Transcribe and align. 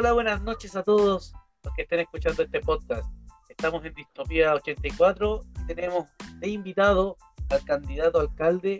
Hola, 0.00 0.14
buenas 0.14 0.40
noches 0.40 0.74
a 0.76 0.82
todos 0.82 1.34
los 1.62 1.74
que 1.74 1.82
estén 1.82 2.00
escuchando 2.00 2.42
este 2.42 2.60
podcast. 2.60 3.06
Estamos 3.50 3.84
en 3.84 3.92
Distopía 3.92 4.54
84 4.54 5.42
y 5.68 5.74
tenemos 5.74 6.08
de 6.38 6.48
invitado 6.48 7.18
al 7.50 7.62
candidato 7.66 8.18
alcalde, 8.18 8.78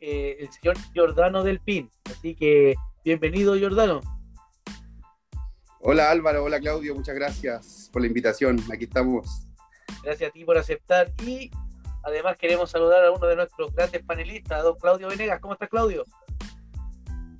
eh, 0.00 0.38
el 0.40 0.50
señor 0.50 0.78
Giordano 0.94 1.42
del 1.42 1.60
PIN. 1.60 1.90
Así 2.06 2.34
que 2.34 2.76
bienvenido, 3.04 3.56
Giordano. 3.56 4.00
Hola 5.80 6.10
Álvaro, 6.10 6.44
hola 6.44 6.58
Claudio, 6.58 6.94
muchas 6.94 7.14
gracias 7.14 7.90
por 7.92 8.00
la 8.00 8.08
invitación. 8.08 8.58
Aquí 8.72 8.84
estamos. 8.84 9.46
Gracias 10.02 10.30
a 10.30 10.32
ti 10.32 10.46
por 10.46 10.56
aceptar 10.56 11.12
y 11.26 11.50
además 12.04 12.38
queremos 12.38 12.70
saludar 12.70 13.04
a 13.04 13.10
uno 13.10 13.26
de 13.26 13.36
nuestros 13.36 13.70
grandes 13.74 14.02
panelistas, 14.02 14.62
don 14.62 14.78
Claudio 14.78 15.08
Venegas. 15.08 15.40
¿Cómo 15.40 15.52
estás, 15.52 15.68
Claudio? 15.68 16.06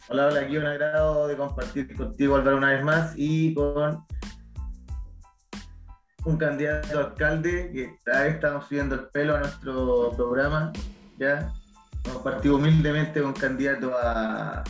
Hola, 0.08 0.26
hola, 0.26 0.40
aquí 0.40 0.58
un 0.58 0.66
agrado 0.66 1.26
de 1.28 1.36
compartir 1.36 1.96
contigo, 1.96 2.36
Álvaro, 2.36 2.58
una 2.58 2.72
vez 2.72 2.84
más 2.84 3.14
y 3.16 3.54
con 3.54 4.04
un 6.26 6.36
candidato 6.36 6.98
alcalde 6.98 7.70
que 7.72 7.98
vez 8.04 8.34
estamos 8.34 8.66
subiendo 8.66 8.96
el 8.96 9.08
pelo 9.08 9.34
a 9.34 9.38
nuestro 9.38 10.10
programa. 10.14 10.72
Ya 11.16 11.50
partido 12.22 12.56
humildemente 12.56 13.22
con 13.22 13.32
candidato 13.32 13.92
a, 13.96 14.62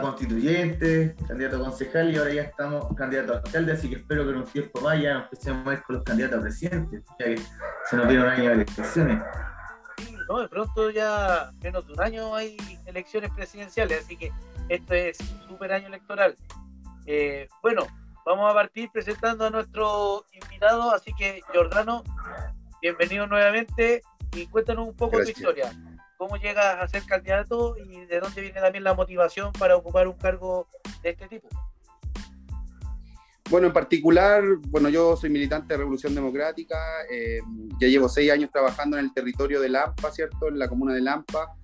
constituyente, 0.00 1.14
candidato 1.28 1.56
a 1.58 1.60
concejal 1.60 2.10
y 2.12 2.16
ahora 2.16 2.32
ya 2.32 2.42
estamos 2.42 2.96
candidato 2.96 3.34
a 3.34 3.36
alcalde, 3.36 3.72
así 3.72 3.88
que 3.88 3.96
espero 3.96 4.24
que 4.24 4.30
en 4.30 4.36
un 4.38 4.44
tiempo 4.44 4.80
más 4.80 5.00
ya 5.00 5.12
empecemos 5.12 5.68
a 5.68 5.74
ir 5.74 5.82
con 5.82 5.96
los 5.96 6.04
candidatos 6.04 6.38
a 6.40 6.42
presidente, 6.42 7.02
ya 7.20 7.26
que 7.26 7.40
se 7.88 7.96
nos 7.96 8.08
viene 8.08 8.24
un 8.24 8.30
año 8.30 8.48
de 8.48 8.52
elecciones. 8.54 9.22
¿no? 10.28 10.40
De 10.40 10.48
pronto 10.48 10.90
ya 10.90 11.52
menos 11.62 11.86
de 11.86 11.92
un 11.92 12.00
año 12.00 12.34
hay 12.34 12.56
elecciones 12.92 13.30
presidenciales, 13.30 14.04
así 14.04 14.16
que 14.16 14.32
esto 14.68 14.94
es 14.94 15.18
súper 15.48 15.72
año 15.72 15.88
electoral. 15.88 16.36
Eh, 17.06 17.48
bueno, 17.62 17.86
vamos 18.24 18.50
a 18.50 18.54
partir 18.54 18.90
presentando 18.92 19.46
a 19.46 19.50
nuestro 19.50 20.24
invitado, 20.32 20.94
así 20.94 21.12
que 21.14 21.40
Jordano, 21.52 22.04
bienvenido 22.80 23.26
nuevamente 23.26 24.02
y 24.34 24.46
cuéntanos 24.46 24.86
un 24.86 24.94
poco 24.94 25.16
Gracias. 25.16 25.34
tu 25.34 25.40
historia. 25.40 25.72
¿Cómo 26.18 26.36
llegas 26.36 26.76
a 26.80 26.86
ser 26.86 27.04
candidato 27.04 27.76
y 27.76 28.04
de 28.06 28.20
dónde 28.20 28.40
viene 28.42 28.60
también 28.60 28.84
la 28.84 28.94
motivación 28.94 29.52
para 29.52 29.74
ocupar 29.74 30.06
un 30.06 30.16
cargo 30.16 30.68
de 31.02 31.10
este 31.10 31.26
tipo? 31.26 31.48
Bueno, 33.50 33.66
en 33.66 33.72
particular, 33.72 34.42
bueno, 34.68 34.88
yo 34.88 35.16
soy 35.16 35.28
militante 35.28 35.74
de 35.74 35.78
Revolución 35.78 36.14
Democrática, 36.14 36.76
eh, 37.10 37.40
ya 37.80 37.88
llevo 37.88 38.08
seis 38.08 38.30
años 38.30 38.50
trabajando 38.50 38.96
en 38.96 39.06
el 39.06 39.12
territorio 39.12 39.60
de 39.60 39.68
Lampa, 39.68 40.10
¿cierto? 40.12 40.48
En 40.48 40.58
la 40.58 40.68
comuna 40.68 40.94
de 40.94 41.00
Lampa, 41.00 41.54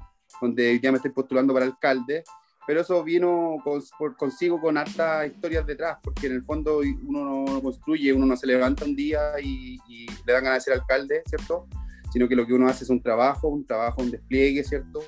donde 0.41 0.78
ya 0.81 0.91
me 0.92 0.97
estoy 0.97 1.11
postulando 1.12 1.53
para 1.53 1.67
alcalde, 1.67 2.25
pero 2.67 2.81
eso 2.83 3.03
vino 3.03 3.56
con- 3.64 3.83
por- 3.98 4.17
consigo 4.17 4.61
con 4.61 4.77
hartas 4.77 5.27
historias 5.27 5.67
detrás, 5.67 5.98
porque 6.03 6.27
en 6.27 6.34
el 6.34 6.42
fondo 6.44 6.81
uno 7.06 7.44
no 7.47 7.62
construye, 7.62 8.12
uno 8.12 8.27
no 8.27 8.36
se 8.36 8.47
levanta 8.47 8.84
un 8.84 8.94
día 8.94 9.33
y, 9.42 9.78
y 9.89 10.06
le 10.27 10.33
dan 10.33 10.44
ganas 10.44 10.59
de 10.64 10.72
ser 10.72 10.81
alcalde, 10.81 11.22
¿cierto? 11.27 11.66
Sino 12.12 12.28
que 12.28 12.36
lo 12.36 12.47
que 12.47 12.53
uno 12.55 12.69
hace 12.69 12.84
es 12.84 12.91
un 12.91 13.03
trabajo, 13.03 13.48
un 13.48 13.66
trabajo, 13.66 14.03
un 14.03 14.11
despliegue, 14.11 14.62
¿cierto? 14.64 15.00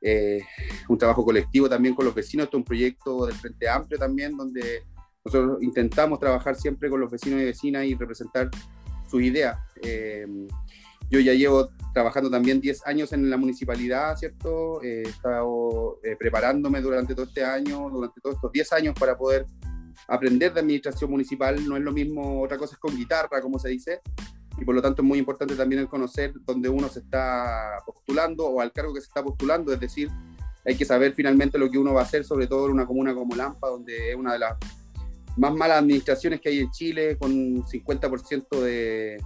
Eh, 0.00 0.40
un 0.88 0.96
trabajo 0.96 1.24
colectivo 1.24 1.68
también 1.68 1.94
con 1.94 2.04
los 2.04 2.14
vecinos, 2.14 2.44
esto 2.44 2.56
es 2.56 2.60
un 2.60 2.64
proyecto 2.64 3.26
del 3.26 3.34
Frente 3.34 3.68
Amplio 3.68 3.98
también, 3.98 4.36
donde 4.36 4.84
nosotros 5.24 5.58
intentamos 5.60 6.20
trabajar 6.20 6.54
siempre 6.54 6.88
con 6.88 7.00
los 7.00 7.10
vecinos 7.10 7.40
y 7.40 7.44
vecinas 7.44 7.84
y 7.84 7.94
representar 7.96 8.48
sus 9.10 9.20
ideas. 9.22 9.58
Eh, 9.82 10.26
yo 11.10 11.20
ya 11.20 11.32
llevo 11.32 11.68
trabajando 11.92 12.30
también 12.30 12.60
10 12.60 12.86
años 12.86 13.12
en 13.12 13.28
la 13.28 13.36
municipalidad, 13.36 14.16
¿cierto? 14.16 14.82
Eh, 14.82 15.02
he 15.04 15.08
estado 15.08 15.98
eh, 16.04 16.16
preparándome 16.16 16.80
durante 16.80 17.14
todo 17.14 17.26
este 17.26 17.44
año, 17.44 17.88
durante 17.90 18.20
todos 18.20 18.36
estos 18.36 18.52
10 18.52 18.72
años 18.74 18.94
para 18.98 19.16
poder 19.16 19.46
aprender 20.06 20.52
de 20.52 20.60
administración 20.60 21.10
municipal. 21.10 21.66
No 21.66 21.76
es 21.76 21.82
lo 21.82 21.92
mismo, 21.92 22.42
otra 22.42 22.58
cosa 22.58 22.74
es 22.74 22.78
con 22.78 22.96
guitarra, 22.96 23.40
como 23.40 23.58
se 23.58 23.70
dice, 23.70 24.00
y 24.58 24.64
por 24.64 24.74
lo 24.74 24.82
tanto 24.82 25.02
es 25.02 25.08
muy 25.08 25.18
importante 25.18 25.54
también 25.54 25.80
el 25.80 25.88
conocer 25.88 26.32
dónde 26.44 26.68
uno 26.68 26.88
se 26.88 27.00
está 27.00 27.82
postulando 27.86 28.46
o 28.46 28.60
al 28.60 28.72
cargo 28.72 28.92
que 28.92 29.00
se 29.00 29.06
está 29.06 29.22
postulando, 29.22 29.72
es 29.72 29.80
decir, 29.80 30.10
hay 30.64 30.76
que 30.76 30.84
saber 30.84 31.14
finalmente 31.14 31.58
lo 31.58 31.70
que 31.70 31.78
uno 31.78 31.94
va 31.94 32.02
a 32.02 32.04
hacer, 32.04 32.24
sobre 32.24 32.46
todo 32.46 32.66
en 32.66 32.72
una 32.72 32.86
comuna 32.86 33.14
como 33.14 33.34
Lampa, 33.34 33.68
donde 33.68 34.10
es 34.10 34.16
una 34.16 34.34
de 34.34 34.40
las 34.40 34.56
más 35.36 35.54
malas 35.54 35.78
administraciones 35.78 36.40
que 36.40 36.48
hay 36.48 36.60
en 36.60 36.70
Chile, 36.70 37.16
con 37.16 37.32
un 37.32 37.64
50% 37.64 38.60
de, 38.60 39.16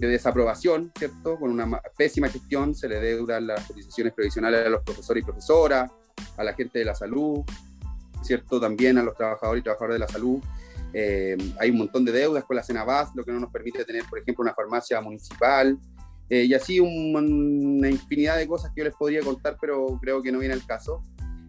de 0.00 0.08
desaprobación, 0.08 0.90
¿cierto? 0.98 1.38
Con 1.38 1.50
una 1.50 1.66
ma- 1.66 1.82
pésima 1.96 2.28
gestión, 2.28 2.74
se 2.74 2.88
le 2.88 3.00
deudan 3.00 3.46
las 3.46 3.66
cotizaciones 3.66 4.14
previsionales 4.14 4.66
a 4.66 4.70
los 4.70 4.82
profesores 4.82 5.22
y 5.22 5.24
profesoras, 5.24 5.90
a 6.36 6.44
la 6.44 6.54
gente 6.54 6.78
de 6.78 6.84
la 6.86 6.94
salud, 6.94 7.42
¿cierto? 8.22 8.60
También 8.60 8.98
a 8.98 9.02
los 9.02 9.14
trabajadores 9.16 9.60
y 9.60 9.64
trabajadoras 9.64 9.94
de 9.94 9.98
la 10.00 10.08
salud. 10.08 10.40
Eh, 10.92 11.36
hay 11.58 11.70
un 11.70 11.78
montón 11.78 12.04
de 12.04 12.12
deudas 12.12 12.44
con 12.44 12.56
la 12.56 12.62
Cenabas, 12.62 13.10
lo 13.14 13.24
que 13.24 13.32
no 13.32 13.40
nos 13.40 13.50
permite 13.52 13.84
tener, 13.84 14.04
por 14.08 14.18
ejemplo, 14.18 14.42
una 14.42 14.54
farmacia 14.54 15.00
municipal, 15.00 15.78
eh, 16.28 16.44
y 16.44 16.54
así 16.54 16.80
un- 16.80 17.76
una 17.78 17.88
infinidad 17.88 18.36
de 18.36 18.46
cosas 18.46 18.72
que 18.74 18.80
yo 18.80 18.84
les 18.84 18.94
podría 18.94 19.20
contar, 19.20 19.56
pero 19.60 19.98
creo 20.00 20.22
que 20.22 20.32
no 20.32 20.38
viene 20.38 20.54
al 20.54 20.64
caso. 20.66 21.02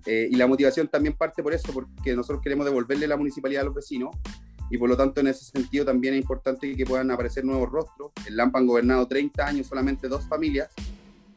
Eh, 0.06 0.28
y 0.32 0.36
la 0.36 0.48
motivación 0.48 0.88
también 0.88 1.16
parte 1.16 1.44
por 1.44 1.54
eso, 1.54 1.72
porque 1.72 2.16
nosotros 2.16 2.42
queremos 2.42 2.66
devolverle 2.66 3.08
la 3.08 3.18
municipalidad 3.18 3.62
a 3.62 3.66
los 3.66 3.76
vecinos 3.76 4.16
y 4.72 4.78
por 4.78 4.90
lo 4.90 4.96
tanto 4.96 5.20
en 5.20 5.28
ese 5.28 5.44
sentido 5.44 5.84
también 5.84 6.14
es 6.14 6.22
importante 6.22 6.74
que 6.76 6.86
puedan 6.86 7.12
aparecer 7.12 7.44
nuevos 7.44 7.70
rostros. 7.70 8.14
En 8.26 8.38
Lampa 8.38 8.58
han 8.58 8.66
gobernado 8.66 9.06
30 9.06 9.46
años 9.46 9.68
solamente 9.68 10.08
dos 10.08 10.26
familias 10.28 10.70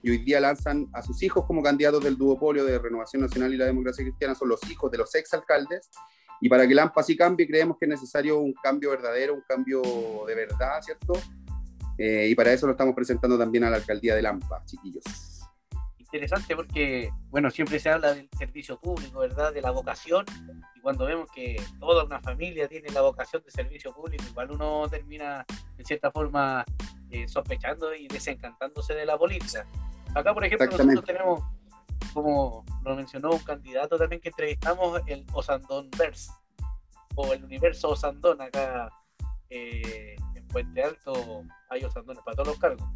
y 0.02 0.10
hoy 0.10 0.18
día 0.18 0.38
lanzan 0.38 0.88
a 0.92 1.02
sus 1.02 1.20
hijos 1.24 1.44
como 1.44 1.60
candidatos 1.60 2.04
del 2.04 2.16
duopolio 2.16 2.64
de 2.64 2.78
Renovación 2.78 3.22
Nacional 3.22 3.52
y 3.52 3.56
la 3.56 3.64
Democracia 3.64 4.04
Cristiana, 4.04 4.36
son 4.36 4.50
los 4.50 4.60
hijos 4.70 4.88
de 4.92 4.98
los 4.98 5.12
exalcaldes. 5.16 5.90
Y 6.40 6.48
para 6.48 6.68
que 6.68 6.74
Lampa 6.74 7.00
así 7.00 7.16
cambie, 7.16 7.46
creemos 7.48 7.76
que 7.76 7.86
es 7.86 7.88
necesario 7.88 8.38
un 8.38 8.52
cambio 8.52 8.90
verdadero, 8.90 9.34
un 9.34 9.42
cambio 9.48 9.82
de 10.28 10.34
verdad, 10.36 10.80
¿cierto? 10.82 11.14
Eh, 11.98 12.28
y 12.30 12.34
para 12.36 12.52
eso 12.52 12.66
lo 12.66 12.72
estamos 12.72 12.94
presentando 12.94 13.36
también 13.36 13.64
a 13.64 13.70
la 13.70 13.76
alcaldía 13.76 14.14
de 14.14 14.22
Lampa, 14.22 14.62
chiquillos. 14.64 15.02
Interesante 16.14 16.54
porque, 16.54 17.10
bueno, 17.30 17.50
siempre 17.50 17.80
se 17.80 17.90
habla 17.90 18.14
del 18.14 18.28
servicio 18.38 18.78
público, 18.78 19.18
¿verdad? 19.18 19.52
De 19.52 19.60
la 19.60 19.72
vocación. 19.72 20.24
Y 20.76 20.80
cuando 20.80 21.06
vemos 21.06 21.28
que 21.34 21.60
toda 21.80 22.04
una 22.04 22.20
familia 22.20 22.68
tiene 22.68 22.88
la 22.90 23.00
vocación 23.00 23.42
de 23.42 23.50
servicio 23.50 23.92
público, 23.92 24.22
igual 24.30 24.52
uno 24.52 24.88
termina, 24.88 25.44
de 25.76 25.84
cierta 25.84 26.12
forma, 26.12 26.64
eh, 27.10 27.26
sospechando 27.26 27.92
y 27.92 28.06
desencantándose 28.06 28.94
de 28.94 29.04
la 29.04 29.18
política. 29.18 29.66
Acá, 30.14 30.32
por 30.32 30.44
ejemplo, 30.44 30.68
nosotros 30.68 31.04
tenemos, 31.04 31.42
como 32.12 32.64
lo 32.84 32.94
mencionó 32.94 33.32
un 33.32 33.42
candidato 33.42 33.98
también 33.98 34.22
que 34.22 34.28
entrevistamos, 34.28 35.02
el 35.08 35.26
Osandón 35.32 35.90
Verse, 35.98 36.30
o 37.16 37.32
el 37.32 37.42
universo 37.42 37.88
Osandón. 37.88 38.40
Acá 38.40 38.88
eh, 39.50 40.14
en 40.36 40.46
Puente 40.46 40.80
Alto 40.80 41.42
hay 41.70 41.82
Osandones 41.82 42.22
para 42.22 42.36
todos 42.36 42.50
los 42.50 42.58
cargos. 42.60 42.88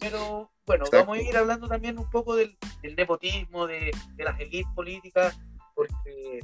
Pero 0.00 0.50
bueno, 0.66 0.84
Exacto. 0.86 1.06
vamos 1.06 1.18
a 1.18 1.22
ir 1.28 1.36
hablando 1.36 1.68
también 1.68 1.98
un 1.98 2.08
poco 2.10 2.34
del, 2.34 2.56
del 2.82 2.96
nepotismo, 2.96 3.66
de, 3.66 3.90
de 4.16 4.24
las 4.24 4.40
élites 4.40 4.66
políticas, 4.74 5.38
porque 5.74 6.40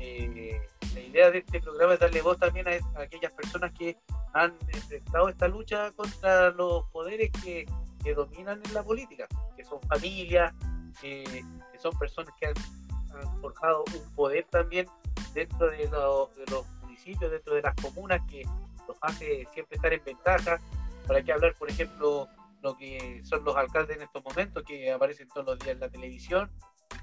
eh, 0.00 0.60
la 0.94 1.00
idea 1.00 1.30
de 1.30 1.38
este 1.38 1.60
programa 1.60 1.94
es 1.94 2.00
darle 2.00 2.22
voz 2.22 2.38
también 2.38 2.66
a, 2.68 2.98
a 2.98 3.02
aquellas 3.02 3.32
personas 3.32 3.72
que 3.72 3.96
han 4.34 4.54
enfrentado 4.68 5.28
esta 5.28 5.48
lucha 5.48 5.90
contra 5.92 6.50
los 6.50 6.84
poderes 6.90 7.30
que, 7.44 7.66
que 8.02 8.14
dominan 8.14 8.60
en 8.64 8.74
la 8.74 8.82
política, 8.82 9.26
que 9.56 9.64
son 9.64 9.80
familias, 9.82 10.52
que 11.00 11.44
son 11.80 11.96
personas 11.98 12.34
que 12.40 12.46
han, 12.46 12.54
han 13.14 13.40
forjado 13.40 13.84
un 13.94 14.14
poder 14.14 14.44
también 14.50 14.86
dentro 15.34 15.70
de, 15.70 15.88
lo- 15.88 16.30
de 16.36 16.44
los 16.50 16.66
municipios, 16.82 17.30
dentro 17.30 17.54
de 17.54 17.62
las 17.62 17.74
comunas, 17.76 18.20
que 18.28 18.42
los 18.88 18.96
hace 19.02 19.46
siempre 19.52 19.76
estar 19.76 19.92
en 19.92 20.02
ventaja. 20.04 20.60
Para 21.06 21.22
qué 21.22 21.32
hablar, 21.32 21.54
por 21.54 21.70
ejemplo, 21.70 22.28
lo 22.62 22.76
que 22.76 23.20
son 23.24 23.44
los 23.44 23.56
alcaldes 23.56 23.96
en 23.96 24.02
estos 24.02 24.22
momentos, 24.24 24.62
que 24.64 24.90
aparecen 24.92 25.28
todos 25.28 25.46
los 25.46 25.58
días 25.58 25.74
en 25.74 25.80
la 25.80 25.88
televisión, 25.88 26.50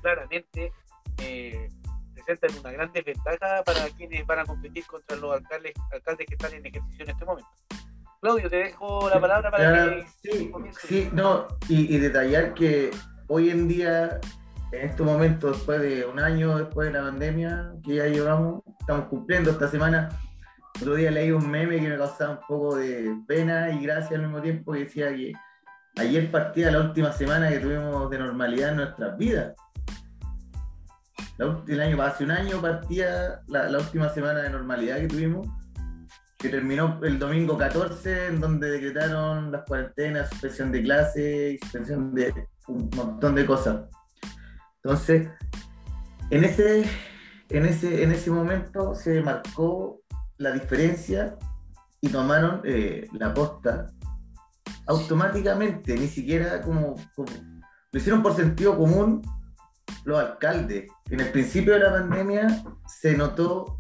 claramente 0.02 0.72
eh, 1.20 1.70
presentan 2.14 2.60
una 2.60 2.72
gran 2.72 2.92
desventaja 2.92 3.64
para 3.64 3.90
quienes 3.90 4.26
van 4.26 4.40
a 4.40 4.46
competir 4.46 4.86
contra 4.86 5.16
los 5.18 5.34
alcaldes, 5.34 5.74
alcaldes 5.92 6.28
que 6.28 6.36
están 6.36 6.54
en 6.54 6.66
ejercicio 6.66 7.04
en 7.04 7.12
este 7.12 7.26
momento. 7.26 7.50
Claudio, 8.22 8.50
te 8.50 8.56
dejo 8.58 9.10
la 9.10 9.22
palabra 9.22 9.52
para 9.52 9.86
Ya, 9.86 9.96
que 9.96 10.08
sí, 10.08 10.52
sí, 10.88 11.10
no, 11.14 11.48
y, 11.68 11.96
y 11.96 12.00
detallar 12.00 12.54
que 12.54 12.92
hoy 13.28 13.50
en 13.50 13.68
día, 13.68 14.20
en 14.72 14.90
estos 14.90 15.06
momentos, 15.06 15.58
después 15.58 15.82
de 15.82 16.06
un 16.06 16.20
año 16.20 16.58
después 16.58 16.88
de 16.88 17.00
la 17.00 17.06
pandemia 17.06 17.74
que 17.84 17.96
ya 17.96 18.08
llevamos, 18.08 18.64
estamos 18.80 19.06
cumpliendo 19.06 19.52
esta 19.52 19.68
semana. 19.68 20.10
Otro 20.82 20.96
día 20.96 21.12
leí 21.12 21.32
un 21.32 21.50
meme 21.50 21.80
que 21.80 21.88
me 21.88 21.98
causaba 21.98 22.32
un 22.32 22.40
poco 22.48 22.76
de 22.76 23.16
pena 23.28 23.72
y 23.72 23.82
gracia 23.84 24.18
al 24.18 24.24
mismo 24.24 24.42
tiempo 24.42 24.74
que 24.74 24.80
decía 24.80 25.10
que 25.16 25.34
ayer 25.98 26.32
partía 26.32 26.72
la 26.72 26.80
última 26.80 27.12
semana 27.12 27.50
que 27.50 27.60
tuvimos 27.60 28.10
de 28.10 28.18
normalidad 28.18 28.72
en 28.72 28.76
nuestras 28.78 29.18
vidas. 29.18 29.56
La 31.38 31.62
el 31.68 31.82
año, 31.82 32.02
hace 32.02 32.24
un 32.24 32.32
año 32.32 32.62
partía 32.62 33.42
la, 33.48 33.70
la 33.70 33.78
última 33.80 34.10
semana 34.10 34.42
de 34.42 34.50
normalidad 34.50 34.98
que 34.98 35.08
tuvimos 35.08 35.48
que 36.38 36.50
terminó 36.50 37.00
el 37.04 37.18
domingo 37.18 37.58
14, 37.58 38.28
en 38.28 38.40
donde 38.40 38.70
decretaron 38.70 39.52
las 39.52 39.64
cuarentenas, 39.64 40.30
suspensión 40.30 40.72
de 40.72 40.84
clases, 40.84 41.60
suspensión 41.62 42.14
de 42.14 42.48
un 42.68 42.90
montón 42.96 43.36
de 43.36 43.46
cosas. 43.46 43.86
Entonces, 44.84 45.28
en 46.30 46.44
ese, 46.44 46.86
en 47.50 47.66
ese, 47.66 48.04
en 48.04 48.12
ese 48.12 48.30
momento 48.30 48.94
se 48.94 49.22
marcó 49.22 50.02
la 50.38 50.52
diferencia 50.52 51.36
y 52.02 52.10
tomaron 52.10 52.62
eh, 52.64 53.08
la 53.14 53.34
posta 53.34 53.88
automáticamente, 54.88 55.96
ni 55.96 56.08
siquiera 56.08 56.62
como, 56.62 56.96
lo 57.92 58.00
hicieron 58.00 58.22
por 58.22 58.36
sentido 58.36 58.78
común 58.78 59.22
los 60.04 60.20
alcaldes. 60.20 60.90
En 61.10 61.20
el 61.20 61.32
principio 61.32 61.74
de 61.74 61.80
la 61.80 61.92
pandemia 61.92 62.64
se 62.88 63.16
notó 63.16 63.76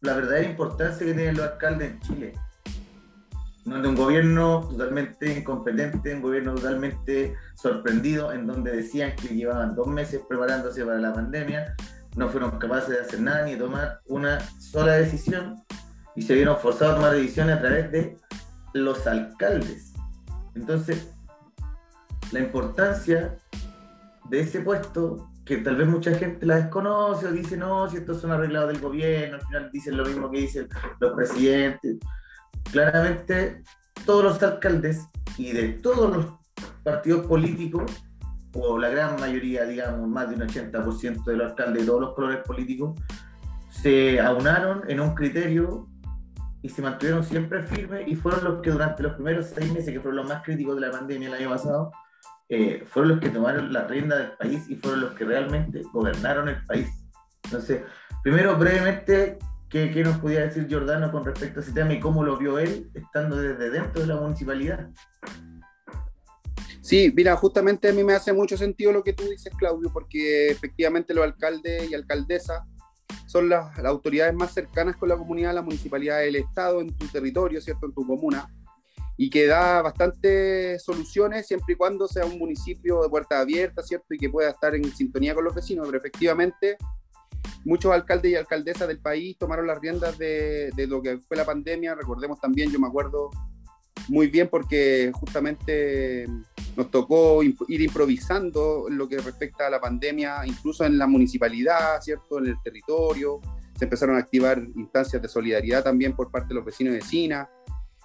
la 0.00 0.14
verdadera 0.14 0.48
importancia 0.48 1.06
que 1.06 1.14
tienen 1.14 1.36
los 1.36 1.46
alcaldes 1.46 1.92
en 1.92 2.00
Chile. 2.00 2.32
Donde 3.64 3.88
un 3.88 3.94
gobierno 3.94 4.66
totalmente 4.70 5.38
incompetente, 5.38 6.14
un 6.14 6.22
gobierno 6.22 6.54
totalmente 6.54 7.36
sorprendido, 7.54 8.32
en 8.32 8.46
donde 8.46 8.72
decían 8.72 9.14
que 9.16 9.28
llevaban 9.28 9.74
dos 9.74 9.86
meses 9.86 10.22
preparándose 10.26 10.84
para 10.84 10.98
la 10.98 11.12
pandemia, 11.12 11.74
no 12.16 12.28
fueron 12.28 12.58
capaces 12.58 12.88
de 12.90 13.00
hacer 13.00 13.20
nada 13.20 13.44
ni 13.44 13.56
tomar 13.56 14.00
una 14.06 14.40
sola 14.58 14.94
decisión 14.94 15.62
y 16.16 16.22
se 16.22 16.34
vieron 16.34 16.56
forzados 16.58 16.94
a 16.94 16.96
tomar 16.96 17.12
decisiones 17.14 17.58
a 17.58 17.60
través 17.60 17.92
de 17.92 18.16
los 18.72 19.06
alcaldes. 19.06 19.92
Entonces, 20.54 21.12
la 22.32 22.40
importancia 22.40 23.38
de 24.28 24.40
ese 24.40 24.60
puesto, 24.60 25.30
que 25.44 25.58
tal 25.58 25.76
vez 25.76 25.88
mucha 25.88 26.14
gente 26.14 26.46
la 26.46 26.56
desconoce 26.56 27.26
o 27.26 27.32
dice, 27.32 27.56
no, 27.56 27.88
si 27.88 27.96
estos 27.96 28.20
son 28.20 28.30
arreglados 28.30 28.72
del 28.72 28.80
gobierno, 28.80 29.36
al 29.36 29.46
final 29.46 29.70
dicen 29.72 29.96
lo 29.96 30.04
mismo 30.04 30.30
que 30.30 30.40
dicen 30.40 30.68
los 31.00 31.12
presidentes. 31.12 31.98
Claramente, 32.70 33.62
todos 34.06 34.24
los 34.24 34.42
alcaldes 34.42 35.08
y 35.36 35.52
de 35.52 35.70
todos 35.70 36.16
los 36.16 36.26
partidos 36.84 37.26
políticos, 37.26 37.90
o 38.52 38.78
la 38.78 38.88
gran 38.88 39.18
mayoría, 39.20 39.64
digamos, 39.64 40.08
más 40.08 40.28
de 40.28 40.36
un 40.36 40.42
80% 40.42 41.24
de 41.24 41.36
los 41.36 41.50
alcaldes 41.50 41.82
de 41.82 41.86
todos 41.86 42.00
los 42.00 42.14
colores 42.14 42.40
políticos, 42.44 43.00
se 43.70 44.20
aunaron 44.20 44.82
en 44.88 45.00
un 45.00 45.14
criterio 45.14 45.89
y 46.62 46.68
se 46.68 46.82
mantuvieron 46.82 47.24
siempre 47.24 47.62
firmes 47.62 48.06
y 48.06 48.16
fueron 48.16 48.44
los 48.44 48.62
que 48.62 48.70
durante 48.70 49.02
los 49.02 49.14
primeros 49.14 49.46
seis 49.46 49.72
meses, 49.72 49.92
que 49.92 50.00
fueron 50.00 50.16
los 50.16 50.28
más 50.28 50.42
críticos 50.42 50.76
de 50.76 50.82
la 50.82 50.90
pandemia 50.90 51.28
el 51.28 51.34
año 51.34 51.50
pasado, 51.50 51.92
eh, 52.48 52.84
fueron 52.86 53.12
los 53.12 53.20
que 53.20 53.30
tomaron 53.30 53.72
la 53.72 53.86
rienda 53.86 54.18
del 54.18 54.32
país 54.32 54.68
y 54.68 54.76
fueron 54.76 55.02
los 55.02 55.12
que 55.14 55.24
realmente 55.24 55.82
gobernaron 55.92 56.48
el 56.48 56.62
país. 56.64 56.88
Entonces, 57.44 57.82
primero, 58.22 58.56
brevemente, 58.56 59.38
¿qué, 59.68 59.90
qué 59.90 60.02
nos 60.02 60.18
podía 60.18 60.40
decir 60.40 60.66
Giordano 60.68 61.10
con 61.10 61.24
respecto 61.24 61.60
a 61.60 61.62
ese 61.62 61.72
tema 61.72 61.94
y 61.94 62.00
cómo 62.00 62.24
lo 62.24 62.36
vio 62.36 62.58
él 62.58 62.90
estando 62.94 63.36
desde 63.36 63.70
dentro 63.70 64.02
de 64.02 64.08
la 64.08 64.16
municipalidad? 64.16 64.90
Sí, 66.82 67.12
mira, 67.14 67.36
justamente 67.36 67.88
a 67.88 67.92
mí 67.92 68.02
me 68.02 68.14
hace 68.14 68.32
mucho 68.32 68.56
sentido 68.56 68.90
lo 68.92 69.04
que 69.04 69.12
tú 69.12 69.22
dices, 69.24 69.52
Claudio, 69.56 69.90
porque 69.92 70.50
efectivamente 70.50 71.14
los 71.14 71.24
alcaldes 71.24 71.88
y 71.90 71.94
alcaldesas 71.94 72.62
son 73.26 73.48
las, 73.48 73.78
autoridades 73.78 74.34
más 74.34 74.52
cercanas 74.52 74.96
con 74.96 75.08
la 75.08 75.16
comunidad, 75.16 75.54
la 75.54 75.62
municipalidad 75.62 76.18
del 76.18 76.36
Estado 76.36 76.80
en 76.80 76.94
tu 76.94 77.06
territorio, 77.08 77.60
¿cierto? 77.60 77.86
En 77.86 77.94
tu 77.94 78.06
comuna, 78.06 78.48
y 79.16 79.30
que 79.30 79.46
da 79.46 79.82
bastantes 79.82 80.82
soluciones 80.82 81.46
siempre 81.46 81.74
y 81.74 81.76
cuando 81.76 82.08
sea 82.08 82.24
un 82.24 82.38
municipio 82.38 83.02
de 83.02 83.08
puerta 83.08 83.40
abierta, 83.40 83.82
¿cierto? 83.82 84.14
Y 84.14 84.18
que 84.18 84.30
pueda 84.30 84.50
estar 84.50 84.74
en 84.74 84.84
sintonía 84.94 85.34
con 85.34 85.44
los 85.44 85.54
vecinos, 85.54 85.86
pero 85.86 85.98
efectivamente 85.98 86.76
muchos 87.64 87.92
alcaldes 87.92 88.32
y 88.32 88.36
alcaldesas 88.36 88.88
del 88.88 89.00
país 89.00 89.36
tomaron 89.38 89.66
las 89.66 89.78
riendas 89.78 90.16
de, 90.18 90.70
de 90.74 90.86
lo 90.86 91.02
que 91.02 91.18
fue 91.18 91.36
la 91.36 91.44
pandemia, 91.44 91.94
recordemos 91.94 92.40
también, 92.40 92.70
yo 92.70 92.78
me 92.78 92.86
acuerdo 92.86 93.30
muy 94.08 94.28
bien 94.28 94.48
porque 94.48 95.12
justamente 95.14 96.26
nos 96.76 96.90
tocó 96.90 97.42
ir 97.42 97.82
improvisando 97.82 98.86
en 98.88 98.96
lo 98.96 99.08
que 99.08 99.18
respecta 99.18 99.66
a 99.66 99.70
la 99.70 99.80
pandemia, 99.80 100.46
incluso 100.46 100.84
en 100.84 100.98
la 100.98 101.06
municipalidad, 101.06 102.00
¿cierto? 102.00 102.38
En 102.38 102.46
el 102.46 102.56
territorio. 102.62 103.40
Se 103.76 103.84
empezaron 103.84 104.16
a 104.16 104.20
activar 104.20 104.58
instancias 104.76 105.20
de 105.22 105.28
solidaridad 105.28 105.82
también 105.82 106.14
por 106.14 106.30
parte 106.30 106.48
de 106.48 106.54
los 106.54 106.64
vecinos 106.64 106.94
y 106.94 106.96
vecinas. 106.98 107.48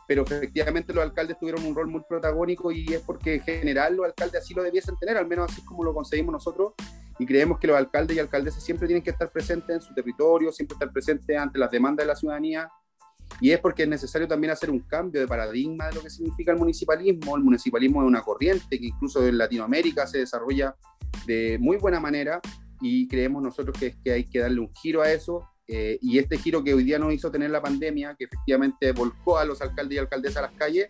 Pero 0.07 0.23
efectivamente 0.23 0.93
los 0.93 1.03
alcaldes 1.03 1.39
tuvieron 1.39 1.65
un 1.65 1.75
rol 1.75 1.87
muy 1.87 2.01
protagónico 2.07 2.71
y 2.71 2.85
es 2.93 3.01
porque 3.01 3.35
en 3.35 3.41
general 3.41 3.95
los 3.95 4.05
alcaldes 4.05 4.41
así 4.41 4.53
lo 4.53 4.61
debiesen 4.61 4.95
tener, 4.97 5.17
al 5.17 5.27
menos 5.27 5.51
así 5.51 5.63
como 5.65 5.83
lo 5.83 5.93
conseguimos 5.93 6.31
nosotros. 6.31 6.73
Y 7.17 7.25
creemos 7.25 7.59
que 7.59 7.67
los 7.67 7.77
alcaldes 7.77 8.17
y 8.17 8.19
alcaldesas 8.19 8.63
siempre 8.63 8.87
tienen 8.87 9.03
que 9.03 9.09
estar 9.09 9.31
presentes 9.31 9.75
en 9.75 9.81
su 9.81 9.93
territorio, 9.93 10.51
siempre 10.51 10.75
estar 10.75 10.91
presentes 10.91 11.37
ante 11.37 11.57
las 11.57 11.71
demandas 11.71 12.03
de 12.03 12.07
la 12.07 12.15
ciudadanía 12.15 12.69
y 13.41 13.51
es 13.51 13.59
porque 13.59 13.83
es 13.83 13.89
necesario 13.89 14.27
también 14.27 14.51
hacer 14.51 14.69
un 14.69 14.79
cambio 14.79 15.21
de 15.21 15.27
paradigma 15.27 15.87
de 15.87 15.95
lo 15.95 16.01
que 16.01 16.09
significa 16.09 16.51
el 16.51 16.57
municipalismo. 16.57 17.35
El 17.35 17.43
municipalismo 17.43 18.01
es 18.01 18.07
una 18.07 18.21
corriente 18.21 18.79
que 18.79 18.85
incluso 18.85 19.25
en 19.25 19.37
Latinoamérica 19.37 20.07
se 20.07 20.19
desarrolla 20.19 20.75
de 21.25 21.57
muy 21.59 21.77
buena 21.77 21.99
manera 21.99 22.39
y 22.81 23.07
creemos 23.07 23.43
nosotros 23.43 23.77
que, 23.77 23.87
es 23.87 23.95
que 24.03 24.11
hay 24.11 24.23
que 24.25 24.39
darle 24.39 24.61
un 24.61 24.73
giro 24.73 25.01
a 25.01 25.11
eso. 25.11 25.49
Eh, 25.67 25.97
y 26.01 26.19
este 26.19 26.37
giro 26.37 26.63
que 26.63 26.73
hoy 26.73 26.83
día 26.83 26.99
nos 26.99 27.13
hizo 27.13 27.31
tener 27.31 27.49
la 27.49 27.61
pandemia, 27.61 28.15
que 28.15 28.25
efectivamente 28.25 28.91
volcó 28.91 29.37
a 29.37 29.45
los 29.45 29.61
alcaldes 29.61 29.95
y 29.95 29.99
alcaldesas 29.99 30.37
a 30.37 30.41
las 30.43 30.51
calles, 30.53 30.89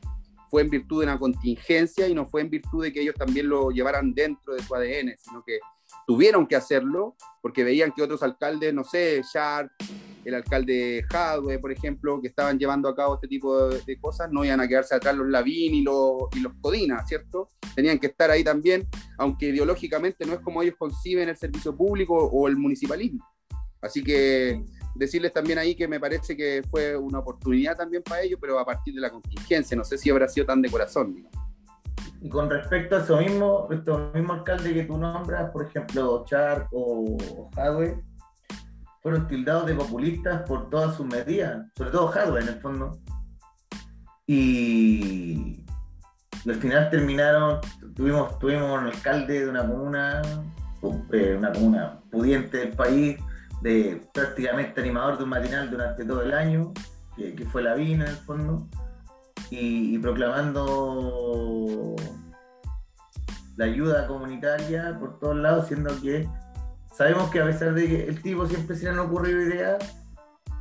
fue 0.50 0.62
en 0.62 0.70
virtud 0.70 1.00
de 1.00 1.06
una 1.06 1.18
contingencia 1.18 2.08
y 2.08 2.14
no 2.14 2.26
fue 2.26 2.42
en 2.42 2.50
virtud 2.50 2.84
de 2.84 2.94
que 2.94 3.02
ellos 3.02 3.16
también 3.16 3.48
lo 3.50 3.72
llevaran 3.72 4.14
dentro 4.14 4.54
de 4.54 4.62
su 4.62 4.76
ADN, 4.76 5.16
sino 5.18 5.44
que 5.46 5.60
tuvieron 6.06 6.46
que 6.46 6.56
hacerlo 6.56 7.16
porque 7.42 7.64
veían 7.64 7.92
que 7.92 8.04
otros 8.04 8.22
alcaldes, 8.22 8.74
no 8.74 8.84
sé, 8.84 9.22
Sharp, 9.34 9.72
el 10.26 10.34
alcalde 10.34 11.06
Jadwe, 11.10 11.60
por 11.60 11.72
ejemplo, 11.72 12.20
que 12.20 12.28
estaban 12.28 12.58
llevando 12.58 12.90
a 12.90 12.96
cabo 12.96 13.16
este 13.16 13.28
tipo 13.28 13.70
de, 13.70 14.00
cosas, 14.00 14.32
no 14.32 14.44
iban 14.44 14.60
a 14.60 14.68
quedarse 14.68 14.96
atrás 14.96 15.16
los 15.16 15.28
Lavín 15.28 15.76
y 15.76 15.84
los, 15.84 16.24
y 16.36 16.40
los 16.40 16.54
Codina, 16.62 17.06
¿cierto? 17.06 17.48
Tenían 17.76 18.00
que 18.00 18.08
estar 18.08 18.32
ahí 18.32 18.44
también, 18.44 18.88
aunque 19.18 19.50
ideológicamente 19.50 20.26
no 20.26 20.34
es 20.34 20.40
como 20.40 20.64
ellos 20.64 20.76
conciben 20.78 21.30
el 21.30 21.38
servicio 21.38 21.76
público 21.76 22.16
o 22.16 22.48
el 22.48 22.58
municipalismo. 22.58 23.24
Así 23.82 24.04
que 24.04 24.64
decirles 24.96 25.32
también 25.32 25.60
ahí 25.60 25.76
que 25.76 25.88
me 25.88 26.00
parece 26.00 26.36
que 26.36 26.64
fue 26.70 26.98
una 26.98 27.20
oportunidad 27.20 27.78
también 27.78 28.02
para 28.02 28.22
ellos, 28.22 28.40
pero 28.42 28.58
a 28.58 28.66
partir 28.66 28.96
de 28.96 29.02
la 29.02 29.12
contingencia, 29.12 29.78
no 29.78 29.84
sé 29.84 29.98
si 29.98 30.10
habrá 30.10 30.28
sido 30.28 30.48
tan 30.48 30.62
de 30.62 30.72
corazón. 30.72 31.28
Y 32.22 32.30
con 32.30 32.50
respecto 32.50 32.96
a 32.96 33.02
eso 33.02 33.18
mismo, 33.18 33.68
estos 33.72 34.12
mismos 34.16 34.40
alcaldes 34.40 34.74
que 34.74 34.84
tú 34.86 34.98
nombras, 34.98 35.52
por 35.52 35.68
ejemplo, 35.68 36.26
Char 36.26 36.68
o 36.72 37.50
Jadwe, 37.54 38.02
fueron 39.06 39.28
tildados 39.28 39.68
de 39.68 39.76
populistas 39.76 40.42
por 40.48 40.68
todas 40.72 40.98
sus 40.98 41.06
medidas, 41.06 41.64
sobre 41.78 41.92
todo 41.92 42.08
Hardware 42.08 42.42
en 42.42 42.50
el 42.50 42.60
fondo. 42.60 42.98
Y, 44.26 45.64
al 46.44 46.56
final 46.56 46.90
terminaron, 46.90 47.60
tuvimos, 47.96 48.40
tuvimos 48.40 48.82
un 48.82 48.88
alcalde 48.88 49.42
de 49.42 49.48
una 49.48 49.62
comuna, 49.68 50.24
eh, 51.14 51.36
una 51.38 51.52
comuna 51.54 52.00
pudiente 52.10 52.58
del 52.58 52.70
país, 52.70 53.20
de 53.62 54.02
prácticamente 54.12 54.82
animador 54.82 55.20
de 55.20 55.24
un 55.26 55.30
matinal 55.30 55.70
durante 55.70 56.04
todo 56.04 56.24
el 56.24 56.34
año, 56.34 56.74
que, 57.16 57.46
fue 57.52 57.62
la 57.62 57.76
Vina 57.76 58.06
en 58.06 58.10
el 58.10 58.18
fondo, 58.18 58.68
y 59.52 60.00
proclamando 60.00 61.96
la 63.56 63.66
ayuda 63.66 64.08
comunitaria 64.08 64.98
por 65.00 65.20
todos 65.20 65.36
lados, 65.36 65.68
siendo 65.68 65.92
que 66.02 66.28
sabemos 66.96 67.30
que 67.30 67.42
a 67.42 67.46
pesar 67.46 67.74
de 67.74 67.88
que 67.88 68.04
el 68.08 68.22
tipo 68.22 68.46
siempre 68.48 68.76
se 68.76 68.86
le 68.86 68.92
han 68.92 69.00
ocurrido 69.00 69.42
ideas, 69.42 69.96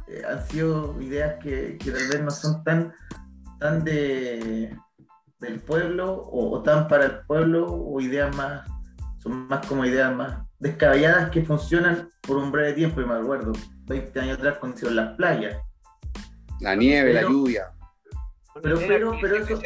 eh, 0.08 0.22
han 0.28 0.46
sido 0.46 1.00
ideas 1.00 1.36
que, 1.42 1.78
tal 1.84 2.08
vez 2.08 2.22
no 2.22 2.30
son 2.30 2.64
tan, 2.64 2.92
tan 3.60 3.84
de, 3.84 4.76
del 5.40 5.60
pueblo 5.60 6.28
o, 6.30 6.62
tan 6.62 6.88
para 6.88 7.04
el 7.06 7.20
pueblo 7.26 7.66
o 7.66 8.00
ideas 8.00 8.34
más, 8.36 8.68
son 9.18 9.46
más 9.48 9.66
como 9.66 9.84
ideas 9.84 10.14
más 10.14 10.38
descabelladas 10.58 11.30
que 11.30 11.44
funcionan 11.44 12.08
por 12.22 12.38
un 12.38 12.50
breve 12.50 12.72
tiempo, 12.72 13.00
y 13.00 13.06
me 13.06 13.14
acuerdo, 13.14 13.52
20 13.86 14.20
años 14.20 14.38
atrás 14.38 14.58
cuando 14.58 14.76
hicieron 14.76 14.96
las 14.96 15.16
playas. 15.16 15.56
La 16.60 16.74
nieve, 16.74 17.12
la 17.12 17.22
lluvia. 17.22 17.72
Pero, 18.62 18.78
pero, 18.78 19.18
pero 19.20 19.36
eso 19.36 19.60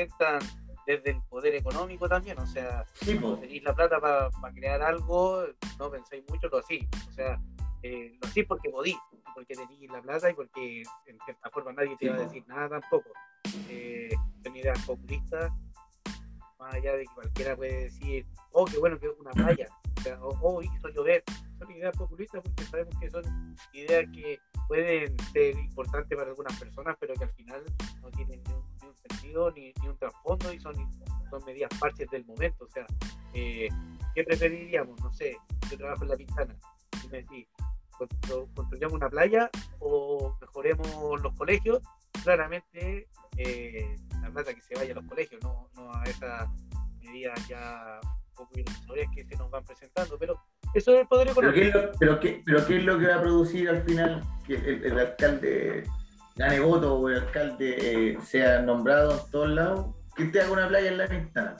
desde 0.88 1.10
el 1.10 1.22
poder 1.24 1.54
económico 1.54 2.08
también, 2.08 2.38
o 2.38 2.46
sea, 2.46 2.86
tenéis 3.04 3.62
la 3.62 3.74
plata 3.74 4.00
para 4.00 4.30
crear 4.54 4.80
algo, 4.80 5.44
no 5.78 5.90
pensáis 5.90 6.24
mucho, 6.30 6.48
lo 6.48 6.56
así, 6.56 6.88
o 7.10 7.12
sea, 7.12 7.38
eh, 7.82 8.16
lo 8.18 8.26
así 8.26 8.42
porque 8.42 8.70
podís, 8.70 8.96
porque 9.34 9.54
tenéis 9.54 9.90
la 9.90 10.00
plata 10.00 10.30
y 10.30 10.34
porque 10.34 10.82
en 11.04 11.18
cierta 11.26 11.50
forma 11.50 11.74
nadie 11.74 11.94
te 11.98 12.08
va 12.08 12.16
a 12.16 12.20
decir 12.20 12.42
nada 12.48 12.70
tampoco. 12.70 13.10
Eh, 13.68 14.08
son 14.42 14.56
ideas 14.56 14.82
populistas, 14.86 15.52
más 16.58 16.74
allá 16.74 16.94
de 16.94 17.04
que 17.04 17.14
cualquiera 17.14 17.54
puede 17.54 17.82
decir, 17.82 18.26
oh, 18.52 18.64
qué 18.64 18.78
bueno 18.78 18.98
que 18.98 19.08
es 19.08 19.18
una 19.18 19.32
playa, 19.32 19.68
o 19.94 20.00
sea, 20.00 20.18
oh, 20.22 20.38
oh 20.40 20.62
hizo 20.62 20.88
llover, 20.88 21.22
son 21.58 21.70
ideas 21.70 21.94
populistas 21.98 22.40
porque 22.42 22.64
sabemos 22.64 22.94
que 22.98 23.10
son 23.10 23.56
ideas 23.74 24.06
que 24.14 24.40
pueden 24.66 25.18
ser 25.34 25.54
importantes 25.58 26.16
para 26.16 26.30
algunas 26.30 26.58
personas, 26.58 26.96
pero 26.98 27.12
que 27.12 27.24
al 27.24 27.32
final 27.34 27.62
no 28.00 28.10
tienen 28.12 28.42
sentido 29.08 29.50
ni, 29.52 29.72
un 29.86 29.96
trasfondo 29.98 30.52
y 30.52 30.60
son, 30.60 30.74
son 31.30 31.44
medidas 31.44 31.70
parches 31.78 32.08
del 32.10 32.24
momento. 32.24 32.64
O 32.64 32.68
sea, 32.68 32.86
eh, 33.34 33.68
¿qué 34.14 34.24
preferiríamos? 34.24 35.00
No 35.00 35.12
sé, 35.12 35.36
yo 35.70 35.76
trabajo 35.76 36.04
en 36.04 36.10
la 36.10 36.16
pintana 36.16 36.56
y 37.04 37.08
me 37.08 37.18
decís, 37.18 37.48
construyamos 38.54 38.94
una 38.94 39.08
playa 39.08 39.50
o 39.80 40.36
mejoremos 40.40 41.20
los 41.20 41.34
colegios, 41.34 41.80
claramente 42.22 43.08
eh, 43.36 43.96
la 44.22 44.30
plata 44.30 44.54
que 44.54 44.62
se 44.62 44.74
vaya 44.74 44.92
a 44.92 44.96
los 44.96 45.04
colegios, 45.04 45.42
no, 45.42 45.68
no 45.74 45.92
a 45.92 46.04
esas 46.04 46.48
medidas 47.00 47.48
ya 47.48 48.00
un 48.02 48.34
poco 48.34 48.58
ilusorias 48.58 49.08
que 49.14 49.24
se 49.24 49.36
nos 49.36 49.50
van 49.50 49.64
presentando, 49.64 50.18
pero 50.18 50.40
Eso 50.74 50.94
es 50.94 51.00
el 51.00 51.08
poder 51.08 51.28
¿Pero 51.34 51.52
qué 51.52 51.68
económico. 51.68 51.96
pero 51.98 52.20
qué, 52.20 52.42
pero 52.44 52.66
qué 52.66 52.76
es 52.78 52.84
lo 52.84 52.98
que 52.98 53.06
va 53.06 53.16
a 53.16 53.22
producir 53.22 53.68
al 53.68 53.82
final 53.82 54.22
que 54.46 54.54
el, 54.54 54.84
el 54.84 54.98
alcalde 54.98 55.84
gane 56.38 56.60
voto 56.60 56.94
o 56.94 57.08
el 57.08 57.16
alcalde 57.16 58.12
eh, 58.12 58.18
sea 58.24 58.62
nombrado 58.62 59.12
en 59.12 59.30
todos 59.30 59.50
lados? 59.50 59.86
Que 60.16 60.26
te 60.26 60.40
haga 60.40 60.52
una 60.52 60.68
playa 60.68 60.90
en 60.90 60.98
la 60.98 61.06
ventana. 61.06 61.56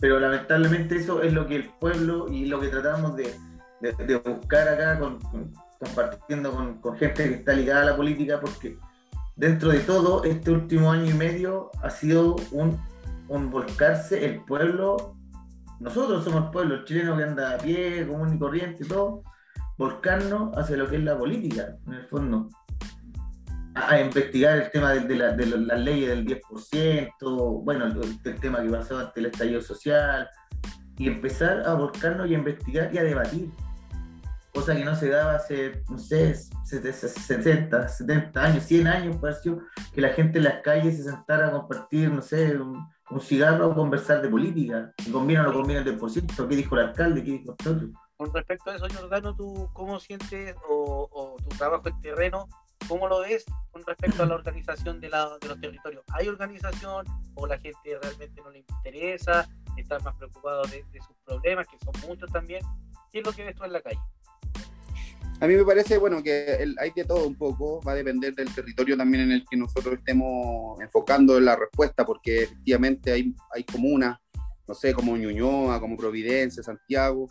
Pero 0.00 0.18
lamentablemente 0.18 0.96
eso 0.96 1.22
es 1.22 1.32
lo 1.32 1.46
que 1.46 1.56
el 1.56 1.68
pueblo 1.78 2.26
y 2.28 2.46
lo 2.46 2.58
que 2.58 2.68
tratamos 2.68 3.14
de, 3.16 3.34
de- 3.80 4.16
buscar 4.16 4.66
acá, 4.68 4.98
compartiendo 5.78 6.80
con, 6.80 6.96
gente 6.96 7.28
que 7.28 7.34
está 7.34 7.52
ligada 7.52 7.82
a 7.82 7.84
la 7.86 7.96
política, 7.96 8.40
porque 8.40 8.78
dentro 9.36 9.70
de 9.70 9.80
todo, 9.80 10.24
este 10.24 10.50
último 10.50 10.90
año 10.90 11.10
y 11.10 11.14
medio 11.14 11.70
ha 11.82 11.90
sido 11.90 12.36
un, 12.50 12.80
un 13.28 13.50
volcarse 13.50 14.24
el 14.24 14.40
pueblo. 14.44 15.16
Nosotros 15.78 16.24
somos 16.24 16.44
el 16.46 16.50
pueblo, 16.50 16.74
el 16.76 16.84
chileno 16.84 17.16
que 17.16 17.24
anda 17.24 17.54
a 17.54 17.58
pie, 17.58 18.06
común 18.06 18.34
y 18.34 18.38
corriente 18.38 18.84
todo, 18.86 19.22
volcarnos 19.76 20.56
hacia 20.56 20.76
lo 20.78 20.88
que 20.88 20.96
es 20.96 21.04
la 21.04 21.16
política, 21.18 21.76
en 21.86 21.92
el 21.92 22.06
fondo. 22.06 22.48
A, 23.88 24.00
investigar 24.00 24.58
el 24.58 24.70
tema 24.70 24.92
de, 24.92 25.00
de 25.00 25.16
la- 25.16 25.32
de 25.32 25.46
las 25.46 25.80
leyes 25.80 26.08
del 26.10 26.24
10%, 26.26 27.62
bueno, 27.64 27.86
el, 27.86 28.00
el 28.24 28.40
tema 28.40 28.62
que 28.62 28.68
pasó 28.70 28.98
ante 28.98 29.20
el 29.20 29.26
estallido 29.26 29.60
social, 29.60 30.28
y 30.98 31.08
empezar 31.08 31.62
a 31.66 31.74
volcarnos 31.74 32.28
y 32.28 32.34
a 32.34 32.38
investigar 32.38 32.94
y 32.94 32.98
a 32.98 33.02
debatir. 33.02 33.50
Cosa 34.52 34.74
que 34.76 34.84
no 34.84 34.94
se 34.96 35.08
daba 35.08 35.36
hace, 35.36 35.82
no 35.88 35.96
sé, 35.96 36.34
60, 36.64 37.88
70 37.88 38.42
años, 38.42 38.64
100 38.64 38.86
años, 38.86 39.16
pareció 39.16 39.60
que 39.94 40.00
la 40.00 40.10
gente 40.10 40.38
en 40.38 40.44
las 40.44 40.60
calles 40.62 40.96
se 40.96 41.04
sentara 41.04 41.48
a 41.48 41.52
compartir, 41.52 42.10
no 42.10 42.20
sé, 42.20 42.56
un, 42.56 42.86
un 43.10 43.20
cigarro 43.20 43.68
o 43.68 43.74
conversar 43.74 44.20
de 44.20 44.28
política. 44.28 44.92
Si 45.02 45.10
conviene 45.10 45.42
o 45.42 45.46
no 45.46 45.52
conviene 45.52 45.88
el 45.88 45.98
10%, 45.98 46.48
qué 46.48 46.56
dijo 46.56 46.74
el 46.76 46.88
alcalde, 46.88 47.22
qué 47.24 47.30
dijo 47.32 47.56
el 47.58 47.68
otro. 47.72 47.88
Con 48.16 48.34
respecto 48.34 48.70
a 48.70 48.74
eso, 48.76 48.86
Jordano, 48.92 49.34
¿tú 49.34 49.70
cómo 49.72 49.98
sientes 50.00 50.54
o, 50.68 51.08
o 51.10 51.36
tu 51.42 51.48
trabajo 51.56 51.88
en 51.88 52.00
terreno, 52.00 52.48
cómo 52.90 53.06
lo 53.06 53.20
ves 53.20 53.44
con 53.70 53.86
respecto 53.86 54.24
a 54.24 54.26
la 54.26 54.34
organización 54.34 55.00
de, 55.00 55.08
los 55.08 55.60
territorios? 55.60 56.02
¿Hay 56.12 56.26
organización 56.26 57.06
o 57.36 57.46
la 57.46 57.56
gente 57.60 57.96
realmente 58.02 58.42
no 58.42 58.50
le 58.50 58.58
interesa? 58.58 59.48
¿Están 59.76 60.02
más 60.02 60.16
preocupados 60.16 60.68
de, 60.72 60.84
sus 60.98 61.16
problemas, 61.24 61.68
que 61.68 61.78
son 61.78 61.94
muchos 62.08 62.30
también? 62.32 62.62
¿Qué 63.12 63.20
es 63.20 63.24
lo 63.24 63.32
que 63.32 63.44
ves 63.44 63.54
tú 63.54 63.62
en 63.62 63.72
la 63.72 63.80
calle? 63.80 64.00
A 65.40 65.46
mí 65.46 65.54
me 65.54 65.64
parece, 65.64 65.98
bueno, 65.98 66.20
que 66.20 66.74
hay 66.78 66.90
de 66.90 67.04
todo 67.04 67.28
un 67.28 67.36
poco, 67.36 67.80
va 67.80 67.92
a 67.92 67.94
depender 67.94 68.34
del 68.34 68.52
territorio 68.52 68.96
también 68.96 69.22
en 69.22 69.32
el 69.32 69.44
que 69.48 69.56
nosotros 69.56 69.94
estemos 69.94 70.78
enfocando 70.80 71.38
la 71.38 71.54
respuesta, 71.54 72.04
porque 72.04 72.42
efectivamente 72.42 73.12
hay, 73.12 73.32
hay 73.54 73.62
comunas, 73.64 74.18
no 74.66 74.74
sé, 74.74 74.92
como 74.92 75.16
Ñuñoa, 75.16 75.80
como 75.80 75.96
Providencia, 75.96 76.62
Santiago, 76.62 77.28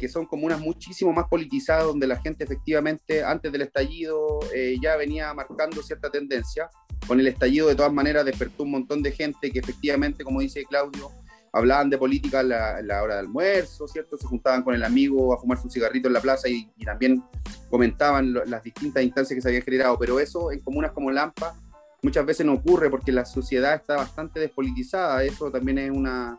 que 0.00 0.08
son 0.08 0.26
comunas 0.26 0.58
muchísimo 0.58 1.12
más 1.12 1.28
politizadas, 1.28 1.84
donde 1.84 2.06
la 2.06 2.18
gente 2.20 2.42
efectivamente 2.42 3.22
antes 3.22 3.52
del 3.52 3.62
estallido 3.62 4.40
eh, 4.54 4.76
ya 4.82 4.96
venía 4.96 5.32
marcando 5.34 5.82
cierta 5.82 6.10
tendencia. 6.10 6.70
Con 7.06 7.20
el 7.20 7.26
estallido 7.26 7.68
de 7.68 7.76
todas 7.76 7.92
maneras 7.92 8.24
despertó 8.24 8.64
un 8.64 8.72
montón 8.72 9.02
de 9.02 9.12
gente 9.12 9.50
que 9.50 9.58
efectivamente, 9.58 10.24
como 10.24 10.40
dice 10.40 10.64
Claudio, 10.64 11.10
hablaban 11.52 11.90
de 11.90 11.98
política 11.98 12.40
a 12.40 12.42
la, 12.42 13.02
hora 13.02 13.14
de 13.14 13.20
almuerzo, 13.20 13.86
¿cierto? 13.88 14.16
Se 14.16 14.26
juntaban 14.26 14.62
con 14.62 14.74
el 14.74 14.84
amigo 14.84 15.34
a 15.34 15.38
fumarse 15.38 15.64
un 15.64 15.70
cigarrito 15.70 16.08
en 16.08 16.14
la 16.14 16.20
plaza 16.20 16.48
y, 16.48 16.70
también 16.84 17.22
comentaban 17.68 18.32
las 18.32 18.62
distintas 18.62 19.02
instancias 19.02 19.36
que 19.36 19.42
se 19.42 19.48
habían 19.48 19.62
generado. 19.62 19.98
Pero 19.98 20.18
eso 20.18 20.50
en 20.50 20.60
comunas 20.60 20.92
como 20.92 21.10
Lampa 21.10 21.54
muchas 22.02 22.24
veces 22.24 22.46
no 22.46 22.54
ocurre 22.54 22.88
porque 22.88 23.12
la 23.12 23.24
sociedad 23.24 23.74
está 23.74 23.96
bastante 23.96 24.40
despolitizada. 24.40 25.22
Eso 25.24 25.50
también 25.50 25.78
es 25.78 25.90
una 25.90 26.38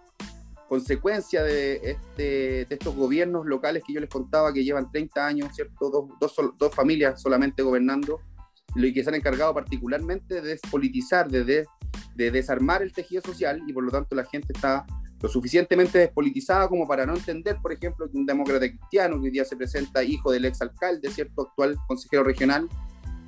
consecuencia 0.71 1.43
de, 1.43 1.81
este, 1.83 2.23
de 2.63 2.67
estos 2.69 2.95
gobiernos 2.95 3.45
locales 3.45 3.83
que 3.85 3.91
yo 3.91 3.99
les 3.99 4.09
contaba 4.09 4.53
que 4.53 4.63
llevan 4.63 4.89
30 4.89 5.27
años, 5.27 5.53
¿cierto? 5.53 6.07
Dos, 6.17 6.33
dos, 6.57 6.73
familias 6.73 7.21
solamente 7.21 7.61
gobernando 7.61 8.21
y 8.77 8.93
que 8.93 9.03
se 9.03 9.09
han 9.09 9.15
encargado 9.15 9.53
particularmente 9.53 10.35
de 10.35 10.47
despolitizar, 10.51 11.29
de, 11.29 11.43
de, 11.43 11.65
de 12.15 12.31
desarmar 12.31 12.81
el 12.83 12.93
tejido 12.93 13.21
social 13.21 13.61
y 13.67 13.73
por 13.73 13.83
lo 13.83 13.91
tanto 13.91 14.15
la 14.15 14.23
gente 14.23 14.53
está 14.53 14.85
lo 15.21 15.27
suficientemente 15.27 15.99
despolitizada 15.99 16.69
como 16.69 16.87
para 16.87 17.05
no 17.05 17.15
entender, 17.15 17.57
por 17.61 17.73
ejemplo, 17.73 18.09
que 18.09 18.17
un 18.17 18.25
demócrata 18.25 18.65
cristiano 18.69 19.17
que 19.17 19.25
hoy 19.25 19.31
día 19.31 19.43
se 19.43 19.57
presenta 19.57 20.01
hijo 20.05 20.31
del 20.31 20.45
exalcalde, 20.45 21.11
¿cierto? 21.11 21.49
Actual 21.49 21.75
consejero 21.85 22.23
regional, 22.23 22.69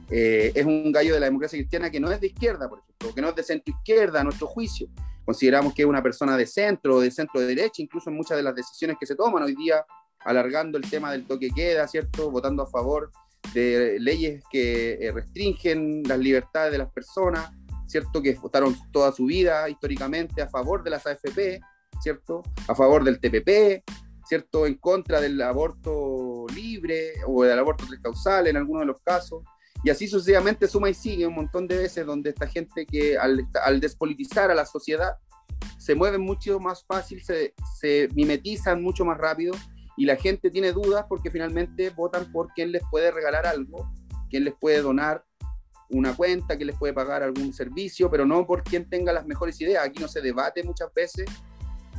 eh, 0.09 0.53
es 0.55 0.65
un 0.65 0.93
gallo 0.93 1.13
de 1.13 1.19
la 1.19 1.25
democracia 1.25 1.59
cristiana 1.59 1.89
que 1.89 1.99
no 1.99 2.09
es 2.09 2.21
de 2.21 2.27
izquierda, 2.27 2.69
por 2.69 2.79
ejemplo, 2.79 3.13
que 3.13 3.21
no 3.21 3.27
es 3.27 3.35
de 3.35 3.43
centro 3.43 3.75
izquierda 3.75 4.21
a 4.21 4.23
nuestro 4.23 4.47
juicio. 4.47 4.87
Consideramos 5.25 5.73
que 5.73 5.83
es 5.83 5.87
una 5.87 6.03
persona 6.03 6.35
de 6.35 6.45
centro 6.45 6.99
de 6.99 7.11
centro 7.11 7.39
derecha, 7.41 7.81
incluso 7.81 8.09
en 8.09 8.17
muchas 8.17 8.37
de 8.37 8.43
las 8.43 8.55
decisiones 8.55 8.97
que 8.99 9.05
se 9.05 9.15
toman 9.15 9.43
hoy 9.43 9.55
día, 9.55 9.85
alargando 10.25 10.77
el 10.77 10.89
tema 10.89 11.11
del 11.11 11.25
toque 11.25 11.49
queda, 11.49 11.87
¿cierto? 11.87 12.29
Votando 12.31 12.63
a 12.63 12.67
favor 12.67 13.11
de 13.53 13.97
leyes 13.99 14.43
que 14.49 14.93
eh, 14.93 15.11
restringen 15.11 16.03
las 16.03 16.19
libertades 16.19 16.71
de 16.71 16.77
las 16.77 16.91
personas, 16.91 17.51
¿cierto? 17.85 18.21
Que 18.21 18.33
votaron 18.35 18.75
toda 18.91 19.11
su 19.11 19.25
vida 19.25 19.69
históricamente 19.69 20.41
a 20.41 20.47
favor 20.47 20.83
de 20.83 20.89
las 20.89 21.05
AFP, 21.05 21.61
¿cierto? 22.01 22.43
A 22.67 22.75
favor 22.75 23.03
del 23.03 23.19
TPP, 23.19 23.83
¿cierto? 24.25 24.65
En 24.65 24.75
contra 24.75 25.21
del 25.21 25.41
aborto 25.41 26.45
libre 26.53 27.13
o 27.27 27.43
del 27.43 27.59
aborto 27.59 27.85
causal 28.01 28.47
en 28.47 28.57
algunos 28.57 28.81
de 28.81 28.87
los 28.87 29.01
casos. 29.01 29.43
Y 29.83 29.89
así 29.89 30.07
sucesivamente 30.07 30.67
suma 30.67 30.89
y 30.89 30.93
sigue 30.93 31.27
un 31.27 31.35
montón 31.35 31.67
de 31.67 31.77
veces 31.77 32.05
donde 32.05 32.29
esta 32.29 32.47
gente 32.47 32.85
que 32.85 33.17
al, 33.17 33.45
al 33.65 33.79
despolitizar 33.79 34.49
a 34.49 34.55
la 34.55 34.65
sociedad 34.65 35.17
se 35.77 35.95
mueven 35.95 36.21
mucho 36.21 36.59
más 36.59 36.85
fácil, 36.85 37.21
se, 37.23 37.53
se 37.79 38.07
mimetizan 38.15 38.81
mucho 38.81 39.03
más 39.03 39.17
rápido 39.17 39.53
y 39.97 40.05
la 40.05 40.15
gente 40.15 40.49
tiene 40.49 40.71
dudas 40.71 41.05
porque 41.07 41.29
finalmente 41.29 41.89
votan 41.89 42.31
por 42.31 42.47
quien 42.53 42.71
les 42.71 42.81
puede 42.89 43.11
regalar 43.11 43.45
algo, 43.45 43.91
quien 44.29 44.45
les 44.45 44.53
puede 44.55 44.81
donar 44.81 45.25
una 45.89 46.15
cuenta, 46.15 46.55
quien 46.55 46.67
les 46.67 46.77
puede 46.77 46.93
pagar 46.93 47.21
algún 47.21 47.53
servicio, 47.53 48.09
pero 48.09 48.25
no 48.25 48.47
por 48.47 48.63
quien 48.63 48.89
tenga 48.89 49.13
las 49.13 49.25
mejores 49.25 49.59
ideas. 49.61 49.85
Aquí 49.85 50.01
no 50.01 50.07
se 50.07 50.21
debate 50.21 50.63
muchas 50.63 50.91
veces 50.93 51.25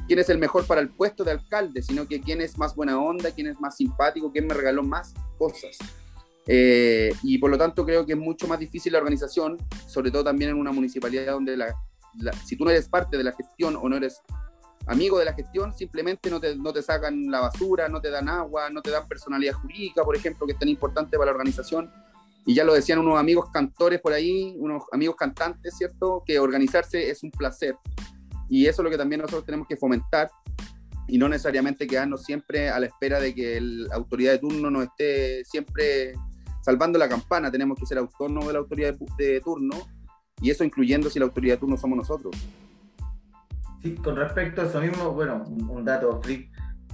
quién 0.07 0.19
es 0.19 0.29
el 0.29 0.39
mejor 0.39 0.67
para 0.67 0.81
el 0.81 0.91
puesto 0.91 1.25
de 1.25 1.33
alcalde, 1.33 1.83
sino 1.83 2.07
que 2.07 2.21
quién 2.21 2.41
es 2.41 2.59
más 2.59 2.75
buena 2.75 2.99
onda, 2.99 3.31
quién 3.31 3.47
es 3.47 3.61
más 3.61 3.77
simpático, 3.77 4.33
quién 4.33 4.47
me 4.47 4.55
regaló 4.55 4.83
más 4.83 5.15
cosas. 5.39 5.79
Eh, 6.47 7.13
y 7.23 7.39
por 7.39 7.51
lo 7.51 7.57
tanto 7.57 7.85
creo 7.85 8.05
que 8.05 8.13
es 8.13 8.19
mucho 8.19 8.47
más 8.47 8.59
difícil 8.59 8.93
la 8.93 8.99
organización, 8.99 9.57
sobre 9.87 10.11
todo 10.11 10.25
también 10.25 10.51
en 10.51 10.57
una 10.57 10.73
municipalidad 10.73 11.33
donde 11.33 11.57
la, 11.57 11.75
la, 12.19 12.33
si 12.33 12.57
tú 12.57 12.65
no 12.65 12.71
eres 12.71 12.89
parte 12.89 13.17
de 13.17 13.25
la 13.25 13.33
gestión 13.33 13.77
o 13.77 13.89
no 13.89 13.97
eres 13.97 14.21
amigo 14.87 15.19
de 15.19 15.25
la 15.25 15.33
gestión, 15.33 15.73
simplemente 15.73 16.31
no 16.31 16.41
te, 16.41 16.57
no 16.57 16.73
te 16.73 16.83
sacan 16.83 17.31
la 17.31 17.41
basura, 17.41 17.89
no 17.89 18.01
te 18.01 18.11
dan 18.11 18.29
agua, 18.29 18.69
no 18.71 18.83
te 18.83 18.91
dan 18.91 19.09
personalidad 19.09 19.55
jurídica, 19.55 20.05
por 20.05 20.17
ejemplo, 20.17 20.47
que 20.47 20.53
es 20.53 20.59
tan 20.59 20.69
importante 20.69 21.17
para 21.17 21.27
la 21.27 21.33
organización. 21.33 21.91
Y 22.47 22.55
ya 22.55 22.65
lo 22.65 22.75
decían 22.75 22.99
unos 22.99 23.19
amigos 23.19 23.49
cantores 23.51 24.01
por 24.01 24.13
ahí, 24.13 24.55
unos 24.59 24.83
amigos 24.93 25.17
cantantes, 25.17 25.75
¿cierto? 25.79 26.23
Que 26.27 26.39
organizarse 26.39 27.09
es 27.09 27.23
un 27.23 27.31
placer. 27.31 27.77
Y 28.51 28.67
eso 28.67 28.83
es 28.83 28.85
lo 28.85 28.91
que 28.91 28.99
también 28.99 29.23
nosotros 29.23 29.47
tenemos 29.47 29.67
que 29.67 29.79
fomentar 29.79 30.31
y 31.09 31.17
no 31.17 31.29
necesariamente 31.29 31.87
quedarnos 31.87 32.23
siempre 32.25 32.69
a 32.69 32.79
la 32.79 32.87
espera 32.87 33.21
de 33.21 33.35
que 33.35 33.61
la 33.61 33.95
autoridad 33.95 34.33
de 34.33 34.39
turno 34.39 34.71
nos 34.71 34.85
esté 34.85 35.45
siempre 35.45 36.15
salvando 36.65 36.99
la 36.99 37.09
campana. 37.09 37.51
Tenemos 37.51 37.79
que 37.79 37.87
ser 37.87 37.99
autónomos 37.99 38.47
de 38.47 38.53
la 38.55 38.59
autoridad 38.61 38.95
de, 38.95 39.25
de 39.25 39.41
turno 39.41 39.77
y 40.41 40.51
eso 40.51 40.65
incluyendo 40.65 41.11
si 41.11 41.19
la 41.19 41.27
autoridad 41.27 41.55
de 41.55 41.61
turno 41.61 41.77
somos 41.77 41.99
nosotros. 41.99 42.35
Sí, 43.83 43.95
con 43.97 44.17
respecto 44.17 44.63
a 44.63 44.65
eso 44.65 44.81
mismo, 44.81 45.11
bueno, 45.13 45.45
un, 45.47 45.85
dato 45.85 46.21
freak. 46.23 46.51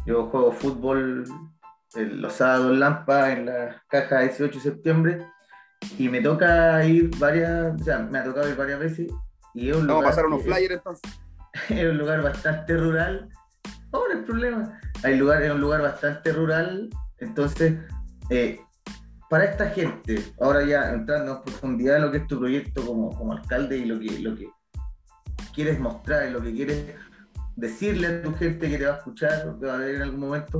Yo 0.06 0.26
juego 0.26 0.50
fútbol 0.50 1.24
el, 1.94 2.20
los 2.20 2.32
sábados 2.32 2.72
en 2.72 2.80
Lampa, 2.80 3.32
en 3.32 3.46
la 3.46 3.82
caja 3.88 4.20
18 4.20 4.54
de 4.54 4.60
septiembre, 4.60 5.26
y 5.98 6.08
me 6.08 6.20
toca 6.20 6.84
ir 6.84 7.10
varias, 7.18 7.80
o 7.80 7.84
sea, 7.84 7.98
me 7.98 8.18
ha 8.18 8.24
tocado 8.24 8.48
ir 8.48 8.56
varias 8.56 8.80
veces. 8.80 9.12
Y 9.54 9.70
es 9.70 9.76
un 9.76 9.86
Vamos 9.86 9.90
a 9.90 9.94
lugar 9.94 10.10
pasar 10.10 10.26
unos 10.26 10.42
flyers 10.42 10.74
entonces. 10.74 11.20
es 11.68 11.90
un 11.90 11.98
lugar 11.98 12.22
bastante 12.22 12.76
rural. 12.76 13.28
No, 13.92 14.08
no 14.08 14.18
hay 14.18 14.24
problema. 14.24 14.80
Hay 15.04 15.16
lugar, 15.16 15.42
es 15.42 15.52
un 15.52 15.60
lugar 15.60 15.82
bastante 15.82 16.32
rural. 16.32 16.90
Entonces, 17.18 17.78
eh, 18.30 18.60
para 19.30 19.44
esta 19.44 19.70
gente, 19.70 20.22
ahora 20.40 20.64
ya 20.64 20.90
entrando 20.92 21.36
en 21.36 21.42
profundidad 21.42 21.96
en 21.98 22.02
lo 22.02 22.10
que 22.10 22.16
es 22.18 22.26
tu 22.26 22.36
proyecto 22.40 22.84
como, 22.84 23.16
como 23.16 23.32
alcalde 23.32 23.78
y 23.78 23.84
lo 23.84 24.00
que, 24.00 24.18
lo 24.18 24.34
que 24.34 24.48
quieres 25.54 25.78
mostrar 25.78 26.28
y 26.28 26.32
lo 26.32 26.42
que 26.42 26.52
quieres 26.52 26.96
decirle 27.54 28.08
a 28.08 28.22
tu 28.22 28.34
gente 28.34 28.68
que 28.68 28.76
te 28.76 28.86
va 28.86 28.94
a 28.94 28.96
escuchar 28.96 29.46
o 29.48 29.60
que 29.60 29.66
va 29.66 29.74
a 29.74 29.78
ver 29.78 29.94
en 29.94 30.02
algún 30.02 30.18
momento, 30.20 30.58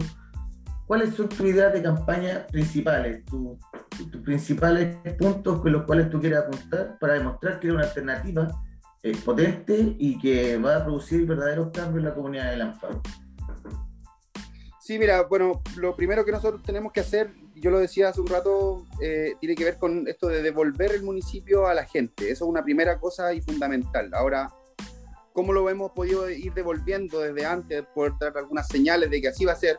¿cuáles 0.87 1.15
son 1.17 1.29
tus 1.29 1.41
ideas 1.41 1.73
de 1.73 1.83
campaña 1.83 2.47
principales? 2.47 3.25
Tu- 3.25 3.59
tu- 3.99 4.09
tus 4.09 4.23
principales 4.23 4.97
puntos 5.19 5.61
con 5.61 5.73
los 5.73 5.83
cuales 5.83 6.09
tú 6.09 6.21
quieres 6.21 6.39
apuntar 6.39 6.97
para 7.01 7.15
demostrar 7.15 7.59
que 7.59 7.67
eres 7.67 7.77
una 7.77 7.87
alternativa 7.89 8.49
eh, 9.03 9.17
potente 9.25 9.97
y 9.99 10.17
que 10.17 10.59
va 10.59 10.77
a 10.77 10.85
producir 10.85 11.27
verdaderos 11.27 11.71
cambios 11.73 11.99
en 11.99 12.05
la 12.05 12.15
comunidad 12.15 12.51
de 12.53 12.57
Lampa. 12.59 12.89
Sí, 14.81 14.99
mira, 14.99 15.23
bueno, 15.23 15.61
lo 15.77 15.95
primero 15.97 16.25
que 16.25 16.33
nosotros 16.33 16.63
tenemos 16.63 16.93
que 16.93 17.01
hacer, 17.01 17.31
yo 17.61 17.71
lo 17.71 17.79
decía 17.79 18.09
hace 18.09 18.21
un 18.21 18.27
rato, 18.27 18.87
eh, 19.01 19.35
tiene 19.41 19.55
que 19.55 19.65
ver 19.65 19.79
con 19.79 20.09
esto 20.09 20.29
de 20.29 20.43
devolver 20.43 20.93
el 20.93 21.03
municipio 21.03 21.67
a 21.67 21.75
la 21.75 21.85
gente. 21.85 22.31
Eso 22.31 22.45
es 22.45 22.51
una 22.51 22.65
primera 22.65 22.99
cosa 22.99 23.33
y 23.33 23.41
fundamental. 23.41 24.11
Ahora, 24.15 24.53
¿cómo 25.33 25.53
lo 25.53 25.69
hemos 25.71 25.93
podido 25.93 26.29
ir 26.31 26.53
devolviendo 26.55 27.21
desde 27.21 27.45
antes, 27.47 27.85
por 27.95 28.19
dar 28.19 28.37
algunas 28.37 28.67
señales 28.67 29.11
de 29.11 29.21
que 29.21 29.29
así 29.29 29.45
va 29.45 29.53
a 29.53 29.57
ser? 29.57 29.79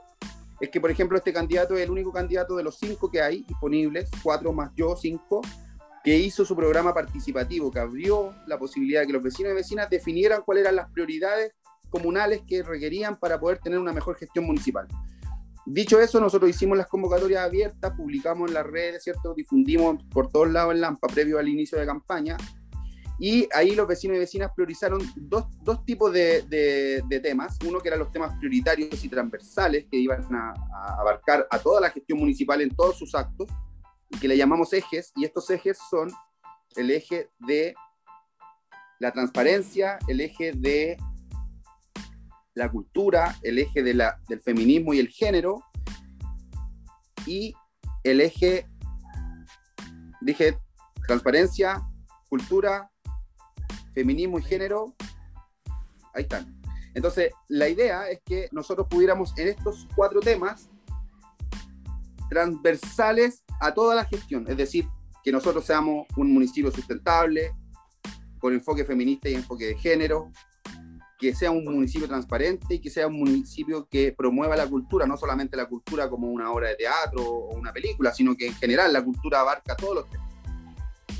es 0.61 0.69
que, 0.69 0.79
por 0.79 0.91
ejemplo, 0.91 1.17
este 1.17 1.33
candidato 1.33 1.75
es 1.75 1.83
el 1.83 1.91
único 1.91 2.13
candidato 2.13 2.55
de 2.55 2.63
los 2.63 2.77
cinco 2.77 3.09
que 3.09 3.19
hay 3.19 3.43
disponibles, 3.43 4.09
cuatro 4.21 4.53
más 4.53 4.71
yo, 4.75 4.95
cinco, 4.95 5.41
que 6.03 6.15
hizo 6.15 6.45
su 6.45 6.55
programa 6.55 6.93
participativo, 6.93 7.71
que 7.71 7.79
abrió 7.79 8.35
la 8.45 8.59
posibilidad 8.59 9.01
de 9.01 9.07
que 9.07 9.13
los 9.13 9.23
vecinos 9.23 9.51
y 9.51 9.55
vecinas 9.55 9.89
definieran 9.89 10.43
cuáles 10.43 10.63
eran 10.63 10.75
las 10.75 10.89
prioridades 10.91 11.57
comunales 11.89 12.43
que 12.47 12.61
requerían 12.61 13.17
para 13.17 13.39
poder 13.39 13.57
tener 13.57 13.79
una 13.79 13.91
mejor 13.91 14.15
gestión 14.15 14.45
municipal. 14.45 14.88
Dicho 15.65 16.00
eso, 16.00 16.20
nosotros 16.20 16.50
hicimos 16.50 16.77
las 16.77 16.88
convocatorias 16.88 17.46
abiertas, 17.46 17.94
publicamos 17.96 18.50
en 18.50 18.56
las 18.56 18.65
redes, 18.65 19.03
¿cierto? 19.03 19.34
Difundimos 19.36 20.03
por 20.12 20.30
todos 20.30 20.50
lados 20.50 20.74
en 20.74 20.82
Lampa 20.82 21.08
previo 21.08 21.38
al 21.38 21.48
inicio 21.48 21.77
de 21.77 21.86
campaña. 21.86 22.38
Y 23.20 23.48
ahí 23.53 23.75
los 23.75 23.88
vecinos 23.88 24.18
y 24.18 24.20
vecinas 24.20 24.51
priorizaron 24.56 25.00
dos, 25.15 25.46
dos 25.62 25.86
tipos 25.86 26.12
de, 26.12 26.41
de, 27.08 27.20
temas. 27.20 27.60
Uno 27.68 27.80
que 27.80 27.89
eran 27.89 28.00
los 28.00 28.12
temas 28.12 28.36
prioritarios 28.39 29.03
y 29.06 29.10
transversales 29.10 29.86
que 29.91 29.98
iban 29.98 30.25
a, 30.34 30.53
a, 30.74 31.01
abarcar 31.01 31.48
a 31.51 31.60
toda 31.60 31.80
la 31.80 31.91
gestión 31.91 32.18
municipal 32.18 32.60
en 32.62 32.75
todos 32.75 32.98
sus 32.98 33.13
actos, 33.13 33.48
que 34.20 34.27
le 34.27 34.36
llamamos 34.36 34.74
ejes. 34.74 35.12
Y 35.15 35.25
estos 35.25 35.48
ejes 35.51 35.77
son 35.91 36.12
el 36.75 36.89
eje 36.89 37.30
de 37.38 37.75
la 38.98 39.12
transparencia, 39.12 40.00
el 40.08 40.22
eje 40.22 40.53
de 40.53 40.98
la 42.53 42.70
cultura, 42.70 43.36
el 43.41 43.60
eje 43.60 43.84
del 43.84 44.01
feminismo 44.43 44.93
y 44.93 45.00
el 45.00 45.08
género, 45.08 45.63
y 47.25 47.53
el 48.03 48.22
eje, 48.22 48.67
dije, 50.22 50.58
transparencia, 51.08 51.81
cultura, 52.29 52.91
feminismo 53.93 54.39
y 54.39 54.43
género, 54.43 54.96
ahí 56.13 56.24
están. 56.24 56.62
Entonces, 56.93 57.31
la 57.48 57.70
idea 57.70 58.10
es 58.10 58.20
que 58.25 58.50
nosotros 58.51 58.88
pudiéramos 58.89 59.38
en 59.38 59.48
estos 59.48 59.88
cuatro 59.96 60.20
temas 60.20 60.70
transversales 62.29 63.43
a 63.60 63.74
toda 63.74 63.96
la 63.96 64.05
gestión, 64.05 64.46
es 64.50 64.58
decir, 64.58 64.88
que 65.24 65.31
nosotros 65.31 65.65
seamos 65.65 66.08
un 66.17 66.34
municipio 66.34 66.72
sustentable, 66.72 67.53
con 68.39 68.53
enfoque 68.53 68.84
feminista 68.84 69.29
y 69.29 69.36
enfoque 69.36 69.67
de 69.67 69.77
género, 69.77 70.31
que 71.22 71.36
sea 71.36 71.51
un 71.51 71.63
municipio 71.63 72.08
transparente 72.08 72.74
y 72.74 72.80
que 72.80 72.90
sea 72.90 73.06
un 73.06 73.20
municipio 73.20 73.88
que 73.88 74.12
promueva 74.12 74.56
la 74.56 74.66
cultura, 74.66 75.06
no 75.06 75.16
solamente 75.16 75.56
la 75.56 75.68
cultura 75.68 76.10
como 76.10 76.28
una 76.28 76.51
obra 76.51 76.70
de 76.70 76.78
teatro 76.78 77.22
o 77.24 77.56
una 77.56 77.72
película, 77.72 78.12
sino 78.12 78.36
que 78.36 78.48
en 78.48 78.56
general 78.56 78.92
la 78.92 79.06
cultura 79.06 79.42
abarca 79.42 79.75
todos 79.75 79.98
los 79.98 80.10
temas. 80.10 80.28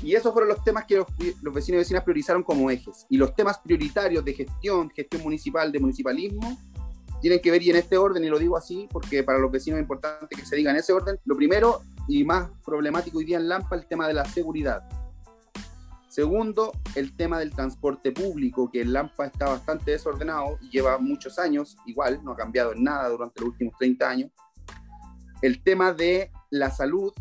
Y 0.02 0.16
esos 0.16 0.32
fueron 0.32 0.48
los 0.48 0.64
temas 0.64 0.86
que 0.86 0.96
los, 0.96 1.06
vecinos 1.54 1.68
y 1.68 1.76
vecinas 1.76 2.02
priorizaron 2.02 2.42
como 2.42 2.68
ejes. 2.68 3.06
Y 3.08 3.16
los 3.16 3.32
temas 3.36 3.60
prioritarios 3.60 4.24
de 4.24 4.34
gestión, 4.34 4.90
gestión 4.90 5.22
municipal, 5.22 5.70
de 5.70 5.78
municipalismo, 5.78 6.58
tienen 7.20 7.38
que 7.38 7.52
ver, 7.52 7.62
y 7.62 7.70
en 7.70 7.76
este 7.76 7.96
orden, 7.96 8.24
y 8.24 8.28
lo 8.28 8.40
digo 8.40 8.56
así, 8.56 8.88
porque 8.90 9.22
para 9.22 9.38
los 9.38 9.52
vecinos 9.52 9.78
es 9.78 9.82
importante 9.82 10.34
que 10.34 10.44
se 10.44 10.56
diga 10.56 10.72
en 10.72 10.78
ese 10.78 10.92
orden, 10.92 11.16
lo 11.24 11.36
primero 11.36 11.82
y 12.08 12.24
más 12.24 12.50
problemático 12.64 13.18
hoy 13.18 13.24
día 13.24 13.36
en 13.36 13.48
Lampa, 13.48 13.76
el 13.76 13.86
tema 13.86 14.08
de 14.08 14.14
la 14.14 14.24
seguridad 14.24 14.82
Segundo, 16.12 16.72
el 16.94 17.16
tema 17.16 17.38
del 17.38 17.52
transporte 17.52 18.12
público, 18.12 18.70
que 18.70 18.82
en 18.82 18.92
Lampa 18.92 19.24
está 19.24 19.46
bastante 19.46 19.92
desordenado 19.92 20.58
y 20.60 20.68
lleva 20.68 20.98
muchos 20.98 21.38
años, 21.38 21.78
igual, 21.86 22.20
no 22.22 22.32
ha 22.32 22.36
cambiado 22.36 22.74
en 22.74 22.84
nada 22.84 23.08
durante 23.08 23.40
los 23.40 23.48
últimos 23.48 23.74
30 23.78 24.10
años. 24.10 24.30
El 25.40 25.62
tema 25.62 25.94
de 25.94 26.30
la 26.50 26.70
salud, 26.70 27.14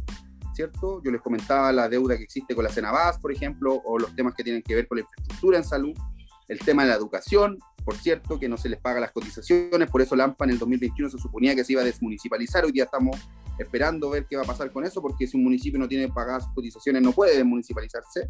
¿cierto? 0.54 1.02
Yo 1.06 1.10
les 1.10 1.22
comentaba 1.22 1.72
la 1.72 1.88
deuda 1.88 2.18
que 2.18 2.24
existe 2.24 2.54
con 2.54 2.66
la 2.66 2.70
Cenabas, 2.70 3.18
por 3.18 3.32
ejemplo, 3.32 3.76
o 3.76 3.98
los 3.98 4.14
temas 4.14 4.34
que 4.34 4.44
tienen 4.44 4.62
que 4.62 4.76
ver 4.76 4.90
con 4.90 4.98
la 4.98 5.04
infraestructura 5.04 5.58
en 5.60 5.64
salud. 5.64 5.98
El 6.50 6.60
tema 6.60 6.84
de 6.84 6.90
la 6.90 6.96
educación, 6.96 7.60
por 7.86 7.96
cierto, 7.96 8.42
que 8.42 8.50
no 8.50 8.58
se 8.58 8.68
les 8.68 8.82
paga 8.82 9.00
las 9.00 9.14
cotizaciones, 9.14 9.90
por 9.90 10.02
eso 10.02 10.18
Lampa 10.18 10.44
en 10.44 10.52
el 10.52 10.60
2021 10.60 11.12
se 11.12 11.18
suponía 11.18 11.56
que 11.56 11.64
se 11.64 11.72
iba 11.72 11.82
a 11.82 11.86
desmunicipalizar, 11.86 12.66
hoy 12.66 12.74
día 12.74 12.84
estamos 12.84 13.16
esperando 13.58 14.10
ver 14.10 14.26
qué 14.30 14.36
va 14.36 14.42
a 14.42 14.46
pasar 14.46 14.70
con 14.70 14.84
eso, 14.84 15.02
porque 15.02 15.28
si 15.28 15.38
un 15.38 15.46
municipio 15.46 15.80
no 15.80 15.88
tiene 15.88 16.10
pagadas 16.10 16.46
cotizaciones 16.54 17.02
no 17.02 17.14
puede 17.14 17.38
desmunicipalizarse 17.38 18.30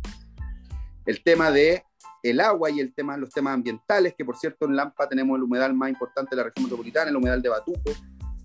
el 1.05 1.23
tema 1.23 1.51
de 1.51 1.83
el 2.23 2.39
agua 2.39 2.69
y 2.69 2.79
el 2.79 2.93
tema, 2.93 3.17
los 3.17 3.29
temas 3.29 3.53
ambientales, 3.53 4.13
que 4.15 4.23
por 4.23 4.37
cierto 4.37 4.65
en 4.65 4.75
Lampa 4.75 5.09
tenemos 5.09 5.37
el 5.37 5.43
humedal 5.43 5.73
más 5.73 5.89
importante 5.89 6.31
de 6.31 6.37
la 6.37 6.43
región 6.43 6.65
metropolitana, 6.65 7.09
el 7.09 7.15
humedal 7.15 7.41
de 7.41 7.49
Batuco, 7.49 7.91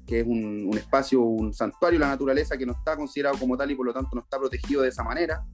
que 0.07 0.21
es 0.21 0.27
un, 0.27 0.71
espacio, 0.77 1.21
un 1.21 1.53
santuario 1.53 1.99
de 1.99 2.05
la 2.05 2.11
naturaleza 2.11 2.57
que 2.57 2.65
no 2.65 2.73
está 2.73 2.97
considerado 2.97 3.39
como 3.39 3.57
tal 3.57 3.71
y 3.71 3.75
por 3.75 3.87
lo 3.87 3.93
tanto 3.93 4.11
no 4.15 4.23
está 4.23 4.39
protegido 4.39 4.83
de 4.83 4.89
esa 4.89 5.03
manera. 5.03 5.45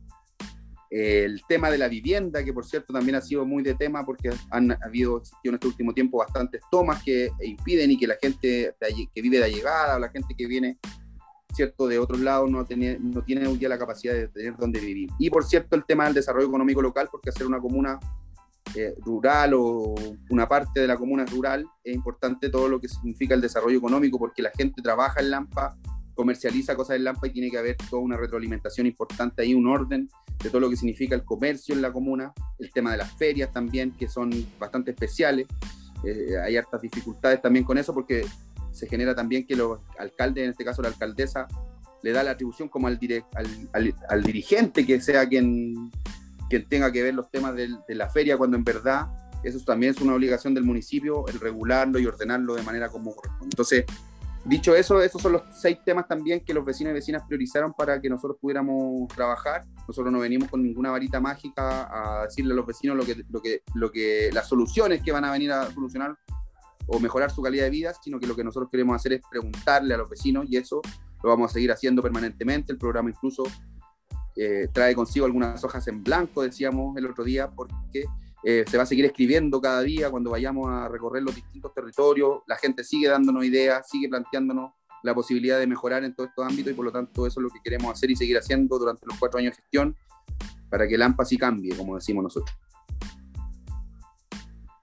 El 0.91 1.41
tema 1.49 1.71
de 1.71 1.79
la 1.79 1.89
vivienda, 1.89 2.45
que 2.45 2.53
por 2.53 2.67
cierto 2.67 2.93
también 2.93 3.17
ha 3.17 3.23
sido 3.23 3.47
muy 3.47 3.63
de 3.63 3.75
tema 3.75 4.05
porque 4.05 4.31
han 4.51 4.77
habido 4.85 5.23
en 5.43 5.55
este 5.55 5.67
último 5.67 5.95
tiempo 5.95 6.19
bastantes 6.19 6.61
tomas 6.71 7.03
que 7.03 7.31
impiden 7.43 7.93
y 7.93 7.99
que 7.99 8.07
la 8.07 8.19
gente 8.21 8.77
que 8.79 9.23
vive 9.23 9.39
de 9.39 9.45
allegada 9.45 9.97
o 9.97 9.99
la 9.99 10.11
gente 10.11 10.35
que 10.37 10.47
viene 10.47 10.79
¿cierto? 11.53 11.87
De 11.87 11.99
otros 11.99 12.21
lados 12.21 12.51
no, 12.51 12.65
tiene, 12.65 12.99
no 13.01 13.23
tiene 13.23 13.47
hoy 13.47 13.59
día 13.59 13.69
la 13.69 13.79
capacidad 13.79 14.15
de 14.15 14.29
tener 14.29 14.57
donde 14.57 14.81
vivir. 14.81 15.11
Y 15.19 15.31
por 15.31 15.45
cierto, 15.45 15.77
el 15.77 15.85
tema 15.85 16.05
del 16.05 16.15
desarrollo 16.15 16.49
económico 16.49 16.83
local, 16.83 17.09
porque 17.11 17.31
hacer 17.31 17.47
una 17.47 17.61
comuna 17.61 17.99
eh, 18.75 18.95
rural 19.05 19.53
o 19.55 19.95
una 20.31 20.49
parte 20.49 20.81
de 20.81 20.87
la 20.87 20.97
comuna 20.97 21.27
rural 21.27 21.67
es 21.85 21.95
importante 21.95 22.49
todo 22.49 22.69
lo 22.69 22.81
que 22.81 22.89
significa 22.89 23.35
el 23.35 23.41
desarrollo 23.41 23.77
económico, 23.77 24.19
porque 24.19 24.41
la 24.41 24.51
gente 24.57 24.81
trabaja 24.81 25.21
en 25.21 25.31
Lampa, 25.31 25.77
comercializa 26.15 26.75
cosas 26.75 26.97
en 26.97 27.05
Lampa 27.05 27.27
y 27.27 27.31
tiene 27.31 27.51
que 27.51 27.59
haber 27.59 27.77
toda 27.77 28.01
una 28.01 28.17
retroalimentación 28.17 28.87
importante 28.87 29.43
ahí, 29.43 29.55
un 29.55 29.67
orden 29.67 30.09
de 30.43 30.49
todo 30.49 30.61
lo 30.61 30.71
que 30.71 30.77
significa 30.77 31.15
el 31.15 31.25
comercio 31.25 31.75
en 31.75 31.83
la 31.83 31.93
comuna, 31.93 32.33
el 32.59 32.73
tema 32.73 32.93
de 32.93 32.99
las 32.99 33.13
ferias 33.13 33.53
también, 33.53 33.93
que 33.93 34.09
son 34.09 34.31
bastante 34.59 34.93
especiales. 34.93 35.47
Eh, 36.05 36.37
hay 36.43 36.57
hartas 36.57 36.81
dificultades 36.81 37.41
también 37.43 37.65
con 37.65 37.79
eso 37.79 37.93
porque 37.93 38.25
se 38.73 38.87
genera 38.87 39.15
también 39.15 39.47
que 39.47 39.57
los 39.57 39.79
alcaldes, 39.99 40.45
en 40.45 40.51
este 40.51 40.65
caso 40.65 40.83
la 40.83 40.89
alcaldesa, 40.89 41.47
le 42.03 42.13
da 42.13 42.23
la 42.23 42.33
atribución 42.33 42.69
como 42.69 42.89
al, 42.89 42.99
al, 43.73 43.95
al, 44.09 44.23
dirigente 44.23 44.85
que 44.85 45.01
sea 45.01 45.29
quien, 45.29 45.91
quien, 46.49 46.69
tenga 46.69 46.91
que 46.91 47.03
ver 47.03 47.15
los 47.15 47.31
temas 47.31 47.55
de, 47.55 47.69
la 47.89 48.09
feria, 48.09 48.37
cuando 48.37 48.57
en 48.57 48.65
verdad 48.65 49.07
eso 49.45 49.59
también 49.65 49.95
es 49.95 50.01
una 50.01 50.15
obligación 50.15 50.55
del 50.55 50.65
municipio, 50.65 51.27
el 51.29 51.41
regularlo 51.41 51.99
y 51.99 52.07
ordenarlo 52.07 52.55
de 52.55 52.63
manera 52.63 52.89
como 52.89 53.15
corresponde. 53.15 53.53
Entonces, 53.53 53.85
dicho 54.45 54.75
eso, 54.75 55.01
esos 55.03 55.21
son 55.21 55.33
los 55.33 55.43
seis 55.53 55.79
temas 55.85 56.07
también 56.07 56.45
que 56.45 56.55
los 56.55 56.65
vecinos 56.65 56.93
y 56.93 56.95
vecinas 56.95 57.23
priorizaron 57.27 57.73
para 57.73 58.01
que 58.01 58.09
nosotros 58.09 58.39
pudiéramos 58.41 59.09
trabajar. 59.09 59.65
Nosotros 59.87 60.13
no 60.13 60.21
venimos 60.21 60.49
con 60.49 60.63
ninguna 60.63 60.91
varita 60.91 61.21
mágica 61.21 62.21
a 62.21 62.25
decirle 62.25 62.53
a 62.53 62.57
los 62.57 62.67
vecinos 62.67 62.97
lo 62.97 63.05
que, 63.05 63.25
lo 63.31 63.43
que, 63.43 63.63
lo 63.75 63.91
que, 63.91 64.31
las 64.33 64.49
soluciones 64.49 65.03
que 65.03 65.13
van 65.13 65.25
a 65.25 65.33
venir 65.33 65.51
a 65.53 65.71
solucionar 65.73 66.17
o 66.93 67.01
mejorar 67.01 67.31
su 67.31 67.43
calidad 67.43 67.65
de 67.65 67.71
vida, 67.71 67.95
sino 68.03 68.21
que 68.21 68.27
lo 68.27 68.37
que 68.37 68.45
nosotros 68.45 68.71
queremos 68.71 68.95
hacer 68.95 69.15
es 69.15 69.23
preguntarle 69.29 69.95
a 69.95 69.97
los 69.97 70.11
vecinos 70.11 70.47
y 70.49 70.57
eso 70.59 70.83
lo 71.23 71.31
vamos 71.31 71.51
a 71.51 71.55
seguir 71.55 71.73
haciendo 71.73 72.03
permanentemente. 72.03 72.71
El 72.71 72.79
programa 72.79 73.09
incluso 73.09 73.45
eh, 74.37 74.69
trae 74.73 74.95
consigo 74.95 75.25
algunas 75.25 75.65
hojas 75.65 75.89
en 75.89 76.05
blanco, 76.05 76.43
decíamos 76.43 76.97
el 76.99 77.07
otro 77.07 77.25
día, 77.25 77.51
porque 77.51 78.05
eh, 78.45 78.65
se 78.69 78.77
va 78.77 78.83
a 78.83 78.87
seguir 78.87 79.07
escribiendo 79.07 79.61
cada 79.61 79.81
día 79.81 80.11
cuando 80.11 80.31
vayamos 80.31 80.69
a 80.69 80.89
recorrer 80.89 81.23
los 81.23 81.35
distintos 81.35 81.73
territorios. 81.73 82.43
La 82.47 82.57
gente 82.57 82.85
sigue 82.85 83.09
dándonos 83.09 83.45
ideas, 83.45 83.89
sigue 83.89 84.09
planteándonos 84.09 84.73
la 85.03 85.15
posibilidad 85.15 85.59
de 85.59 85.67
mejorar 85.67 86.05
en 86.05 86.15
todos 86.15 86.29
estos 86.29 86.47
ámbitos 86.47 86.73
y 86.73 86.77
por 86.77 86.85
lo 86.85 86.93
tanto 86.93 87.27
eso 87.27 87.41
es 87.41 87.45
lo 87.45 87.51
que 87.51 87.61
queremos 87.65 87.91
hacer 87.91 88.11
y 88.11 88.17
seguir 88.17 88.37
haciendo 88.37 88.79
durante 88.79 89.07
los 89.07 89.19
cuatro 89.19 89.41
años 89.41 89.57
de 89.57 89.63
gestión 89.63 89.97
para 90.69 90.87
que 90.87 90.95
el 90.95 91.03
AMPA 91.03 91.25
sí 91.25 91.39
cambie, 91.39 91.75
como 91.75 91.97
decimos 91.97 92.23
nosotros. 92.23 92.55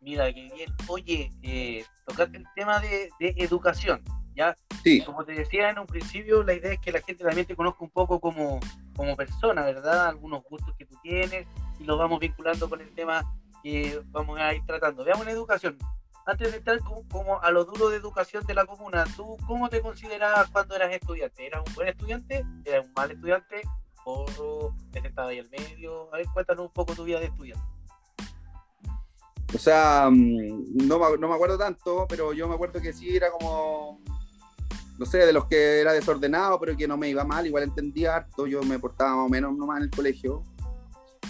Mira, 0.01 0.33
que 0.33 0.49
bien. 0.55 0.71
Oye, 0.87 1.31
eh, 1.43 1.85
tocaste 2.09 2.37
el 2.37 2.45
tema 2.55 2.79
de, 2.79 3.09
educación, 3.19 4.03
¿ya? 4.35 4.55
Sí. 4.83 5.01
Como 5.03 5.23
te 5.23 5.33
decía 5.33 5.69
en 5.69 5.79
un 5.79 5.85
principio, 5.85 6.43
la 6.43 6.53
idea 6.53 6.73
es 6.73 6.79
que 6.79 6.91
la 6.91 7.01
gente 7.01 7.23
también 7.23 7.45
te 7.45 7.55
conozca 7.55 7.83
un 7.83 7.89
poco 7.89 8.19
como, 8.19 8.59
como 8.95 9.15
persona, 9.15 9.63
¿verdad? 9.63 10.07
Algunos 10.07 10.43
gustos 10.43 10.75
que 10.77 10.85
tú 10.85 10.95
tienes 11.01 11.47
y 11.79 11.83
los 11.83 11.97
vamos 11.97 12.19
vinculando 12.19 12.69
con 12.69 12.81
el 12.81 12.93
tema 12.93 13.23
que 13.63 14.01
vamos 14.07 14.39
a 14.39 14.53
ir 14.53 14.65
tratando. 14.65 15.03
Veamos 15.03 15.25
la 15.25 15.31
educación. 15.31 15.77
Antes 16.25 16.51
de 16.51 16.57
entrar 16.57 16.79
como, 17.09 17.41
a 17.41 17.51
lo 17.51 17.65
duro 17.65 17.89
de 17.89 17.97
educación 17.97 18.45
de 18.45 18.53
la 18.53 18.65
comuna, 18.65 19.03
¿tú 19.15 19.37
cómo 19.47 19.69
te 19.69 19.81
considerabas 19.81 20.49
cuando 20.49 20.75
eras 20.75 20.93
estudiante? 20.93 21.47
¿Eras 21.47 21.63
un 21.65 21.73
buen 21.73 21.87
estudiante? 21.87 22.45
¿Eras 22.65 22.85
un 22.85 22.93
mal 22.93 23.11
estudiante? 23.11 23.61
¿O 24.05 24.73
te 24.91 24.99
estabas 24.99 25.31
ahí 25.31 25.39
al 25.39 25.49
medio? 25.49 26.13
A 26.13 26.17
ver, 26.17 26.27
cuéntanos 26.33 26.67
un 26.67 26.73
poco 26.73 26.93
tu 26.93 27.03
vida 27.03 27.19
de 27.19 27.25
estudiante. 27.25 27.78
O 29.53 29.57
sea, 29.57 30.09
mm, 30.11 30.87
no, 30.87 31.17
no 31.17 31.27
me 31.27 31.35
acuerdo 31.35 31.57
tanto, 31.57 32.05
pero 32.07 32.33
yo 32.33 32.47
me 32.47 32.55
acuerdo 32.55 32.81
que 32.81 32.93
sí 32.93 33.15
era 33.15 33.31
como, 33.31 33.99
no 34.97 35.05
sé, 35.05 35.19
de 35.19 35.33
los 35.33 35.45
que 35.45 35.81
era 35.81 35.93
desordenado, 35.93 36.59
pero 36.59 36.77
que 36.77 36.87
no 36.87 36.97
me 36.97 37.09
iba 37.09 37.23
mal, 37.23 37.47
igual 37.47 37.63
entendía 37.63 38.15
harto, 38.15 38.45
yo 38.47 38.61
me 38.63 38.79
portaba 38.79 39.15
más 39.15 39.25
o 39.25 39.29
menos 39.29 39.55
nomás 39.55 39.77
en 39.77 39.83
el 39.83 39.89
colegio. 39.89 40.43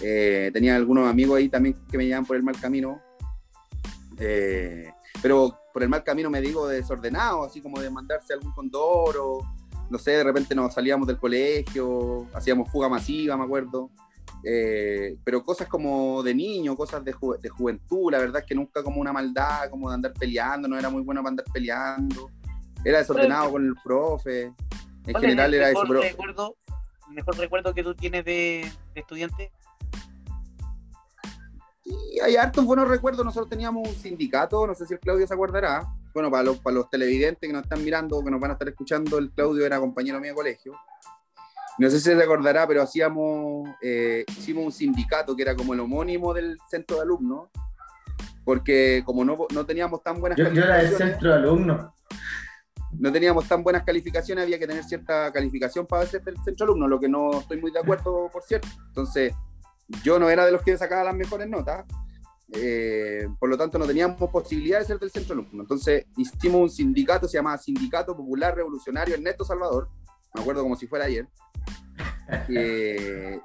Eh, 0.01 0.49
tenía 0.53 0.75
algunos 0.75 1.09
amigos 1.09 1.37
ahí 1.37 1.49
también 1.49 1.75
que 1.89 1.97
me 1.97 2.05
llevaban 2.05 2.25
por 2.25 2.35
el 2.35 2.43
mal 2.43 2.59
camino. 2.59 3.01
Eh, 4.17 4.91
pero 5.21 5.57
por 5.73 5.83
el 5.83 5.89
mal 5.89 6.03
camino 6.03 6.29
me 6.29 6.41
digo 6.41 6.67
desordenado, 6.67 7.43
así 7.43 7.61
como 7.61 7.79
de 7.79 7.89
mandarse 7.89 8.33
algún 8.33 8.51
condor 8.51 9.15
o 9.17 9.39
no 9.89 9.97
sé, 9.97 10.11
de 10.11 10.23
repente 10.23 10.53
nos 10.53 10.73
salíamos 10.73 11.07
del 11.07 11.17
colegio, 11.17 12.27
hacíamos 12.33 12.69
fuga 12.69 12.89
masiva, 12.89 13.35
me 13.35 13.43
acuerdo. 13.43 13.89
Eh, 14.43 15.17
pero 15.23 15.43
cosas 15.43 15.67
como 15.67 16.23
de 16.23 16.33
niño, 16.33 16.75
cosas 16.75 17.03
de, 17.03 17.13
de, 17.41 17.49
juventud, 17.49 18.11
la 18.11 18.19
verdad 18.19 18.41
es 18.41 18.47
que 18.47 18.55
nunca 18.55 18.81
como 18.81 19.01
una 19.01 19.11
maldad, 19.11 19.69
como 19.69 19.89
de 19.89 19.95
andar 19.95 20.13
peleando, 20.13 20.67
no 20.67 20.77
era 20.79 20.89
muy 20.89 21.01
bueno 21.01 21.21
para 21.21 21.31
andar 21.31 21.45
peleando. 21.51 22.29
Era 22.83 22.99
desordenado 22.99 23.51
con 23.51 23.65
el 23.65 23.75
profe. 23.83 24.53
En 25.05 25.15
general 25.15 25.53
era 25.53 25.69
eso. 25.69 25.83
Recuerdo, 25.83 26.55
¿El 27.09 27.15
mejor 27.15 27.37
recuerdo 27.37 27.73
que 27.73 27.83
tú 27.83 27.95
tienes 27.95 28.23
de, 28.23 28.71
de 28.93 29.01
estudiante? 29.01 29.51
Sí, 31.83 32.19
hay 32.23 32.35
hartos 32.35 32.63
buenos 32.63 32.87
recuerdos. 32.87 33.25
Nosotros 33.25 33.49
teníamos 33.49 33.87
un 33.87 33.95
sindicato, 33.95 34.67
no 34.67 34.75
sé 34.75 34.85
si 34.85 34.93
el 34.93 34.99
Claudio 34.99 35.25
se 35.25 35.33
acordará. 35.33 35.87
Bueno, 36.13 36.29
para 36.29 36.43
los, 36.43 36.59
para 36.59 36.75
los 36.75 36.89
televidentes 36.89 37.47
que 37.47 37.53
nos 37.53 37.63
están 37.63 37.83
mirando, 37.83 38.23
que 38.23 38.29
nos 38.29 38.39
van 38.39 38.51
a 38.51 38.53
estar 38.53 38.69
escuchando, 38.69 39.17
el 39.17 39.31
Claudio 39.31 39.65
era 39.65 39.79
compañero 39.79 40.19
mío 40.19 40.31
de 40.31 40.35
colegio. 40.35 40.73
No 41.79 41.89
sé 41.89 41.99
si 41.99 42.05
se 42.05 42.21
acordará, 42.21 42.67
pero 42.67 42.81
hacíamos, 42.81 43.69
eh, 43.81 44.25
hicimos 44.37 44.65
un 44.65 44.71
sindicato 44.71 45.35
que 45.35 45.43
era 45.43 45.55
como 45.55 45.73
el 45.73 45.79
homónimo 45.79 46.33
del 46.33 46.57
centro 46.69 46.97
de 46.97 47.03
alumnos, 47.03 47.49
porque 48.43 49.01
como 49.05 49.23
no, 49.23 49.37
no 49.53 49.65
teníamos 49.65 50.03
tan 50.03 50.19
buenas 50.19 50.37
yo, 50.37 50.51
yo 50.51 50.63
era 50.63 50.77
del 50.77 50.95
centro 50.95 51.29
de 51.29 51.35
alumnos 51.35 51.91
no 52.91 53.11
teníamos 53.11 53.47
tan 53.47 53.63
buenas 53.63 53.83
calificaciones, 53.83 54.43
había 54.43 54.59
que 54.59 54.67
tener 54.67 54.83
cierta 54.83 55.31
calificación 55.31 55.85
para 55.85 56.05
ser 56.05 56.23
del 56.23 56.37
centro 56.43 56.65
alumno, 56.65 56.87
lo 56.87 56.99
que 56.99 57.07
no 57.07 57.39
estoy 57.39 57.59
muy 57.59 57.71
de 57.71 57.79
acuerdo, 57.79 58.29
por 58.31 58.43
cierto. 58.43 58.67
Entonces, 58.87 59.33
yo 60.03 60.19
no 60.19 60.29
era 60.29 60.45
de 60.45 60.51
los 60.51 60.61
que 60.61 60.77
sacaba 60.77 61.03
las 61.03 61.15
mejores 61.15 61.47
notas, 61.47 61.85
eh, 62.51 63.27
por 63.39 63.49
lo 63.49 63.57
tanto 63.57 63.77
no 63.77 63.85
teníamos 63.85 64.17
posibilidad 64.31 64.79
de 64.79 64.85
ser 64.85 64.99
del 64.99 65.11
centro 65.11 65.33
alumno. 65.33 65.61
Entonces, 65.61 66.05
hicimos 66.17 66.61
un 66.61 66.69
sindicato, 66.69 67.27
se 67.27 67.37
llamaba 67.37 67.57
Sindicato 67.57 68.15
Popular 68.15 68.55
Revolucionario 68.55 69.15
Ernesto 69.15 69.43
Salvador, 69.45 69.89
me 70.33 70.41
acuerdo 70.41 70.63
como 70.63 70.75
si 70.75 70.87
fuera 70.87 71.05
ayer, 71.05 71.27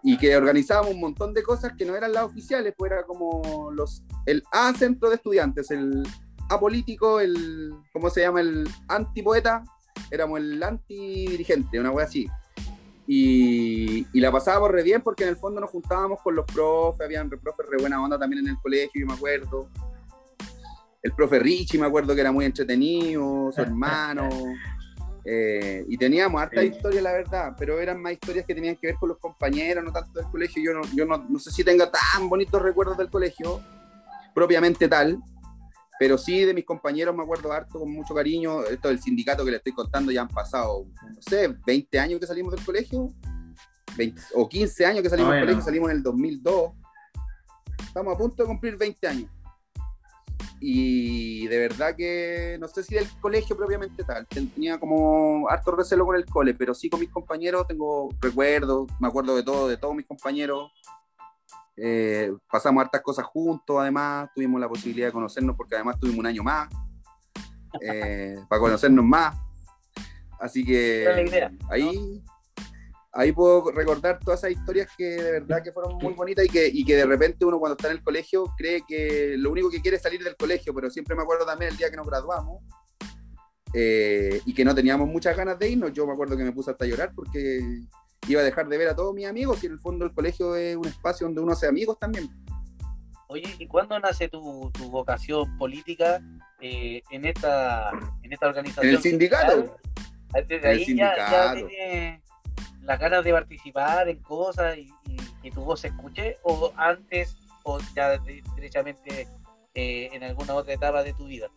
y 0.03 0.19
que 0.19 0.37
organizábamos 0.37 0.95
un 0.95 1.01
montón 1.01 1.35
de 1.35 1.43
cosas 1.43 1.73
que 1.77 1.85
no 1.85 1.97
eran 1.97 2.13
las 2.13 2.25
oficiales, 2.25 2.75
pues 2.77 2.93
era 2.93 3.05
como 3.05 3.71
los, 3.73 4.05
el 4.27 4.43
A 4.53 4.73
Centro 4.75 5.09
de 5.09 5.17
Estudiantes, 5.17 5.71
el 5.71 6.03
apolítico, 6.51 7.21
el, 7.21 7.75
¿cómo 7.93 8.11
se 8.11 8.23
llama? 8.23 8.41
El 8.41 8.69
antipoeta, 8.89 9.65
éramos 10.11 10.41
el 10.41 10.63
antidirigente, 10.63 11.81
una 11.81 11.91
wea 11.91 12.07
así. 12.07 12.29
Y, 13.07 14.07
y, 14.15 14.21
la 14.21 14.33
pasábamos 14.33 14.71
re 14.71 14.83
bien 14.83 15.03
porque 15.03 15.25
en 15.25 15.31
el 15.31 15.37
fondo 15.37 15.61
nos 15.61 15.71
juntábamos 15.71 16.23
con 16.23 16.35
los 16.35 16.47
profes, 16.47 17.03
habían 17.03 17.29
profes 17.29 17.67
re 17.69 17.77
buena 17.79 18.03
onda 18.03 18.19
también 18.19 18.45
en 18.45 18.53
el 18.53 18.59
colegio, 18.63 19.01
yo 19.01 19.07
me 19.07 19.13
acuerdo. 19.13 19.69
El 21.03 21.13
profe 21.13 21.39
Richie, 21.39 21.79
me 21.79 21.87
acuerdo 21.87 22.15
que 22.15 22.23
era 22.23 22.33
muy 22.33 22.47
entretenido, 22.47 23.53
su 23.53 23.61
hermano. 23.61 24.29
Eh, 25.27 25.85
y 25.89 25.97
teníamos 25.97 26.41
harta 26.43 26.63
historia, 26.63 27.01
la 27.01 27.13
verdad, 27.13 27.55
pero 27.59 27.81
eran 27.81 28.01
más 28.01 28.13
historias 28.13 28.45
que 28.45 28.55
tenían 28.55 28.77
que 28.77 28.89
ver 28.89 28.97
con 28.97 29.09
los 29.09 29.19
compañeros, 29.19 29.83
no 29.83 29.93
tanto 29.93 30.19
del 30.19 30.29
colegio. 30.31 30.63
Yo 30.63 30.75
no, 30.75 30.83
yo 30.95 31.07
no, 31.07 31.27
no 31.29 31.39
sé 31.39 31.51
si 31.51 31.65
tenga 31.65 31.91
tan 31.91 32.29
bonitos 32.29 32.61
recuerdos 32.61 32.99
del 32.99 33.09
colegio, 33.09 33.61
propiamente 34.35 34.87
tal, 34.89 35.19
pero 35.99 36.19
sí, 36.19 36.45
de 36.45 36.53
mis 36.53 36.65
compañeros 36.65 37.15
me 37.15 37.23
acuerdo 37.23 37.53
harto 37.53 37.79
con 37.79 37.91
mucho 37.91 38.15
cariño. 38.15 38.65
Esto 38.65 38.89
del 38.89 39.01
sindicato 39.01 39.45
que 39.45 39.53
le 39.53 39.57
estoy 39.59 39.73
contando 39.73 40.11
ya 40.11 40.23
han 40.23 40.29
pasado, 40.29 40.87
no 41.03 41.23
sé, 41.23 41.49
20 41.65 41.99
años 41.99 42.21
que 42.21 42.27
salimos 42.27 42.55
del 42.55 42.65
colegio. 42.65 43.09
20, 43.97 44.21
o 44.35 44.49
15 44.49 44.87
años 44.87 45.03
que 45.03 45.09
salimos 45.09 45.33
del 45.33 45.43
colegio, 45.43 45.63
salimos 45.63 45.91
en 45.91 45.97
el 45.99 46.03
2002. 46.03 46.73
Estamos 47.87 48.15
a 48.15 48.19
punto 48.19 48.43
de 48.43 48.47
cumplir 48.49 48.77
20 48.77 49.07
años. 49.07 49.31
Y 50.67 51.47
de 51.49 51.59
verdad 51.59 51.95
que 51.95 52.57
no 52.59 52.69
sé 52.69 52.83
si 52.83 52.95
del 52.95 53.07
colegio 53.21 53.55
propiamente 53.55 54.03
tal. 54.03 54.27
Tenía 54.27 54.81
como 54.81 55.47
harto 55.51 55.73
recelo 55.73 56.07
con 56.07 56.17
el 56.17 56.25
cole, 56.25 56.55
pero 56.55 56.73
sí 56.73 56.89
con 56.89 57.01
mis 57.01 57.11
compañeros 57.11 57.67
tengo 57.67 58.09
recuerdos, 58.19 58.89
me 58.99 59.09
acuerdo 59.09 59.37
de 59.37 59.43
todo, 59.43 59.69
de 59.69 59.77
todos 59.77 59.95
mis 59.95 60.07
compañeros. 60.07 60.73
Eh, 61.77 62.33
pasamos 62.51 62.83
hartas 62.83 63.03
cosas 63.03 63.27
juntos, 63.27 63.77
además, 63.79 64.31
tuvimos 64.35 64.59
la 64.59 64.67
posibilidad 64.67 65.09
de 65.09 65.13
conocernos 65.13 65.55
porque 65.55 65.75
además 65.75 66.01
tuvimos 66.01 66.21
un 66.21 66.27
año 66.29 66.43
más 66.43 66.71
eh, 67.83 68.37
para 68.49 68.61
conocernos 68.61 69.05
más. 69.05 69.37
Así 70.41 70.65
que 70.65 71.07
ahí, 71.69 72.23
ahí 73.15 73.33
puedo 73.33 73.71
recordar 73.71 74.19
todas 74.19 74.41
esas 74.41 74.59
historias 74.59 74.89
que 74.97 75.05
de 75.05 75.33
verdad 75.33 75.63
que 75.63 75.73
fueron 75.73 75.97
muy 75.97 76.13
bonitas 76.13 76.45
y 76.45 76.49
que, 76.49 76.67
y 76.67 76.85
que 76.85 76.97
de 76.97 77.07
repente 77.07 77.45
uno 77.45 77.59
cuando 77.59 77.77
está 77.77 77.89
en 77.89 77.99
el 77.99 78.03
colegio 78.03 78.53
cree 78.57 78.83
que 78.87 79.37
lo 79.39 79.51
único 79.51 79.71
que 79.71 79.81
quiere 79.81 79.97
es 79.97 80.03
salir 80.03 80.23
del 80.23 80.37
colegio, 80.37 80.75
pero 80.75 80.91
siempre 80.91 81.15
me 81.15 81.23
acuerdo 81.23 81.47
también 81.47 81.71
el 81.71 81.77
día 81.77 81.91
que 81.91 81.97
nos 81.97 82.07
graduamos. 82.07 82.63
Eh, 83.77 84.41
y 84.47 84.55
que 84.55 84.65
no 84.65 84.73
teníamos 84.73 85.09
muchas 85.09 85.37
ganas 85.37 85.59
de 85.59 85.69
irnos, 85.69 85.93
yo 85.93 86.07
me 86.07 86.13
acuerdo 86.13 86.37
que 86.37 86.45
me 86.45 86.53
puse 86.53 86.71
hasta 86.71 86.87
llorar 86.87 87.13
porque 87.13 87.61
iba 88.29 88.41
a 88.41 88.45
dejar 88.45 88.69
de 88.69 88.79
ver 88.79 88.89
a 88.89 88.95
todos 88.95 89.13
mis 89.13 89.27
amigos 89.27 89.65
y 89.65 89.67
en 89.67 89.73
el 89.73 89.81
fondo 89.81 90.05
el 90.05 90.15
colegio 90.15 90.55
es 90.55 90.77
un 90.77 90.87
espacio 90.87 91.27
donde 91.27 91.41
uno 91.41 91.53
hace 91.53 91.67
amigos 91.67 91.99
también. 91.99 92.29
Oye, 93.27 93.53
¿y 93.59 93.67
cuándo 93.67 93.99
nace 93.99 94.29
tu, 94.29 94.71
vocación 94.91 95.57
política 95.59 96.21
eh, 96.61 97.03
en, 97.11 97.25
esta, 97.25 97.91
en 98.23 98.33
esta 98.33 98.47
organización? 98.47 98.89
En 98.89 98.95
el 98.95 99.03
sindicato. 99.03 99.77
Desde 100.47 100.69
ahí 100.69 100.97
ya, 100.97 101.17
ya 101.17 101.55
tiene 101.55 102.24
las 102.85 102.99
ganas 102.99 103.25
de 103.25 103.33
participar 103.33 104.09
en 104.09 104.19
cosas 104.21 104.77
y, 104.77 104.93
que 105.43 105.51
tu 105.51 105.63
voz 105.63 105.81
se 105.81 105.89
escuche, 105.89 106.39
o 106.43 106.73
antes, 106.77 107.37
o 107.65 107.79
ya 107.95 108.19
derechamente 108.57 109.29
eh, 109.75 110.09
en 110.13 110.25
alguna 110.25 110.55
otra 110.55 110.73
etapa 110.73 111.03
de 111.03 111.13
tu 111.13 111.27
vida. 111.27 111.51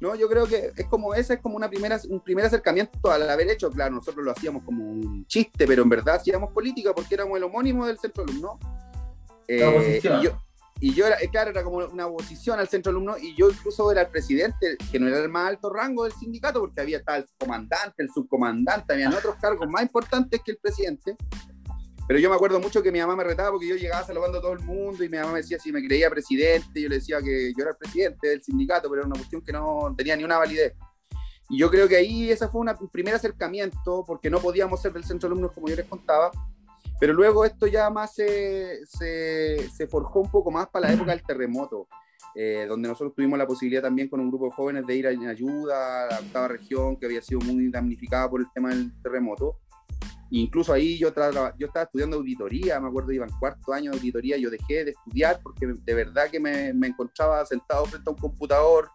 No, 0.00 0.14
yo 0.14 0.28
creo 0.28 0.46
que 0.46 0.72
es 0.76 0.86
como 0.86 1.14
esa, 1.14 1.34
es 1.34 1.40
como 1.40 1.56
una 1.56 1.68
primera, 1.68 1.98
un 2.08 2.20
primer 2.20 2.46
acercamiento 2.46 3.10
al 3.10 3.28
haber 3.28 3.50
hecho, 3.50 3.70
claro, 3.70 3.96
nosotros 3.96 4.24
lo 4.24 4.30
hacíamos 4.30 4.62
como 4.62 4.84
un 4.84 5.26
chiste, 5.26 5.66
pero 5.66 5.82
en 5.82 5.88
verdad 5.88 6.14
hacíamos 6.14 6.52
política 6.52 6.94
porque 6.94 7.16
éramos 7.16 7.36
el 7.36 7.44
homónimo 7.44 7.84
del 7.86 7.98
centro 7.98 8.22
alumno. 8.22 8.58
Eh, 9.48 10.00
y 10.02 10.24
yo, 10.24 10.40
y 10.80 10.94
yo 10.94 11.06
era, 11.06 11.16
eh, 11.20 11.28
claro, 11.28 11.50
era 11.50 11.64
como 11.64 11.78
una 11.78 12.06
oposición 12.06 12.60
al 12.60 12.68
centro 12.68 12.90
alumno 12.90 13.16
y 13.18 13.34
yo 13.34 13.50
incluso 13.50 13.90
era 13.90 14.02
el 14.02 14.08
presidente, 14.08 14.76
que 14.92 15.00
no 15.00 15.08
era 15.08 15.18
el 15.18 15.28
más 15.28 15.48
alto 15.48 15.70
rango 15.70 16.04
del 16.04 16.12
sindicato 16.12 16.60
porque 16.60 16.80
había 16.80 16.98
el 16.98 17.26
comandante, 17.36 18.02
el 18.02 18.10
subcomandante, 18.10 18.92
habían 18.92 19.12
otros 19.12 19.34
cargos 19.40 19.68
más 19.68 19.82
importantes 19.82 20.40
que 20.44 20.52
el 20.52 20.58
presidente. 20.58 21.16
Pero 22.06 22.20
yo 22.20 22.30
me 22.30 22.36
acuerdo 22.36 22.60
mucho 22.60 22.82
que 22.82 22.92
mi 22.92 23.00
mamá 23.00 23.16
me 23.16 23.24
retaba 23.24 23.50
porque 23.50 23.68
yo 23.68 23.76
llegaba 23.76 24.06
saludando 24.06 24.38
a 24.38 24.40
todo 24.40 24.52
el 24.52 24.60
mundo 24.60 25.04
y 25.04 25.08
mi 25.08 25.18
mamá 25.18 25.32
me 25.32 25.38
decía 25.40 25.58
si 25.58 25.72
me 25.72 25.84
creía 25.84 26.08
presidente, 26.08 26.80
yo 26.80 26.88
le 26.88 26.96
decía 26.96 27.20
que 27.20 27.52
yo 27.56 27.62
era 27.62 27.72
el 27.72 27.76
presidente 27.76 28.28
del 28.28 28.42
sindicato, 28.42 28.88
pero 28.88 29.02
era 29.02 29.06
una 29.08 29.18
cuestión 29.18 29.42
que 29.42 29.52
no 29.52 29.94
tenía 29.96 30.16
ni 30.16 30.24
una 30.24 30.38
validez. 30.38 30.74
Y 31.50 31.58
yo 31.58 31.70
creo 31.70 31.88
que 31.88 31.96
ahí 31.96 32.30
ese 32.30 32.48
fue 32.48 32.60
un 32.60 32.88
primer 32.90 33.14
acercamiento, 33.14 34.04
porque 34.06 34.30
no 34.30 34.38
podíamos 34.38 34.80
ser 34.80 34.92
del 34.92 35.04
centro 35.04 35.28
de 35.28 35.32
alumnos 35.32 35.52
como 35.52 35.68
yo 35.68 35.76
les 35.76 35.86
contaba, 35.86 36.30
pero 37.00 37.12
luego 37.12 37.44
esto 37.44 37.66
ya 37.66 37.90
más 37.90 38.14
se, 38.14 38.84
se, 38.86 39.68
se 39.70 39.86
forjó 39.86 40.20
un 40.20 40.30
poco 40.30 40.50
más 40.50 40.68
para 40.68 40.88
la 40.88 40.94
época 40.94 41.12
del 41.12 41.22
terremoto, 41.22 41.86
eh, 42.34 42.66
donde 42.68 42.88
nosotros 42.88 43.14
tuvimos 43.14 43.38
la 43.38 43.46
posibilidad 43.46 43.82
también 43.82 44.08
con 44.08 44.20
un 44.20 44.28
grupo 44.28 44.46
de 44.46 44.52
jóvenes 44.52 44.86
de 44.86 44.96
ir 44.96 45.06
en 45.06 45.26
ayuda 45.26 46.04
a 46.04 46.06
la 46.08 46.18
octava 46.20 46.48
región 46.48 46.96
que 46.96 47.06
había 47.06 47.22
sido 47.22 47.40
muy 47.40 47.70
damnificada 47.70 48.28
por 48.28 48.40
el 48.40 48.46
tema 48.52 48.70
del 48.70 48.92
terremoto. 49.02 49.58
Incluso 50.30 50.74
ahí 50.74 50.98
yo, 50.98 51.08
yo 51.56 51.66
estaba 51.66 51.84
estudiando 51.84 52.18
auditoría, 52.18 52.78
me 52.80 52.88
acuerdo, 52.88 53.12
iba 53.12 53.24
en 53.24 53.32
cuarto 53.38 53.72
año 53.72 53.92
de 53.92 53.96
auditoría, 53.96 54.36
yo 54.36 54.50
dejé 54.50 54.84
de 54.84 54.90
estudiar 54.90 55.40
porque 55.42 55.66
de 55.66 55.94
verdad 55.94 56.28
que 56.30 56.38
me, 56.38 56.74
me 56.74 56.88
encontraba 56.88 57.46
sentado 57.46 57.86
frente 57.86 58.10
a 58.10 58.12
un 58.12 58.18
computador, 58.18 58.90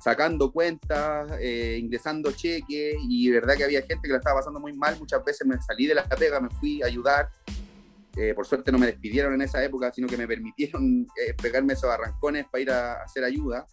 sacando 0.00 0.52
cuentas, 0.52 1.30
eh, 1.40 1.78
ingresando 1.80 2.32
cheques, 2.32 2.96
y 3.08 3.30
verdad 3.30 3.56
que 3.56 3.64
había 3.64 3.82
gente 3.82 4.06
que 4.06 4.12
la 4.12 4.18
estaba 4.18 4.40
pasando 4.40 4.60
muy 4.60 4.72
mal, 4.72 4.96
muchas 4.98 5.24
veces 5.24 5.46
me 5.46 5.60
salí 5.60 5.86
de 5.86 5.94
la 5.94 6.04
pega, 6.04 6.40
me 6.40 6.50
fui 6.50 6.82
a 6.82 6.86
ayudar, 6.86 7.28
eh, 8.16 8.32
por 8.34 8.46
suerte 8.46 8.72
no 8.72 8.78
me 8.78 8.86
despidieron 8.86 9.34
en 9.34 9.42
esa 9.42 9.62
época, 9.62 9.92
sino 9.92 10.08
que 10.08 10.16
me 10.16 10.26
permitieron 10.26 11.06
eh, 11.16 11.34
pegarme 11.40 11.74
esos 11.74 11.90
arrancones 11.90 12.46
para 12.50 12.62
ir 12.62 12.70
a 12.70 13.02
hacer 13.02 13.24
ayuda. 13.24 13.66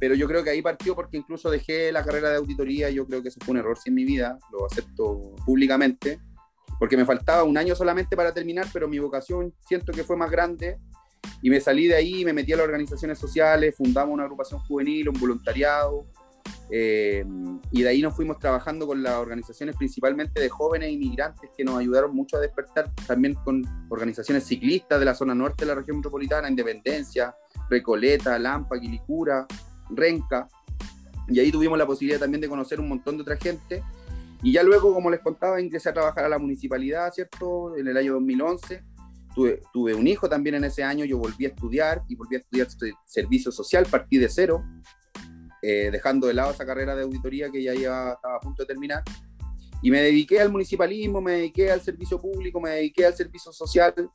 Pero 0.00 0.14
yo 0.14 0.28
creo 0.28 0.44
que 0.44 0.50
ahí 0.50 0.62
partió 0.62 0.94
porque 0.94 1.16
incluso 1.16 1.50
dejé 1.50 1.90
la 1.90 2.04
carrera 2.04 2.30
de 2.30 2.36
auditoría, 2.36 2.88
yo 2.90 3.04
creo 3.06 3.20
que 3.20 3.28
eso 3.28 3.40
fue 3.44 3.52
un 3.52 3.58
error 3.58 3.76
sí 3.76 3.88
en 3.88 3.96
mi 3.96 4.04
vida, 4.04 4.38
lo 4.52 4.64
acepto 4.64 5.34
públicamente, 5.44 6.20
porque 6.78 6.96
me 6.96 7.04
faltaba 7.04 7.42
un 7.42 7.58
año 7.58 7.74
solamente 7.74 8.16
para 8.16 8.32
terminar, 8.32 8.66
pero 8.72 8.86
mi 8.86 9.00
vocación 9.00 9.52
siento 9.66 9.92
que 9.92 10.04
fue 10.04 10.16
más 10.16 10.30
grande 10.30 10.78
y 11.42 11.50
me 11.50 11.60
salí 11.60 11.86
de 11.86 11.96
ahí, 11.96 12.24
me 12.24 12.32
metí 12.32 12.52
a 12.52 12.56
las 12.56 12.64
organizaciones 12.64 13.18
sociales, 13.18 13.74
fundamos 13.76 14.14
una 14.14 14.24
agrupación 14.24 14.60
juvenil, 14.60 15.08
un 15.08 15.20
voluntariado, 15.20 16.06
eh, 16.70 17.24
y 17.70 17.82
de 17.82 17.88
ahí 17.88 18.02
nos 18.02 18.14
fuimos 18.14 18.38
trabajando 18.38 18.86
con 18.86 19.02
las 19.02 19.14
organizaciones 19.14 19.76
principalmente 19.76 20.40
de 20.40 20.48
jóvenes 20.48 20.90
inmigrantes 20.90 21.50
que 21.56 21.64
nos 21.64 21.78
ayudaron 21.78 22.14
mucho 22.14 22.36
a 22.36 22.40
despertar, 22.40 22.92
también 23.06 23.34
con 23.34 23.62
organizaciones 23.88 24.44
ciclistas 24.44 24.98
de 24.98 25.04
la 25.04 25.14
zona 25.14 25.34
norte 25.34 25.64
de 25.64 25.68
la 25.68 25.74
región 25.74 25.98
metropolitana, 25.98 26.48
Independencia, 26.48 27.34
Recoleta, 27.70 28.38
Lampa, 28.38 28.78
Quilicura, 28.78 29.46
Renca, 29.90 30.48
y 31.28 31.40
ahí 31.40 31.52
tuvimos 31.52 31.78
la 31.78 31.86
posibilidad 31.86 32.20
también 32.20 32.40
de 32.40 32.48
conocer 32.48 32.80
un 32.80 32.88
montón 32.88 33.16
de 33.16 33.22
otra 33.22 33.36
gente. 33.36 33.82
Y 34.42 34.52
ya 34.52 34.62
luego, 34.62 34.94
como 34.94 35.10
les 35.10 35.20
contaba, 35.20 35.60
ingresé 35.60 35.90
a 35.90 35.92
trabajar 35.92 36.24
a 36.24 36.28
la 36.28 36.38
municipalidad, 36.38 37.12
¿cierto? 37.12 37.76
En 37.76 37.86
el 37.86 37.96
año 37.96 38.14
2011. 38.14 38.82
Tuve, 39.38 39.62
tuve 39.72 39.94
un 39.94 40.04
hijo 40.08 40.28
también 40.28 40.56
en 40.56 40.64
ese 40.64 40.82
año, 40.82 41.04
yo 41.04 41.16
volví 41.16 41.44
a 41.44 41.50
estudiar 41.50 42.02
y 42.08 42.16
volví 42.16 42.34
a 42.34 42.38
estudiar 42.40 42.66
servicio 43.04 43.52
social, 43.52 43.86
partí 43.88 44.18
de 44.18 44.28
cero, 44.28 44.64
eh, 45.62 45.90
dejando 45.92 46.26
de 46.26 46.34
lado 46.34 46.50
esa 46.50 46.66
carrera 46.66 46.96
de 46.96 47.04
auditoría 47.04 47.48
que 47.48 47.62
ya 47.62 47.72
estaba 47.72 48.16
a 48.34 48.40
punto 48.40 48.64
de 48.64 48.66
terminar. 48.66 49.04
Y 49.80 49.92
me 49.92 50.02
dediqué 50.02 50.40
al 50.40 50.50
municipalismo, 50.50 51.20
me 51.20 51.34
dediqué 51.34 51.70
al 51.70 51.80
servicio 51.80 52.20
público, 52.20 52.60
me 52.60 52.70
dediqué 52.70 53.06
al 53.06 53.14
servicio 53.14 53.52
social 53.52 54.10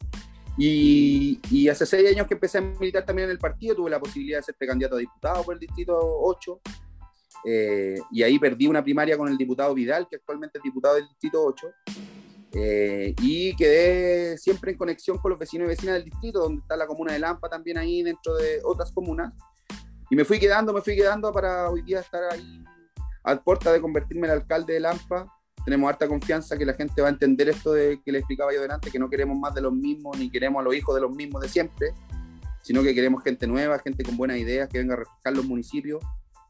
y, 0.58 1.70
hace 1.70 1.86
seis 1.86 2.12
años 2.12 2.28
que 2.28 2.34
empecé 2.34 2.58
a 2.58 2.62
militar 2.62 3.06
también 3.06 3.30
en 3.30 3.32
el 3.32 3.40
partido, 3.40 3.76
tuve 3.76 3.92
la 3.92 4.02
posibilidad 4.02 4.40
de 4.40 4.44
ser 4.44 4.56
precandidato 4.56 4.98
a 4.98 5.00
diputado 5.00 5.42
por 5.46 5.54
el 5.54 5.60
distrito 5.62 5.98
8. 6.02 6.62
eh, 7.46 7.98
y 8.12 8.24
ahí 8.24 8.38
perdí 8.40 8.68
una 8.68 8.84
primaria 8.84 9.18
con 9.18 9.30
el 9.30 9.38
diputado 9.38 9.74
Vidal, 9.74 10.06
que 10.10 10.18
actualmente 10.18 10.58
es 10.58 10.64
diputado 10.66 10.96
del 10.96 11.08
Distrito 11.08 11.42
8, 11.42 11.68
eh, 12.56 13.16
y 13.20 13.56
quedé 13.56 14.38
siempre 14.38 14.72
en 14.72 14.78
conexión 14.78 15.18
con 15.18 15.32
los 15.32 15.39
vecinos 15.39 15.66
y 15.66 15.70
vecinas 15.70 15.96
del 15.96 16.06
distrito, 16.06 16.39
donde 16.39 16.62
está 16.62 16.78
la 16.78 16.86
comuna 16.86 17.13
de 17.13 17.20
Lampa 17.20 17.50
también 17.50 17.78
ahí 17.80 18.04
dentro 18.04 18.36
de 18.36 18.62
otras 18.63 18.92
comunas. 18.92 19.34
Y 20.10 20.16
me 20.16 20.24
fui 20.24 20.39
quedando, 20.39 20.72
me 20.72 20.82
fui 20.82 20.96
quedando 20.96 21.32
para 21.34 21.70
hoy 21.70 21.82
día 21.82 22.02
estar 22.02 22.22
ahí 22.32 22.63
a 23.24 23.36
puerta 23.42 23.72
de 23.72 23.82
convertirme 23.82 24.28
en 24.28 24.34
alcalde 24.34 24.74
de 24.74 24.80
Lampa. 24.82 25.26
Tenemos 25.66 25.89
harta 25.89 26.08
confianza 26.08 26.56
que 26.56 26.66
la 26.66 26.74
gente 26.74 27.02
va 27.02 27.08
a 27.08 27.12
entender 27.12 27.50
esto 27.50 27.74
de 27.74 28.00
que 28.04 28.12
le 28.12 28.20
explicaba 28.20 28.54
yo 28.54 28.62
delante, 28.62 28.92
que 28.92 29.00
no 29.00 29.10
queremos 29.10 29.38
más 29.38 29.56
de 29.56 29.62
los 29.62 29.74
mismos, 29.74 30.18
ni 30.20 30.30
queremos 30.30 30.60
a 30.60 30.63
los 30.63 30.76
hijos 30.76 30.94
de 30.94 31.02
los 31.02 31.12
mismos 31.12 31.42
de 31.42 31.50
siempre, 31.50 31.94
sino 32.62 32.84
que 32.84 32.94
queremos 32.94 33.24
gente 33.24 33.48
nueva, 33.48 33.80
gente 33.80 34.04
con 34.04 34.16
buenas 34.16 34.38
ideas, 34.38 34.70
que 34.70 34.78
venga 34.78 34.94
a 34.94 34.98
refrescar 34.98 35.34
los 35.34 35.46
municipios 35.46 36.04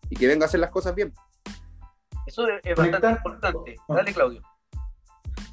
y 0.09 0.15
que 0.17 0.27
venga 0.27 0.45
a 0.45 0.47
hacer 0.47 0.59
las 0.59 0.71
cosas 0.71 0.95
bien. 0.95 1.13
Eso 2.25 2.45
es 2.61 2.75
bastante 2.75 3.09
importante. 3.09 3.75
Dale, 3.87 4.13
Claudio. 4.13 4.41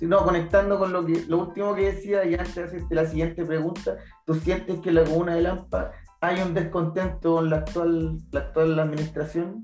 No, 0.00 0.24
conectando 0.24 0.78
con 0.78 0.92
lo, 0.92 1.04
que, 1.04 1.24
lo 1.28 1.38
último 1.38 1.74
que 1.74 1.92
decía 1.92 2.24
y 2.24 2.34
antes 2.34 2.54
de 2.54 2.64
hacerte 2.64 2.94
la 2.94 3.06
siguiente 3.06 3.44
pregunta, 3.44 3.98
¿tú 4.24 4.34
sientes 4.34 4.80
que 4.80 4.88
en 4.88 4.94
la 4.94 5.04
comuna 5.04 5.34
de 5.34 5.42
Lampa 5.42 5.92
hay 6.20 6.40
un 6.40 6.54
descontento 6.54 7.34
con 7.36 7.50
la 7.50 7.58
actual, 7.58 8.16
la 8.32 8.40
actual 8.40 8.78
administración? 8.78 9.60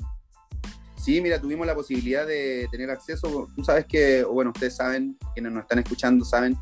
Sí, 0.97 1.21
mira, 1.21 1.41
tuvimos 1.41 1.67
la 1.67 1.75
posibilidad 1.75 2.27
de 2.27 2.67
tener 2.71 2.91
acceso. 2.91 3.49
Tú 3.55 3.65
sabes 3.65 3.87
que, 3.87 4.25
bueno, 4.25 4.51
ustedes 4.51 4.77
saben, 4.77 5.17
quienes 5.35 5.53
nos 5.53 5.63
están 5.63 5.79
escuchando 5.79 6.25
saben 6.25 6.59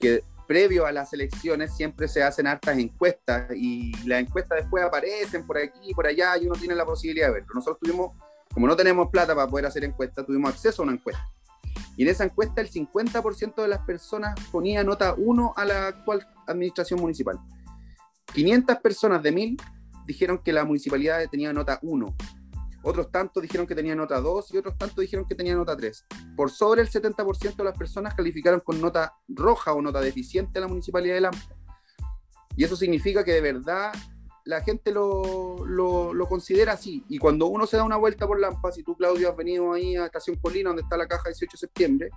que 0.00 0.24
previo 0.46 0.86
a 0.86 0.92
las 0.92 1.12
elecciones 1.12 1.74
siempre 1.74 2.08
se 2.08 2.22
hacen 2.22 2.46
hartas 2.46 2.76
encuestas 2.76 3.46
y 3.54 3.92
las 4.06 4.20
encuestas 4.20 4.58
después 4.62 4.84
aparecen 4.84 5.46
por 5.46 5.58
aquí 5.58 5.78
y 5.90 5.94
por 5.94 6.06
allá 6.06 6.36
y 6.38 6.46
uno 6.46 6.56
tiene 6.56 6.74
la 6.74 6.84
posibilidad 6.84 7.28
de 7.28 7.34
verlo. 7.34 7.48
Nosotros 7.54 7.78
tuvimos, 7.80 8.12
como 8.52 8.66
no 8.66 8.76
tenemos 8.76 9.08
plata 9.10 9.34
para 9.34 9.48
poder 9.48 9.66
hacer 9.66 9.84
encuestas, 9.84 10.26
tuvimos 10.26 10.50
acceso 10.50 10.82
a 10.82 10.84
una 10.84 10.94
encuesta. 10.94 11.26
Y 11.96 12.02
en 12.04 12.08
esa 12.08 12.24
encuesta 12.24 12.60
el 12.60 12.70
50% 12.70 13.62
de 13.62 13.68
las 13.68 13.80
personas 13.80 14.34
ponía 14.50 14.82
nota 14.82 15.14
1 15.16 15.54
a 15.56 15.64
la 15.64 15.86
actual 15.88 16.26
administración 16.46 17.00
municipal. 17.00 17.38
500 18.34 18.76
personas 18.78 19.22
de 19.22 19.32
1000 19.32 19.56
dijeron 20.06 20.38
que 20.42 20.52
la 20.52 20.64
municipalidad 20.64 21.22
tenía 21.30 21.52
nota 21.52 21.78
1. 21.82 22.14
Otros 22.84 23.12
tantos 23.12 23.42
dijeron 23.42 23.66
que 23.66 23.74
tenía 23.74 23.94
nota 23.94 24.20
2 24.20 24.54
y 24.54 24.58
otros 24.58 24.76
tantos 24.76 25.02
dijeron 25.02 25.26
que 25.26 25.34
tenía 25.34 25.54
nota 25.54 25.76
3. 25.76 26.06
Por 26.36 26.50
sobre 26.50 26.82
el 26.82 26.90
70% 26.90 27.56
de 27.56 27.64
las 27.64 27.78
personas 27.78 28.14
calificaron 28.14 28.60
con 28.60 28.80
nota 28.80 29.14
roja 29.28 29.72
o 29.72 29.80
nota 29.80 30.00
deficiente 30.00 30.58
a 30.58 30.62
la 30.62 30.68
municipalidad 30.68 31.14
de 31.14 31.20
Lampa. 31.20 31.56
Y 32.56 32.64
eso 32.64 32.76
significa 32.76 33.22
que 33.24 33.32
de 33.32 33.40
verdad 33.40 33.92
la 34.44 34.60
gente 34.62 34.90
lo, 34.90 35.64
lo, 35.66 36.26
considera 36.28 36.72
así. 36.72 37.04
Y 37.08 37.18
cuando 37.18 37.46
uno 37.46 37.66
se 37.66 37.76
da 37.76 37.84
una 37.84 37.96
vuelta 37.96 38.26
por 38.26 38.40
Lampa, 38.40 38.72
si 38.72 38.82
tú, 38.82 38.96
Claudio, 38.96 39.30
has 39.30 39.36
venido 39.36 39.72
ahí 39.72 39.96
a 39.96 40.06
Estación 40.06 40.36
Colina, 40.36 40.70
donde 40.70 40.82
está 40.82 40.96
la 40.96 41.06
caja 41.06 41.28
18 41.28 41.52
de 41.52 41.58
septiembre, 41.58 42.10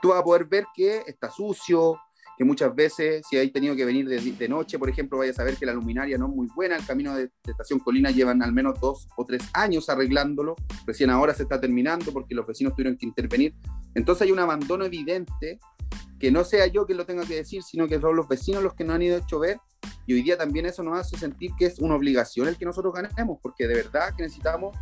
tú 0.00 0.08
vas 0.08 0.20
a 0.20 0.24
poder 0.24 0.46
ver 0.46 0.66
que 0.74 1.04
está 1.06 1.30
sucio, 1.30 1.98
que 2.36 2.44
muchas 2.44 2.74
veces, 2.74 3.24
si 3.28 3.36
hay 3.36 3.50
tenido 3.50 3.76
que 3.76 3.84
venir 3.84 4.08
de, 4.08 4.48
noche, 4.48 4.78
por 4.78 4.88
ejemplo, 4.88 5.18
vaya 5.18 5.32
a 5.32 5.34
saber 5.34 5.56
que 5.56 5.66
la 5.66 5.74
luminaria 5.74 6.16
no 6.18 6.26
es 6.26 6.34
muy 6.34 6.48
buena. 6.54 6.76
El 6.76 6.86
camino 6.86 7.14
de, 7.14 7.26
de, 7.26 7.50
Estación 7.50 7.78
Colina 7.78 8.10
llevan 8.10 8.42
al 8.42 8.52
menos 8.52 8.80
dos 8.80 9.08
o 9.16 9.24
tres 9.24 9.42
años 9.52 9.88
arreglándolo. 9.88 10.56
Recién 10.86 11.10
ahora 11.10 11.34
se 11.34 11.42
está 11.42 11.60
terminando 11.60 12.12
porque 12.12 12.34
los 12.34 12.46
vecinos 12.46 12.74
tuvieron 12.74 12.96
que 12.96 13.06
intervenir. 13.06 13.54
Entonces 13.94 14.22
hay 14.22 14.32
un 14.32 14.38
abandono 14.38 14.84
evidente 14.84 15.58
que 16.22 16.30
no 16.30 16.44
sea 16.44 16.68
yo 16.68 16.86
quien 16.86 16.98
lo 16.98 17.04
tenga 17.04 17.24
que 17.24 17.34
decir, 17.34 17.64
sino 17.64 17.88
que 17.88 18.00
son 18.00 18.14
los 18.14 18.28
vecinos 18.28 18.62
los 18.62 18.74
que 18.74 18.84
nos 18.84 18.94
han 18.94 19.02
ido 19.02 19.18
hecho 19.18 19.40
ver. 19.40 19.58
Y 20.06 20.14
hoy 20.14 20.22
día 20.22 20.38
también 20.38 20.66
eso 20.66 20.82
nos 20.82 20.98
hace 20.98 21.18
sentir 21.18 21.50
que 21.58 21.66
es 21.66 21.80
una 21.80 21.96
obligación 21.96 22.46
el 22.48 22.56
que 22.56 22.64
nosotros 22.64 22.94
ganemos, 22.94 23.38
porque 23.42 23.66
de 23.66 23.74
verdad 23.74 24.14
que 24.16 24.22
necesitamos 24.22 24.76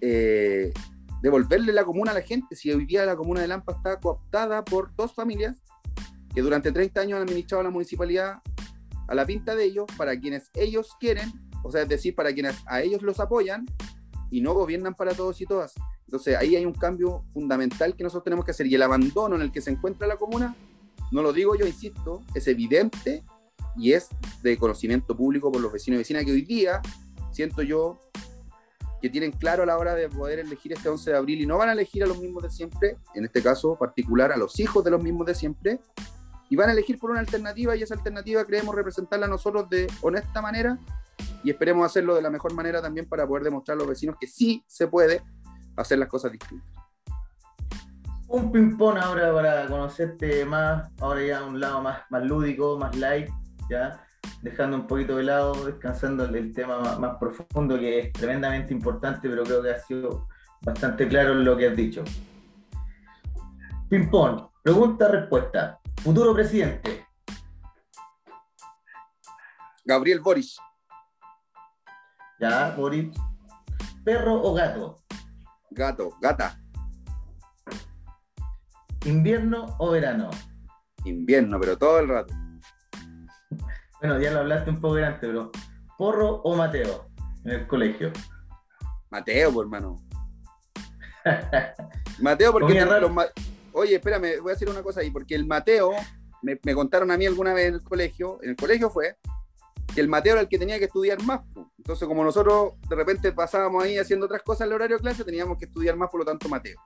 eh, 0.00 0.72
devolverle 1.20 1.72
la 1.72 1.84
comuna 1.84 2.12
a 2.12 2.14
la 2.14 2.22
gente. 2.22 2.54
Si 2.54 2.70
hoy 2.70 2.86
día 2.86 3.04
la 3.04 3.16
comuna 3.16 3.40
de 3.40 3.48
Lampa 3.48 3.72
está 3.72 3.98
cooptada 3.98 4.64
por 4.64 4.94
dos 4.94 5.12
familias 5.14 5.60
que 6.34 6.42
durante 6.42 6.72
30 6.72 7.00
años 7.00 7.16
han 7.16 7.22
administrado 7.22 7.62
la 7.62 7.70
municipalidad 7.70 8.40
a 9.08 9.14
la 9.14 9.26
pinta 9.26 9.54
de 9.54 9.64
ellos, 9.64 9.86
para 9.96 10.18
quienes 10.18 10.50
ellos 10.54 10.96
quieren, 10.98 11.32
o 11.62 11.70
sea, 11.70 11.82
es 11.82 11.88
decir, 11.88 12.14
para 12.14 12.32
quienes 12.32 12.56
a 12.66 12.82
ellos 12.82 13.02
los 13.02 13.20
apoyan 13.20 13.66
y 14.30 14.40
no 14.40 14.54
gobiernan 14.54 14.94
para 14.94 15.12
todos 15.14 15.40
y 15.40 15.46
todas. 15.46 15.74
Entonces 16.06 16.36
ahí 16.36 16.56
hay 16.56 16.64
un 16.64 16.72
cambio 16.72 17.24
fundamental 17.32 17.94
que 17.94 18.02
nosotros 18.02 18.24
tenemos 18.24 18.44
que 18.44 18.50
hacer 18.50 18.66
y 18.66 18.74
el 18.74 18.82
abandono 18.82 19.36
en 19.36 19.42
el 19.42 19.52
que 19.52 19.60
se 19.60 19.70
encuentra 19.70 20.06
la 20.06 20.16
comuna, 20.16 20.56
no 21.10 21.22
lo 21.22 21.32
digo 21.32 21.54
yo, 21.54 21.66
insisto, 21.66 22.22
es 22.34 22.46
evidente 22.48 23.24
y 23.76 23.92
es 23.92 24.08
de 24.42 24.56
conocimiento 24.56 25.16
público 25.16 25.50
por 25.50 25.60
los 25.60 25.72
vecinos 25.72 25.96
y 25.96 25.98
vecinas 25.98 26.24
que 26.24 26.32
hoy 26.32 26.42
día 26.42 26.80
siento 27.32 27.62
yo 27.62 27.98
que 29.00 29.10
tienen 29.10 29.32
claro 29.32 29.64
a 29.64 29.66
la 29.66 29.76
hora 29.76 29.94
de 29.94 30.08
poder 30.08 30.38
elegir 30.38 30.72
este 30.72 30.88
11 30.88 31.10
de 31.10 31.16
abril 31.16 31.40
y 31.40 31.46
no 31.46 31.58
van 31.58 31.68
a 31.68 31.72
elegir 31.72 32.04
a 32.04 32.06
los 32.06 32.18
mismos 32.18 32.44
de 32.44 32.50
siempre, 32.50 32.98
en 33.14 33.24
este 33.24 33.42
caso 33.42 33.76
particular 33.76 34.30
a 34.30 34.36
los 34.36 34.60
hijos 34.60 34.84
de 34.84 34.92
los 34.92 35.02
mismos 35.02 35.26
de 35.26 35.34
siempre, 35.34 35.80
y 36.52 36.56
van 36.56 36.68
a 36.68 36.72
elegir 36.72 36.98
por 36.98 37.10
una 37.10 37.20
alternativa 37.20 37.74
y 37.74 37.82
esa 37.82 37.94
alternativa 37.94 38.44
creemos 38.44 38.74
representarla 38.74 39.26
nosotros 39.26 39.70
de 39.70 39.86
honesta 40.02 40.42
manera 40.42 40.76
y 41.42 41.48
esperemos 41.48 41.86
hacerlo 41.86 42.14
de 42.14 42.20
la 42.20 42.28
mejor 42.28 42.52
manera 42.52 42.82
también 42.82 43.08
para 43.08 43.26
poder 43.26 43.44
demostrar 43.44 43.76
a 43.76 43.78
los 43.78 43.88
vecinos 43.88 44.16
que 44.20 44.26
sí 44.26 44.62
se 44.66 44.86
puede 44.86 45.22
hacer 45.76 45.98
las 45.98 46.10
cosas 46.10 46.30
distintas. 46.30 46.68
Un 48.28 48.52
ping-pong 48.52 48.98
ahora 48.98 49.32
para 49.32 49.66
conocerte 49.66 50.44
más, 50.44 50.90
ahora 51.00 51.24
ya 51.24 51.42
un 51.42 51.58
lado 51.58 51.80
más, 51.80 52.02
más 52.10 52.22
lúdico, 52.22 52.78
más 52.78 52.94
light, 52.96 53.30
ya 53.70 54.04
dejando 54.42 54.76
un 54.76 54.86
poquito 54.86 55.16
de 55.16 55.22
lado, 55.22 55.54
descansando 55.64 56.26
el, 56.26 56.52
tema 56.52 56.98
más, 56.98 57.16
profundo 57.18 57.78
que 57.78 57.98
es 57.98 58.12
tremendamente 58.12 58.74
importante, 58.74 59.26
pero 59.26 59.42
creo 59.44 59.62
que 59.62 59.70
ha 59.70 59.78
sido 59.78 60.28
bastante 60.60 61.08
claro 61.08 61.32
lo 61.32 61.56
que 61.56 61.68
has 61.68 61.76
dicho. 61.76 62.04
Ping-pong, 63.88 64.48
pregunta-respuesta. 64.62 65.78
Futuro 66.02 66.34
presidente. 66.34 67.06
Gabriel 69.84 70.20
Boris. 70.20 70.56
Ya, 72.40 72.70
Boris. 72.76 73.10
¿Perro 74.04 74.34
o 74.42 74.54
gato? 74.54 74.96
Gato, 75.70 76.10
gata. 76.20 76.58
¿Invierno 79.04 79.76
o 79.78 79.90
verano? 79.90 80.30
Invierno, 81.04 81.58
pero 81.60 81.76
todo 81.76 81.98
el 82.00 82.08
rato. 82.08 82.34
Bueno, 84.00 84.20
ya 84.20 84.32
lo 84.32 84.40
hablaste 84.40 84.68
un 84.68 84.80
poco 84.80 84.96
antes, 84.96 85.20
pero 85.20 85.52
¿porro 85.96 86.42
o 86.42 86.56
Mateo 86.56 87.06
en 87.44 87.52
el 87.52 87.66
colegio? 87.68 88.10
Mateo, 89.10 89.52
pues, 89.52 89.64
hermano. 89.64 89.94
Mateo, 92.20 92.50
porque 92.50 92.84
Oye, 93.72 93.96
espérame, 93.96 94.40
voy 94.40 94.50
a 94.50 94.54
decir 94.54 94.68
una 94.68 94.82
cosa 94.82 95.00
ahí, 95.00 95.10
porque 95.10 95.34
el 95.34 95.46
Mateo, 95.46 95.92
me, 96.42 96.58
me, 96.62 96.74
contaron 96.74 97.10
a 97.10 97.16
mí 97.16 97.26
alguna 97.26 97.54
vez 97.54 97.68
en 97.68 97.74
el 97.74 97.82
colegio, 97.82 98.38
en 98.42 98.50
el 98.50 98.56
colegio 98.56 98.90
fue, 98.90 99.16
que 99.94 100.00
el 100.00 100.08
Mateo 100.08 100.32
era 100.32 100.42
el 100.42 100.48
que 100.48 100.58
tenía 100.58 100.78
que 100.78 100.86
estudiar 100.86 101.22
más. 101.22 101.40
Entonces, 101.78 102.06
como 102.08 102.24
nosotros 102.24 102.74
de 102.88 102.96
repente 102.96 103.32
pasábamos 103.32 103.84
ahí 103.84 103.98
haciendo 103.98 104.26
otras 104.26 104.42
cosas 104.42 104.62
en 104.62 104.68
el 104.68 104.74
horario 104.74 104.96
de 104.96 105.02
clase, 105.02 105.24
teníamos 105.24 105.58
que 105.58 105.66
estudiar 105.66 105.96
más, 105.96 106.10
por 106.10 106.20
lo 106.20 106.26
tanto, 106.26 106.48
Mateo. 106.48 106.78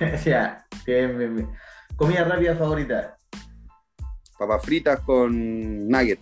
ya, 0.24 0.66
bien, 0.86 1.18
bien, 1.18 1.36
bien. 1.36 1.52
Comida 1.96 2.24
rápida 2.24 2.56
favorita. 2.56 3.16
Papas 4.38 4.62
fritas 4.64 5.00
con 5.00 5.88
nugget. 5.88 6.20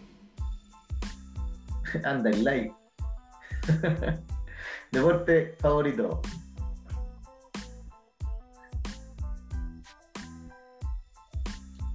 Anda, 2.05 2.31
el 2.31 2.45
like. 2.45 2.75
Deporte 4.93 5.57
favorito. 5.59 6.21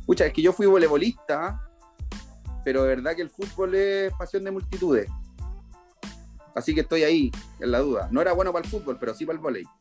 Pucha, 0.05 0.25
es 0.25 0.33
que 0.33 0.41
yo 0.41 0.53
fui 0.53 0.65
voleibolista 0.65 1.61
pero 2.65 2.81
de 2.81 2.89
verdad 2.89 3.15
que 3.15 3.21
el 3.21 3.29
fútbol 3.29 3.75
es 3.75 4.11
pasión 4.15 4.43
de 4.43 4.49
multitudes. 4.49 5.07
Así 6.55 6.73
que 6.73 6.81
estoy 6.81 7.03
ahí, 7.03 7.31
en 7.59 7.71
la 7.71 7.79
duda. 7.79 8.09
No 8.11 8.21
era 8.21 8.33
bueno 8.33 8.51
para 8.51 8.65
el 8.65 8.71
fútbol, 8.71 8.97
pero 8.99 9.13
sí 9.13 9.25
para 9.25 9.37
el 9.37 9.41
voleibol. 9.41 9.71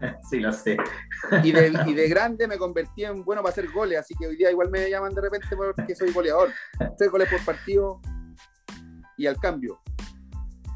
Sí, 0.28 0.40
lo 0.40 0.52
sé. 0.52 0.76
Y 1.42 1.52
de, 1.52 1.70
grande 2.08 2.46
me 2.46 2.58
convertí 2.58 3.04
en 3.04 3.24
bueno 3.24 3.42
para 3.42 3.52
hacer 3.52 3.70
goles, 3.70 3.98
así 3.98 4.14
que 4.14 4.26
hoy 4.26 4.36
día 4.36 4.50
igual 4.50 4.70
me 4.70 4.90
llaman 4.90 5.14
de 5.14 5.20
repente 5.22 5.48
porque 5.56 5.94
soy 5.94 6.12
goleador. 6.12 6.50
Tres 6.98 7.10
goles 7.10 7.30
por 7.30 7.42
partido 7.44 8.00
y 9.16 9.26
al 9.26 9.38
cambio. 9.38 9.80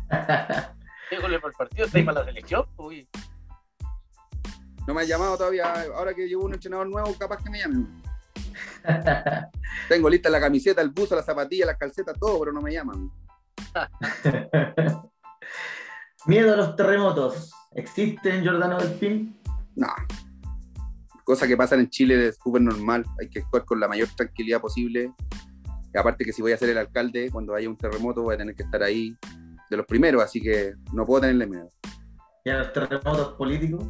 ¿Qué 1.11 1.18
goles 1.20 1.40
por 1.40 1.53
partido? 1.53 1.87
¿Estáis 1.87 2.05
para 2.07 2.20
la 2.20 2.26
selección? 2.26 2.64
Uy. 2.76 3.09
No 4.87 4.94
me 4.94 5.03
ha 5.03 5.05
llamado 5.05 5.37
todavía. 5.37 5.85
Ahora 5.94 6.14
que 6.14 6.26
llevo 6.29 6.44
un 6.44 6.55
entrenador 6.55 6.88
nuevo, 6.88 7.14
capaz 7.18 7.42
que 7.42 7.50
me 7.50 7.59
llamen. 7.59 8.03
Tengo 9.88 10.09
lista 10.09 10.31
la 10.31 10.40
camiseta, 10.40 10.83
el 10.83 10.90
buzo, 10.90 11.14
la 11.16 11.23
zapatilla, 11.23 11.66
las 11.66 11.79
calcetas, 11.79 12.18
todo, 12.18 12.38
pero 12.40 12.53
no 12.53 12.61
me 12.61 12.73
llaman. 12.73 13.11
Miedo 16.27 16.53
a 16.53 16.57
los 16.57 16.77
terremotos. 16.77 17.53
¿Existen 17.73 18.44
Jordano 18.44 18.79
del 18.79 18.92
Pin? 18.94 19.40
No. 19.77 19.88
Cosa 21.25 21.46
que 21.46 21.57
pasa 21.57 21.77
en 21.77 21.88
Chile 21.88 22.29
es 22.29 22.38
súper 22.42 22.62
normal. 22.62 23.05
Hay 23.20 23.29
que 23.29 23.40
actuar 23.40 23.64
con 23.64 23.81
la 23.81 23.88
mayor 23.88 24.09
tranquilidad 24.16 24.61
posible. 24.61 25.12
Y 25.92 25.99
aparte 25.99 26.25
que 26.25 26.33
si 26.33 26.42
voy 26.42 26.53
a 26.53 26.57
ser 26.57 26.70
el 26.70 26.79
alcalde, 26.79 27.31
cuando 27.31 27.55
haya 27.55 27.68
un 27.68 27.77
terremoto 27.77 28.23
voy 28.23 28.35
a 28.35 28.38
tener 28.38 28.55
que 28.55 28.64
estar 28.64 28.83
ahí 28.83 29.16
de 29.70 29.77
los 29.77 29.87
primeros, 29.87 30.23
así 30.23 30.40
que 30.40 30.75
no 30.92 31.07
puedo 31.07 31.23
tenerle 31.23 31.46
miedo. 31.46 31.68
¿Y 32.44 32.51
a 32.51 32.59
los 32.59 32.73
terremotos 32.73 33.35
políticos? 33.35 33.87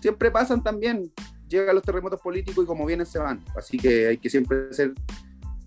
Siempre 0.00 0.30
pasan 0.30 0.62
también. 0.62 1.12
Llegan 1.52 1.74
los 1.74 1.84
terremotos 1.84 2.18
políticos 2.18 2.64
y 2.64 2.66
como 2.66 2.86
vienen 2.86 3.04
se 3.04 3.18
van. 3.18 3.44
Así 3.54 3.76
que 3.76 4.08
hay 4.08 4.16
que 4.16 4.30
siempre 4.30 4.72
ser 4.72 4.94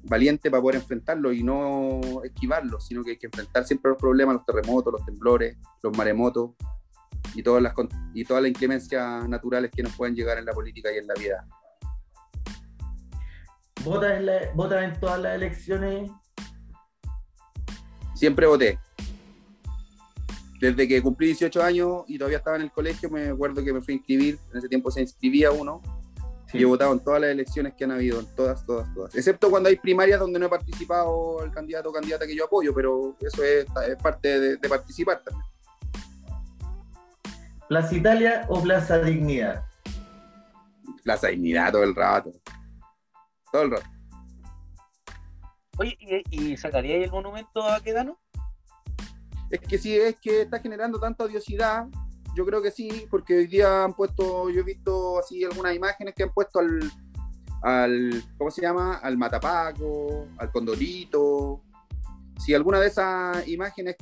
valiente 0.02 0.50
para 0.50 0.60
poder 0.60 0.78
enfrentarlo 0.78 1.32
y 1.32 1.44
no 1.44 2.24
esquivarlos, 2.24 2.88
sino 2.88 3.04
que 3.04 3.12
hay 3.12 3.18
que 3.18 3.28
enfrentar 3.28 3.66
siempre 3.66 3.90
los 3.90 4.00
problemas, 4.00 4.34
los 4.34 4.46
terremotos, 4.48 4.92
los 4.94 5.06
temblores, 5.06 5.56
los 5.84 5.96
maremotos 5.96 6.54
y 7.36 7.44
todas 7.44 7.62
las, 7.62 7.76
y 8.16 8.26
todas 8.26 8.42
las 8.42 8.50
inclemencias 8.50 9.30
naturales 9.30 9.70
que 9.70 9.84
nos 9.84 9.96
pueden 9.96 10.16
llegar 10.16 10.40
en 10.40 10.46
la 10.46 10.54
política 10.54 10.92
y 10.92 10.98
en 10.98 11.06
la 11.06 11.14
vida. 11.14 11.48
¿Votas 13.84 14.20
en, 14.20 14.90
en 14.92 15.00
todas 15.00 15.20
las 15.20 15.36
elecciones? 15.36 16.10
Siempre 18.16 18.48
voté. 18.48 18.80
Desde 20.60 20.88
que 20.88 21.02
cumplí 21.02 21.28
18 21.28 21.64
años 21.64 22.04
y 22.08 22.18
todavía 22.18 22.38
estaba 22.38 22.56
en 22.56 22.64
el 22.64 22.72
colegio, 22.72 23.10
me 23.10 23.28
acuerdo 23.28 23.64
que 23.64 23.74
me 23.74 23.82
fui 23.82 23.94
a 23.94 23.98
inscribir. 23.98 24.40
En 24.52 24.58
ese 24.58 24.70
tiempo 24.70 24.90
se 24.90 25.02
inscribía 25.02 25.52
uno 25.52 25.82
y 26.54 26.62
he 26.62 26.66
votado 26.66 26.94
en 26.94 27.00
todas 27.00 27.22
las 27.22 27.32
elecciones 27.32 27.74
que 27.74 27.84
han 27.84 27.92
habido, 27.92 28.20
en 28.20 28.28
todas, 28.36 28.66
todas, 28.66 28.94
todas. 28.94 29.16
Excepto 29.16 29.50
cuando 29.50 29.70
hay 29.70 29.76
primarias 29.76 30.20
donde 30.20 30.40
no 30.40 30.46
he 30.46 30.50
participado 30.50 31.44
el 31.44 31.52
candidato 31.52 31.90
o 31.90 31.94
candidata 31.94 32.26
que 32.26 32.36
yo 32.36 32.46
apoyo, 32.46 32.74
pero 32.74 33.16
eso 33.20 33.44
es, 33.44 33.66
parte 34.02 34.58
de, 34.58 34.70
participar 34.70 35.22
también. 35.22 35.46
¿Plaza 37.68 37.96
Italia 37.96 38.46
o 38.48 38.62
Plaza 38.62 39.00
Dignidad? 39.00 39.66
Plaza 41.04 41.28
Dignidad 41.28 41.72
todo 41.72 41.84
el 41.84 41.96
rato. 41.96 42.32
Todo 43.52 43.64
el 43.64 43.72
rato. 43.72 43.90
Oye, 45.78 46.24
¿y, 46.30 46.56
sacaría 46.56 46.96
el 46.98 47.12
monumento 47.12 47.64
a 47.64 47.82
Quedano? 47.82 48.18
Es 49.50 49.60
que 49.60 49.78
si 49.78 49.96
es 49.96 50.20
que 50.20 50.42
está 50.42 50.60
generando 50.60 51.00
tanta 51.00 51.24
odiosidad, 51.24 51.88
yo 52.36 52.46
creo 52.46 52.62
que 52.62 52.72
sí, 52.72 53.08
porque 53.10 53.38
hoy 53.38 53.48
día 53.48 53.84
han 53.84 53.94
puesto, 53.94 54.50
yo 54.50 54.62
he 54.62 54.64
visto 54.64 55.20
así 55.20 55.44
algunas 55.44 55.76
imágenes 55.76 56.14
que 56.14 56.24
han 56.24 56.34
puesto 56.34 56.60
al, 56.60 56.80
al 57.62 58.24
¿cómo 58.38 58.52
se 58.52 58.62
llama? 58.62 58.96
Al 58.98 59.18
Matapaco, 59.18 60.28
al 60.38 60.52
Condorito. 60.52 61.62
Si 62.38 62.54
alguna 62.54 62.80
de 62.80 62.88
esas 62.88 63.48
imágenes 63.48 63.96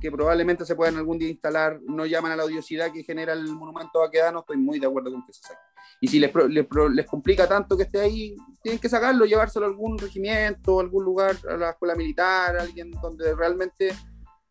que 0.00 0.10
probablemente 0.10 0.64
se 0.64 0.76
puedan 0.76 0.96
algún 0.96 1.18
día 1.18 1.28
instalar 1.28 1.80
no 1.82 2.06
llaman 2.06 2.32
a 2.32 2.36
la 2.36 2.44
odiosidad 2.44 2.92
que 2.92 3.02
genera 3.02 3.32
el 3.32 3.46
monumento 3.48 4.00
no 4.32 4.40
estoy 4.40 4.56
muy 4.58 4.78
de 4.78 4.86
acuerdo 4.86 5.10
con 5.10 5.24
que 5.24 5.32
se 5.32 5.42
saque. 5.42 5.60
Y 6.00 6.08
si 6.08 6.20
les, 6.20 6.32
les, 6.48 6.66
les, 6.92 7.06
complica 7.06 7.48
tanto 7.48 7.76
que 7.76 7.84
esté 7.84 8.00
ahí, 8.00 8.36
tienen 8.62 8.78
que 8.78 8.88
sacarlo, 8.88 9.24
llevárselo 9.24 9.64
a 9.66 9.68
algún 9.68 9.98
regimiento, 9.98 10.78
algún 10.78 11.04
lugar, 11.04 11.36
a 11.48 11.56
la 11.56 11.70
escuela 11.70 11.94
militar, 11.94 12.56
a 12.56 12.62
alguien 12.62 12.90
donde 13.02 13.34
realmente 13.34 13.94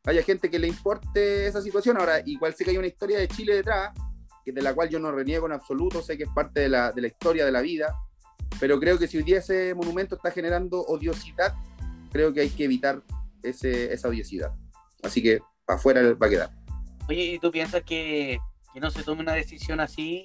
haya 0.06 0.24
gente 0.24 0.50
que 0.50 0.60
le 0.60 0.68
importe 0.68 1.48
esa 1.48 1.62
situación. 1.62 1.98
Ahora, 1.98 2.22
igual 2.26 2.54
sé 2.54 2.63
que 2.63 2.72
hay 2.72 2.78
una 2.78 2.88
historia 2.88 3.20
de 3.20 3.28
Chile 3.28 3.56
detrás, 3.56 3.91
que 4.44 4.52
de 4.52 4.62
la 4.62 4.74
cual 4.74 4.89
yo 4.89 5.00
no 5.00 5.12
reniego 5.12 5.48
en 5.48 5.54
absoluto, 5.54 6.02
sé 6.02 6.18
que 6.18 6.24
es 6.24 6.30
parte 6.30 6.62
de 6.62 6.70
la, 6.70 6.91
de 6.91 7.08
historia 7.08 7.46
de 7.46 7.52
la 7.52 7.62
vida, 7.62 7.96
pero 8.60 8.80
creo 8.80 9.00
que 9.00 9.08
si 9.08 9.18
hoy 9.18 9.24
día 9.24 9.39
ese 9.39 9.74
monumento 9.74 10.15
está 10.15 10.32
generando 10.32 10.82
odiosidad, 10.82 11.56
creo 12.12 12.32
que 12.34 12.41
hay 12.41 12.50
que 12.50 12.65
evitar 12.65 13.02
esa 13.41 14.08
odiosidad. 14.08 14.54
Así 15.04 15.22
que 15.22 15.39
afuera 15.68 16.02
va 16.13 16.28
a 16.28 16.30
quedar. 16.30 16.52
Oye, 17.10 17.24
¿y 17.24 17.39
tú 17.39 17.52
piensas 17.52 17.84
que, 17.84 18.39
que 18.74 18.80
no 18.80 18.91
se 18.91 19.04
tome 19.04 19.22
una 19.22 19.34
decisión 19.34 19.80
así 19.80 20.24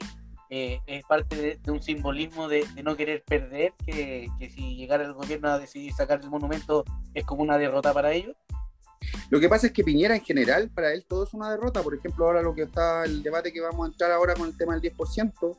eh, 0.50 0.80
es 0.86 1.04
parte 1.04 1.58
de, 1.62 1.70
un 1.70 1.82
simbolismo 1.82 2.48
de, 2.48 2.66
de, 2.74 2.82
no 2.82 2.96
querer 2.96 3.22
perder, 3.24 3.72
que 3.86 4.28
si 4.54 4.76
llegara 4.76 5.04
el 5.04 5.12
gobierno 5.12 5.48
a 5.48 5.58
decidir 5.58 5.92
sacar 5.92 6.20
el 6.22 6.30
monumento 6.30 6.84
es 7.14 7.24
como 7.24 7.42
una 7.42 7.56
derrota 7.56 7.94
para 7.94 8.12
ellos? 8.12 8.36
Lo 9.30 9.38
que 9.38 9.48
pasa 9.48 9.68
es 9.68 9.72
que 9.72 9.84
Piñera 9.84 10.16
en 10.16 10.22
general, 10.22 10.70
para 10.70 10.92
él 10.92 11.04
todo 11.08 11.24
es 11.24 11.32
una 11.34 11.50
derrota. 11.50 11.82
Por 11.82 11.94
ejemplo, 11.94 12.26
ahora 12.26 12.42
lo 12.42 12.54
que 12.54 12.62
está 12.62 13.04
el 13.04 13.22
debate 13.22 13.52
que 13.52 13.60
vamos 13.60 13.86
a 13.86 13.92
entrar 13.92 14.10
ahora 14.10 14.34
con 14.34 14.48
el 14.48 14.56
tema 14.56 14.76
del 14.76 14.82
10%, 14.82 15.56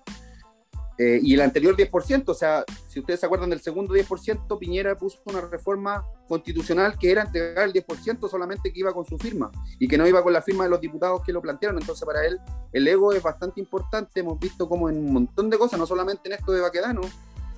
eh, 0.97 1.19
y 1.23 1.33
el 1.33 1.41
anterior 1.41 1.75
10%, 1.75 2.29
o 2.29 2.33
sea, 2.35 2.63
si 2.87 2.99
ustedes 2.99 3.21
se 3.21 3.25
acuerdan 3.25 3.49
del 3.49 3.61
segundo 3.61 3.95
10%, 3.95 4.59
Piñera 4.59 4.95
puso 4.95 5.19
una 5.25 5.41
reforma 5.41 6.05
constitucional 6.27 6.95
que 6.99 7.11
era 7.11 7.23
entregar 7.23 7.65
el 7.65 7.73
10% 7.73 8.29
solamente 8.29 8.71
que 8.71 8.81
iba 8.81 8.93
con 8.93 9.03
su 9.05 9.17
firma 9.17 9.49
y 9.79 9.87
que 9.87 9.97
no 9.97 10.05
iba 10.05 10.21
con 10.21 10.31
la 10.31 10.43
firma 10.43 10.65
de 10.65 10.69
los 10.69 10.79
diputados 10.79 11.23
que 11.25 11.33
lo 11.33 11.41
plantearon. 11.41 11.79
Entonces, 11.79 12.05
para 12.05 12.23
él, 12.25 12.39
el 12.71 12.87
ego 12.87 13.13
es 13.13 13.23
bastante 13.23 13.59
importante. 13.59 14.19
Hemos 14.19 14.37
visto 14.37 14.69
como 14.69 14.89
en 14.89 14.97
un 14.97 15.13
montón 15.13 15.49
de 15.49 15.57
cosas, 15.57 15.79
no 15.79 15.87
solamente 15.87 16.29
en 16.29 16.33
esto 16.33 16.51
de 16.51 16.61
Baquedano, 16.61 17.01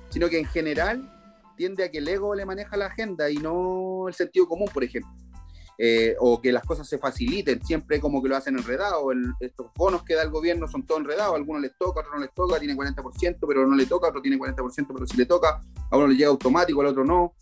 sino 0.09 0.29
que 0.29 0.39
en 0.39 0.45
general 0.45 1.11
tiende 1.57 1.83
a 1.83 1.91
que 1.91 1.97
el 1.97 2.07
ego 2.07 2.35
le 2.35 2.45
maneja 2.45 2.77
la 2.77 2.85
agenda 2.85 3.29
y 3.29 3.37
no 3.37 4.07
el 4.07 4.13
sentido 4.13 4.47
común, 4.47 4.69
por 4.73 4.83
ejemplo. 4.83 5.11
Eh, 5.77 6.15
o 6.19 6.39
que 6.39 6.51
las 6.51 6.63
cosas 6.63 6.87
se 6.87 6.99
faciliten, 6.99 7.63
siempre 7.65 7.99
como 7.99 8.21
que 8.21 8.29
lo 8.29 8.35
hacen 8.35 8.57
enredado. 8.57 9.07
estos 9.39 9.67
bonos 9.75 10.03
que 10.03 10.13
da 10.13 10.21
el 10.21 10.29
gobierno 10.29 10.67
son 10.67 10.85
todos 10.85 11.01
enredados, 11.01 11.33
a 11.33 11.37
algunos 11.37 11.61
les 11.61 11.75
toca, 11.77 11.99
a 11.99 12.03
otros 12.03 12.15
no 12.15 12.21
les 12.21 12.33
toca, 12.33 12.59
tiene 12.59 12.75
40%, 12.75 13.37
pero 13.47 13.65
no 13.65 13.75
le 13.75 13.85
toca, 13.87 14.07
a 14.07 14.09
otro 14.09 14.21
tiene 14.21 14.37
40%, 14.37 14.87
pero 14.93 15.07
si 15.07 15.17
le 15.17 15.25
toca, 15.25 15.61
a 15.89 15.97
uno 15.97 16.07
le 16.07 16.15
llega 16.15 16.29
automático, 16.29 16.81
al 16.81 16.87
otro 16.87 17.03
no. 17.03 17.33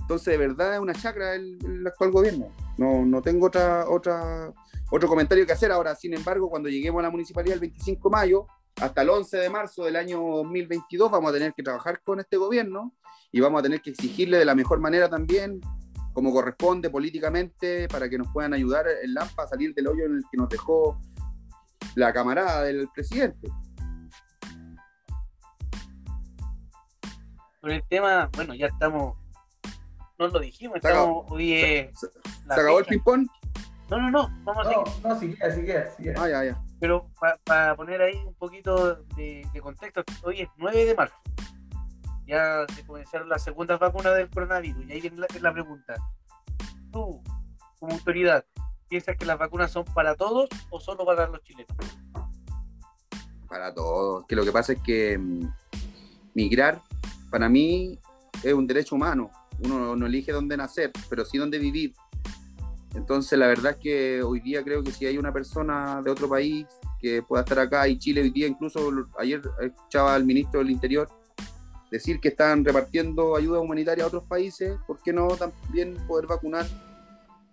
Entonces, 0.00 0.26
de 0.26 0.38
verdad 0.38 0.74
es 0.74 0.80
una 0.80 0.94
chacra 0.94 1.34
el, 1.34 1.84
actual 1.84 2.12
gobierno. 2.12 2.52
No, 2.78 3.04
no 3.04 3.20
tengo 3.20 3.46
otra, 3.46 3.88
otra, 3.88 4.52
otro 4.92 5.08
comentario 5.08 5.44
que 5.44 5.52
hacer. 5.52 5.72
Ahora, 5.72 5.96
sin 5.96 6.14
embargo, 6.14 6.48
cuando 6.48 6.68
lleguemos 6.68 7.00
a 7.00 7.02
la 7.02 7.10
municipalidad 7.10 7.54
el 7.54 7.60
25 7.60 8.08
de 8.08 8.12
mayo, 8.12 8.46
hasta 8.76 9.02
el 9.02 9.10
11 9.10 9.38
de 9.38 9.50
marzo 9.50 9.84
del 9.84 9.96
año 9.96 10.20
2022, 10.20 11.10
vamos 11.10 11.30
a 11.30 11.34
tener 11.34 11.54
que 11.54 11.64
trabajar 11.64 12.00
con 12.04 12.20
este 12.20 12.36
gobierno 12.36 12.94
y 13.32 13.40
vamos 13.40 13.58
a 13.58 13.62
tener 13.64 13.80
que 13.80 13.90
exigirle 13.90 14.38
de 14.38 14.44
la 14.44 14.54
mejor 14.54 14.78
manera 14.78 15.08
también 15.08 15.60
como 16.16 16.32
corresponde 16.32 16.88
políticamente 16.88 17.88
para 17.88 18.08
que 18.08 18.16
nos 18.16 18.28
puedan 18.32 18.54
ayudar 18.54 18.86
en 19.02 19.12
Lampa 19.12 19.42
a 19.42 19.48
salir 19.48 19.74
del 19.74 19.86
hoyo 19.86 20.06
en 20.06 20.14
el 20.14 20.24
que 20.30 20.38
nos 20.38 20.48
dejó 20.48 20.98
la 21.94 22.10
camarada 22.10 22.62
del 22.62 22.88
presidente. 22.88 23.50
Con 27.60 27.70
el 27.70 27.82
tema, 27.86 28.30
bueno, 28.34 28.54
ya 28.54 28.68
estamos, 28.68 29.18
no 30.18 30.28
lo 30.28 30.40
dijimos, 30.40 30.76
estamos 30.76 31.26
hoy 31.28 31.50
¿Se, 31.50 31.90
acabó 32.48 32.78
el 32.78 32.86
ping-pong? 32.86 33.26
No, 33.90 34.00
no, 34.00 34.10
no, 34.10 34.30
vamos 34.44 34.66
a 34.66 34.70
seguir. 34.70 35.04
No, 35.04 35.20
sí, 35.20 35.36
sí, 35.36 36.02
sí. 36.02 36.10
Ah, 36.16 36.28
ya, 36.30 36.44
ya. 36.44 36.64
Pero 36.80 37.10
para 37.44 37.76
poner 37.76 38.00
ahí 38.00 38.16
un 38.26 38.34
poquito 38.36 38.94
de, 39.16 39.46
de 39.52 39.60
contexto, 39.60 40.02
hoy 40.22 40.40
es 40.40 40.48
9 40.56 40.86
de 40.86 40.94
marzo 40.94 41.14
ya 42.26 42.66
se 42.74 42.84
comenzaron 42.84 43.28
las 43.28 43.44
segundas 43.44 43.78
vacunas 43.78 44.14
del 44.16 44.28
coronavirus. 44.28 44.84
Y 44.88 44.92
ahí 44.92 45.00
viene 45.00 45.26
la, 45.40 45.52
pregunta. 45.52 45.94
Tú, 46.90 47.22
como 47.78 47.92
autoridad, 47.92 48.44
¿piensas 48.88 49.16
que 49.16 49.24
las 49.24 49.38
vacunas 49.38 49.70
son 49.70 49.84
para 49.84 50.14
todos 50.14 50.48
o 50.70 50.80
solo 50.80 51.04
para 51.06 51.28
los 51.28 51.42
chilenos? 51.42 51.76
Para 53.48 53.72
todos. 53.72 54.26
Que 54.26 54.34
lo 54.34 54.44
que 54.44 54.52
pasa 54.52 54.72
es 54.72 54.80
que 54.82 55.16
mm, 55.16 55.48
migrar, 56.34 56.82
para 57.30 57.48
mí, 57.48 57.98
es 58.42 58.52
un 58.52 58.66
derecho 58.66 58.96
humano. 58.96 59.30
Uno 59.64 59.96
no 59.96 60.06
elige 60.06 60.32
dónde 60.32 60.56
nacer, 60.56 60.90
pero 61.08 61.24
sí 61.24 61.38
dónde 61.38 61.58
vivir. 61.58 61.94
Entonces, 62.94 63.38
la 63.38 63.46
verdad 63.46 63.72
es 63.72 63.78
que 63.78 64.22
hoy 64.22 64.40
día 64.40 64.64
creo 64.64 64.82
que 64.82 64.90
si 64.90 65.06
hay 65.06 65.18
una 65.18 65.32
persona 65.32 66.00
de 66.02 66.10
otro 66.10 66.28
país 66.28 66.66
que 66.98 67.22
pueda 67.22 67.42
estar 67.42 67.58
acá 67.58 67.86
y 67.86 67.98
Chile 67.98 68.22
hoy 68.22 68.30
día, 68.30 68.46
incluso 68.46 68.90
ayer 69.18 69.42
escuchaba 69.60 70.14
al 70.14 70.24
ministro 70.24 70.60
del 70.60 70.70
Interior 70.70 71.08
decir 71.90 72.20
que 72.20 72.28
están 72.28 72.64
repartiendo 72.64 73.36
ayuda 73.36 73.60
humanitaria 73.60 74.04
a 74.04 74.08
otros 74.08 74.24
países, 74.24 74.76
¿por 74.86 75.00
qué 75.02 75.12
no 75.12 75.28
también 75.28 75.94
poder 76.06 76.26
vacunar 76.26 76.66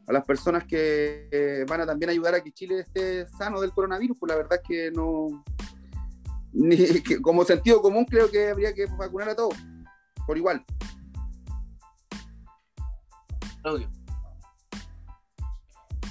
a 0.06 0.12
las 0.13 0.26
personas 0.26 0.65
que 0.65 1.30
eh, 1.32 1.65
van 1.67 1.82
a 1.82 1.86
también 1.86 2.10
ayudar 2.10 2.36
a 2.36 2.41
que 2.41 2.52
Chile 2.52 2.80
esté 2.80 3.28
sano 3.28 3.62
del 3.62 3.72
coronavirus? 3.72 4.18
Pues 4.20 4.30
la 4.30 4.36
verdad 4.36 4.60
es 4.62 4.68
que 4.68 4.91
no, 4.91 5.43
ni, 6.53 6.78
como 7.22 7.45
sentido 7.45 7.82
común 7.82 8.05
creo 8.05 8.30
que 8.30 8.49
habría 8.49 8.74
que 8.74 8.86
vacunar 8.86 9.30
a 9.30 9.36
todos, 9.36 9.55
por 10.26 10.38
igual. 10.38 10.64
Claudio. 13.62 13.89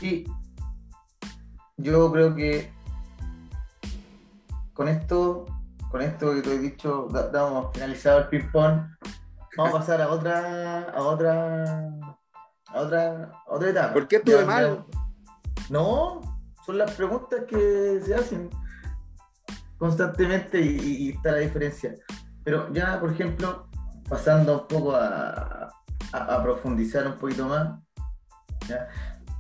Sí, 0.01 0.25
yo 1.77 2.11
creo 2.11 2.35
que 2.35 2.71
con 4.73 4.89
esto 4.89 5.47
con 5.93 6.01
esto 6.01 6.35
que 6.35 6.41
te 6.41 6.55
he 6.55 6.59
dicho, 6.59 7.07
damos 7.31 7.71
finalizado 7.75 8.21
el 8.21 8.29
ping-pong. 8.29 8.81
Vamos 9.59 9.75
a 9.75 9.79
pasar 9.79 10.01
a 10.01 10.09
otra, 10.09 10.85
a 10.85 11.03
otra, 11.03 11.91
a 12.69 12.81
otra, 12.81 13.33
otra 13.47 13.69
etapa. 13.69 13.93
¿Por 13.93 14.09
qué 14.09 14.17
estuve 14.17 14.43
mal? 14.47 14.87
No, 15.69 16.23
son 16.65 16.79
las 16.79 16.93
preguntas 16.93 17.41
que 17.47 18.01
se 18.03 18.15
hacen 18.15 18.49
constantemente 19.77 20.59
y, 20.63 21.11
está 21.11 21.33
la 21.33 21.39
diferencia. 21.39 21.95
Pero 22.43 22.73
ya, 22.73 22.99
por 22.99 23.13
ejemplo, 23.13 23.69
pasando 24.09 24.63
un 24.63 24.69
poco 24.69 24.97
a, 24.97 25.71
profundizar 26.43 27.07
un 27.07 27.19
poquito 27.19 27.49
más, 27.49 27.79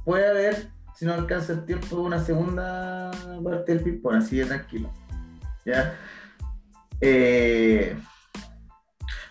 puede 0.05 0.29
haber, 0.29 0.71
si 0.95 1.07
no 1.07 1.15
alcanza 1.15 1.55
el 1.55 1.65
tiempo, 1.65 1.97
una 1.97 2.19
segunda 2.19 3.11
parte 3.43 3.75
del 3.75 3.83
ping-pong, 3.83 4.17
así 4.17 4.37
de 4.37 4.45
tranquilo. 4.45 4.91
¿ya? 5.65 5.97
Eh, 7.05 7.97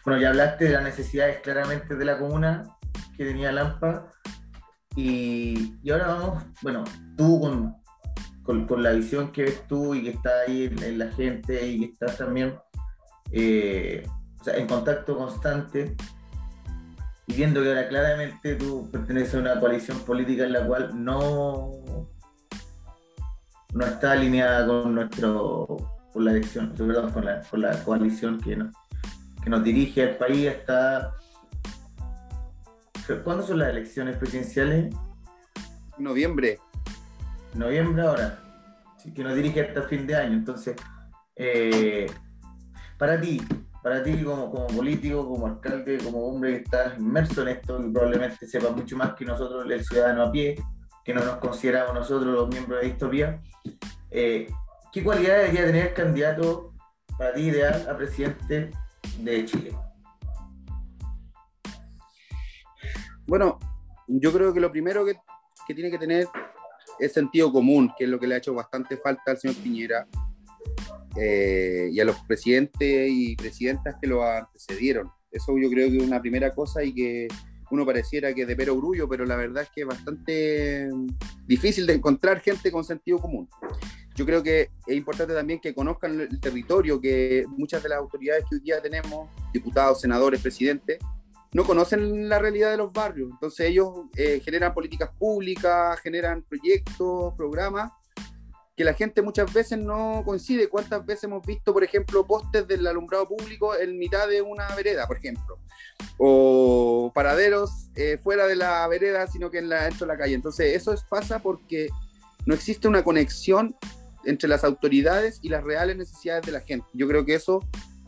bueno, 0.03 0.19
ya 0.22 0.30
hablaste 0.30 0.65
de 0.65 0.72
las 0.72 0.84
necesidades 0.84 1.39
claramente 1.39 1.95
de 1.95 2.03
la 2.03 2.19
comuna 2.19 2.63
que 3.15 3.24
tenía 3.24 3.51
Lampa. 3.51 4.09
Y, 4.93 5.78
y 5.82 5.91
ahora 5.91 6.07
vamos, 6.07 6.43
bueno, 6.61 6.84
tú 7.15 7.39
con, 7.39 8.65
con, 8.65 8.84
la 8.84 8.91
visión 8.91 9.32
que 9.32 9.43
ves 9.43 9.65
tú 9.67 9.95
y 9.95 10.03
que 10.03 10.09
está 10.09 10.41
ahí 10.45 10.65
en, 10.65 10.99
la 10.99 11.09
gente 11.13 11.65
y 11.65 11.80
que 11.80 11.86
estás 11.93 12.17
también 12.17 12.55
eh, 13.32 14.05
en 14.47 14.67
contacto 14.67 15.17
constante 15.17 15.95
y 17.26 17.34
viendo 17.34 17.61
que 17.63 17.69
ahora 17.69 17.88
claramente 17.88 18.55
tú 18.55 18.89
perteneces 18.91 19.36
a 19.36 19.39
una 19.39 19.59
coalición 19.61 19.97
política 19.99 20.43
en 20.43 20.51
la 20.51 20.67
cual 20.67 20.91
no, 21.01 21.72
no 23.74 23.86
está 23.86 24.11
alineada 24.11 24.67
con 24.67 24.93
nuestro 24.93 26.01
con 26.14 26.26
la 26.26 26.32
elección, 26.32 26.74
perdón, 26.78 27.12
con 27.12 27.26
la, 27.26 27.41
con 27.41 27.62
la 27.62 27.84
coalición 27.84 28.39
que 28.39 28.55
nos, 28.55 28.74
que 29.43 29.49
nos 29.49 29.64
dirige 29.64 30.03
al 30.03 30.18
país 30.18 30.49
hasta 30.49 31.16
¿Cuándo 33.24 33.43
son 33.43 33.59
las 33.59 33.70
elecciones 33.70 34.16
presidenciales? 34.16 34.93
Noviembre. 35.97 36.59
Noviembre 37.53 38.03
ahora. 38.03 38.39
que 39.14 39.24
nos 39.24 39.36
dirige 39.36 39.62
hasta 39.62 39.84
fin 39.84 40.07
de 40.07 40.16
año. 40.16 40.34
Entonces, 40.34 40.76
eh, 41.36 42.07
para 42.97 43.20
ti, 43.20 43.41
para 43.84 44.03
ti 44.03 44.24
como, 44.24 44.49
como 44.51 44.68
político, 44.68 45.28
como 45.28 45.47
alcalde, 45.47 45.97
como 45.97 46.28
hombre 46.28 46.51
que 46.51 46.64
está 46.64 46.95
inmerso 46.97 47.41
en 47.41 47.49
esto 47.49 47.84
y 47.84 47.91
probablemente 47.91 48.47
sepa 48.47 48.70
mucho 48.70 48.95
más 48.95 49.14
que 49.14 49.26
nosotros, 49.26 49.66
el 49.70 49.84
ciudadano 49.84 50.24
a 50.24 50.32
pie, 50.32 50.55
que 51.03 51.14
no 51.14 51.24
nos 51.26 51.38
consideramos 51.38 51.93
nosotros 51.93 52.34
los 52.34 52.47
miembros 52.47 52.80
de 52.82 52.88
Distopía, 52.88 53.41
eh, 54.12 54.47
¿qué 54.91 55.03
cualidades 55.03 55.51
debería 55.51 55.65
tener 55.65 55.87
el 55.87 55.93
candidato 55.93 56.73
para 57.17 57.33
ti 57.33 57.41
ideal 57.41 57.87
a 57.89 57.97
presidente 57.97 58.71
de 59.19 59.45
Chile? 59.45 59.71
Bueno, 63.25 63.59
yo 64.07 64.33
creo 64.33 64.53
que 64.53 64.59
lo 64.59 64.71
primero 64.71 65.05
que, 65.05 65.15
que 65.67 65.73
tiene 65.73 65.89
que 65.89 65.97
tener 65.97 66.27
es 66.99 67.13
sentido 67.13 67.51
común, 67.51 67.91
que 67.97 68.03
es 68.03 68.09
lo 68.09 68.19
que 68.19 68.27
le 68.27 68.35
ha 68.35 68.39
hecho 68.39 68.53
bastante 68.53 68.97
falta 68.97 69.31
al 69.31 69.37
señor 69.37 69.55
Piñera 69.57 70.07
eh, 71.15 71.89
y 71.91 71.99
a 71.99 72.05
los 72.05 72.17
presidentes 72.21 73.09
y 73.09 73.35
presidentas 73.35 73.95
que 74.01 74.07
lo 74.07 74.23
antecedieron. 74.23 75.09
Eso 75.31 75.57
yo 75.57 75.69
creo 75.69 75.89
que 75.89 75.97
es 75.97 76.03
una 76.03 76.19
primera 76.19 76.53
cosa 76.53 76.83
y 76.83 76.93
que 76.93 77.27
uno 77.71 77.85
pareciera 77.85 78.33
que 78.33 78.45
de 78.45 78.55
pero 78.55 78.75
grullo, 78.75 79.07
pero 79.07 79.25
la 79.25 79.37
verdad 79.37 79.63
es 79.63 79.69
que 79.69 79.81
es 79.81 79.87
bastante 79.87 80.89
difícil 81.45 81.87
de 81.87 81.93
encontrar 81.93 82.41
gente 82.41 82.69
con 82.69 82.83
sentido 82.83 83.17
común. 83.17 83.47
Yo 84.16 84.26
creo 84.26 84.43
que 84.43 84.70
es 84.86 84.95
importante 84.95 85.34
también 85.34 85.59
que 85.59 85.74
conozcan 85.74 86.20
el 86.20 86.39
territorio, 86.39 86.99
que 86.99 87.45
muchas 87.47 87.82
de 87.82 87.89
las 87.89 87.99
autoridades 87.99 88.43
que 88.49 88.55
hoy 88.55 88.62
día 88.62 88.82
tenemos, 88.82 89.30
diputados, 89.53 90.01
senadores, 90.01 90.41
presidentes, 90.41 90.99
no 91.53 91.66
conocen 91.66 92.30
la 92.30 92.39
realidad 92.39 92.72
de 92.72 92.78
los 92.78 92.91
barrios. 92.91 93.30
Entonces 93.32 93.70
ellos 93.70 93.89
eh, 94.16 94.41
generan 94.43 94.74
políticas 94.74 95.09
públicas, 95.18 95.99
generan 95.99 96.43
proyectos, 96.43 97.34
programas, 97.36 97.91
que 98.76 98.86
la 98.86 98.93
gente 98.93 99.22
muchas 99.22 99.51
veces 99.53 99.78
no 99.78 100.24
coincide. 100.26 100.70
¿Cuántas 100.70 101.05
veces 101.05 101.26
hemos 101.26 101.45
visto, 101.45 101.74
por 101.74 101.84
ejemplo, 101.84 102.26
postes 102.26 102.68
del 102.68 102.88
alumbrado 102.88 103.28
público 103.28 103.76
en 103.76 103.97
mitad 103.97 104.28
de 104.28 104.41
una 104.41 104.74
vereda, 104.76 105.07
por 105.07 105.18
ejemplo? 105.18 105.59
O 106.18 107.12
paraderos 107.14 107.89
eh, 107.95 108.18
fuera 108.18 108.47
de 108.47 108.55
la 108.55 108.88
vereda, 108.88 109.28
sino 109.28 109.51
que 109.51 109.59
en 109.59 109.70
la, 109.70 109.84
dentro 109.84 110.07
de 110.07 110.14
la 110.14 110.18
calle. 110.18 110.36
Entonces, 110.36 110.74
eso 110.74 110.93
es, 110.93 111.03
pasa 111.03 111.39
porque 111.39 111.89
no 112.45 112.53
existe 112.53 112.88
una 112.88 113.03
conexión 113.03 113.76
entre 114.26 114.49
las 114.49 114.63
autoridades 114.63 115.39
y 115.41 115.49
las 115.49 115.63
reales 115.63 115.97
necesidades 115.97 116.45
de 116.45 116.51
la 116.51 116.61
gente. 116.61 116.88
Yo 116.93 117.07
creo 117.07 117.26
que 117.26 117.36
eso 117.36 117.59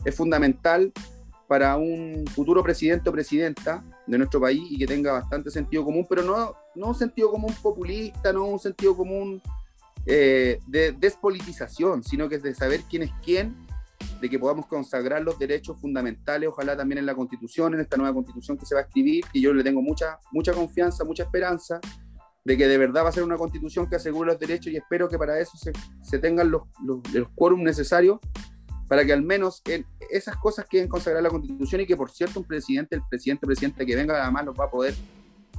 es 0.06 0.16
fundamental 0.16 0.92
para 1.48 1.78
un 1.78 2.26
futuro 2.34 2.64
presidente 2.64 3.10
o 3.10 3.14
presidenta 3.14 3.84
de 4.08 4.18
nuestro 4.18 4.40
país 4.40 4.64
y 4.70 4.78
que 4.78 4.88
tenga 4.88 5.12
bastante 5.12 5.52
sentido 5.52 5.84
común, 5.84 6.06
pero 6.10 6.24
no, 6.24 6.56
no 6.76 6.88
un 6.88 6.96
sentido 6.96 7.30
común 7.30 7.54
populista, 7.62 8.34
no 8.34 8.46
un 8.46 8.60
sentido 8.60 8.96
común 8.96 9.42
eh, 10.06 10.60
de 10.68 10.92
despolitización, 10.94 12.04
sino 12.04 12.28
que 12.28 12.36
es 12.36 12.44
de 12.44 12.56
saber 12.56 12.82
quién 12.90 13.04
es 13.04 13.12
quién, 13.24 13.56
de 14.20 14.30
que 14.30 14.40
podamos 14.40 14.66
consagrar 14.66 15.22
los 15.22 15.38
derechos 15.38 15.78
fundamentales, 15.80 16.50
ojalá 16.50 16.76
también 16.76 17.00
en 17.00 17.06
la 17.06 17.16
constitución, 17.16 17.74
en 17.74 17.82
esta 17.82 17.98
nueva 17.98 18.14
constitución 18.14 18.58
que 18.58 18.66
se 18.66 18.76
va 18.76 18.82
a 18.82 18.84
escribir, 18.86 19.24
y 19.34 19.42
yo 19.42 19.54
le 19.54 19.64
tengo 19.64 19.82
mucha, 19.82 20.20
mucha 20.32 20.54
confianza, 20.54 21.04
mucha 21.04 21.24
esperanza 21.24 21.80
de 22.46 22.58
que 22.58 22.68
de 22.68 22.78
verdad 22.78 23.06
va 23.06 23.10
a 23.10 23.14
ser 23.14 23.24
una 23.24 23.38
constitución 23.38 23.90
que 23.90 23.96
asegure 23.96 24.32
los 24.32 24.40
derechos 24.40 24.72
y 24.72 24.78
espero 24.78 25.08
que 25.08 25.18
para 25.18 25.40
eso 25.40 25.58
se, 25.58 25.72
se 26.02 26.20
tengan 26.20 26.52
los, 26.52 26.64
los, 26.84 27.00
los 27.14 27.30
quórum 27.36 27.64
necesarios 27.64 28.20
para 28.88 29.06
que 29.06 29.14
al 29.14 29.24
menos 29.24 29.62
en 29.66 29.86
esas 30.12 30.36
cosas 30.38 30.66
queden 30.70 30.88
consagradas 30.88 31.24
la 31.24 31.30
constitución 31.30 31.82
y 31.82 31.86
que 31.86 31.96
por 31.96 32.12
cierto 32.12 32.42
un 32.42 32.46
presidente, 32.46 32.96
el 32.96 33.02
presidente, 33.10 33.48
presidente 33.48 33.86
que 33.86 33.96
venga 33.96 34.22
además 34.22 34.46
los 34.46 34.60
va 34.60 34.66
a 34.66 34.70
poder 34.70 34.94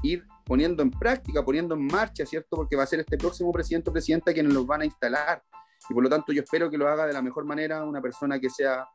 ir 0.02 0.24
poniendo 0.44 0.82
en 0.82 0.90
práctica, 0.90 1.42
poniendo 1.42 1.74
en 1.74 1.86
marcha, 1.86 2.26
¿cierto? 2.26 2.56
Porque 2.56 2.76
va 2.76 2.82
a 2.82 2.86
ser 2.86 3.00
este 3.00 3.16
próximo 3.16 3.50
presidente 3.50 3.90
o 3.90 3.92
presidenta 3.92 4.32
quienes 4.32 4.52
los 4.52 4.66
van 4.66 4.82
a 4.82 4.84
instalar. 4.84 5.42
Y 5.88 5.94
por 5.94 6.02
lo 6.02 6.10
tanto 6.10 6.32
yo 6.32 6.42
espero 6.42 6.70
que 6.70 6.78
lo 6.78 6.88
haga 6.88 7.06
de 7.06 7.12
la 7.12 7.22
mejor 7.22 7.44
manera 7.44 7.82
una 7.84 8.02
persona 8.02 8.38
que 8.38 8.50
sea 8.50 8.86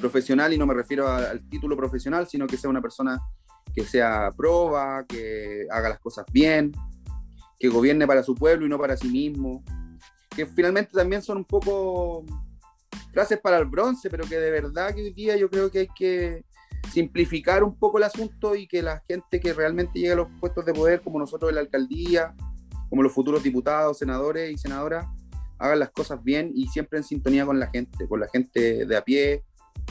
profesional, 0.00 0.52
y 0.52 0.58
no 0.58 0.66
me 0.66 0.74
refiero 0.74 1.08
al 1.08 1.48
título 1.48 1.76
profesional, 1.76 2.28
sino 2.28 2.46
que 2.46 2.56
sea 2.56 2.70
una 2.70 2.82
persona 2.82 3.20
que 3.72 3.84
sea 3.84 4.30
proba, 4.36 5.04
que 5.06 5.66
haga 5.70 5.90
las 5.90 6.00
cosas 6.00 6.24
bien, 6.32 6.72
que 7.58 7.68
gobierne 7.68 8.06
para 8.06 8.22
su 8.22 8.34
pueblo 8.34 8.66
y 8.66 8.68
no 8.68 8.78
para 8.78 8.96
sí 8.96 9.08
mismo, 9.08 9.62
que 10.34 10.46
finalmente 10.46 10.92
también 10.92 11.22
son 11.22 11.38
un 11.38 11.44
poco 11.44 12.24
frases 13.12 13.38
para 13.40 13.58
el 13.58 13.66
bronce, 13.66 14.08
pero 14.08 14.26
que 14.26 14.38
de 14.38 14.50
verdad 14.50 14.94
que 14.94 15.02
hoy 15.02 15.12
día 15.12 15.36
yo 15.36 15.50
creo 15.50 15.70
que 15.70 15.80
hay 15.80 15.88
que 15.88 16.44
simplificar 16.92 17.62
un 17.62 17.76
poco 17.76 17.98
el 17.98 18.04
asunto 18.04 18.54
y 18.54 18.66
que 18.66 18.82
la 18.82 19.02
gente 19.06 19.40
que 19.40 19.52
realmente 19.52 19.98
llega 19.98 20.14
a 20.14 20.16
los 20.16 20.28
puestos 20.40 20.64
de 20.64 20.72
poder, 20.72 21.02
como 21.02 21.18
nosotros 21.18 21.50
en 21.50 21.56
la 21.56 21.60
alcaldía, 21.60 22.34
como 22.88 23.02
los 23.02 23.12
futuros 23.12 23.42
diputados, 23.42 23.98
senadores 23.98 24.52
y 24.52 24.58
senadoras, 24.58 25.06
hagan 25.58 25.78
las 25.78 25.90
cosas 25.90 26.22
bien 26.22 26.50
y 26.54 26.66
siempre 26.68 26.98
en 26.98 27.04
sintonía 27.04 27.46
con 27.46 27.60
la 27.60 27.68
gente, 27.68 28.08
con 28.08 28.20
la 28.20 28.28
gente 28.28 28.86
de 28.86 28.96
a 28.96 29.04
pie. 29.04 29.44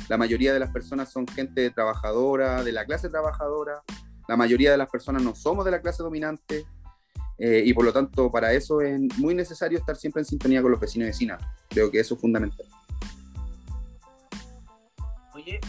La 0.08 0.18
mayoría 0.18 0.54
de 0.54 0.60
las 0.60 0.72
personas 0.72 1.12
son 1.12 1.28
gente 1.28 1.70
trabajadora, 1.72 2.64
de 2.64 2.72
la 2.72 2.86
clase 2.86 3.10
trabajadora. 3.10 3.84
La 4.28 4.38
mayoría 4.38 4.72
de 4.72 4.78
las 4.78 4.90
personas 4.90 5.22
no 5.22 5.36
somos 5.36 5.66
de 5.66 5.72
la 5.72 5.82
clase 5.82 6.04
dominante. 6.04 6.66
Eh, 7.38 7.64
y 7.66 7.74
por 7.74 7.86
lo 7.86 7.94
tanto, 7.94 8.30
para 8.30 8.54
eso 8.54 8.82
es 8.82 9.00
muy 9.18 9.34
necesario 9.34 9.78
estar 9.78 9.96
siempre 9.96 10.22
en 10.22 10.26
sintonía 10.26 10.62
con 10.62 10.72
los 10.72 10.80
vecinos 10.80 11.06
y 11.06 11.10
vecinas. 11.10 11.44
Creo 11.70 11.90
que 11.90 12.00
eso 12.00 12.16
es 12.16 12.22
fundamental. 12.22 12.66
Oye, 15.34 15.60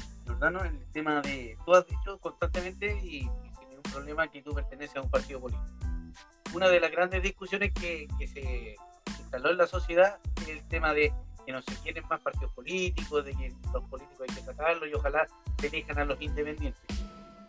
en 0.49 0.57
el 0.57 0.87
tema 0.93 1.21
de, 1.21 1.57
tú 1.67 1.75
has 1.75 1.87
dicho 1.87 2.19
constantemente 2.19 2.99
y, 3.05 3.21
sin 3.21 3.69
ningún 3.69 3.83
problema 3.93 4.31
que 4.31 4.43
tú 4.43 4.55
perteneces 4.55 4.97
a 4.97 5.03
un 5.03 5.11
partido 5.11 5.41
político. 5.41 5.67
Una 6.55 6.69
de 6.69 6.81
las 6.81 6.91
grandes 6.91 7.23
discusiones 7.23 7.73
que, 7.75 8.09
se 8.27 8.77
instaló 9.19 9.51
en 9.51 9.59
la 9.59 9.67
sociedad 9.67 10.19
es 10.43 10.49
el 10.49 10.63
tema 10.69 10.95
de 10.95 11.13
que 11.51 11.57
no 11.57 11.63
se 11.63 11.75
quieren 11.83 12.05
más 12.09 12.21
partidos 12.21 12.53
políticos, 12.53 13.25
de 13.25 13.33
que 13.33 13.53
los 13.73 13.85
políticos 13.85 14.27
hay 14.29 14.35
que 14.37 14.43
sacarlos 14.43 14.89
y 14.89 14.95
ojalá 14.95 15.27
se 15.59 15.67
elijan 15.67 15.99
a 15.99 16.05
los 16.05 16.21
independientes. 16.23 16.83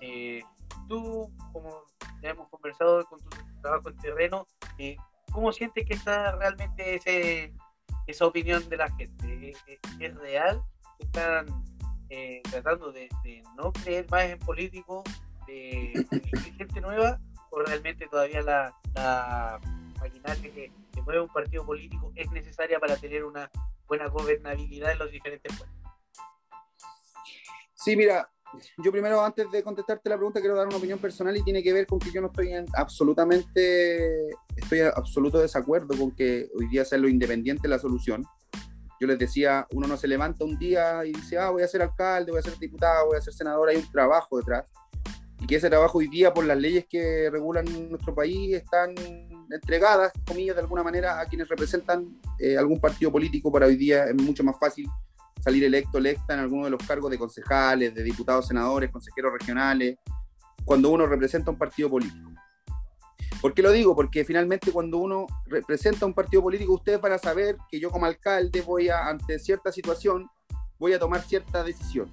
Eh, 0.02 0.42
tú, 0.88 1.32
como 1.54 1.84
ya 2.22 2.32
hemos 2.32 2.50
conversado 2.50 3.06
con 3.06 3.20
tu 3.20 3.30
trabajo 3.62 3.90
en 3.90 3.98
terreno, 3.98 4.48
eh, 4.80 4.98
¿cómo 5.32 5.52
sientes 5.52 5.86
que 5.86 5.94
está 5.94 6.32
realmente 6.32 6.96
ese, 6.96 7.54
esa 8.08 8.26
opinión 8.26 8.68
de 8.70 8.78
la 8.78 8.90
gente? 8.96 9.50
¿Es, 9.50 9.80
es 10.00 10.16
real? 10.16 10.64
¿Están 10.98 11.46
eh, 12.10 12.42
tratando 12.50 12.92
de, 12.92 13.08
no 13.56 13.72
creer 13.72 14.10
más 14.10 14.24
en 14.24 14.40
políticos, 14.40 15.04
de, 15.46 16.06
gente 16.58 16.82
nueva, 16.82 17.20
o 17.52 17.62
realmente 17.62 18.08
todavía 18.08 18.42
la, 18.42 18.76
la 18.96 19.60
maquinaria 20.00 20.52
que, 20.54 20.72
mueve 21.04 21.22
un 21.22 21.30
partido 21.30 21.66
político 21.66 22.12
es 22.16 22.30
necesaria 22.30 22.80
para 22.80 22.96
tener 22.96 23.24
una 23.24 23.50
buena 23.92 24.08
gobernabilidad 24.08 24.94
en 24.94 25.00
los 25.00 25.12
diferentes 25.12 25.52
puestos? 25.58 25.78
Sí, 27.74 27.98
mira, 27.98 28.30
yo 28.78 28.92
primero, 28.92 29.22
antes 29.22 29.52
de 29.52 29.62
contestarte 29.64 30.10
la 30.10 30.16
pregunta, 30.16 30.40
quiero 30.40 30.56
dar 30.56 30.68
una 30.68 30.78
opinión 30.78 31.00
personal 31.00 31.36
y 31.36 31.44
tiene 31.44 31.62
que 31.62 31.74
ver 31.74 31.86
con 31.86 32.00
que 32.00 32.12
yo 32.12 32.22
no 32.22 32.28
estoy 32.28 32.54
en 32.54 32.66
absolutamente, 32.74 34.30
estoy 34.56 34.80
en 34.80 34.92
absoluto 34.96 35.40
desacuerdo 35.40 35.98
con 35.98 36.16
que 36.16 36.48
hoy 36.58 36.68
día 36.70 36.86
sea 36.86 37.00
lo 37.00 37.10
independiente 37.10 37.68
la 37.68 37.80
solución 37.80 38.26
yo 39.02 39.08
les 39.08 39.18
decía, 39.18 39.66
uno 39.72 39.88
no 39.88 39.98
se 39.98 40.08
levanta 40.08 40.46
un 40.46 40.60
día 40.60 41.04
y 41.04 41.12
dice, 41.12 41.36
ah, 41.40 41.50
voy 41.50 41.64
a 41.64 41.68
ser 41.68 41.82
alcalde, 41.82 42.32
voy 42.32 42.38
a 42.38 42.44
ser 42.44 42.56
diputado, 42.60 43.08
voy 43.08 43.18
a 43.18 43.22
ser 43.22 43.34
senador, 43.34 43.68
hay 43.68 43.78
un 43.78 43.92
trabajo 43.92 44.38
detrás. 44.38 44.72
Y 45.40 45.48
que 45.48 45.56
ese 45.56 45.72
trabajo 45.72 45.98
hoy 45.98 46.08
día, 46.08 46.32
por 46.32 46.46
las 46.46 46.60
leyes 46.60 46.86
que 46.88 47.28
regulan 47.32 47.66
nuestro 47.90 48.14
país, 48.14 48.54
están 48.54 48.94
entregadas, 49.52 50.12
comillas, 50.26 50.56
de 50.56 50.62
alguna 50.62 50.84
manera, 50.84 51.20
a 51.20 51.26
quienes 51.26 51.48
representan 51.48 52.20
eh, 52.40 52.58
algún 52.58 52.80
partido 52.80 53.12
político. 53.12 53.52
Para 53.52 53.68
hoy 53.68 53.76
día 53.76 54.06
es 54.06 54.16
mucho 54.16 54.44
más 54.44 54.58
fácil 54.60 54.88
salir 55.44 55.64
electo, 55.64 55.98
electa 55.98 56.34
en 56.34 56.40
alguno 56.40 56.66
de 56.66 56.72
los 56.72 56.84
cargos 56.86 57.10
de 57.12 57.18
concejales, 57.18 57.94
de 57.94 58.04
diputados, 58.04 58.48
senadores, 58.48 58.92
consejeros 58.92 59.34
regionales, 59.34 59.98
cuando 60.64 60.90
uno 60.90 61.06
representa 61.06 61.52
un 61.52 61.58
partido 61.58 61.90
político. 61.90 62.32
¿Por 63.42 63.56
qué 63.56 63.64
lo 63.64 63.72
digo? 63.72 63.96
Porque 63.96 64.24
finalmente 64.24 64.72
cuando 64.72 65.00
uno 65.00 65.26
representa 65.48 66.06
un 66.06 66.14
partido 66.14 66.44
político, 66.44 66.74
ustedes 66.74 67.02
van 67.02 67.14
a 67.14 67.18
saber 67.18 67.58
que 67.70 67.80
yo 67.80 67.90
como 67.90 68.06
alcalde 68.06 68.62
voy 68.62 68.90
a, 68.90 69.08
ante 69.08 69.40
cierta 69.40 69.72
situación, 69.72 70.30
voy 70.78 70.94
a 70.94 71.00
tomar 71.00 71.22
cierta 71.22 71.64
decisión. 71.64 72.12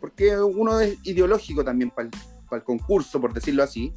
Porque 0.00 0.38
uno 0.40 0.80
es 0.80 0.96
ideológico 1.02 1.62
también 1.62 1.90
para 1.90 2.08
el, 2.52 2.64
concurso, 2.64 3.20
por 3.20 3.34
decirlo 3.34 3.62
así. 3.62 3.92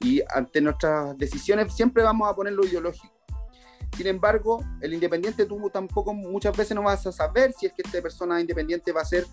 Y 0.00 0.22
ante 0.34 0.60
nuestras 0.60 1.16
decisiones 1.16 1.74
siempre 1.74 2.02
vamos 2.02 2.30
a 2.30 2.34
poner 2.34 2.52
lo 2.52 2.64
ideológico. 2.64 3.12
Sin 3.96 4.06
embargo, 4.06 4.62
el 4.80 4.92
independiente 4.92 5.46
tú 5.46 5.70
tampoco 5.70 6.12
muchas 6.12 6.56
veces 6.56 6.74
no 6.74 6.82
vas 6.82 7.06
a 7.06 7.12
saber 7.12 7.52
si 7.58 7.66
es 7.66 7.72
que 7.72 7.82
esta 7.82 8.02
persona 8.02 8.40
independiente 8.40 8.92
va 8.92 9.00
a 9.00 9.04
ser 9.06 9.26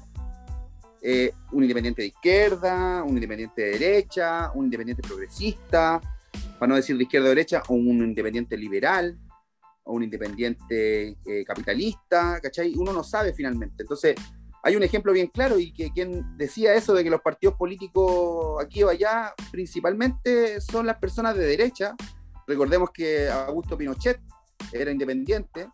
eh, 1.01 1.33
un 1.51 1.63
independiente 1.63 2.01
de 2.01 2.07
izquierda, 2.07 3.03
un 3.03 3.15
independiente 3.15 3.61
de 3.61 3.71
derecha, 3.71 4.51
un 4.55 4.65
independiente 4.65 5.05
progresista, 5.05 5.99
para 6.57 6.69
no 6.69 6.75
decir 6.75 6.95
de 6.95 7.03
izquierda 7.03 7.27
o 7.27 7.29
derecha, 7.29 7.61
o 7.67 7.73
un 7.73 7.97
independiente 7.97 8.55
liberal, 8.55 9.19
o 9.83 9.93
un 9.93 10.03
independiente 10.03 11.17
eh, 11.25 11.43
capitalista, 11.45 12.39
¿cachai? 12.41 12.73
Uno 12.77 12.93
no 12.93 13.03
sabe 13.03 13.33
finalmente. 13.33 13.83
Entonces, 13.83 14.15
hay 14.65 14.77
un 14.77 14.83
ejemplo 14.83 15.11
bien 15.11 15.27
claro 15.27 15.59
y 15.59 15.73
que 15.73 15.91
quien 15.91 16.37
decía 16.37 16.73
eso 16.73 16.93
de 16.93 17.03
que 17.03 17.09
los 17.09 17.21
partidos 17.21 17.55
políticos 17.55 18.63
aquí 18.63 18.81
o 18.81 18.89
allá 18.89 19.33
principalmente 19.51 20.61
son 20.61 20.87
las 20.87 20.97
personas 20.97 21.35
de 21.35 21.45
derecha. 21.45 21.95
Recordemos 22.47 22.89
que 22.91 23.29
Augusto 23.29 23.77
Pinochet 23.77 24.21
era 24.71 24.89
independiente 24.89 25.67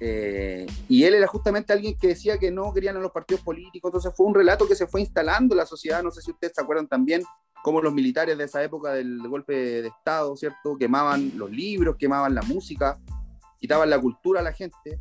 eh, 0.00 0.66
y 0.88 1.04
él 1.04 1.14
era 1.14 1.28
justamente 1.28 1.72
alguien 1.72 1.96
que 1.96 2.08
decía 2.08 2.36
que 2.36 2.50
no 2.50 2.72
querían 2.72 2.96
a 2.96 3.00
los 3.00 3.12
partidos 3.12 3.44
políticos. 3.44 3.90
Entonces 3.90 4.12
fue 4.16 4.26
un 4.26 4.34
relato 4.34 4.66
que 4.66 4.74
se 4.74 4.88
fue 4.88 5.02
instalando 5.02 5.54
en 5.54 5.58
la 5.58 5.66
sociedad. 5.66 6.02
No 6.02 6.10
sé 6.10 6.20
si 6.20 6.32
ustedes 6.32 6.54
se 6.56 6.62
acuerdan 6.62 6.88
también 6.88 7.22
cómo 7.62 7.80
los 7.80 7.92
militares 7.92 8.36
de 8.36 8.44
esa 8.44 8.60
época 8.64 8.92
del 8.92 9.20
golpe 9.28 9.52
de 9.82 9.88
Estado, 9.88 10.34
¿cierto? 10.36 10.76
Quemaban 10.76 11.32
los 11.36 11.50
libros, 11.50 11.96
quemaban 11.96 12.34
la 12.34 12.42
música, 12.42 12.98
quitaban 13.58 13.88
la 13.88 14.00
cultura 14.00 14.40
a 14.40 14.42
la 14.42 14.52
gente. 14.52 14.98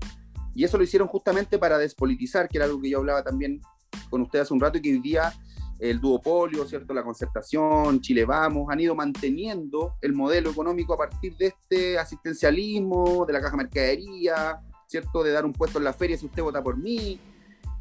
Y 0.59 0.65
eso 0.65 0.77
lo 0.77 0.83
hicieron 0.83 1.07
justamente 1.07 1.57
para 1.57 1.77
despolitizar, 1.77 2.49
que 2.49 2.57
era 2.57 2.65
algo 2.65 2.81
que 2.81 2.89
yo 2.89 2.97
hablaba 2.97 3.23
también 3.23 3.61
con 4.09 4.23
ustedes 4.23 4.43
hace 4.43 4.53
un 4.53 4.59
rato, 4.59 4.77
y 4.77 4.81
que 4.81 4.91
hoy 4.91 4.99
día 4.99 5.31
el 5.79 6.01
duopolio, 6.01 6.65
¿cierto? 6.65 6.93
la 6.93 7.01
concertación, 7.01 8.01
Chile 8.01 8.25
Vamos, 8.25 8.67
han 8.69 8.81
ido 8.81 8.93
manteniendo 8.93 9.95
el 10.01 10.11
modelo 10.11 10.49
económico 10.49 10.93
a 10.93 10.97
partir 10.97 11.37
de 11.37 11.45
este 11.45 11.97
asistencialismo, 11.97 13.25
de 13.25 13.31
la 13.31 13.39
caja 13.39 13.55
mercadería, 13.55 14.59
¿cierto? 14.85 15.23
de 15.23 15.31
dar 15.31 15.45
un 15.45 15.53
puesto 15.53 15.77
en 15.77 15.85
la 15.85 15.93
feria 15.93 16.17
si 16.17 16.25
usted 16.25 16.43
vota 16.43 16.61
por 16.61 16.75
mí, 16.75 17.17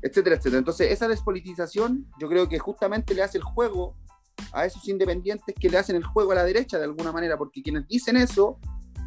etcétera, 0.00 0.36
etcétera. 0.36 0.58
Entonces, 0.58 0.92
esa 0.92 1.08
despolitización 1.08 2.06
yo 2.20 2.28
creo 2.28 2.48
que 2.48 2.60
justamente 2.60 3.12
le 3.12 3.24
hace 3.24 3.38
el 3.38 3.42
juego 3.42 3.96
a 4.52 4.66
esos 4.66 4.86
independientes 4.86 5.52
que 5.60 5.68
le 5.68 5.78
hacen 5.78 5.96
el 5.96 6.04
juego 6.04 6.30
a 6.30 6.36
la 6.36 6.44
derecha 6.44 6.78
de 6.78 6.84
alguna 6.84 7.10
manera, 7.10 7.36
porque 7.36 7.60
quienes 7.60 7.88
dicen 7.88 8.16
eso 8.16 8.60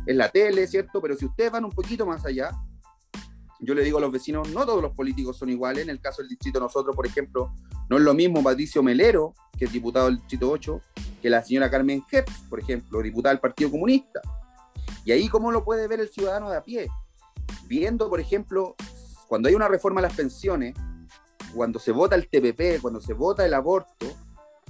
es 0.06 0.18
la 0.18 0.28
tele, 0.28 0.68
¿cierto? 0.68 1.02
Pero 1.02 1.16
si 1.16 1.26
ustedes 1.26 1.54
van 1.54 1.64
un 1.64 1.72
poquito 1.72 2.06
más 2.06 2.26
allá, 2.26 2.52
yo 3.62 3.76
le 3.76 3.84
digo 3.84 4.00
a 4.00 4.02
los 4.02 4.12
vecinos, 4.12 4.50
no 4.50 4.66
todos 4.66 4.82
los 4.82 4.92
políticos 4.94 5.38
son 5.38 5.50
iguales. 5.50 5.84
En 5.84 5.92
el 5.92 6.02
caso 6.02 6.22
del 6.22 6.30
distrito 6.30 6.60
nosotros, 6.60 6.96
por 6.96 7.06
ejemplo, 7.06 7.54
no 7.90 7.98
es 7.98 8.04
lo 8.04 8.14
mismo 8.16 8.44
Patricio 8.44 8.82
Melero, 8.82 9.36
que 9.58 9.66
es 9.66 9.72
diputado 9.72 10.08
del 10.08 10.18
distrito 10.18 10.50
8, 10.50 10.82
que 11.22 11.30
la 11.30 11.44
señora 11.44 11.70
Carmen 11.70 12.04
Hertz, 12.12 12.44
por 12.50 12.60
ejemplo, 12.60 13.02
diputada 13.02 13.34
del 13.34 13.40
Partido 13.40 13.70
Comunista. 13.70 14.20
Y 15.06 15.12
ahí 15.12 15.30
cómo 15.30 15.52
lo 15.52 15.64
puede 15.64 15.88
ver 15.88 16.00
el 16.00 16.10
ciudadano 16.10 16.50
de 16.50 16.58
a 16.58 16.64
pie. 16.64 16.88
Viendo, 17.68 18.10
por 18.10 18.20
ejemplo, 18.20 18.76
cuando 19.28 19.48
hay 19.48 19.54
una 19.56 19.68
reforma 19.68 20.00
a 20.00 20.04
las 20.04 20.16
pensiones, 20.16 20.74
cuando 21.54 21.80
se 21.80 21.92
vota 21.92 22.16
el 22.16 22.28
TPP, 22.28 22.82
cuando 22.82 23.00
se 23.00 23.14
vota 23.14 23.46
el 23.46 23.54
aborto, 23.54 24.08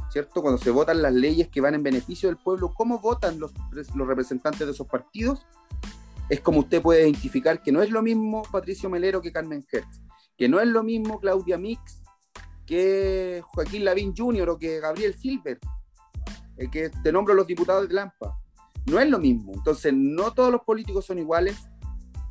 ¿cierto? 0.10 0.42
Cuando 0.42 0.62
se 0.62 0.70
votan 0.70 1.02
las 1.02 1.14
leyes 1.14 1.48
que 1.48 1.62
van 1.62 1.76
en 1.76 1.84
beneficio 1.84 2.28
del 2.28 2.38
pueblo, 2.38 2.74
¿cómo 2.74 3.00
votan 3.00 3.40
los 3.40 3.54
representantes 3.96 4.68
de 4.68 4.74
esos 4.74 4.88
partidos? 4.88 5.46
Es 6.32 6.40
como 6.40 6.60
usted 6.60 6.82
puede 6.82 7.02
identificar 7.02 7.62
que 7.62 7.74
no 7.74 7.84
es 7.84 7.90
lo 7.92 8.02
mismo 8.02 8.42
Patricio 8.44 8.90
Melero 8.90 9.22
que 9.22 9.34
Carmen 9.34 9.66
Hertz, 9.70 10.00
que 10.38 10.48
no 10.48 10.62
es 10.62 10.68
lo 10.70 10.82
mismo 10.82 11.20
Claudia 11.20 11.58
Mix 11.58 12.02
que 12.66 13.44
Joaquín 13.48 13.84
Lavín 13.84 14.16
Jr. 14.16 14.50
o 14.50 14.58
que 14.58 14.80
Gabriel 14.80 15.14
Silver, 15.14 15.60
el 16.56 16.72
que 16.72 16.90
te 16.90 17.12
nombro 17.12 17.34
los 17.34 17.46
diputados 17.46 17.86
de 17.90 17.94
Lampa. 17.94 18.40
No 18.86 18.98
es 18.98 19.10
lo 19.10 19.20
mismo. 19.20 19.52
Entonces, 19.54 19.94
no 19.94 20.32
todos 20.32 20.54
los 20.54 20.62
políticos 20.62 21.06
son 21.06 21.20
iguales. 21.20 21.58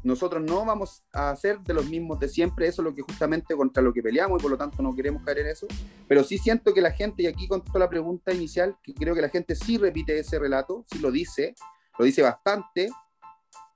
Nosotros 0.03 0.43
no 0.43 0.65
vamos 0.65 1.05
a 1.13 1.37
ser 1.37 1.61
de 1.61 1.75
los 1.75 1.85
mismos 1.91 2.19
de 2.21 2.31
siempre. 2.31 2.69
Eso 2.69 2.81
es 2.81 2.85
lo 2.85 2.95
que 2.95 3.03
justamente 3.03 3.55
contra 3.55 3.83
lo 3.83 3.93
que 3.93 4.03
peleamos 4.03 4.41
y 4.41 4.43
por 4.43 4.51
lo 4.51 4.57
tanto 4.57 4.83
no 4.83 4.95
queremos 4.95 5.23
caer 5.25 5.41
en 5.41 5.49
eso. 5.49 5.67
Pero 6.09 6.25
sí 6.25 6.39
siento 6.39 6.73
que 6.73 6.81
la 6.81 6.93
gente, 6.93 7.25
y 7.25 7.27
aquí 7.27 7.47
contesto 7.47 7.79
la 7.79 7.91
pregunta 7.91 8.33
inicial, 8.33 8.79
que 8.83 8.95
creo 8.95 9.15
que 9.15 9.21
la 9.21 9.29
gente 9.29 9.55
sí 9.55 9.77
repite 9.77 10.19
ese 10.19 10.39
relato, 10.39 10.87
sí 10.91 11.01
lo 11.01 11.11
dice, 11.11 11.55
lo 11.99 12.07
dice 12.07 12.23
bastante, 12.23 12.89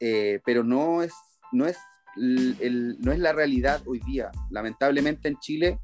eh, 0.00 0.40
pero 0.44 0.64
no 0.64 1.02
es, 1.02 1.12
no, 1.52 1.66
es 1.66 1.78
no 2.16 3.12
es 3.12 3.18
la 3.18 3.32
realidad 3.32 3.82
hoy 3.86 4.00
día. 4.00 4.30
Lamentablemente 4.50 5.28
en 5.28 5.38
Chile 5.38 5.78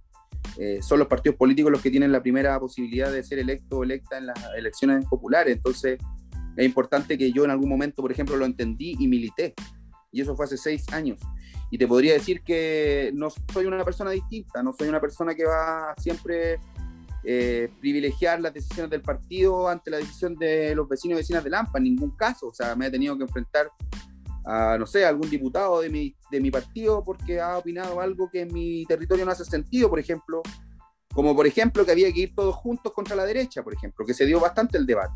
eh, 0.59 0.81
son 0.83 0.99
los 0.99 1.09
partidos 1.09 1.37
políticos 1.37 1.73
los 1.73 1.83
que 1.83 1.91
tienen 1.91 2.13
la 2.13 2.23
primera 2.23 2.59
posibilidad 2.59 3.11
de 3.11 3.23
ser 3.23 3.39
electo 3.39 3.79
o 3.79 3.85
electa 3.85 4.19
en 4.19 4.27
las 4.27 4.39
elecciones 4.57 5.05
populares. 5.07 5.57
Entonces 5.57 5.99
es 6.57 6.65
importante 6.65 7.17
que 7.17 7.33
yo 7.33 7.45
en 7.45 7.51
algún 7.51 7.69
momento, 7.69 8.03
por 8.03 8.13
ejemplo, 8.13 8.37
lo 8.37 8.45
entendí 8.45 8.97
y 8.99 9.09
milité. 9.09 9.55
Y 10.13 10.21
eso 10.21 10.35
fue 10.35 10.47
hace 10.47 10.57
seis 10.57 10.85
años. 10.93 11.21
Y 11.71 11.79
te 11.79 11.87
podría 11.87 12.15
decir 12.15 12.43
que 12.43 13.13
no 13.15 13.29
soy 13.31 13.67
una 13.67 13.85
persona 13.85 14.11
distinta, 14.11 14.63
no 14.63 14.73
soy 14.73 14.89
una 14.89 15.01
persona 15.01 15.35
que 15.35 15.45
va 15.45 15.95
siempre 15.99 16.59
eh, 17.25 17.71
privilegiar 17.81 18.41
las 18.41 18.55
decisiones 18.55 18.91
del 18.91 19.03
partido 19.03 19.69
ante 19.69 19.91
la 19.91 19.99
decisión 19.99 20.37
de 20.37 20.75
los 20.75 20.89
vecinos 20.89 21.17
y 21.17 21.21
vecinas 21.21 21.45
de 21.45 21.51
Lampa, 21.51 21.79
en 21.79 21.85
ningún 21.85 22.17
caso. 22.17 22.49
O 22.49 22.55
sea, 22.55 22.75
me 22.75 22.87
he 22.87 22.91
tenido 22.91 23.17
que 23.17 23.25
enfrentar 23.25 23.71
a, 24.45 24.79
no 24.79 24.87
sé, 24.87 25.05
algún 25.05 25.29
diputado 25.29 25.81
de 25.81 25.91
mi, 25.91 26.15
de 26.31 26.41
mi 26.41 26.51
partido 26.51 27.05
porque 27.05 27.41
ha 27.41 27.59
opinado 27.59 28.01
algo 28.01 28.31
que 28.31 28.43
en 28.43 28.53
mi 28.53 28.87
territorio 28.87 29.25
no 29.25 29.33
hace 29.33 29.45
sentido, 29.45 29.91
por 29.91 29.99
ejemplo, 29.99 30.43
como 31.13 31.35
por 31.35 31.47
ejemplo 31.47 31.85
que 31.85 31.93
había 31.93 32.13
que 32.13 32.21
ir 32.21 32.35
todos 32.35 32.55
juntos 32.55 32.93
contra 32.93 33.17
la 33.17 33.25
derecha, 33.25 33.63
por 33.63 33.75
ejemplo, 33.75 34.07
que 34.07 34.15
se 34.15 34.27
dio 34.27 34.41
bastante 34.41 34.79
el 34.79 34.87
debate. 34.87 35.15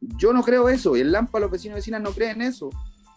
Yo 0.00 0.32
no 0.32 0.42
creo 0.42 0.68
eso, 0.68 0.96
y 0.96 1.00
en 1.00 1.12
Lampa 1.12 1.40
los 1.40 1.50
vecinos 1.50 1.76
y 1.76 1.80
vecinas 1.80 2.02
no 2.02 2.12
creen 2.12 2.42
eso. 2.42 2.70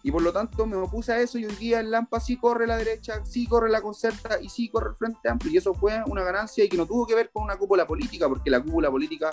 Y 0.04 0.12
por 0.12 0.22
lo 0.22 0.34
tanto 0.34 0.66
me 0.66 0.76
opuse 0.76 1.14
a 1.14 1.20
eso 1.20 1.38
y 1.38 1.46
hoy 1.46 1.56
día 1.56 1.80
en 1.80 1.92
Lampa 1.92 2.20
sí 2.20 2.38
corre 2.38 2.66
la 2.66 2.78
derecha, 2.78 3.24
sí 3.24 3.46
corre 3.46 3.70
la 3.70 3.82
concerta 3.82 4.42
y 4.42 4.50
sí 4.50 4.70
corre 4.70 4.90
el 4.90 4.96
Frente 4.96 5.30
Amplio. 5.30 5.54
Y 5.54 5.58
eso 5.58 5.74
fue 5.74 6.02
una 6.08 6.24
ganancia 6.24 6.64
y 6.64 6.70
que 6.70 6.78
no 6.78 6.86
tuvo 6.86 7.06
que 7.06 7.16
ver 7.16 7.30
con 7.32 7.44
una 7.44 7.58
cúpula 7.58 7.86
política, 7.86 8.28
porque 8.28 8.50
la 8.50 8.62
cúpula 8.62 8.90
política 8.90 9.30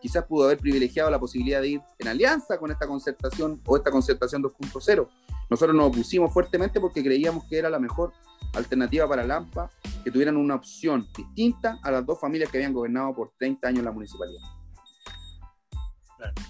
quizás 0.00 0.24
pudo 0.24 0.44
haber 0.44 0.58
privilegiado 0.58 1.10
la 1.10 1.18
posibilidad 1.18 1.60
de 1.60 1.68
ir 1.68 1.82
en 1.98 2.08
alianza 2.08 2.58
con 2.58 2.70
esta 2.70 2.86
concertación 2.86 3.60
o 3.64 3.76
esta 3.76 3.90
concertación 3.90 4.42
2.0. 4.42 5.08
Nosotros 5.48 5.76
nos 5.76 5.88
opusimos 5.88 6.32
fuertemente 6.32 6.80
porque 6.80 7.02
creíamos 7.02 7.44
que 7.44 7.58
era 7.58 7.68
la 7.68 7.78
mejor 7.78 8.12
alternativa 8.54 9.08
para 9.08 9.24
Lampa, 9.24 9.70
que 10.02 10.10
tuvieran 10.10 10.36
una 10.36 10.54
opción 10.54 11.06
distinta 11.16 11.78
a 11.82 11.90
las 11.90 12.06
dos 12.06 12.18
familias 12.18 12.50
que 12.50 12.58
habían 12.58 12.72
gobernado 12.72 13.14
por 13.14 13.32
30 13.38 13.68
años 13.68 13.84
la 13.84 13.92
municipalidad. 13.92 14.40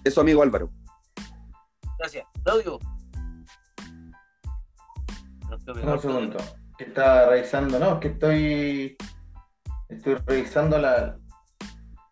Eso, 0.04 0.20
amigo 0.20 0.42
Álvaro. 0.42 0.70
Gracias. 1.98 2.26
Claudio. 2.42 2.78
Un 5.50 6.00
segundo. 6.00 6.36
Que 6.78 6.84
está 6.84 7.28
revisando, 7.28 7.78
no, 7.78 8.00
que 8.00 8.08
estoy. 8.08 8.96
Estoy 9.88 10.14
revisando 10.26 10.78
la, 10.78 11.18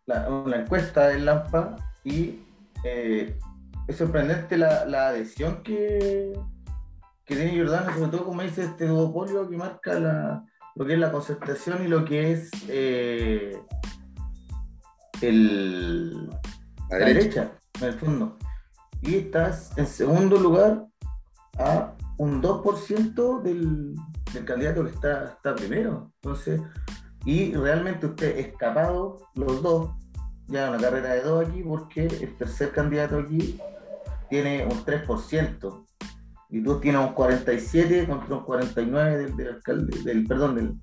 la, 0.06 0.56
encuesta 0.56 1.08
del 1.08 1.26
LAMPA 1.26 1.76
y 2.02 2.40
eh, 2.82 3.38
es 3.86 3.96
sorprendente 3.96 4.56
la, 4.56 5.08
adhesión 5.08 5.62
que, 5.62 6.32
que 7.24 7.36
tiene 7.36 7.56
Jordana, 7.56 7.94
sobre 7.94 8.10
todo 8.10 8.24
como 8.24 8.42
dice 8.42 8.64
este 8.64 8.86
duopolio 8.86 9.48
que 9.48 9.56
marca 9.56 9.94
la, 9.94 10.44
lo 10.74 10.86
que 10.86 10.94
es 10.94 10.98
la 10.98 11.12
concertación 11.12 11.84
y 11.84 11.88
lo 11.88 12.04
que 12.04 12.32
es 12.32 12.50
eh, 12.68 13.60
el, 15.20 16.28
la, 16.90 16.96
derecha. 16.98 17.52
en 17.80 17.86
el 17.86 17.94
fondo. 17.94 18.38
Y 19.02 19.16
estás 19.16 19.76
en 19.76 19.86
segundo 19.86 20.36
lugar 20.36 20.84
a 21.58 21.92
un 22.18 22.42
2% 22.42 23.42
del, 23.42 23.94
del 24.32 24.44
candidato 24.44 24.84
que 24.84 24.90
está, 24.90 25.24
está 25.24 25.54
primero. 25.54 26.12
Entonces, 26.16 26.60
y 27.24 27.54
realmente 27.54 28.06
usted 28.06 28.38
escapado 28.38 29.20
los 29.34 29.62
dos, 29.62 29.90
ya 30.46 30.70
una 30.70 30.78
carrera 30.78 31.14
de 31.14 31.22
dos 31.22 31.48
aquí, 31.48 31.62
porque 31.62 32.06
el 32.06 32.36
tercer 32.36 32.72
candidato 32.72 33.18
aquí 33.18 33.58
tiene 34.28 34.64
un 34.64 34.84
3%, 34.84 35.84
y 36.50 36.62
tú 36.62 36.80
tienes 36.80 37.00
un 37.00 37.12
47 37.12 38.06
contra 38.06 38.36
un 38.36 38.44
49 38.44 39.18
del, 39.18 39.36
del 39.36 39.48
alcalde, 39.48 40.02
del, 40.02 40.24
perdón, 40.24 40.54
del, 40.54 40.74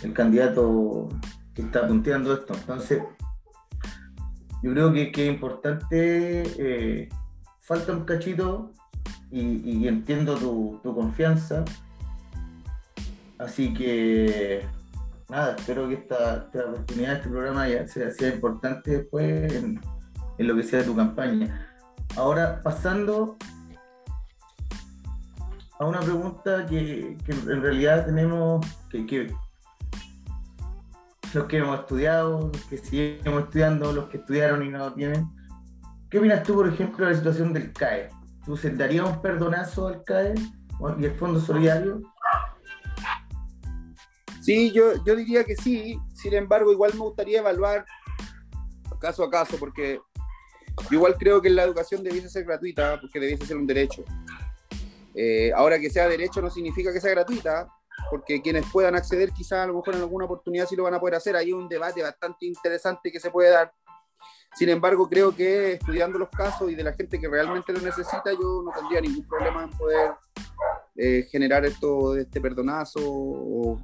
del, 0.00 0.12
candidato 0.12 1.08
que 1.54 1.62
está 1.62 1.86
punteando 1.86 2.32
esto. 2.32 2.54
Entonces, 2.54 3.02
yo 4.62 4.72
creo 4.72 4.92
que, 4.92 5.10
que 5.10 5.28
es 5.28 5.34
importante, 5.34 6.42
eh, 6.58 7.08
falta 7.60 7.92
un 7.92 8.04
cachito 8.04 8.72
y, 9.30 9.86
entiendo 9.86 10.36
tu, 10.36 10.80
confianza. 10.82 11.64
Así 13.38 13.72
que 13.72 14.66
nada, 15.28 15.54
espero 15.56 15.88
que 15.88 15.94
esta, 15.94 16.48
oportunidad, 16.68 17.16
este 17.16 17.28
programa 17.28 17.68
ya 17.68 17.86
sea, 17.86 18.10
sea 18.10 18.34
importante 18.34 18.98
después 18.98 19.52
en, 19.52 19.80
lo 20.38 20.56
que 20.56 20.62
sea 20.62 20.84
tu 20.84 20.96
campaña. 20.96 21.68
Ahora, 22.16 22.60
pasando 22.62 23.36
a 25.78 25.84
una 25.84 26.00
pregunta 26.00 26.66
que, 26.66 27.16
en 27.28 27.62
realidad 27.62 28.06
tenemos, 28.06 28.66
que, 28.90 29.06
que, 29.06 29.34
los 31.34 31.44
que 31.44 31.58
hemos 31.58 31.80
estudiado, 31.80 32.50
los 32.52 32.64
que 32.64 32.78
seguimos 32.78 33.44
estudiando, 33.44 33.92
los 33.92 34.08
que 34.08 34.16
estudiaron 34.16 34.64
y 34.64 34.70
no 34.70 34.92
tienen, 34.94 35.28
¿Qué 36.10 36.18
opinas 36.18 36.42
tú, 36.42 36.54
por 36.54 36.68
ejemplo, 36.68 37.04
de 37.04 37.12
la 37.12 37.18
situación 37.18 37.52
del 37.52 37.70
CAE? 37.70 38.08
¿Tú 38.48 38.56
se 38.56 38.70
darías 38.70 39.06
un 39.06 39.20
perdonazo 39.20 39.88
al 39.88 40.02
CAE 40.04 40.32
y 40.98 41.04
el 41.04 41.14
Fondo 41.16 41.38
Solidario? 41.38 42.00
Sí, 44.40 44.72
yo, 44.72 45.04
yo 45.04 45.14
diría 45.14 45.44
que 45.44 45.54
sí. 45.54 46.00
Sin 46.14 46.32
embargo, 46.32 46.72
igual 46.72 46.94
me 46.94 47.00
gustaría 47.00 47.40
evaluar 47.40 47.84
caso 49.02 49.22
a 49.22 49.30
caso, 49.30 49.58
porque 49.60 50.00
yo 50.90 50.96
igual 50.96 51.16
creo 51.18 51.42
que 51.42 51.50
la 51.50 51.64
educación 51.64 52.02
debiese 52.02 52.30
ser 52.30 52.46
gratuita, 52.46 52.98
porque 52.98 53.20
debiese 53.20 53.44
ser 53.44 53.58
un 53.58 53.66
derecho. 53.66 54.02
Eh, 55.14 55.52
ahora 55.54 55.78
que 55.78 55.90
sea 55.90 56.08
derecho 56.08 56.40
no 56.40 56.48
significa 56.48 56.90
que 56.90 57.02
sea 57.02 57.10
gratuita, 57.10 57.68
porque 58.10 58.40
quienes 58.40 58.64
puedan 58.72 58.94
acceder 58.94 59.30
quizás 59.32 59.64
a 59.64 59.66
lo 59.66 59.74
mejor 59.74 59.94
en 59.94 60.00
alguna 60.00 60.24
oportunidad 60.24 60.66
sí 60.66 60.74
lo 60.74 60.84
van 60.84 60.94
a 60.94 61.00
poder 61.00 61.16
hacer. 61.16 61.36
Hay 61.36 61.52
un 61.52 61.68
debate 61.68 62.02
bastante 62.02 62.46
interesante 62.46 63.12
que 63.12 63.20
se 63.20 63.30
puede 63.30 63.50
dar. 63.50 63.74
Sin 64.54 64.68
embargo, 64.68 65.08
creo 65.08 65.34
que 65.34 65.74
estudiando 65.74 66.18
los 66.18 66.28
casos 66.30 66.70
y 66.70 66.74
de 66.74 66.82
la 66.82 66.92
gente 66.92 67.18
que 67.18 67.28
realmente 67.28 67.72
lo 67.72 67.80
necesita, 67.80 68.32
yo 68.32 68.62
no 68.64 68.72
tendría 68.72 69.00
ningún 69.00 69.24
problema 69.24 69.62
en 69.62 69.70
poder 69.70 70.12
eh, 70.96 71.26
generar 71.30 71.64
esto, 71.64 72.16
este 72.16 72.40
perdonazo. 72.40 73.00
O... 73.02 73.80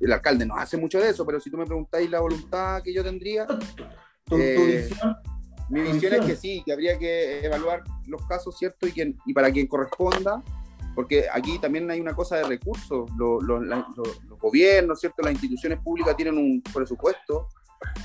El 0.00 0.12
alcalde 0.12 0.46
no 0.46 0.56
hace 0.56 0.78
mucho 0.78 0.98
de 0.98 1.10
eso, 1.10 1.26
pero 1.26 1.38
si 1.38 1.50
tú 1.50 1.58
me 1.58 1.66
preguntáis 1.66 2.08
la 2.10 2.20
voluntad 2.20 2.82
que 2.82 2.94
yo 2.94 3.04
tendría, 3.04 3.46
eh, 4.30 4.88
mi 5.68 5.82
visión 5.82 6.14
es 6.14 6.24
que 6.24 6.36
sí, 6.36 6.62
que 6.64 6.72
habría 6.72 6.98
que 6.98 7.44
evaluar 7.44 7.84
los 8.06 8.24
casos, 8.26 8.56
¿cierto? 8.58 8.86
Y, 8.86 8.92
quien, 8.92 9.18
y 9.26 9.34
para 9.34 9.52
quien 9.52 9.66
corresponda, 9.66 10.42
porque 10.94 11.26
aquí 11.32 11.58
también 11.58 11.90
hay 11.90 12.00
una 12.00 12.14
cosa 12.14 12.36
de 12.36 12.44
recursos. 12.44 13.10
Los, 13.16 13.42
gobiernos, 14.40 15.00
¿cierto? 15.00 15.22
Las 15.22 15.32
instituciones 15.32 15.78
públicas 15.80 16.16
tienen 16.16 16.38
un 16.38 16.62
presupuesto 16.62 17.48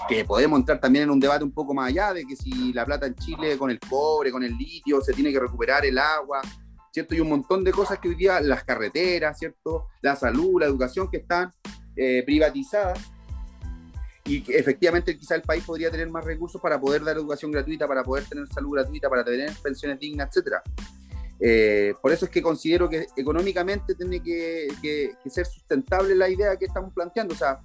que 0.08 0.26
podemos 0.26 0.60
entrar 0.60 0.80
también 0.80 1.04
en 1.04 1.10
un 1.10 1.20
debate 1.20 1.44
un 1.44 1.52
poco 1.52 1.74
más 1.74 1.90
allá 1.90 2.14
de 2.14 2.26
que 2.26 2.36
si 2.36 2.74
la 2.74 2.86
plata 2.86 3.06
en 3.06 3.16
Chile 3.16 3.58
con 3.58 3.70
el 3.70 3.80
cobre, 3.80 4.32
con 4.32 4.44
el 4.44 4.56
litio, 4.56 5.02
se 5.02 5.14
tiene 5.14 5.32
que 5.32 5.40
recuperar 5.40 5.86
el 5.86 5.98
agua, 5.98 6.42
¿cierto? 6.92 7.16
Y 7.16 7.20
un 7.20 7.30
montón 7.30 7.64
de 7.64 7.72
cosas 7.72 8.00
que 8.00 8.10
hoy 8.10 8.16
día, 8.16 8.40
las 8.40 8.64
carreteras, 8.64 9.38
¿cierto? 9.38 9.88
La 10.02 10.16
salud, 10.16 10.60
la 10.60 10.68
educación 10.68 11.10
que 11.10 11.18
están 11.18 11.52
eh, 11.96 12.24
privatizadas 12.26 13.00
y 14.26 14.42
que 14.42 14.58
efectivamente 14.58 15.18
quizá 15.18 15.36
el 15.36 15.44
país 15.44 15.64
podría 15.64 15.92
tener 15.92 16.10
más 16.10 16.26
recursos 16.26 16.60
para 16.60 16.80
poder 16.80 17.04
dar 17.04 17.16
educación 17.16 17.52
gratuita, 17.52 17.88
para 17.88 18.04
poder 18.04 18.26
tener 18.26 18.48
salud 18.48 18.72
gratuita, 18.74 19.10
para 19.10 19.24
tener 19.24 19.52
pensiones 19.62 20.00
dignas, 20.00 20.30
etcétera. 20.30 20.64
Eh, 21.40 21.94
por 22.02 22.12
eso 22.12 22.26
es 22.26 22.32
que 22.32 22.42
considero 22.42 22.90
que 22.90 23.08
económicamente 23.16 23.94
tiene 23.96 24.22
que, 24.22 24.68
ser 25.28 25.46
sustentable 25.46 26.16
la 26.16 26.30
idea 26.30 26.56
que 26.58 26.66
estamos 26.66 26.94
planteando. 26.94 27.34
O 27.34 27.38
sea, 27.38 27.62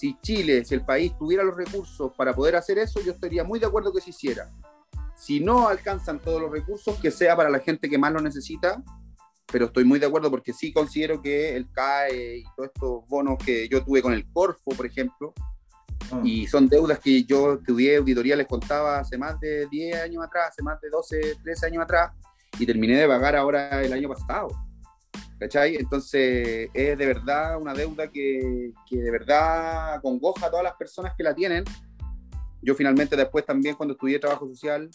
si 0.00 0.16
Chile, 0.22 0.64
si 0.64 0.74
el 0.74 0.84
país 0.84 1.12
tuviera 1.18 1.44
los 1.44 1.56
recursos 1.56 2.12
para 2.16 2.34
poder 2.34 2.56
hacer 2.56 2.78
eso, 2.78 3.00
yo 3.00 3.12
estaría 3.12 3.44
muy 3.44 3.58
de 3.58 3.66
acuerdo 3.66 3.92
que 3.92 4.00
se 4.00 4.10
hiciera. 4.10 4.50
Si 5.16 5.40
no 5.40 5.68
alcanzan 5.68 6.20
todos 6.20 6.40
los 6.40 6.50
recursos, 6.50 6.96
que 7.00 7.10
sea 7.10 7.36
para 7.36 7.50
la 7.50 7.58
gente 7.58 7.90
que 7.90 7.98
más 7.98 8.12
lo 8.12 8.20
necesita, 8.20 8.82
pero 9.52 9.66
estoy 9.66 9.84
muy 9.84 9.98
de 9.98 10.06
acuerdo 10.06 10.30
porque 10.30 10.52
sí 10.52 10.72
considero 10.72 11.20
que 11.20 11.54
el 11.54 11.70
CAE 11.70 12.38
y 12.38 12.44
todos 12.56 12.70
estos 12.72 13.08
bonos 13.08 13.36
que 13.44 13.68
yo 13.68 13.84
tuve 13.84 14.00
con 14.00 14.14
el 14.14 14.26
Corfo, 14.32 14.70
por 14.70 14.86
ejemplo, 14.86 15.34
Ah. 16.12 16.20
Y 16.24 16.46
son 16.46 16.68
deudas 16.68 16.98
que 16.98 17.24
yo 17.24 17.54
estudié 17.54 17.96
auditoría, 17.96 18.34
les 18.34 18.46
contaba 18.46 18.98
hace 18.98 19.16
más 19.16 19.38
de 19.40 19.66
10 19.66 20.02
años 20.02 20.24
atrás, 20.24 20.48
hace 20.50 20.62
más 20.62 20.80
de 20.80 20.90
12, 20.90 21.36
13 21.42 21.66
años 21.66 21.84
atrás, 21.84 22.12
y 22.58 22.66
terminé 22.66 22.96
de 22.96 23.06
pagar 23.06 23.36
ahora 23.36 23.82
el 23.82 23.92
año 23.92 24.08
pasado. 24.08 24.48
¿Cachai? 25.38 25.76
Entonces 25.76 26.68
es 26.74 26.98
de 26.98 27.06
verdad 27.06 27.60
una 27.60 27.72
deuda 27.72 28.08
que, 28.08 28.72
que 28.86 28.96
de 28.96 29.10
verdad 29.10 30.00
congoja 30.02 30.46
a 30.46 30.50
todas 30.50 30.64
las 30.64 30.74
personas 30.74 31.14
que 31.16 31.22
la 31.22 31.34
tienen. 31.34 31.64
Yo 32.62 32.74
finalmente 32.74 33.16
después 33.16 33.46
también 33.46 33.74
cuando 33.74 33.94
estudié 33.94 34.18
trabajo 34.18 34.46
social 34.46 34.90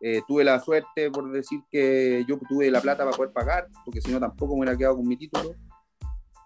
eh, 0.00 0.20
tuve 0.28 0.44
la 0.44 0.60
suerte 0.60 1.10
por 1.10 1.30
decir 1.32 1.60
que 1.70 2.24
yo 2.28 2.38
tuve 2.48 2.70
la 2.70 2.80
plata 2.80 3.04
para 3.04 3.16
poder 3.16 3.32
pagar, 3.32 3.68
porque 3.84 4.00
si 4.00 4.12
no 4.12 4.20
tampoco 4.20 4.54
me 4.54 4.60
hubiera 4.60 4.76
quedado 4.76 4.96
con 4.96 5.08
mi 5.08 5.16
título. 5.16 5.54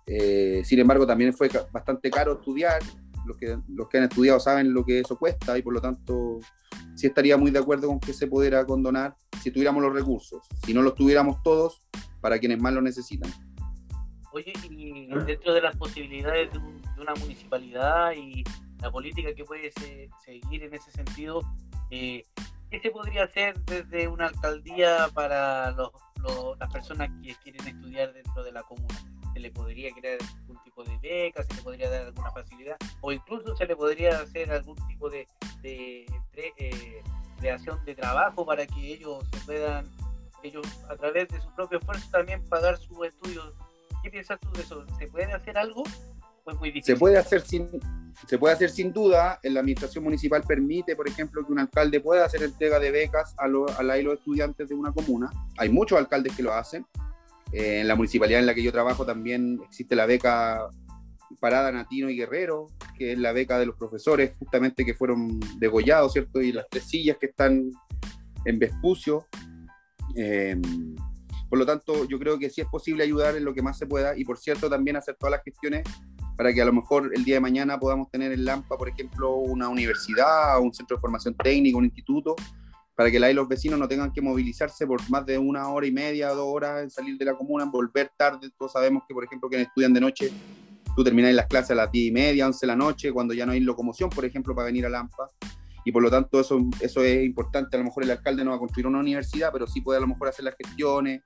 Eh, 0.06 0.62
sin 0.64 0.78
embargo, 0.78 1.06
también 1.06 1.32
fue 1.32 1.48
bastante 1.72 2.10
caro 2.10 2.34
estudiar, 2.34 2.80
los 3.26 3.36
que, 3.36 3.58
los 3.68 3.88
que 3.88 3.98
han 3.98 4.04
estudiado 4.04 4.40
saben 4.40 4.72
lo 4.72 4.84
que 4.84 5.00
eso 5.00 5.18
cuesta 5.18 5.56
y 5.58 5.62
por 5.62 5.74
lo 5.74 5.80
tanto 5.80 6.38
sí 6.94 7.06
estaría 7.06 7.36
muy 7.36 7.50
de 7.50 7.58
acuerdo 7.58 7.88
con 7.88 8.00
que 8.00 8.12
se 8.12 8.26
pudiera 8.26 8.64
condonar 8.64 9.16
si 9.42 9.50
tuviéramos 9.50 9.82
los 9.82 9.92
recursos. 9.92 10.46
Si 10.64 10.74
no 10.74 10.82
los 10.82 10.94
tuviéramos 10.94 11.42
todos, 11.42 11.82
para 12.20 12.38
quienes 12.38 12.60
más 12.60 12.72
lo 12.72 12.82
necesitan. 12.82 13.30
Oye, 14.32 14.52
y 14.68 15.08
dentro 15.26 15.54
de 15.54 15.60
las 15.60 15.76
posibilidades 15.76 16.52
de, 16.52 16.58
una 17.00 17.14
municipalidad 17.14 18.12
y 18.12 18.44
la 18.80 18.90
política 18.90 19.34
que 19.34 19.44
puede 19.44 19.72
seguir 19.72 20.62
en 20.62 20.74
ese 20.74 20.90
sentido, 20.92 21.40
eh, 21.90 22.22
¿qué 22.70 22.80
se 22.80 22.90
podría 22.90 23.24
hacer 23.24 23.58
desde 23.64 24.06
una 24.06 24.26
alcaldía 24.26 25.08
para 25.14 25.72
las 25.72 26.72
personas 26.72 27.08
que 27.22 27.34
quieren 27.42 27.66
estudiar 27.66 28.12
dentro 28.12 28.44
de 28.44 28.52
la 28.52 28.62
comuna? 28.62 28.94
¿Se 29.32 29.40
le 29.40 29.50
podría 29.50 29.90
crear 29.92 30.18
de 30.84 30.98
beca, 30.98 31.42
se 31.42 31.54
le 31.54 31.62
podría 31.62 31.90
dar 31.90 32.06
alguna 32.06 32.30
facilidad, 32.30 32.76
o 33.00 33.12
incluso 33.12 33.56
se 33.56 33.66
le 33.66 33.76
podría 33.76 34.20
hacer 34.20 34.50
algún 34.50 34.76
tipo 34.88 35.08
de, 35.10 35.26
de, 35.62 36.06
eh, 36.36 37.02
creación 37.38 37.84
de 37.84 37.94
trabajo 37.94 38.44
para 38.44 38.66
que 38.66 38.94
ellos 38.94 39.24
se 39.32 39.46
puedan, 39.46 39.86
ellos 40.42 40.66
a 40.88 40.96
través 40.96 41.28
de 41.28 41.40
su 41.40 41.54
propio 41.54 41.78
esfuerzo 41.78 42.08
también 42.10 42.42
pagar 42.48 42.78
sus 42.78 43.06
estudios. 43.06 43.52
¿Qué 44.02 44.10
piensas 44.10 44.38
tú 44.40 44.50
de 44.52 44.62
eso? 44.62 44.84
¿Se 44.98 45.06
puede 45.08 45.32
hacer 45.32 45.58
algo? 45.58 45.84
Pues 46.44 46.56
muy 46.58 46.70
difícil. 46.70 46.94
Se 46.94 46.98
puede 46.98 47.18
hacer 47.18 47.42
sin, 47.42 47.68
se 48.26 48.38
puede 48.38 48.54
hacer 48.54 48.70
sin 48.70 48.92
duda. 48.92 49.38
La 49.42 49.60
administración 49.60 50.04
municipal 50.04 50.42
permite, 50.42 50.96
por 50.96 51.08
ejemplo, 51.08 51.44
que 51.44 51.52
un 51.52 51.58
alcalde 51.58 52.00
pueda 52.00 52.24
hacer 52.24 52.42
entrega 52.42 52.78
de 52.78 52.90
becas 52.90 53.34
a, 53.38 53.46
lo, 53.46 53.68
a, 53.68 53.82
la, 53.82 53.96
los 53.98 54.14
estudiantes 54.14 54.68
de 54.68 54.74
una 54.74 54.92
comuna. 54.92 55.30
Hay 55.58 55.68
muchos 55.68 55.98
alcaldes 55.98 56.34
que 56.34 56.42
lo 56.42 56.52
hacen. 56.52 56.86
Eh, 57.52 57.80
en 57.80 57.88
la 57.88 57.96
municipalidad 57.96 58.40
en 58.40 58.46
la 58.46 58.54
que 58.54 58.62
yo 58.62 58.72
trabajo 58.72 59.04
también 59.04 59.60
existe 59.64 59.96
la 59.96 60.06
beca 60.06 60.68
Parada 61.40 61.72
Natino 61.72 62.10
y 62.10 62.16
Guerrero, 62.16 62.66
que 62.96 63.12
es 63.12 63.18
la 63.18 63.32
beca 63.32 63.58
de 63.58 63.66
los 63.66 63.76
profesores 63.76 64.32
justamente 64.38 64.84
que 64.84 64.94
fueron 64.94 65.40
degollados, 65.58 66.12
¿cierto? 66.12 66.40
Y 66.40 66.52
las 66.52 66.66
tres 66.68 66.84
sillas 66.84 67.16
que 67.18 67.26
están 67.26 67.70
en 68.44 68.58
Vespucio. 68.58 69.26
Eh, 70.16 70.60
por 71.48 71.58
lo 71.58 71.66
tanto, 71.66 72.06
yo 72.06 72.18
creo 72.18 72.38
que 72.38 72.50
sí 72.50 72.60
es 72.60 72.66
posible 72.68 73.04
ayudar 73.04 73.36
en 73.36 73.44
lo 73.44 73.54
que 73.54 73.62
más 73.62 73.78
se 73.78 73.86
pueda 73.86 74.16
y, 74.16 74.24
por 74.24 74.38
cierto, 74.38 74.68
también 74.70 74.96
hacer 74.96 75.16
todas 75.16 75.32
las 75.32 75.42
gestiones 75.42 75.82
para 76.36 76.54
que 76.54 76.62
a 76.62 76.64
lo 76.64 76.72
mejor 76.72 77.10
el 77.14 77.24
día 77.24 77.34
de 77.34 77.40
mañana 77.40 77.78
podamos 77.78 78.10
tener 78.10 78.32
en 78.32 78.44
Lampa, 78.44 78.78
por 78.78 78.88
ejemplo, 78.88 79.34
una 79.34 79.68
universidad, 79.68 80.58
un 80.60 80.72
centro 80.72 80.96
de 80.96 81.00
formación 81.00 81.34
técnica, 81.34 81.76
un 81.76 81.84
instituto, 81.84 82.36
para 83.00 83.10
que 83.10 83.18
la 83.18 83.32
los 83.32 83.48
vecinos 83.48 83.78
no 83.78 83.88
tengan 83.88 84.12
que 84.12 84.20
movilizarse 84.20 84.86
por 84.86 85.00
más 85.08 85.24
de 85.24 85.38
una 85.38 85.66
hora 85.70 85.86
y 85.86 85.90
media, 85.90 86.28
dos 86.34 86.44
horas 86.46 86.82
en 86.82 86.90
salir 86.90 87.16
de 87.16 87.24
la 87.24 87.32
comuna, 87.32 87.64
en 87.64 87.70
volver 87.70 88.12
tarde. 88.14 88.50
Todos 88.58 88.72
sabemos 88.72 89.04
que, 89.08 89.14
por 89.14 89.24
ejemplo, 89.24 89.48
quienes 89.48 89.68
estudian 89.68 89.94
de 89.94 90.02
noche, 90.02 90.30
tú 90.94 91.02
terminas 91.02 91.32
las 91.32 91.46
clases 91.46 91.70
a 91.70 91.76
las 91.76 91.90
10 91.90 92.08
y 92.08 92.12
media, 92.12 92.46
11 92.46 92.60
de 92.60 92.66
la 92.66 92.76
noche, 92.76 93.10
cuando 93.10 93.32
ya 93.32 93.46
no 93.46 93.52
hay 93.52 93.60
locomoción, 93.60 94.10
por 94.10 94.26
ejemplo, 94.26 94.54
para 94.54 94.66
venir 94.66 94.84
a 94.84 94.90
Lampa. 94.90 95.30
Y 95.82 95.92
por 95.92 96.02
lo 96.02 96.10
tanto, 96.10 96.40
eso, 96.40 96.60
eso 96.78 97.02
es 97.02 97.24
importante. 97.24 97.74
A 97.74 97.80
lo 97.80 97.86
mejor 97.86 98.04
el 98.04 98.10
alcalde 98.10 98.44
no 98.44 98.50
va 98.50 98.56
a 98.56 98.58
construir 98.58 98.86
una 98.86 98.98
universidad, 98.98 99.50
pero 99.50 99.66
sí 99.66 99.80
puede 99.80 99.96
a 99.96 100.02
lo 100.02 100.06
mejor 100.06 100.28
hacer 100.28 100.44
las 100.44 100.56
gestiones, 100.56 101.22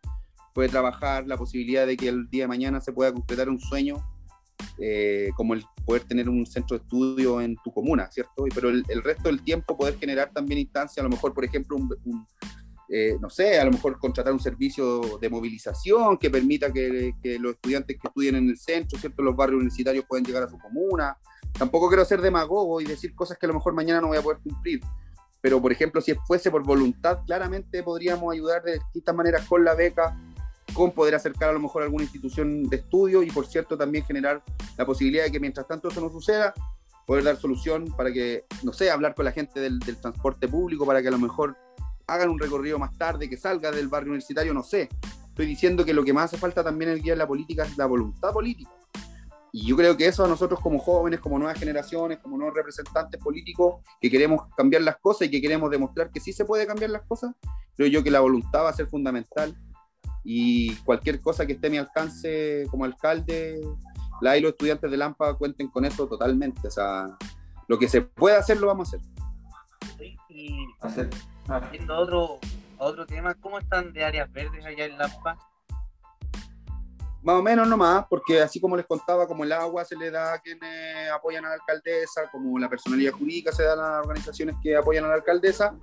puede 0.52 0.68
trabajar 0.68 1.26
la 1.26 1.36
posibilidad 1.36 1.88
de 1.88 1.96
que 1.96 2.06
el 2.06 2.30
día 2.30 2.44
de 2.44 2.48
mañana 2.50 2.80
se 2.80 2.92
pueda 2.92 3.12
completar 3.12 3.48
un 3.48 3.58
sueño 3.58 3.96
eh, 4.78 5.30
como 5.36 5.54
el 5.54 5.64
poder 5.84 6.04
tener 6.04 6.28
un 6.28 6.46
centro 6.46 6.76
de 6.76 6.82
estudio 6.82 7.40
en 7.40 7.56
tu 7.62 7.72
comuna, 7.72 8.10
¿cierto? 8.10 8.44
Pero 8.54 8.68
el, 8.68 8.84
resto 9.02 9.28
del 9.28 9.42
tiempo 9.42 9.76
poder 9.76 9.98
generar 9.98 10.30
también 10.32 10.60
instancias, 10.60 10.98
a 10.98 11.02
lo 11.02 11.10
mejor, 11.10 11.32
por 11.34 11.44
ejemplo, 11.44 11.76
un, 11.76 12.26
eh, 12.88 13.16
no 13.20 13.30
sé, 13.30 13.58
a 13.58 13.64
lo 13.64 13.72
mejor 13.72 13.98
contratar 13.98 14.32
un 14.32 14.40
servicio 14.40 15.18
de 15.18 15.28
movilización 15.28 16.18
que 16.18 16.30
permita 16.30 16.72
que, 16.72 17.14
que, 17.22 17.38
los 17.38 17.54
estudiantes 17.54 17.96
que 18.00 18.08
estudien 18.08 18.36
en 18.36 18.48
el 18.48 18.58
centro, 18.58 18.98
¿cierto? 18.98 19.22
Los 19.22 19.36
barrios 19.36 19.58
universitarios 19.58 20.04
puedan 20.08 20.24
llegar 20.24 20.42
a 20.42 20.48
su 20.48 20.58
comuna. 20.58 21.16
Tampoco 21.52 21.88
quiero 21.88 22.04
ser 22.04 22.20
demagogo 22.20 22.80
y 22.80 22.84
decir 22.84 23.14
cosas 23.14 23.38
que 23.38 23.46
a 23.46 23.48
lo 23.48 23.54
mejor 23.54 23.74
mañana 23.74 24.00
no 24.00 24.08
voy 24.08 24.18
a 24.18 24.22
poder 24.22 24.40
cumplir. 24.42 24.80
Pero, 25.40 25.60
por 25.60 25.70
ejemplo, 25.70 26.00
si 26.00 26.14
fuese 26.26 26.50
por 26.50 26.64
voluntad, 26.64 27.18
claramente 27.26 27.82
podríamos 27.82 28.32
ayudar 28.32 28.62
de 28.62 28.74
distintas 28.74 29.14
maneras 29.14 29.46
con 29.46 29.62
la 29.62 29.74
beca, 29.74 30.18
con 30.74 30.90
poder 30.90 31.14
acercar 31.14 31.50
a 31.50 31.52
lo 31.52 31.60
mejor 31.60 31.82
a 31.82 31.84
alguna 31.86 32.02
institución 32.02 32.64
de 32.64 32.76
estudio 32.76 33.22
y, 33.22 33.30
por 33.30 33.46
cierto, 33.46 33.78
también 33.78 34.04
generar 34.04 34.42
la 34.76 34.84
posibilidad 34.84 35.24
de 35.24 35.32
que 35.32 35.40
mientras 35.40 35.66
tanto 35.66 35.88
eso 35.88 36.00
no 36.00 36.10
suceda, 36.10 36.52
poder 37.06 37.24
dar 37.24 37.36
solución 37.36 37.94
para 37.96 38.12
que, 38.12 38.44
no 38.62 38.72
sé, 38.72 38.90
hablar 38.90 39.14
con 39.14 39.24
la 39.24 39.32
gente 39.32 39.60
del, 39.60 39.78
transporte 39.78 40.48
público 40.48 40.84
para 40.84 41.00
que 41.00 41.08
a 41.08 41.12
lo 41.12 41.18
mejor 41.18 41.56
hagan 42.06 42.28
un 42.28 42.38
recorrido 42.38 42.78
más 42.78 42.96
tarde, 42.98 43.30
que 43.30 43.36
salga 43.36 43.70
del 43.70 43.88
barrio 43.88 44.10
universitario, 44.10 44.52
no 44.52 44.62
sé. 44.62 44.88
Estoy 45.28 45.46
diciendo 45.46 45.84
que 45.84 45.94
lo 45.94 46.04
que 46.04 46.12
más 46.12 46.26
hace 46.26 46.36
falta 46.36 46.62
también 46.62 46.90
el 46.90 47.00
día 47.00 47.12
de 47.12 47.18
la 47.18 47.26
política 47.26 47.64
es 47.64 47.76
la 47.78 47.86
voluntad 47.86 48.32
política. 48.32 48.70
Y 49.52 49.66
yo 49.66 49.76
creo 49.76 49.96
que 49.96 50.06
eso 50.06 50.24
a 50.24 50.28
nosotros 50.28 50.58
como 50.58 50.80
jóvenes, 50.80 51.20
como 51.20 51.38
nuevas 51.38 51.58
generaciones, 51.58 52.18
como 52.18 52.36
nuevos 52.36 52.56
representantes 52.56 53.20
políticos 53.20 53.76
que 54.00 54.10
queremos 54.10 54.48
cambiar 54.56 54.82
las 54.82 54.96
cosas 54.96 55.28
y 55.28 55.30
que 55.30 55.40
queremos 55.40 55.70
demostrar 55.70 56.10
que 56.10 56.18
sí 56.18 56.32
se 56.32 56.44
puede 56.44 56.66
cambiar 56.66 56.90
las 56.90 57.02
cosas, 57.02 57.34
creo 57.76 57.88
yo 57.88 58.02
que 58.02 58.10
la 58.10 58.18
voluntad 58.18 58.64
va 58.64 58.70
a 58.70 58.72
ser 58.72 58.88
fundamental 58.88 59.56
y 60.24 60.74
cualquier 60.76 61.20
cosa 61.20 61.46
que 61.46 61.52
esté 61.52 61.66
a 61.66 61.70
mi 61.70 61.76
alcance 61.76 62.66
como 62.70 62.84
alcalde, 62.84 63.60
la 64.20 64.36
y 64.36 64.40
los 64.40 64.52
estudiantes 64.52 64.90
de 64.90 64.96
Lampa 64.96 65.34
cuenten 65.34 65.68
con 65.68 65.84
eso 65.84 66.08
totalmente. 66.08 66.66
O 66.66 66.70
sea, 66.70 67.06
lo 67.68 67.78
que 67.78 67.88
se 67.88 68.00
puede 68.00 68.36
hacer, 68.36 68.58
lo 68.58 68.66
vamos 68.66 68.92
a 68.92 68.96
hacer. 68.96 69.08
y 70.30 70.66
Ah. 71.48 71.60
Yendo 71.72 71.94
a 71.94 71.98
otro, 71.98 72.38
otro 72.78 73.06
tema, 73.06 73.34
¿cómo 73.34 73.58
están 73.58 73.92
de 73.92 74.02
áreas 74.02 74.32
verdes 74.32 74.64
allá 74.64 74.86
en 74.86 74.96
Lampa? 74.96 75.36
Más 77.22 77.36
o 77.36 77.42
menos 77.42 77.68
nomás, 77.68 78.06
porque 78.08 78.40
así 78.40 78.60
como 78.60 78.76
les 78.76 78.86
contaba, 78.86 79.26
como 79.26 79.44
el 79.44 79.52
agua 79.52 79.84
se 79.84 79.96
le 79.96 80.10
da 80.10 80.34
a 80.34 80.38
quienes 80.38 81.10
apoyan 81.10 81.44
a 81.44 81.48
la 81.48 81.54
alcaldesa, 81.54 82.30
como 82.30 82.58
la 82.58 82.68
personalidad 82.68 83.12
jurídica 83.12 83.52
se 83.52 83.62
da 83.62 83.72
a 83.72 83.76
las 83.76 84.06
organizaciones 84.06 84.56
que 84.62 84.76
apoyan 84.76 85.04
a 85.04 85.08
la 85.08 85.14
alcaldesa, 85.14 85.74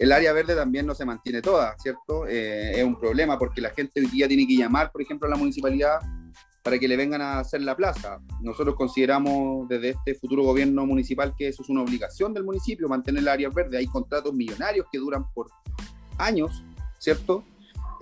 el 0.00 0.12
área 0.12 0.32
verde 0.32 0.54
también 0.54 0.86
no 0.86 0.94
se 0.94 1.04
mantiene 1.04 1.42
toda, 1.42 1.76
¿cierto? 1.78 2.26
Eh, 2.26 2.80
es 2.80 2.82
un 2.82 2.98
problema 2.98 3.38
porque 3.38 3.60
la 3.60 3.68
gente 3.68 4.00
hoy 4.00 4.06
día 4.06 4.26
tiene 4.26 4.46
que 4.46 4.56
llamar, 4.56 4.90
por 4.90 5.02
ejemplo, 5.02 5.28
a 5.28 5.30
la 5.30 5.36
municipalidad 5.36 6.00
para 6.62 6.78
que 6.78 6.88
le 6.88 6.96
vengan 6.96 7.20
a 7.20 7.38
hacer 7.38 7.60
la 7.60 7.76
plaza. 7.76 8.18
Nosotros 8.40 8.76
consideramos 8.76 9.68
desde 9.68 9.90
este 9.90 10.14
futuro 10.14 10.42
gobierno 10.42 10.86
municipal 10.86 11.34
que 11.36 11.48
eso 11.48 11.62
es 11.62 11.68
una 11.68 11.82
obligación 11.82 12.32
del 12.32 12.44
municipio, 12.44 12.88
mantener 12.88 13.20
el 13.20 13.28
área 13.28 13.50
verde. 13.50 13.76
Hay 13.76 13.86
contratos 13.88 14.32
millonarios 14.32 14.86
que 14.90 14.96
duran 14.96 15.30
por 15.34 15.50
años, 16.16 16.64
¿cierto? 16.98 17.44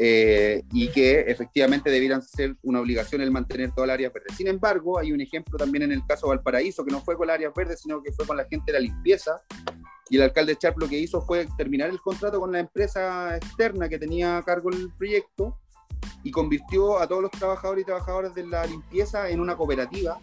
Eh, 0.01 0.63
y 0.73 0.89
que 0.89 1.21
efectivamente 1.27 1.91
debieran 1.91 2.23
ser 2.23 2.55
una 2.63 2.81
obligación 2.81 3.21
el 3.21 3.33
mantener 3.33 3.73
toda 3.73 3.87
el 3.87 3.91
área 3.91 4.11
verde. 4.11 4.29
Sin 4.37 4.47
embargo, 4.47 4.99
hay 4.99 5.11
un 5.11 5.21
ejemplo 5.21 5.59
también 5.59 5.83
en 5.83 5.93
el 5.93 6.07
caso 6.07 6.27
de 6.27 6.37
Valparaíso, 6.37 6.85
que 6.85 6.93
no 6.93 7.01
fue 7.01 7.17
con 7.17 7.29
el 7.29 7.35
área 7.35 7.51
verde, 7.55 7.77
sino 7.77 8.01
que 8.01 8.13
fue 8.13 8.25
con 8.25 8.37
la 8.37 8.45
gente 8.45 8.71
de 8.71 8.79
la 8.79 8.81
limpieza. 8.81 9.43
Y 10.09 10.17
el 10.17 10.23
alcalde 10.23 10.57
Charp 10.57 10.79
lo 10.79 10.89
que 10.89 10.99
hizo 10.99 11.21
fue 11.23 11.49
terminar 11.57 11.91
el 11.91 12.01
contrato 12.01 12.39
con 12.39 12.53
la 12.53 12.61
empresa 12.61 13.37
externa 13.37 13.89
que 13.89 13.99
tenía 13.99 14.39
a 14.39 14.43
cargo 14.45 14.71
el 14.71 14.91
proyecto 14.97 15.59
y 16.23 16.31
convirtió 16.31 16.99
a 16.99 17.07
todos 17.09 17.23
los 17.23 17.31
trabajadores 17.33 17.83
y 17.83 17.87
trabajadoras 17.87 18.35
de 18.35 18.47
la 18.47 18.65
limpieza 18.67 19.29
en 19.29 19.41
una 19.41 19.57
cooperativa. 19.57 20.21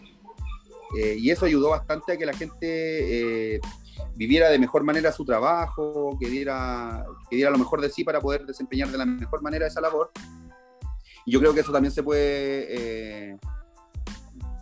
Eh, 0.98 1.16
y 1.18 1.30
eso 1.30 1.44
ayudó 1.44 1.70
bastante 1.70 2.12
a 2.12 2.16
que 2.16 2.24
la 2.24 2.32
gente 2.32 3.56
eh, 3.56 3.60
viviera 4.14 4.48
de 4.50 4.58
mejor 4.58 4.84
manera 4.84 5.12
su 5.12 5.24
trabajo, 5.24 6.16
que 6.20 6.28
diera, 6.28 7.04
que 7.28 7.36
diera 7.36 7.50
lo 7.50 7.58
mejor 7.58 7.80
de 7.80 7.90
sí 7.90 8.04
para 8.04 8.20
poder 8.20 8.46
desempeñar 8.46 8.88
de 8.88 8.98
la 8.98 9.06
mejor 9.06 9.42
manera 9.42 9.66
esa 9.66 9.80
labor. 9.80 10.10
Y 11.24 11.32
yo 11.32 11.40
creo 11.40 11.54
que 11.54 11.60
eso 11.60 11.72
también 11.72 11.92
se 11.92 12.02
puede 12.02 12.66
eh, 12.68 13.36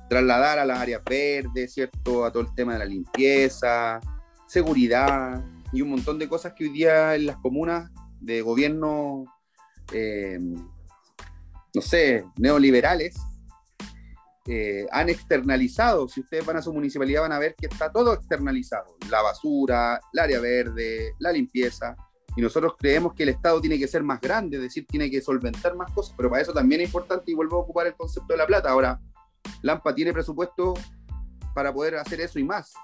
trasladar 0.09 0.59
a 0.59 0.64
las 0.64 0.78
áreas 0.78 1.03
verdes, 1.05 1.74
¿cierto? 1.74 2.24
A 2.24 2.32
todo 2.32 2.43
el 2.43 2.55
tema 2.55 2.74
de 2.74 2.78
la 2.80 2.85
limpieza, 2.87 4.01
seguridad 4.47 5.45
y 5.72 5.82
un 5.82 5.91
montón 5.91 6.18
de 6.18 6.28
cosas 6.28 6.55
que 6.55 6.64
hoy 6.64 6.70
día 6.70 7.14
en 7.14 7.26
las 7.26 7.37
comunas 7.37 7.91
de 8.20 8.41
gobierno 8.41 9.24
no 11.74 11.82
sé, 11.82 12.24
neoliberales, 12.37 13.16
eh, 14.47 14.86
han 14.92 15.09
externalizado. 15.09 16.09
Si 16.09 16.20
ustedes 16.20 16.45
van 16.45 16.57
a 16.57 16.62
su 16.62 16.72
municipalidad 16.72 17.22
van 17.22 17.32
a 17.32 17.38
ver 17.38 17.55
que 17.55 17.66
está 17.66 17.90
todo 17.90 18.12
externalizado. 18.12 18.97
La 19.11 19.22
basura, 19.22 20.01
el 20.12 20.18
área 20.18 20.40
verde, 20.40 21.14
la 21.18 21.32
limpieza. 21.32 21.97
Y 22.36 22.42
nosotros 22.42 22.74
creemos 22.78 23.14
que 23.14 23.22
el 23.22 23.28
Estado 23.30 23.61
tiene 23.61 23.78
que 23.78 23.86
ser 23.86 24.03
más 24.03 24.20
grande, 24.20 24.57
es 24.57 24.62
decir, 24.64 24.86
tiene 24.86 25.09
que 25.09 25.20
solventar 25.20 25.76
más 25.76 25.92
cosas, 25.92 26.14
pero 26.16 26.28
para 26.28 26.42
eso 26.42 26.53
también 26.53 26.80
es 26.80 26.88
importante 26.88 27.30
y 27.30 27.34
vuelvo 27.34 27.57
a 27.57 27.61
ocupar 27.61 27.86
el 27.86 27.95
concepto 27.95 28.32
de 28.32 28.38
la 28.38 28.47
plata. 28.47 28.70
Ahora, 28.70 29.01
Lampa 29.62 29.95
tiene 29.95 30.12
presupuesto 30.12 30.74
para 31.55 31.72
poder 31.72 31.95
hacer 31.97 32.20
eso 32.20 32.38
y 32.38 32.45
más. 32.45 32.74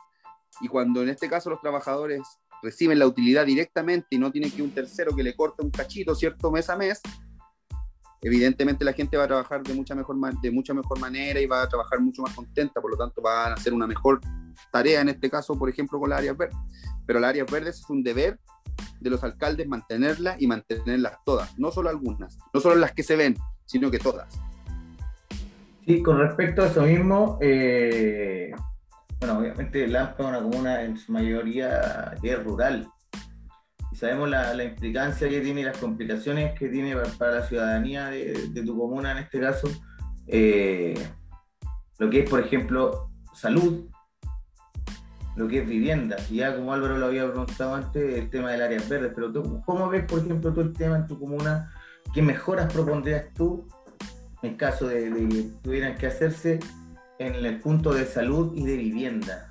Y 0.61 0.69
cuando 0.69 1.03
en 1.03 1.09
este 1.09 1.29
caso 1.29 1.51
los 1.51 1.61
trabajadores 1.61 2.23
reciben 2.63 2.99
la 2.99 3.07
utilidad 3.07 3.47
directamente 3.47 4.09
y 4.11 4.19
no 4.19 4.31
tienen 4.31 4.51
que 4.51 4.63
un 4.63 4.71
tercero 4.71 5.15
que 5.17 5.23
le 5.23 5.35
corte 5.35 5.65
un 5.65 5.71
cachito, 5.71 6.15
¿cierto? 6.15 6.51
Mes 6.51 6.71
a 6.71 6.77
mes, 6.77 7.01
evidentemente 8.23 8.85
la 8.85 8.93
gente 8.93 9.17
va 9.17 9.25
a 9.25 9.29
trabajar 9.29 9.63
de 9.63 9.75
mucha 9.75 9.95
mejor, 9.95 10.17
de 10.41 10.51
mucha 10.51 10.75
mejor 10.75 10.99
manera 10.99 11.41
y 11.41 11.47
va 11.47 11.63
a 11.63 11.69
trabajar 11.69 12.01
mucho 12.01 12.23
más 12.23 12.35
contenta, 12.35 12.81
por 12.81 12.91
lo 12.91 12.97
tanto 12.97 13.23
van 13.23 13.53
a 13.53 13.55
hacer 13.55 13.73
una 13.73 13.87
mejor 13.87 14.21
tarea 14.71 15.01
en 15.01 15.09
este 15.09 15.31
caso, 15.31 15.59
por 15.59 15.69
ejemplo, 15.69 15.99
con 15.99 16.11
las 16.11 16.19
áreas 16.19 16.37
verdes. 16.37 16.57
Pero 17.07 17.21
las 17.21 17.31
áreas 17.31 17.51
verdes 17.51 17.81
es 17.81 17.91
un 17.91 18.03
deber 18.03 18.39
de 19.01 19.11
los 19.11 19.25
alcaldes 19.25 19.67
mantenerlas 19.67 20.41
y 20.41 20.47
mantenerlas 20.47 21.19
todas, 21.25 21.59
no 21.59 21.71
solo 21.71 21.89
algunas, 21.89 22.39
no 22.53 22.61
solo 22.61 22.77
las 22.77 22.93
que 22.93 23.03
se 23.03 23.17
ven, 23.17 23.37
sino 23.65 23.91
que 23.91 23.99
todas. 23.99 24.41
Sí, 25.87 26.03
con 26.03 26.19
respecto 26.19 26.63
a 26.63 26.67
eso 26.67 26.83
mismo, 26.83 27.39
eh, 27.41 28.53
bueno, 29.19 29.39
obviamente 29.39 29.87
Lampa 29.89 30.23
es 30.23 30.29
una 30.29 30.43
comuna 30.43 30.83
en 30.83 30.97
su 30.97 31.13
mayoría 31.13 32.15
es 32.23 32.45
rural, 32.45 32.89
sabemos 34.01 34.31
la, 34.31 34.55
la, 34.55 34.65
implicancia 34.65 35.29
que 35.29 35.43
tiene 35.43 35.61
y 35.61 35.65
las 35.65 35.77
complicaciones 35.77 36.59
que 36.59 36.71
tiene 36.71 36.97
para, 37.19 37.35
la 37.35 37.47
ciudadanía 37.47 38.07
de, 38.07 38.63
tu 38.65 38.77
comuna 38.77 39.13
en 39.13 39.19
este 39.19 39.39
caso, 39.39 39.69
eh, 40.27 40.95
lo 41.99 42.09
que 42.09 42.21
es, 42.21 42.31
por 42.31 42.41
ejemplo, 42.41 43.11
salud, 43.35 43.91
lo 45.37 45.47
que 45.49 45.59
es 45.59 45.69
vivienda. 45.69 46.17
Ya 46.31 46.57
como 46.57 46.73
Álvaro 46.73 46.97
lo 46.97 47.07
había 47.07 47.29
preguntado 47.29 47.75
antes, 47.75 48.15
el 48.15 48.31
tema 48.31 48.53
del 48.53 48.63
área 48.63 48.81
verde, 48.89 49.13
pero 49.15 49.31
tú, 49.31 49.61
¿cómo 49.67 49.91
ves, 49.91 50.07
por 50.07 50.21
ejemplo, 50.21 50.51
tú 50.55 50.63
el 50.63 50.73
tema 50.73 50.97
en 50.97 51.07
tu 51.07 51.19
comuna? 51.19 51.71
¿Qué 52.15 52.23
mejoras 52.23 52.73
propondrías 52.73 53.27
tú 53.35 53.69
en 54.43 54.57
caso 54.57 54.89
de, 54.89 55.11
de 55.11 55.29
que 55.29 55.43
tuvieran 55.63 55.99
que 55.99 56.07
hacerse 56.07 56.59
en 57.19 57.35
el 57.35 57.61
punto 57.61 57.93
de 57.93 58.07
salud 58.07 58.57
y 58.57 58.65
de 58.65 58.79
vivienda? 58.79 59.50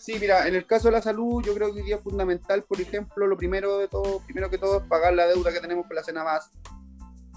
Sí, 0.00 0.16
mira, 0.18 0.48
en 0.48 0.54
el 0.54 0.64
caso 0.64 0.88
de 0.88 0.92
la 0.92 1.02
salud, 1.02 1.42
yo 1.44 1.52
creo 1.52 1.74
que 1.74 1.80
hoy 1.80 1.86
día 1.86 1.96
es 1.96 2.02
fundamental, 2.02 2.62
por 2.62 2.80
ejemplo, 2.80 3.26
lo 3.26 3.36
primero 3.36 3.76
de 3.76 3.86
todo, 3.86 4.20
primero 4.24 4.48
que 4.48 4.56
todo, 4.56 4.78
es 4.78 4.84
pagar 4.84 5.12
la 5.12 5.26
deuda 5.26 5.52
que 5.52 5.60
tenemos 5.60 5.86
con 5.86 5.94
la 5.94 6.02
Senabas. 6.02 6.50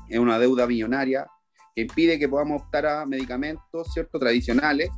Es 0.07 0.17
una 0.17 0.39
deuda 0.39 0.65
millonaria 0.65 1.27
que 1.75 1.81
impide 1.81 2.17
que 2.17 2.29
podamos 2.29 2.61
optar 2.61 2.85
a 2.85 3.05
medicamentos, 3.05 3.91
¿cierto?, 3.93 4.17
tradicionales, 4.17 4.89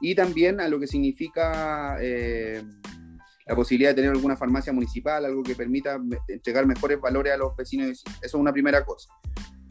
y 0.00 0.16
también 0.16 0.60
a 0.60 0.66
lo 0.66 0.80
que 0.80 0.88
significa 0.88 1.96
eh, 2.00 2.64
la 3.46 3.54
posibilidad 3.54 3.90
de 3.90 3.94
tener 3.94 4.10
alguna 4.10 4.36
farmacia 4.36 4.72
municipal, 4.72 5.24
algo 5.24 5.44
que 5.44 5.54
permita 5.54 6.00
entregar 6.26 6.66
mejores 6.66 7.00
valores 7.00 7.32
a 7.32 7.36
los 7.36 7.54
vecinos. 7.54 7.88
Eso 7.88 8.04
es 8.20 8.34
una 8.34 8.52
primera 8.52 8.84
cosa. 8.84 9.10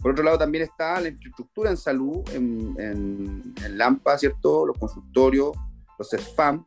Por 0.02 0.12
otro 0.12 0.24
lado, 0.24 0.38
también 0.38 0.64
está 0.64 1.02
la 1.02 1.10
infraestructura 1.10 1.70
en 1.70 1.76
salud, 1.76 2.24
en, 2.32 2.76
en, 2.80 3.54
en 3.62 3.78
Lampa, 3.78 4.18
¿cierto? 4.18 4.66
Los 4.66 4.78
consultorios, 4.78 5.52
los 5.98 6.10
SFAM, 6.10 6.66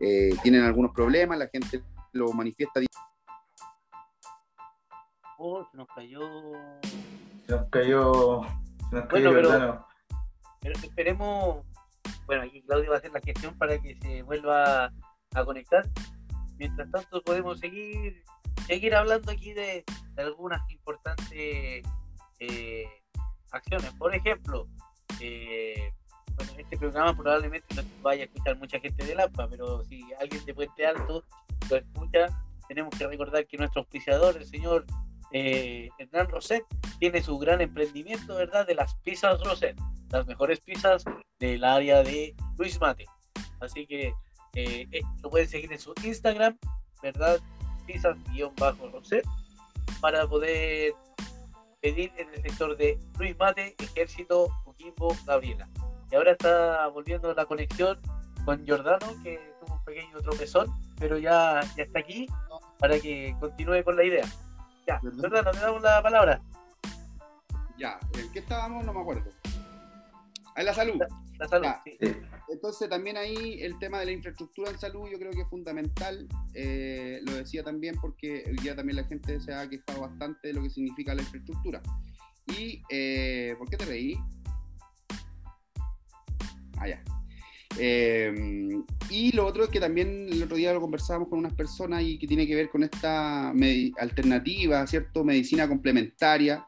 eh, 0.00 0.30
tienen 0.42 0.64
algunos 0.64 0.92
problemas, 0.92 1.38
la 1.38 1.48
gente 1.48 1.82
lo 2.12 2.32
manifiesta. 2.32 2.80
Oh, 5.38 5.64
se 5.70 5.76
nos 5.76 5.88
cayó. 5.94 6.20
Se 7.46 7.52
nos 7.52 7.68
cayó. 7.70 8.42
Se 8.90 8.96
nos 8.96 9.06
cayó 9.06 9.32
bueno, 9.32 9.86
pero, 10.60 10.74
esperemos. 10.82 11.64
Bueno, 12.26 12.42
aquí 12.42 12.62
Claudio 12.62 12.90
va 12.90 12.96
a 12.96 12.98
hacer 12.98 13.12
la 13.12 13.20
gestión 13.20 13.56
para 13.56 13.78
que 13.80 13.96
se 14.00 14.22
vuelva 14.22 14.92
a 15.34 15.44
conectar. 15.44 15.84
Mientras 16.58 16.90
tanto, 16.90 17.22
podemos 17.22 17.60
seguir 17.60 18.22
seguir 18.68 18.94
hablando 18.94 19.32
aquí 19.32 19.54
de, 19.54 19.84
algunas 20.16 20.60
importantes 20.70 21.82
eh, 22.40 22.88
acciones. 23.50 23.92
Por 23.94 24.14
ejemplo, 24.14 24.68
eh, 25.20 25.92
este 26.56 26.76
programa 26.76 27.16
probablemente 27.16 27.74
no 27.74 27.82
vaya 28.02 28.22
a 28.22 28.26
escuchar 28.26 28.56
mucha 28.58 28.80
gente 28.80 29.04
de 29.04 29.14
Lampa, 29.14 29.48
pero 29.48 29.84
si 29.84 30.02
alguien 30.20 30.44
de 30.44 30.54
Puente 30.54 30.86
Alto 30.86 31.24
lo 31.70 31.76
escucha, 31.76 32.28
tenemos 32.68 32.94
que 32.96 33.06
recordar 33.06 33.46
que 33.46 33.56
nuestro 33.56 33.80
auspiciador, 33.80 34.36
el 34.36 34.46
señor 34.46 34.84
eh, 35.32 35.88
Hernán 35.98 36.28
Roset, 36.28 36.64
tiene 36.98 37.22
su 37.22 37.38
gran 37.38 37.60
emprendimiento, 37.60 38.34
¿verdad? 38.34 38.66
De 38.66 38.74
las 38.74 38.94
pizzas 38.96 39.42
Roset, 39.42 39.76
las 40.10 40.26
mejores 40.26 40.60
pizzas 40.60 41.04
del 41.38 41.64
área 41.64 42.02
de 42.02 42.34
Luis 42.56 42.80
Mate. 42.80 43.06
Así 43.60 43.86
que 43.86 44.14
eh, 44.54 44.86
eh, 44.90 45.00
lo 45.22 45.30
pueden 45.30 45.48
seguir 45.48 45.72
en 45.72 45.78
su 45.78 45.92
Instagram, 46.04 46.58
¿verdad? 47.02 47.40
Pizzas-Roset, 47.86 49.24
para 50.00 50.26
poder 50.26 50.92
pedir 51.80 52.12
en 52.16 52.28
el 52.34 52.42
sector 52.42 52.76
de 52.76 52.98
Luis 53.18 53.36
Mate, 53.38 53.74
Ejército, 53.78 54.48
Coquimbo, 54.64 55.16
Gabriela. 55.26 55.68
Y 56.10 56.14
ahora 56.14 56.32
está 56.32 56.86
volviendo 56.88 57.34
la 57.34 57.44
conexión 57.44 57.98
con 58.44 58.64
Giordano, 58.64 59.06
que 59.22 59.38
tuvo 59.60 59.74
un 59.74 59.84
pequeño 59.84 60.18
tropezón, 60.20 60.68
pero 60.98 61.18
ya, 61.18 61.60
ya 61.76 61.84
está 61.84 61.98
aquí 61.98 62.26
para 62.78 62.98
que 62.98 63.36
continúe 63.40 63.82
con 63.84 63.96
la 63.96 64.04
idea. 64.04 64.24
Ya, 64.86 65.00
Giordano, 65.00 65.50
te 65.50 65.58
damos 65.58 65.82
la 65.82 66.02
palabra. 66.02 66.40
Ya, 67.78 67.98
¿en 68.18 68.32
qué 68.32 68.38
estábamos? 68.38 68.84
No 68.84 68.92
me 68.92 69.00
acuerdo. 69.00 69.30
En 70.56 70.64
la 70.64 70.74
salud. 70.74 71.00
La, 71.38 71.46
salud, 71.46 71.68
sí. 71.84 71.96
Entonces 72.48 72.88
también 72.88 73.16
ahí 73.16 73.62
el 73.62 73.78
tema 73.78 74.00
de 74.00 74.06
la 74.06 74.12
infraestructura 74.12 74.70
en 74.70 74.78
salud 74.78 75.08
yo 75.08 75.18
creo 75.18 75.30
que 75.30 75.42
es 75.42 75.48
fundamental. 75.48 76.26
Eh, 76.54 77.20
lo 77.22 77.34
decía 77.34 77.62
también 77.62 77.96
porque 78.00 78.44
hoy 78.46 78.56
día 78.56 78.74
también 78.74 78.96
la 78.96 79.04
gente 79.04 79.38
se 79.40 79.54
ha 79.54 79.68
quejado 79.68 80.00
bastante 80.00 80.48
de 80.48 80.54
lo 80.54 80.62
que 80.62 80.70
significa 80.70 81.14
la 81.14 81.22
infraestructura. 81.22 81.82
Y, 82.46 82.82
eh, 82.90 83.54
¿por 83.58 83.68
qué 83.68 83.76
te 83.76 83.84
reí? 83.84 84.16
Allá. 86.80 87.02
Ah, 87.06 87.18
eh, 87.78 88.32
y 89.10 89.32
lo 89.32 89.46
otro 89.46 89.64
es 89.64 89.70
que 89.70 89.80
también 89.80 90.26
el 90.30 90.42
otro 90.42 90.56
día 90.56 90.72
lo 90.72 90.80
conversábamos 90.80 91.28
con 91.28 91.38
unas 91.38 91.54
personas 91.54 92.02
y 92.02 92.18
que 92.18 92.26
tiene 92.26 92.46
que 92.46 92.54
ver 92.54 92.70
con 92.70 92.82
esta 92.82 93.52
alternativa, 93.98 94.86
¿cierto? 94.86 95.24
Medicina 95.24 95.68
complementaria, 95.68 96.66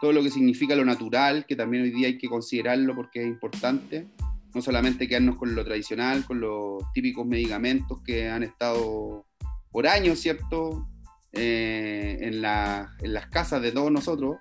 todo 0.00 0.12
lo 0.12 0.22
que 0.22 0.30
significa 0.30 0.74
lo 0.74 0.84
natural, 0.84 1.46
que 1.46 1.56
también 1.56 1.84
hoy 1.84 1.90
día 1.90 2.08
hay 2.08 2.18
que 2.18 2.28
considerarlo 2.28 2.94
porque 2.94 3.22
es 3.22 3.26
importante. 3.26 4.06
No 4.54 4.62
solamente 4.62 5.06
quedarnos 5.06 5.36
con 5.36 5.54
lo 5.54 5.64
tradicional, 5.64 6.24
con 6.24 6.40
los 6.40 6.82
típicos 6.94 7.26
medicamentos 7.26 8.00
que 8.02 8.28
han 8.28 8.42
estado 8.42 9.26
por 9.70 9.86
años, 9.86 10.18
¿cierto? 10.18 10.88
Eh, 11.32 12.16
en, 12.20 12.34
en, 12.34 12.42
las 12.42 13.26
casas 13.30 13.60
de 13.60 13.72
todos 13.72 13.92
nosotros, 13.92 14.36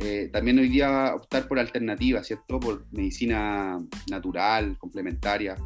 eh, 0.00 0.30
también 0.32 0.58
hoy 0.58 0.68
día 0.68 1.14
optar 1.14 1.46
por 1.46 1.58
alternativas, 1.58 2.26
¿cierto? 2.26 2.58
Por 2.58 2.86
medicina 2.90 3.78
natural, 4.08 4.78
complementaria. 4.78 5.56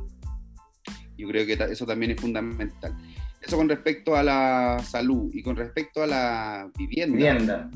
Yo 1.17 1.29
creo 1.29 1.47
que 1.47 1.53
eso 1.73 1.87
también 1.87 2.11
es 2.11 2.21
fundamental. 2.21 2.97
Eso 3.41 3.57
con 3.57 3.69
respecto 3.69 4.17
a 4.17 4.25
la 4.25 4.81
salud 4.85 5.31
y 5.33 5.41
con 5.41 5.55
respecto 5.55 6.03
a 6.03 6.07
la 6.09 6.71
vivienda. 6.77 7.17
Vivienda. 7.17 7.71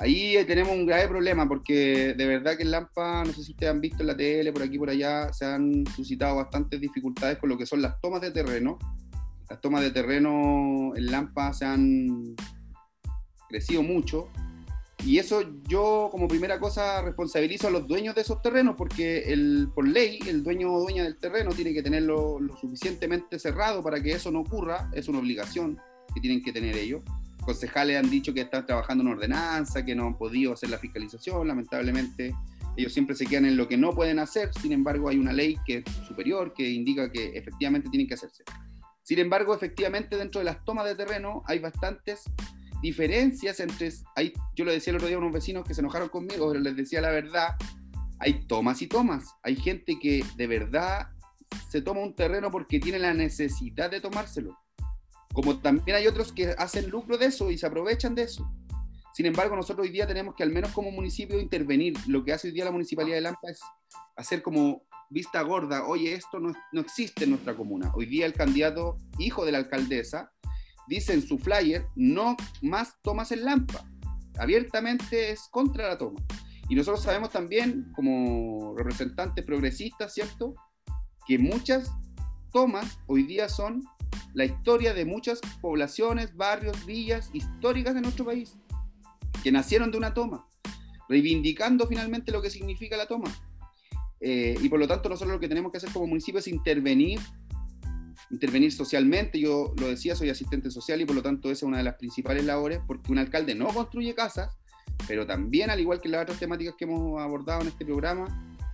Ahí 0.00 0.36
tenemos 0.46 0.72
un 0.72 0.86
grave 0.86 1.08
problema 1.08 1.48
porque 1.48 2.14
de 2.14 2.26
verdad 2.26 2.56
que 2.56 2.62
en 2.62 2.70
Lampa, 2.70 3.24
no 3.24 3.32
sé 3.32 3.42
si 3.42 3.52
ustedes 3.52 3.72
han 3.72 3.80
visto 3.80 4.02
en 4.02 4.06
la 4.08 4.16
tele, 4.16 4.52
por 4.52 4.62
aquí 4.62 4.78
por 4.78 4.90
allá, 4.90 5.32
se 5.32 5.44
han 5.44 5.84
suscitado 5.94 6.36
bastantes 6.36 6.80
dificultades 6.80 7.38
con 7.38 7.48
lo 7.48 7.58
que 7.58 7.66
son 7.66 7.82
las 7.82 8.00
tomas 8.00 8.20
de 8.20 8.30
terreno. 8.30 8.78
Las 9.48 9.60
tomas 9.60 9.82
de 9.82 9.90
terreno 9.90 10.92
en 10.96 11.06
Lampa 11.10 11.52
se 11.52 11.66
han 11.66 12.36
crecido 13.48 13.82
mucho 13.82 14.28
y 15.04 15.18
eso 15.18 15.42
yo 15.66 16.08
como 16.10 16.28
primera 16.28 16.58
cosa 16.58 17.02
responsabilizo 17.02 17.68
a 17.68 17.70
los 17.70 17.86
dueños 17.86 18.14
de 18.14 18.22
esos 18.22 18.42
terrenos 18.42 18.74
porque 18.76 19.32
el, 19.32 19.68
por 19.74 19.86
ley 19.86 20.18
el 20.26 20.42
dueño 20.42 20.72
o 20.72 20.80
dueña 20.80 21.04
del 21.04 21.16
terreno 21.16 21.50
tiene 21.52 21.72
que 21.72 21.82
tenerlo 21.82 22.40
lo 22.40 22.56
suficientemente 22.56 23.38
cerrado 23.38 23.82
para 23.82 24.02
que 24.02 24.12
eso 24.12 24.30
no 24.30 24.40
ocurra, 24.40 24.90
es 24.92 25.08
una 25.08 25.20
obligación 25.20 25.78
que 26.14 26.20
tienen 26.20 26.42
que 26.42 26.52
tener 26.52 26.76
ellos. 26.76 27.02
Concejales 27.44 27.96
han 27.96 28.10
dicho 28.10 28.34
que 28.34 28.42
están 28.42 28.66
trabajando 28.66 29.02
en 29.02 29.10
ordenanza, 29.10 29.84
que 29.84 29.94
no 29.94 30.06
han 30.06 30.18
podido 30.18 30.52
hacer 30.52 30.68
la 30.68 30.78
fiscalización, 30.78 31.48
lamentablemente. 31.48 32.34
Ellos 32.76 32.92
siempre 32.92 33.16
se 33.16 33.26
quedan 33.26 33.46
en 33.46 33.56
lo 33.56 33.66
que 33.66 33.76
no 33.76 33.92
pueden 33.92 34.18
hacer, 34.18 34.52
sin 34.52 34.72
embargo 34.72 35.08
hay 35.08 35.18
una 35.18 35.32
ley 35.32 35.56
que 35.66 35.78
es 35.78 35.84
superior 36.06 36.52
que 36.52 36.68
indica 36.68 37.10
que 37.10 37.36
efectivamente 37.36 37.88
tienen 37.88 38.06
que 38.06 38.14
hacerse. 38.14 38.44
Sin 39.02 39.18
embargo, 39.18 39.54
efectivamente 39.54 40.16
dentro 40.16 40.40
de 40.40 40.44
las 40.44 40.62
tomas 40.64 40.84
de 40.84 40.94
terreno 40.94 41.42
hay 41.46 41.58
bastantes 41.58 42.24
diferencias 42.82 43.60
entre, 43.60 43.92
hay, 44.16 44.32
yo 44.54 44.64
lo 44.64 44.72
decía 44.72 44.90
el 44.90 44.96
otro 44.96 45.08
día 45.08 45.16
a 45.16 45.20
unos 45.20 45.32
vecinos 45.32 45.64
que 45.64 45.74
se 45.74 45.80
enojaron 45.80 46.08
conmigo, 46.08 46.48
pero 46.48 46.60
les 46.60 46.76
decía 46.76 47.00
la 47.00 47.10
verdad, 47.10 47.56
hay 48.18 48.46
tomas 48.46 48.82
y 48.82 48.86
tomas, 48.86 49.24
hay 49.42 49.56
gente 49.56 49.98
que 49.98 50.24
de 50.36 50.46
verdad 50.46 51.08
se 51.70 51.82
toma 51.82 52.00
un 52.00 52.14
terreno 52.14 52.50
porque 52.50 52.80
tiene 52.80 52.98
la 52.98 53.14
necesidad 53.14 53.90
de 53.90 54.00
tomárselo 54.00 54.58
como 55.32 55.58
también 55.60 55.96
hay 55.96 56.06
otros 56.06 56.32
que 56.32 56.48
hacen 56.58 56.90
lucro 56.90 57.16
de 57.18 57.26
eso 57.26 57.50
y 57.50 57.58
se 57.58 57.66
aprovechan 57.66 58.14
de 58.14 58.22
eso. 58.22 58.50
Sin 59.14 59.26
embargo, 59.26 59.56
nosotros 59.56 59.86
hoy 59.86 59.92
día 59.92 60.06
tenemos 60.06 60.34
que 60.34 60.42
al 60.42 60.50
menos 60.50 60.72
como 60.72 60.90
municipio 60.90 61.40
intervenir. 61.40 61.94
Lo 62.06 62.24
que 62.24 62.32
hace 62.32 62.48
hoy 62.48 62.54
día 62.54 62.64
la 62.64 62.72
Municipalidad 62.72 63.16
de 63.16 63.22
Lampa 63.22 63.50
es 63.50 63.60
hacer 64.16 64.42
como 64.42 64.82
vista 65.10 65.40
gorda, 65.42 65.86
oye, 65.86 66.12
esto 66.12 66.38
no, 66.38 66.52
no 66.72 66.80
existe 66.80 67.24
en 67.24 67.30
nuestra 67.30 67.56
comuna. 67.56 67.92
Hoy 67.94 68.06
día 68.06 68.26
el 68.26 68.32
candidato, 68.32 68.98
hijo 69.18 69.44
de 69.44 69.52
la 69.52 69.58
alcaldesa, 69.58 70.32
dice 70.88 71.12
en 71.12 71.22
su 71.22 71.38
flyer, 71.38 71.86
no 71.94 72.36
más 72.62 73.00
tomas 73.02 73.32
en 73.32 73.44
Lampa. 73.44 73.84
Abiertamente 74.38 75.30
es 75.30 75.48
contra 75.50 75.88
la 75.88 75.98
toma. 75.98 76.20
Y 76.68 76.74
nosotros 76.74 77.02
sabemos 77.02 77.30
también, 77.30 77.92
como 77.94 78.74
representantes 78.76 79.44
progresistas, 79.44 80.14
¿cierto?, 80.14 80.54
que 81.26 81.38
muchas 81.38 81.90
tomas 82.52 82.98
hoy 83.06 83.22
día 83.24 83.48
son 83.48 83.84
la 84.34 84.44
historia 84.44 84.94
de 84.94 85.04
muchas 85.04 85.40
poblaciones, 85.60 86.36
barrios, 86.36 86.86
villas 86.86 87.30
históricas 87.32 87.94
de 87.94 88.00
nuestro 88.00 88.24
país, 88.24 88.56
que 89.42 89.52
nacieron 89.52 89.90
de 89.90 89.98
una 89.98 90.14
toma, 90.14 90.46
reivindicando 91.08 91.86
finalmente 91.86 92.32
lo 92.32 92.42
que 92.42 92.50
significa 92.50 92.96
la 92.96 93.06
toma. 93.06 93.30
Eh, 94.20 94.56
y 94.60 94.68
por 94.68 94.80
lo 94.80 94.88
tanto 94.88 95.08
nosotros 95.08 95.34
lo 95.34 95.40
que 95.40 95.48
tenemos 95.48 95.70
que 95.70 95.78
hacer 95.78 95.92
como 95.92 96.06
municipio 96.06 96.40
es 96.40 96.48
intervenir, 96.48 97.20
intervenir 98.30 98.72
socialmente. 98.72 99.40
Yo 99.40 99.74
lo 99.78 99.88
decía, 99.88 100.14
soy 100.16 100.30
asistente 100.30 100.70
social 100.70 101.00
y 101.00 101.04
por 101.04 101.16
lo 101.16 101.22
tanto 101.22 101.50
esa 101.50 101.58
es 101.58 101.62
una 101.68 101.78
de 101.78 101.84
las 101.84 101.94
principales 101.94 102.44
labores, 102.44 102.80
porque 102.86 103.12
un 103.12 103.18
alcalde 103.18 103.54
no 103.54 103.68
construye 103.68 104.14
casas, 104.14 104.56
pero 105.06 105.26
también, 105.26 105.70
al 105.70 105.80
igual 105.80 106.00
que 106.00 106.08
las 106.08 106.22
otras 106.22 106.38
temáticas 106.38 106.74
que 106.76 106.84
hemos 106.84 107.20
abordado 107.20 107.62
en 107.62 107.68
este 107.68 107.84
programa, 107.84 108.26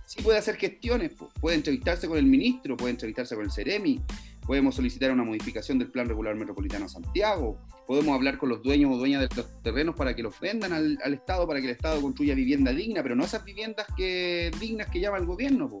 sí 0.05 0.21
puede 0.21 0.37
hacer 0.37 0.55
gestiones, 0.55 1.11
puede 1.39 1.55
entrevistarse 1.55 2.07
con 2.07 2.17
el 2.17 2.25
ministro, 2.25 2.77
puede 2.77 2.91
entrevistarse 2.91 3.35
con 3.35 3.45
el 3.45 3.51
CEREMI, 3.51 4.01
podemos 4.45 4.75
solicitar 4.75 5.11
una 5.11 5.23
modificación 5.23 5.79
del 5.79 5.89
Plan 5.89 6.07
Regular 6.07 6.35
Metropolitano 6.35 6.87
Santiago, 6.87 7.59
podemos 7.87 8.15
hablar 8.15 8.37
con 8.37 8.49
los 8.49 8.61
dueños 8.61 8.91
o 8.93 8.97
dueñas 8.97 9.21
de 9.21 9.35
los 9.35 9.61
terrenos 9.63 9.95
para 9.95 10.15
que 10.15 10.23
los 10.23 10.39
vendan 10.39 10.73
al, 10.73 11.13
Estado, 11.13 11.47
para 11.47 11.59
que 11.59 11.67
el 11.67 11.73
Estado 11.73 12.01
construya 12.01 12.35
vivienda 12.35 12.71
digna, 12.71 13.01
pero 13.01 13.15
no 13.15 13.25
esas 13.25 13.43
viviendas 13.43 13.87
que, 13.95 14.51
dignas 14.59 14.87
que 14.89 14.99
llama 14.99 15.17
el 15.17 15.25
gobierno, 15.25 15.79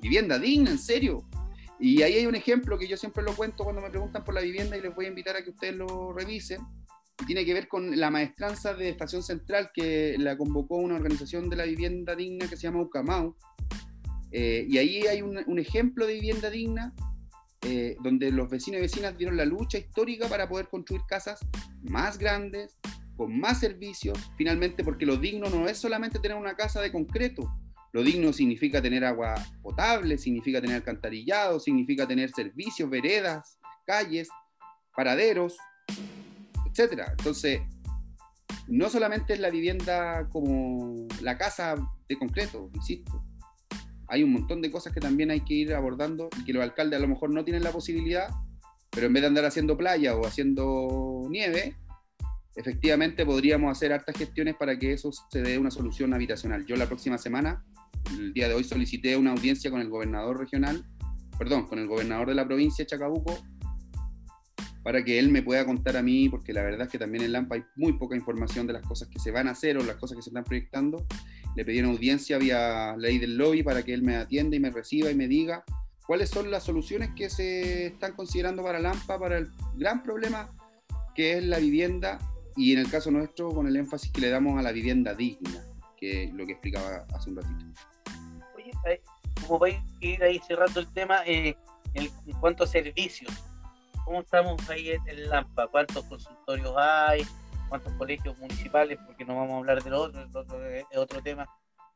vivienda 0.00 0.38
digna, 0.38 0.70
en 0.70 0.78
serio. 0.78 1.24
Y 1.80 2.02
ahí 2.02 2.14
hay 2.14 2.26
un 2.26 2.34
ejemplo 2.34 2.78
que 2.78 2.88
yo 2.88 2.96
siempre 2.96 3.22
lo 3.22 3.34
cuento 3.34 3.64
cuando 3.64 3.80
me 3.80 3.90
preguntan 3.90 4.24
por 4.24 4.34
la 4.34 4.40
vivienda 4.40 4.76
y 4.76 4.80
les 4.80 4.94
voy 4.94 5.06
a 5.06 5.08
invitar 5.08 5.36
a 5.36 5.42
que 5.42 5.50
ustedes 5.50 5.76
lo 5.76 6.12
revisen. 6.12 6.60
tiene 7.26 7.44
que 7.44 7.54
ver 7.54 7.68
con 7.68 7.98
la 7.98 8.10
maestranza 8.10 8.74
de 8.74 8.88
Estación 8.88 9.22
Central 9.22 9.70
que 9.72 10.16
la 10.18 10.36
convocó 10.36 10.76
una 10.76 10.96
organización 10.96 11.48
de 11.48 11.56
la 11.56 11.64
vivienda 11.64 12.14
digna 12.14 12.48
que 12.48 12.56
se 12.56 12.62
llama 12.62 12.82
UCAMAU. 12.82 13.36
Eh, 14.30 14.66
y 14.68 14.78
ahí 14.78 15.06
hay 15.06 15.22
un, 15.22 15.58
ejemplo 15.58 16.06
de 16.06 16.14
vivienda 16.14 16.50
digna 16.50 16.94
eh, 17.62 17.96
donde 18.02 18.30
los 18.30 18.50
vecinos 18.50 18.78
y 18.78 18.82
vecinas 18.82 19.16
dieron 19.16 19.36
la 19.36 19.44
lucha 19.44 19.78
histórica 19.78 20.28
para 20.28 20.48
poder 20.48 20.68
construir 20.68 21.02
casas 21.08 21.40
más 21.82 22.18
grandes, 22.18 22.78
con 23.16 23.38
más 23.38 23.58
servicios, 23.58 24.18
finalmente 24.36 24.84
porque 24.84 25.06
lo 25.06 25.16
digno 25.16 25.48
no 25.48 25.68
es 25.68 25.78
solamente 25.78 26.18
tener 26.20 26.36
una 26.36 26.54
casa 26.54 26.80
de 26.80 26.92
concreto, 26.92 27.50
lo 27.92 28.02
digno 28.02 28.32
significa 28.32 28.82
tener 28.82 29.04
agua 29.04 29.34
potable, 29.62 30.18
significa 30.18 30.60
tener 30.60 30.76
alcantarillado, 30.76 31.58
significa 31.58 32.06
tener 32.06 32.30
servicios, 32.30 32.88
veredas, 32.90 33.58
calles, 33.86 34.28
paraderos, 34.94 35.56
etc. 36.66 37.02
Entonces, 37.10 37.60
no 38.66 38.90
solamente 38.90 39.32
es 39.32 39.40
la 39.40 39.50
vivienda 39.50 40.28
como 40.30 41.06
la 41.22 41.38
casa 41.38 41.76
de 42.08 42.18
concreto, 42.18 42.70
insisto, 42.74 43.24
hay 44.08 44.22
un 44.22 44.32
montón 44.32 44.62
de 44.62 44.70
cosas 44.70 44.92
que 44.92 45.00
también 45.00 45.30
hay 45.30 45.40
que 45.40 45.54
ir 45.54 45.74
abordando 45.74 46.28
y 46.40 46.44
que 46.44 46.52
los 46.52 46.62
alcaldes 46.62 46.98
a 46.98 47.02
lo 47.02 47.08
mejor 47.08 47.30
no 47.30 47.44
tienen 47.44 47.62
la 47.62 47.72
posibilidad, 47.72 48.28
pero 48.90 49.06
en 49.06 49.12
vez 49.12 49.22
de 49.22 49.28
andar 49.28 49.44
haciendo 49.44 49.76
playa 49.76 50.14
o 50.14 50.26
haciendo 50.26 51.22
nieve, 51.30 51.76
efectivamente 52.56 53.24
podríamos 53.24 53.70
hacer 53.70 53.92
hartas 53.92 54.16
gestiones 54.16 54.56
para 54.56 54.78
que 54.78 54.92
eso 54.92 55.10
se 55.30 55.42
dé 55.42 55.58
una 55.58 55.70
solución 55.70 56.14
habitacional. 56.14 56.64
Yo 56.66 56.76
la 56.76 56.86
próxima 56.86 57.18
semana, 57.18 57.64
el 58.10 58.32
día 58.32 58.48
de 58.48 58.54
hoy, 58.54 58.64
solicité 58.64 59.16
una 59.16 59.32
audiencia 59.32 59.70
con 59.70 59.80
el 59.80 59.88
gobernador 59.88 60.38
regional, 60.38 60.84
perdón, 61.38 61.66
con 61.66 61.78
el 61.78 61.86
gobernador 61.86 62.28
de 62.28 62.34
la 62.34 62.46
provincia 62.46 62.84
de 62.84 62.86
Chacabuco, 62.86 63.38
para 64.82 65.04
que 65.04 65.18
él 65.18 65.28
me 65.28 65.42
pueda 65.42 65.64
contar 65.66 65.96
a 65.96 66.02
mí, 66.02 66.28
porque 66.28 66.52
la 66.52 66.62
verdad 66.62 66.86
es 66.86 66.88
que 66.92 66.98
también 66.98 67.24
en 67.24 67.32
Lampa 67.32 67.56
hay 67.56 67.64
muy 67.76 67.92
poca 67.94 68.16
información 68.16 68.66
de 68.66 68.72
las 68.72 68.82
cosas 68.82 69.08
que 69.08 69.18
se 69.18 69.30
van 69.30 69.48
a 69.48 69.50
hacer 69.50 69.76
o 69.76 69.84
las 69.84 69.96
cosas 69.96 70.16
que 70.16 70.22
se 70.22 70.30
están 70.30 70.44
proyectando, 70.44 71.04
le 71.56 71.64
pedí 71.64 71.80
una 71.80 71.90
audiencia 71.90 72.38
vía 72.38 72.96
ley 72.96 73.18
del 73.18 73.36
lobby 73.36 73.62
para 73.62 73.82
que 73.82 73.92
él 73.92 74.02
me 74.02 74.16
atienda 74.16 74.56
y 74.56 74.60
me 74.60 74.70
reciba 74.70 75.10
y 75.10 75.14
me 75.14 75.28
diga 75.28 75.64
cuáles 76.06 76.30
son 76.30 76.50
las 76.50 76.64
soluciones 76.64 77.10
que 77.14 77.28
se 77.28 77.88
están 77.88 78.14
considerando 78.14 78.62
para 78.62 78.78
Lampa, 78.78 79.18
para 79.18 79.38
el 79.38 79.48
gran 79.76 80.02
problema 80.02 80.50
que 81.14 81.36
es 81.36 81.44
la 81.44 81.58
vivienda 81.58 82.18
y 82.56 82.72
en 82.72 82.78
el 82.78 82.90
caso 82.90 83.10
nuestro 83.10 83.50
con 83.50 83.66
el 83.66 83.76
énfasis 83.76 84.10
que 84.10 84.20
le 84.20 84.30
damos 84.30 84.58
a 84.58 84.62
la 84.62 84.72
vivienda 84.72 85.14
digna, 85.14 85.64
que 85.98 86.30
lo 86.34 86.46
que 86.46 86.52
explicaba 86.52 87.06
hace 87.14 87.30
un 87.30 87.36
ratito. 87.36 87.64
Oye, 88.56 88.70
eh, 88.86 89.02
como 89.42 89.58
vais 89.58 89.76
a 89.76 90.04
ir 90.04 90.22
ahí 90.22 90.40
cerrando 90.46 90.80
el 90.80 90.92
tema, 90.92 91.22
eh, 91.26 91.56
en, 91.94 92.10
cuanto 92.40 92.64
a 92.64 92.66
servicios, 92.66 93.32
¿cómo 94.04 94.20
estamos 94.20 94.68
ahí 94.70 94.90
en 94.90 95.28
Lampa? 95.28 95.66
¿Cuántos 95.68 96.04
consultorios 96.04 96.74
hay? 96.76 97.26
cuántos 97.68 97.92
colegios 97.94 98.36
municipales, 98.38 98.98
porque 99.06 99.24
no 99.24 99.36
vamos 99.36 99.54
a 99.54 99.58
hablar 99.58 99.82
de 99.82 99.90
lo 99.90 100.02
otro, 100.02 100.22
es 100.22 100.98
otro, 100.98 101.22
tema, 101.22 101.46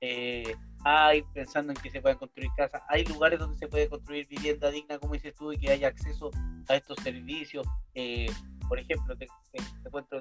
eh, 0.01 0.55
hay 0.85 1.23
pensando 1.35 1.73
en 1.73 1.79
que 1.79 1.91
se 1.91 2.01
puedan 2.01 2.19
construir 2.19 2.51
casas, 2.57 2.83
hay 2.89 3.05
lugares 3.05 3.39
donde 3.39 3.59
se 3.59 3.69
puede 3.69 3.89
construir 3.89 4.27
vivienda 4.29 4.71
digna, 4.71 4.99
como 4.99 5.15
dices 5.15 5.35
tú, 5.35 5.53
y 5.53 5.59
que 5.59 5.71
haya 5.71 5.89
acceso 5.89 6.31
a 6.69 6.77
estos 6.77 6.97
servicios. 7.03 7.67
Eh, 7.95 8.31
por 8.69 8.79
ejemplo, 8.79 9.17
te, 9.17 9.27
cuento, 9.91 10.21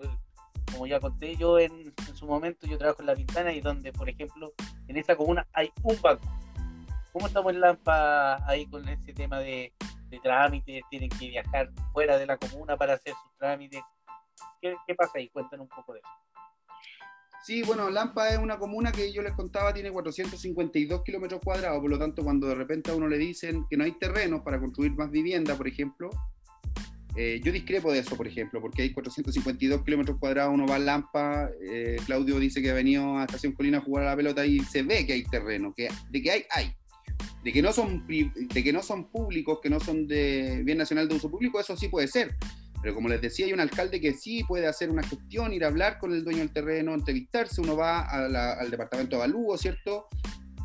como 0.72 0.88
ya 0.88 1.00
conté 1.00 1.36
yo 1.36 1.60
en, 1.60 1.94
su 2.14 2.26
momento, 2.26 2.68
yo 2.68 2.78
trabajo 2.78 3.02
en 3.02 3.08
La 3.08 3.16
Pintana 3.16 3.54
y 3.54 3.62
donde, 3.62 3.92
por 3.92 4.10
ejemplo, 4.10 4.54
en 4.88 4.98
esa 4.98 5.16
comuna 5.16 5.48
hay 5.54 5.72
un 5.84 6.00
banco. 6.02 6.28
¿Cómo 7.12 7.28
estamos 7.28 7.54
en 7.54 7.60
Lampa 7.60 8.38
ahí 8.48 8.66
con 8.68 8.88
ese 8.88 9.14
tema 9.14 9.40
de, 9.40 9.74
trámites? 10.24 10.84
Tienen 10.90 11.10
que 11.10 11.30
viajar 11.30 11.70
fuera 11.94 12.18
de 12.18 12.26
la 12.26 12.38
comuna 12.38 12.78
para 12.78 12.94
hacer 12.94 13.14
sus 13.14 13.38
trámites. 13.38 13.82
¿Qué, 14.62 14.96
pasa 14.96 15.14
ahí? 15.16 15.30
Cuéntanos 15.30 15.68
un 15.70 15.76
poco 15.76 15.94
de 15.94 16.00
eso. 16.00 16.10
Sí, 17.44 17.64
bueno, 17.64 17.90
Lampa 17.90 18.30
es 18.30 18.38
una 18.38 18.60
comuna 18.60 18.92
que 18.92 19.12
yo 19.12 19.24
les 19.24 19.34
contaba 19.34 19.74
tiene 19.74 19.92
452 19.92 21.02
kilómetros 21.04 21.42
cuadrados, 21.44 21.80
por 21.82 21.90
lo 21.90 21.98
tanto, 21.98 22.24
cuando 22.24 22.48
de 22.48 22.54
repente 22.54 22.92
a 22.92 22.96
uno 22.96 23.08
le 23.08 23.18
dicen 23.18 23.66
que 23.68 23.78
no 23.78 23.84
hay 23.84 23.94
terrenos 23.94 24.42
para 24.42 24.60
construir 24.60 24.92
más 24.92 25.10
vivienda, 25.10 25.56
por 25.56 25.68
ejemplo, 25.68 26.12
eh, 27.16 27.42
yo 27.44 27.52
discrepo 27.52 27.92
de 27.92 28.00
eso, 28.00 28.16
por 28.16 28.28
ejemplo, 28.28 28.62
porque 28.62 28.84
hay 28.84 28.94
452 28.94 29.84
kilómetros 29.84 30.18
cuadrados, 30.18 30.54
uno 30.54 30.66
va 30.66 30.76
a 30.76 30.80
Lampa, 30.80 31.50
eh, 31.62 31.98
Claudio 32.06 32.40
dice 32.40 32.62
que 32.62 32.70
ha 32.70 32.74
venido 32.74 33.18
a 33.18 33.26
Estación 33.26 33.52
Colina 33.52 33.80
a 33.80 33.82
jugar 33.82 34.06
a 34.06 34.12
la 34.12 34.16
pelota 34.16 34.46
y 34.46 34.60
se 34.62 34.84
ve 34.84 35.06
que 35.06 35.14
hay 35.14 35.24
terreno, 35.24 35.74
que 35.76 35.90
de 36.10 36.22
que 36.22 36.32
hay, 36.32 36.46
hay. 36.50 36.74
De 37.44 37.52
que, 37.52 37.62
no 37.62 37.74
son, 37.74 38.08
de 38.08 38.64
que 38.64 38.72
no 38.72 38.82
son 38.82 39.10
públicos, 39.10 39.60
que 39.62 39.70
no 39.70 39.80
son 39.80 40.08
de 40.08 40.62
bien 40.64 40.78
nacional 40.78 41.08
de 41.08 41.16
uso 41.16 41.30
público, 41.30 41.60
eso 41.60 41.76
sí 41.76 41.88
puede 41.88 42.08
ser. 42.08 42.36
Pero 42.82 42.96
como 42.96 43.10
les 43.10 43.22
decía, 43.22 43.46
hay 43.46 43.54
un 43.54 43.60
alcalde 43.60 44.00
que 44.00 44.14
sí 44.14 44.44
puede 44.44 44.68
hacer 44.68 44.90
una 44.90 45.04
gestión, 45.04 45.54
ir 45.54 45.66
a 45.66 45.68
hablar 45.68 46.00
con 46.00 46.14
el 46.14 46.24
dueño 46.24 46.40
del 46.40 46.54
terreno, 46.54 46.94
entrevistarse, 46.94 47.62
uno 47.62 47.76
va 47.76 48.02
al 48.02 48.72
departamento 48.72 49.18
de 49.18 49.24
avalúo, 49.24 49.58
¿cierto? 49.58 50.08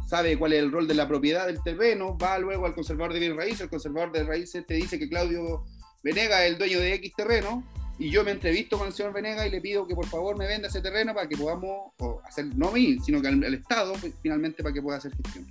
Sabe 0.06 0.38
cuál 0.38 0.52
es 0.52 0.60
el 0.60 0.70
rol 0.70 0.86
de 0.86 0.94
la 0.94 1.08
propiedad 1.08 1.46
del 1.46 1.62
terreno, 1.62 2.16
va 2.16 2.38
luego 2.38 2.64
al 2.64 2.74
conservador 2.74 3.12
de 3.12 3.20
bienes 3.20 3.36
raíces, 3.36 3.62
el 3.62 3.68
conservador 3.68 4.12
de 4.12 4.24
raíces 4.24 4.64
te 4.64 4.74
dice 4.74 4.98
que 4.98 5.08
Claudio 5.08 5.64
Venega 6.06 6.44
es 6.44 6.52
el 6.52 6.58
dueño 6.58 6.78
de 6.78 6.94
X 6.94 7.14
terreno, 7.16 7.64
y 7.98 8.10
yo 8.10 8.22
me 8.22 8.30
entrevisto 8.30 8.78
con 8.78 8.86
el 8.86 8.92
señor 8.92 9.12
Venega 9.12 9.44
y 9.44 9.50
le 9.50 9.60
pido 9.60 9.88
que 9.88 9.96
por 9.96 10.06
favor 10.06 10.38
me 10.38 10.46
venda 10.46 10.68
ese 10.68 10.80
terreno 10.80 11.12
para 11.12 11.28
que 11.28 11.36
podamos 11.36 11.94
hacer, 12.24 12.46
no 12.54 12.68
a 12.68 12.72
mí, 12.72 12.96
sino 13.04 13.20
que 13.20 13.26
al, 13.26 13.54
Estado, 13.54 13.92
pues, 14.00 14.14
finalmente, 14.22 14.62
para 14.62 14.72
que 14.72 14.80
pueda 14.80 14.98
hacer 14.98 15.10
gestión. 15.16 15.46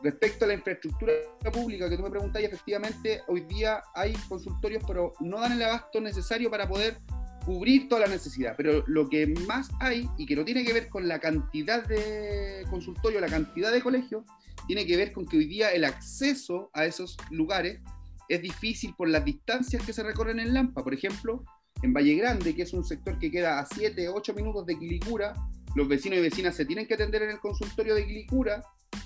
Respecto 0.00 0.44
a 0.44 0.48
la 0.48 0.54
infraestructura 0.54 1.12
pública 1.52 1.90
que 1.90 1.96
tú 1.96 2.04
me 2.04 2.10
preguntas, 2.10 2.40
efectivamente 2.40 3.22
hoy 3.26 3.40
día 3.40 3.82
hay 3.96 4.12
consultorios, 4.28 4.84
pero 4.86 5.14
no 5.18 5.40
dan 5.40 5.52
el 5.52 5.62
abasto 5.64 6.00
necesario 6.00 6.48
para 6.52 6.68
poder 6.68 6.98
cubrir 7.44 7.88
toda 7.88 8.02
la 8.02 8.06
necesidad. 8.06 8.54
Pero 8.56 8.84
lo 8.86 9.08
que 9.08 9.26
más 9.26 9.70
hay, 9.80 10.08
y 10.18 10.24
que 10.24 10.36
no 10.36 10.44
tiene 10.44 10.64
que 10.64 10.72
ver 10.72 10.88
con 10.88 11.08
la 11.08 11.18
cantidad 11.18 11.84
de 11.84 12.64
consultorios, 12.70 13.20
la 13.20 13.28
cantidad 13.28 13.72
de 13.72 13.82
colegios, 13.82 14.22
tiene 14.68 14.86
que 14.86 14.96
ver 14.96 15.10
con 15.12 15.26
que 15.26 15.38
hoy 15.38 15.46
día 15.46 15.70
el 15.72 15.84
acceso 15.84 16.70
a 16.74 16.84
esos 16.84 17.16
lugares 17.30 17.80
es 18.28 18.42
difícil 18.42 18.94
por 18.96 19.08
las 19.08 19.24
distancias 19.24 19.84
que 19.84 19.92
se 19.92 20.02
recorren 20.02 20.40
en 20.40 20.54
Lampa. 20.54 20.82
Por 20.82 20.94
ejemplo, 20.94 21.44
en 21.82 21.92
Valle 21.92 22.14
Grande, 22.14 22.54
que 22.54 22.62
es 22.62 22.72
un 22.72 22.84
sector 22.84 23.18
que 23.18 23.30
queda 23.30 23.58
a 23.58 23.66
7, 23.66 24.08
8 24.08 24.34
minutos 24.34 24.66
de 24.66 24.78
Quilicura, 24.78 25.34
los 25.74 25.88
vecinos 25.88 26.18
y 26.18 26.22
vecinas 26.22 26.54
se 26.56 26.64
tienen 26.64 26.86
que 26.86 26.94
atender 26.94 27.22
en 27.22 27.30
el 27.30 27.40
consultorio 27.40 27.94
de 27.94 28.06
Quilicura, 28.06 28.62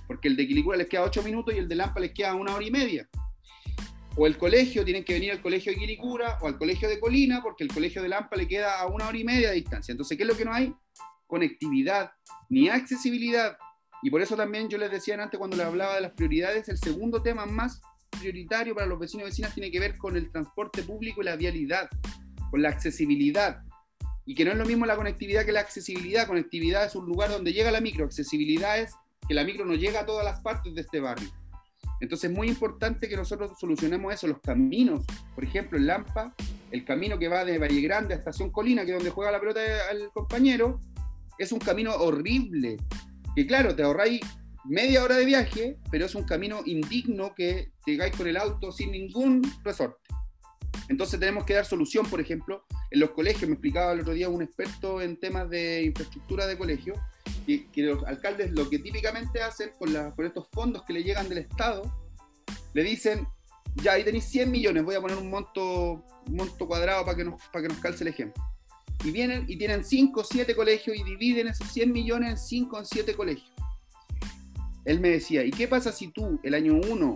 porque 0.07 0.29
el 0.29 0.37
de 0.37 0.47
Quilicura 0.47 0.77
les 0.77 0.89
queda 0.89 1.03
8 1.03 1.23
minutos 1.23 1.55
y 1.55 1.59
el 1.59 1.69
de 1.69 1.75
Lampa 1.75 2.01
les 2.01 2.13
queda 2.13 2.35
una 2.35 2.55
hora 2.55 2.65
y 2.65 2.71
media. 2.71 3.09
O 4.17 4.27
el 4.27 4.37
colegio, 4.37 4.85
tienen 4.85 5.05
que 5.05 5.15
venir 5.15 5.31
al 5.33 5.41
colegio 5.41 5.73
de 5.73 5.79
Quilicura 5.79 6.39
o 6.43 6.47
al 6.47 6.59
colegio 6.59 6.89
de 6.89 7.01
Colina, 7.01 7.43
porque 7.43 7.65
el 7.65 7.73
colegio 7.73 8.03
de 8.03 8.09
Lampa 8.09 8.37
le 8.37 8.47
queda 8.47 8.81
a 8.81 8.87
una 8.87 9.09
hora 9.09 9.17
y 9.17 9.25
media 9.25 9.51
de 9.51 9.57
distancia. 9.57 9.93
Entonces, 9.93 10.17
¿qué 10.17 10.25
es 10.25 10.29
lo 10.29 10.37
que 10.37 10.45
no 10.45 10.53
hay? 10.53 10.75
Conectividad, 11.27 12.13
ni 12.49 12.69
accesibilidad. 12.69 13.57
Y 14.03 14.11
por 14.11 14.21
eso 14.21 14.37
también 14.37 14.69
yo 14.69 14.79
les 14.79 14.91
decía 14.91 15.21
antes 15.21 15.39
cuando 15.39 15.57
les 15.57 15.67
hablaba 15.67 15.95
de 15.95 16.03
las 16.03 16.13
prioridades, 16.13 16.69
el 16.69 16.79
segundo 16.79 17.23
tema 17.23 17.47
más 17.47 17.81
prioritario 18.11 18.75
para 18.75 18.87
los 18.87 18.99
vecinos 18.99 19.27
y 19.27 19.31
vecinas 19.31 19.55
tiene 19.55 19.71
que 19.71 19.81
ver 19.81 19.97
con 19.97 20.17
el 20.17 20.31
transporte 20.31 20.83
público 20.83 21.23
y 21.23 21.25
la 21.25 21.37
vialidad, 21.37 21.89
con 22.51 22.63
la 22.63 22.71
accesibilidad. 22.71 23.63
Y 24.25 24.35
que 24.35 24.45
no 24.45 24.53
es 24.53 24.59
lo 24.59 24.67
mismo 24.67 24.87
la 24.87 24.97
conectividad 24.97 25.45
que 25.45 25.53
la 25.53 25.61
accesibilidad. 25.61 26.27
Conectividad 26.27 26.85
es 26.85 26.95
un 26.95 27.07
lugar 27.07 27.31
donde 27.31 27.53
llega 27.53 27.71
la 27.71 27.81
micro, 27.81 28.05
accesibilidad 28.05 28.79
es 28.79 28.93
que 29.27 29.35
la 29.35 29.45
micro 29.45 29.65
no 29.65 29.75
llega 29.75 30.01
a 30.01 30.07
todas 30.07 30.25
las 30.25 30.41
partes 30.41 30.75
de 30.75 30.81
este 30.83 31.01
barrio. 31.01 31.29
Entonces 32.01 32.31
es 32.31 32.37
muy 32.37 32.49
importante 32.49 33.09
que 33.09 33.17
nosotros 33.17 33.53
solucionemos 33.59 34.13
eso, 34.13 34.27
los 34.27 34.41
caminos. 34.41 35.05
Por 35.35 35.45
ejemplo, 35.45 35.79
en 35.79 35.87
Lampa, 35.87 36.35
el 36.71 36.85
camino 36.85 37.19
que 37.19 37.29
va 37.29 37.45
de 37.45 37.59
Valle 37.59 37.81
Grande 37.81 38.15
a 38.15 38.19
Estación 38.19 38.51
Colina, 38.51 38.85
que 38.85 38.93
es 38.93 38.97
donde 38.97 39.11
juega 39.11 39.33
la 39.33 39.41
pelota 39.41 39.61
el 39.91 40.09
compañero, 40.11 40.81
es 41.39 41.53
un 41.53 41.59
camino 41.59 41.95
horrible. 41.95 42.77
Que 43.35 43.47
claro, 43.47 43.75
te 43.75 43.83
ahorráis 43.83 44.21
media 44.69 45.03
hora 45.03 45.17
de 45.17 45.25
viaje, 45.25 45.79
pero 45.91 46.07
es 46.07 46.15
un 46.15 46.25
camino 46.25 46.61
indigno 46.67 47.35
que 47.35 47.73
llegáis 47.87 48.15
con 48.15 48.29
el 48.29 48.37
auto 48.37 48.71
sin 48.71 48.93
ningún 48.93 49.43
resorte. 49.65 49.99
Entonces 50.89 51.19
tenemos 51.19 51.45
que 51.45 51.55
dar 51.55 51.65
solución, 51.65 52.07
por 52.07 52.21
ejemplo, 52.21 52.65
en 52.91 53.01
los 53.01 53.11
colegios. 53.11 53.49
Me 53.49 53.55
explicaba 53.55 53.93
el 53.93 54.01
otro 54.01 54.13
día 54.13 54.29
un 54.29 54.43
experto 54.43 55.01
en 55.01 55.19
temas 55.19 55.49
de 55.49 55.85
infraestructura 55.85 56.47
de 56.47 56.57
colegios, 56.57 56.99
que, 57.47 57.67
los 57.77 58.05
alcaldes 58.05 58.53
lo 58.53 58.69
que 58.69 58.79
típicamente 58.79 59.43
hacen 59.43 59.71
con, 59.79 59.95
estos 60.25 60.49
fondos 60.53 60.83
que 60.85 60.93
le 60.93 61.03
llegan 61.03 61.29
del 61.29 61.39
Estado, 61.39 61.83
le 62.75 62.83
dicen, 62.83 63.27
ya 63.77 63.93
ahí 63.93 64.05
tenéis 64.05 64.25
100 64.25 64.51
millones, 64.51 64.85
voy 64.85 64.97
a 64.97 65.01
poner 65.01 65.17
un 65.17 65.31
monto, 65.31 66.05
monto 66.27 66.67
cuadrado 66.67 67.05
para 67.05 67.17
que, 67.17 67.25
nos, 67.25 67.43
para 67.51 67.63
que 67.63 67.69
nos 67.69 67.79
calce 67.79 68.05
el 68.05 68.09
ejemplo. 68.09 68.43
Y 69.05 69.11
vienen 69.13 69.45
y 69.49 69.57
tienen 69.57 69.85
5 69.85 70.21
o 70.21 70.25
7 70.25 70.55
colegios 70.55 70.97
y 70.97 71.05
dividen 71.05 71.49
esos 71.49 71.69
100 71.69 71.91
millones 71.93 72.31
en 72.31 72.39
5 72.39 72.77
o 72.77 72.85
7 72.85 73.15
colegios 73.15 73.58
él 74.89 75.01
me 75.01 75.11
decía, 75.11 75.45
¿y 75.45 75.51
qué 75.51 75.69
pasa 75.69 75.93
si 75.93 76.09
tú 76.09 76.41
el 76.43 76.55
año 76.55 76.73
1 76.75 77.15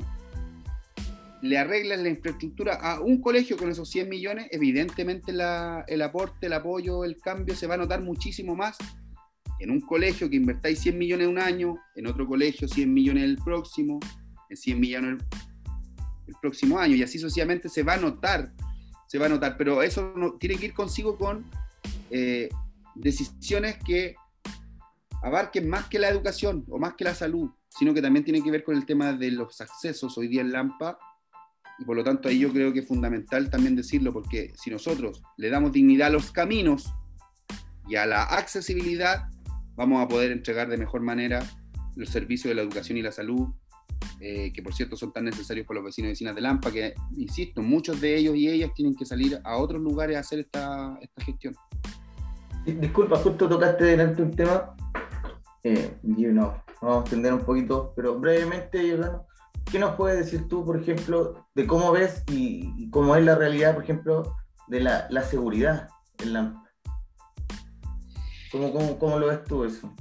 le 1.40 1.58
arreglas 1.58 2.00
la 2.00 2.10
infraestructura 2.10 2.74
a 2.74 3.00
un 3.00 3.22
colegio 3.22 3.56
con 3.56 3.70
esos 3.70 3.88
100 3.88 4.10
millones? 4.10 4.48
Evidentemente 4.50 5.32
el 5.32 6.02
aporte, 6.02 6.46
el 6.46 6.52
apoyo, 6.52 7.02
el 7.02 7.16
cambio 7.16 7.56
se 7.56 7.66
va 7.66 7.74
a 7.74 7.78
notar 7.78 8.02
muchísimo 8.02 8.54
más 8.54 8.76
en 9.58 9.70
un 9.70 9.80
colegio 9.80 10.28
que 10.28 10.36
invertáis 10.36 10.80
100 10.80 10.98
millones 10.98 11.28
un 11.28 11.38
año, 11.38 11.78
en 11.94 12.06
otro 12.06 12.26
colegio 12.26 12.68
100 12.68 12.92
millones 12.92 13.24
el 13.24 13.38
próximo, 13.38 14.00
en 14.50 14.56
100 14.56 14.80
millones 14.80 15.22
el, 16.26 16.34
próximo 16.42 16.78
año, 16.78 16.94
y 16.94 17.02
así 17.02 17.18
sucesivamente 17.18 17.70
se 17.70 17.82
va 17.82 17.94
a 17.94 17.98
notar, 17.98 18.52
se 19.06 19.18
va 19.18 19.26
a 19.26 19.28
notar, 19.30 19.56
pero 19.56 19.82
eso 19.82 20.12
no, 20.14 20.34
tiene 20.34 20.56
que 20.56 20.66
ir 20.66 20.74
consigo 20.74 21.16
con 21.16 21.44
eh, 22.10 22.50
decisiones 22.96 23.78
que 23.78 24.14
abarquen 25.22 25.68
más 25.68 25.86
que 25.86 25.98
la 25.98 26.08
educación 26.08 26.66
o 26.68 26.78
más 26.78 26.94
que 26.94 27.04
la 27.04 27.14
salud, 27.14 27.50
sino 27.78 27.94
que 27.94 28.02
también 28.02 28.24
tiene 28.24 28.42
que 28.42 28.50
ver 28.50 28.64
con 28.64 28.76
el 28.76 28.86
tema 28.86 29.12
de 29.12 29.30
los 29.30 29.60
accesos 29.60 30.16
hoy 30.18 30.28
día 30.28 30.40
en 30.40 30.52
Lampa, 30.52 30.98
y 31.78 31.84
por 31.84 31.96
lo 31.96 32.04
tanto 32.04 32.28
ahí 32.28 32.38
yo 32.38 32.52
creo 32.52 32.72
que 32.72 32.80
es 32.80 32.88
fundamental 32.88 33.50
también 33.50 33.74
decirlo, 33.74 34.12
porque 34.12 34.52
si 34.56 34.70
nosotros 34.70 35.22
le 35.36 35.50
damos 35.50 35.72
dignidad 35.72 36.08
a 36.08 36.10
los 36.10 36.30
caminos 36.30 36.92
y 37.88 37.96
a 37.96 38.06
la 38.06 38.24
accesibilidad, 38.24 39.28
vamos 39.74 40.02
a 40.02 40.08
poder 40.08 40.32
entregar 40.32 40.68
de 40.68 40.76
mejor 40.76 41.00
manera 41.00 41.42
los 41.96 42.10
servicios 42.10 42.50
de 42.50 42.54
la 42.54 42.62
educación 42.62 42.98
y 42.98 43.02
la 43.02 43.12
salud, 43.12 43.48
eh, 44.20 44.52
que 44.52 44.62
por 44.62 44.74
cierto 44.74 44.96
son 44.96 45.12
tan 45.12 45.24
necesarios 45.24 45.66
por 45.66 45.76
los 45.76 45.84
vecinos 45.84 46.08
y 46.08 46.12
vecinas 46.12 46.34
de 46.34 46.40
Lampa, 46.42 46.70
que, 46.70 46.94
insisto, 47.16 47.62
muchos 47.62 48.00
de 48.00 48.16
ellos 48.16 48.36
y 48.36 48.48
ellas 48.48 48.70
tienen 48.74 48.94
que 48.94 49.04
salir 49.04 49.40
a 49.42 49.56
otros 49.56 49.80
lugares 49.80 50.16
a 50.16 50.20
hacer 50.20 50.40
esta, 50.40 50.98
esta 51.00 51.24
gestión. 51.24 51.54
Disculpa, 52.64 53.16
justo 53.18 53.48
tocaste 53.48 53.84
delante 53.84 54.22
un 54.22 54.30
tema 54.30 54.76
eh, 55.64 55.96
no, 56.02 56.62
vamos 56.82 56.98
a 56.98 57.00
extender 57.02 57.32
un 57.32 57.44
poquito, 57.44 57.92
pero 57.94 58.18
brevemente, 58.18 58.86
Yolanda, 58.86 59.24
¿qué 59.70 59.78
nos 59.78 59.94
puedes 59.94 60.18
decir 60.18 60.48
tú, 60.48 60.64
por 60.64 60.80
ejemplo, 60.80 61.46
de 61.54 61.66
cómo 61.66 61.92
ves 61.92 62.24
y, 62.28 62.90
cómo 62.90 63.16
es 63.16 63.24
la 63.24 63.36
realidad, 63.36 63.74
por 63.74 63.84
ejemplo, 63.84 64.36
de 64.66 64.80
la, 64.80 65.06
la 65.10 65.22
seguridad 65.22 65.88
en 66.18 66.32
la... 66.32 66.62
¿Cómo, 68.50 68.72
cómo, 68.72 68.98
cómo 68.98 69.18
lo 69.18 69.28
ves 69.28 69.44
tú 69.44 69.64
eso? 69.64 69.94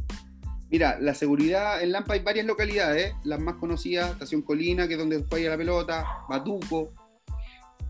Mira, 0.69 0.97
la 0.99 1.13
seguridad 1.13 1.81
en 1.81 1.91
Lampa 1.91 2.13
hay 2.13 2.21
varias 2.21 2.45
localidades, 2.45 3.13
las 3.23 3.39
más 3.39 3.55
conocidas, 3.55 4.11
Estación 4.11 4.41
Colina, 4.41 4.87
que 4.87 4.93
es 4.93 4.99
donde 4.99 5.23
juega 5.29 5.51
la 5.51 5.57
pelota, 5.57 6.05
Batuco, 6.27 6.93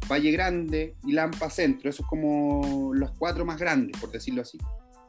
Valle 0.10 0.32
Grande 0.32 0.96
y 1.06 1.14
Lampa 1.14 1.50
Centro. 1.50 1.90
Esos 1.90 2.06
como 2.08 2.92
los 2.94 3.12
cuatro 3.12 3.46
más 3.46 3.60
grandes, 3.60 4.00
por 4.00 4.12
decirlo 4.12 4.42
así. 4.42 4.58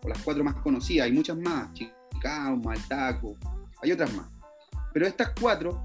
O 0.02 0.08
las 0.08 0.18
cuatro 0.22 0.44
más 0.44 0.56
conocidas. 0.56 1.06
Hay 1.06 1.12
muchas 1.12 1.36
más, 1.38 1.72
chicos 1.72 2.02
el 2.74 2.88
taco, 2.88 3.36
hay 3.82 3.92
otras 3.92 4.12
más. 4.14 4.26
Pero 4.92 5.06
estas 5.06 5.30
cuatro 5.40 5.84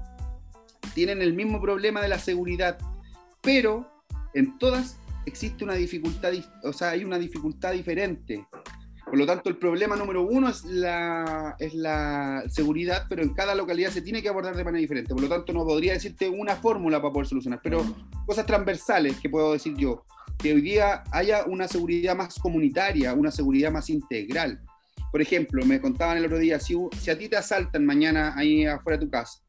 tienen 0.94 1.22
el 1.22 1.34
mismo 1.34 1.60
problema 1.60 2.00
de 2.00 2.08
la 2.08 2.18
seguridad, 2.18 2.78
pero 3.42 3.90
en 4.34 4.58
todas 4.58 4.98
existe 5.26 5.64
una 5.64 5.74
dificultad, 5.74 6.32
o 6.62 6.72
sea, 6.72 6.90
hay 6.90 7.04
una 7.04 7.18
dificultad 7.18 7.72
diferente. 7.72 8.46
Por 9.04 9.16
lo 9.16 9.24
tanto, 9.24 9.48
el 9.48 9.56
problema 9.56 9.96
número 9.96 10.22
uno 10.22 10.50
es 10.50 10.64
la, 10.64 11.56
es 11.58 11.72
la 11.72 12.44
seguridad, 12.48 13.06
pero 13.08 13.22
en 13.22 13.32
cada 13.32 13.54
localidad 13.54 13.90
se 13.90 14.02
tiene 14.02 14.20
que 14.20 14.28
abordar 14.28 14.54
de 14.54 14.64
manera 14.64 14.80
diferente. 14.80 15.14
Por 15.14 15.22
lo 15.22 15.28
tanto, 15.28 15.52
no 15.54 15.64
podría 15.64 15.94
decirte 15.94 16.28
una 16.28 16.56
fórmula 16.56 17.00
para 17.00 17.12
poder 17.12 17.26
solucionar, 17.26 17.60
pero 17.62 17.82
cosas 18.26 18.44
transversales 18.44 19.18
que 19.18 19.30
puedo 19.30 19.54
decir 19.54 19.74
yo. 19.76 20.04
Que 20.36 20.52
hoy 20.52 20.60
día 20.60 21.04
haya 21.10 21.44
una 21.46 21.66
seguridad 21.68 22.14
más 22.16 22.38
comunitaria, 22.38 23.14
una 23.14 23.30
seguridad 23.30 23.72
más 23.72 23.88
integral. 23.88 24.60
Por 25.10 25.22
ejemplo, 25.22 25.64
me 25.64 25.80
contaban 25.80 26.18
el 26.18 26.26
otro 26.26 26.38
día, 26.38 26.60
si, 26.60 26.76
si 27.00 27.10
a 27.10 27.18
ti 27.18 27.28
te 27.28 27.36
asaltan 27.36 27.86
mañana 27.86 28.34
ahí 28.36 28.66
afuera 28.66 28.98
de 28.98 29.06
tu 29.06 29.10
casa 29.10 29.40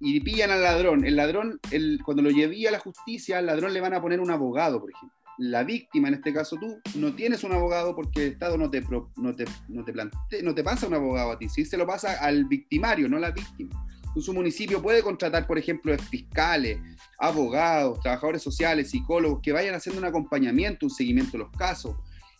y 0.00 0.20
pillan 0.20 0.50
al 0.50 0.62
ladrón, 0.62 1.04
el 1.04 1.16
ladrón, 1.16 1.60
el, 1.70 2.00
cuando 2.04 2.22
lo 2.22 2.30
llevé 2.30 2.68
a 2.68 2.70
la 2.70 2.78
justicia, 2.78 3.38
al 3.38 3.46
ladrón 3.46 3.72
le 3.72 3.80
van 3.80 3.94
a 3.94 4.00
poner 4.00 4.20
un 4.20 4.30
abogado, 4.30 4.80
por 4.80 4.90
ejemplo. 4.90 5.16
La 5.38 5.62
víctima, 5.62 6.08
en 6.08 6.14
este 6.14 6.32
caso 6.32 6.56
tú, 6.56 6.80
no 6.96 7.14
tienes 7.14 7.44
un 7.44 7.52
abogado 7.52 7.94
porque 7.94 8.26
el 8.26 8.32
Estado 8.32 8.58
no 8.58 8.70
te, 8.70 8.80
no 9.16 9.34
te, 9.34 9.44
no 9.68 9.84
te, 9.84 10.42
no 10.42 10.54
te 10.54 10.64
pasa 10.64 10.86
un 10.86 10.94
abogado 10.94 11.32
a 11.32 11.38
ti, 11.38 11.48
sí 11.48 11.64
se 11.64 11.76
lo 11.76 11.86
pasa 11.86 12.14
al 12.20 12.44
victimario, 12.46 13.08
no 13.08 13.18
a 13.18 13.20
la 13.20 13.30
víctima. 13.30 13.86
su 14.16 14.32
municipio 14.32 14.82
puede 14.82 15.02
contratar, 15.02 15.46
por 15.46 15.58
ejemplo, 15.58 15.96
fiscales, 16.10 16.80
abogados, 17.18 18.00
trabajadores 18.00 18.42
sociales, 18.42 18.90
psicólogos, 18.90 19.40
que 19.42 19.52
vayan 19.52 19.76
haciendo 19.76 20.00
un 20.00 20.06
acompañamiento, 20.06 20.86
un 20.86 20.90
seguimiento 20.90 21.32
de 21.32 21.38
los 21.38 21.52
casos, 21.52 21.96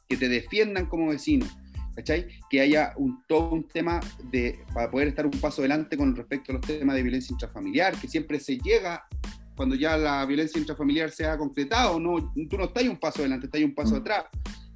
que 0.09 0.17
te 0.17 0.29
defiendan 0.29 0.87
como 0.87 1.09
vecino 1.09 1.47
¿cachai? 1.99 2.29
Que 2.49 2.61
haya 2.61 2.93
un, 2.97 3.25
todo 3.27 3.51
un 3.51 3.67
tema 3.67 3.99
de, 4.31 4.61
para 4.73 4.89
poder 4.89 5.09
estar 5.09 5.27
un 5.27 5.33
paso 5.33 5.63
adelante 5.63 5.97
con 5.97 6.15
respecto 6.15 6.53
a 6.53 6.55
los 6.55 6.65
temas 6.65 6.95
de 6.95 7.03
violencia 7.03 7.33
intrafamiliar, 7.33 8.01
que 8.01 8.07
siempre 8.07 8.39
se 8.39 8.57
llega 8.57 9.05
cuando 9.57 9.75
ya 9.75 9.97
la 9.97 10.25
violencia 10.25 10.61
intrafamiliar 10.61 11.11
se 11.11 11.27
ha 11.27 11.37
concretado, 11.37 11.99
no, 11.99 12.33
tú 12.49 12.57
no 12.57 12.67
estás 12.67 12.85
un 12.85 12.99
paso 12.99 13.19
adelante, 13.19 13.47
estás 13.47 13.61
un 13.63 13.75
paso 13.75 13.97
mm. 13.97 13.99
atrás. 13.99 14.25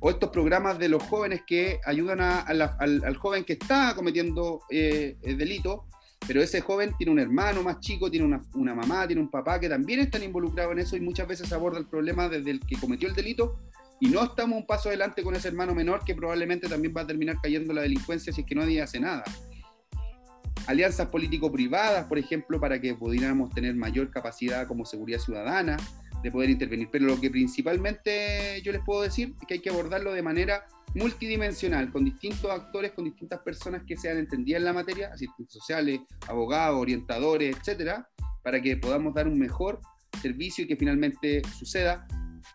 O 0.00 0.10
estos 0.10 0.30
programas 0.30 0.80
de 0.80 0.88
los 0.88 1.00
jóvenes 1.04 1.42
que 1.46 1.78
ayudan 1.84 2.20
al, 2.20 2.60
al, 2.60 3.16
joven 3.16 3.44
que 3.44 3.52
está 3.52 3.94
cometiendo 3.94 4.62
eh, 4.68 5.16
delito 5.22 5.86
pero 6.26 6.40
ese 6.40 6.60
joven 6.60 6.94
tiene 6.96 7.12
un 7.12 7.18
hermano 7.18 7.62
más 7.62 7.80
chico, 7.80 8.10
tiene 8.10 8.26
una, 8.26 8.40
una, 8.54 8.74
mamá, 8.74 9.06
tiene 9.06 9.20
un 9.20 9.30
papá 9.30 9.58
que 9.58 9.68
también 9.68 10.00
están 10.00 10.22
involucrados 10.22 10.72
en 10.72 10.78
eso 10.78 10.96
y 10.96 11.00
muchas 11.00 11.26
veces 11.26 11.52
aborda 11.52 11.78
el 11.78 11.86
problema 11.86 12.28
desde 12.28 12.50
el 12.52 12.60
que 12.60 12.76
cometió 12.76 13.08
el 13.08 13.14
delito 13.14 13.58
y 14.02 14.08
no 14.08 14.24
estamos 14.24 14.58
un 14.58 14.66
paso 14.66 14.88
adelante 14.88 15.22
con 15.22 15.36
ese 15.36 15.46
hermano 15.46 15.76
menor 15.76 16.04
que 16.04 16.16
probablemente 16.16 16.68
también 16.68 16.92
va 16.94 17.02
a 17.02 17.06
terminar 17.06 17.36
cayendo 17.40 17.70
en 17.70 17.76
la 17.76 17.82
delincuencia 17.82 18.32
si 18.32 18.40
es 18.40 18.46
que 18.48 18.56
nadie 18.56 18.82
hace 18.82 18.98
nada. 18.98 19.22
Alianzas 20.66 21.06
político-privadas, 21.06 22.06
por 22.06 22.18
ejemplo, 22.18 22.58
para 22.58 22.80
que 22.80 22.96
pudiéramos 22.96 23.54
tener 23.54 23.76
mayor 23.76 24.10
capacidad 24.10 24.66
como 24.66 24.84
seguridad 24.84 25.20
ciudadana 25.20 25.76
de 26.20 26.32
poder 26.32 26.50
intervenir. 26.50 26.88
Pero 26.90 27.06
lo 27.06 27.20
que 27.20 27.30
principalmente 27.30 28.60
yo 28.64 28.72
les 28.72 28.80
puedo 28.84 29.02
decir 29.02 29.36
es 29.40 29.46
que 29.46 29.54
hay 29.54 29.60
que 29.60 29.70
abordarlo 29.70 30.12
de 30.12 30.22
manera 30.22 30.66
multidimensional, 30.96 31.92
con 31.92 32.04
distintos 32.04 32.50
actores, 32.50 32.90
con 32.90 33.04
distintas 33.04 33.38
personas 33.42 33.84
que 33.86 33.96
sean 33.96 34.18
entendidas 34.18 34.58
en 34.58 34.64
la 34.64 34.72
materia, 34.72 35.12
asistentes 35.12 35.52
sociales, 35.54 36.00
abogados, 36.26 36.76
orientadores, 36.76 37.56
etcétera, 37.56 38.08
para 38.42 38.60
que 38.60 38.76
podamos 38.76 39.14
dar 39.14 39.28
un 39.28 39.38
mejor 39.38 39.78
servicio 40.20 40.64
y 40.64 40.66
que 40.66 40.74
finalmente 40.74 41.42
suceda. 41.56 42.04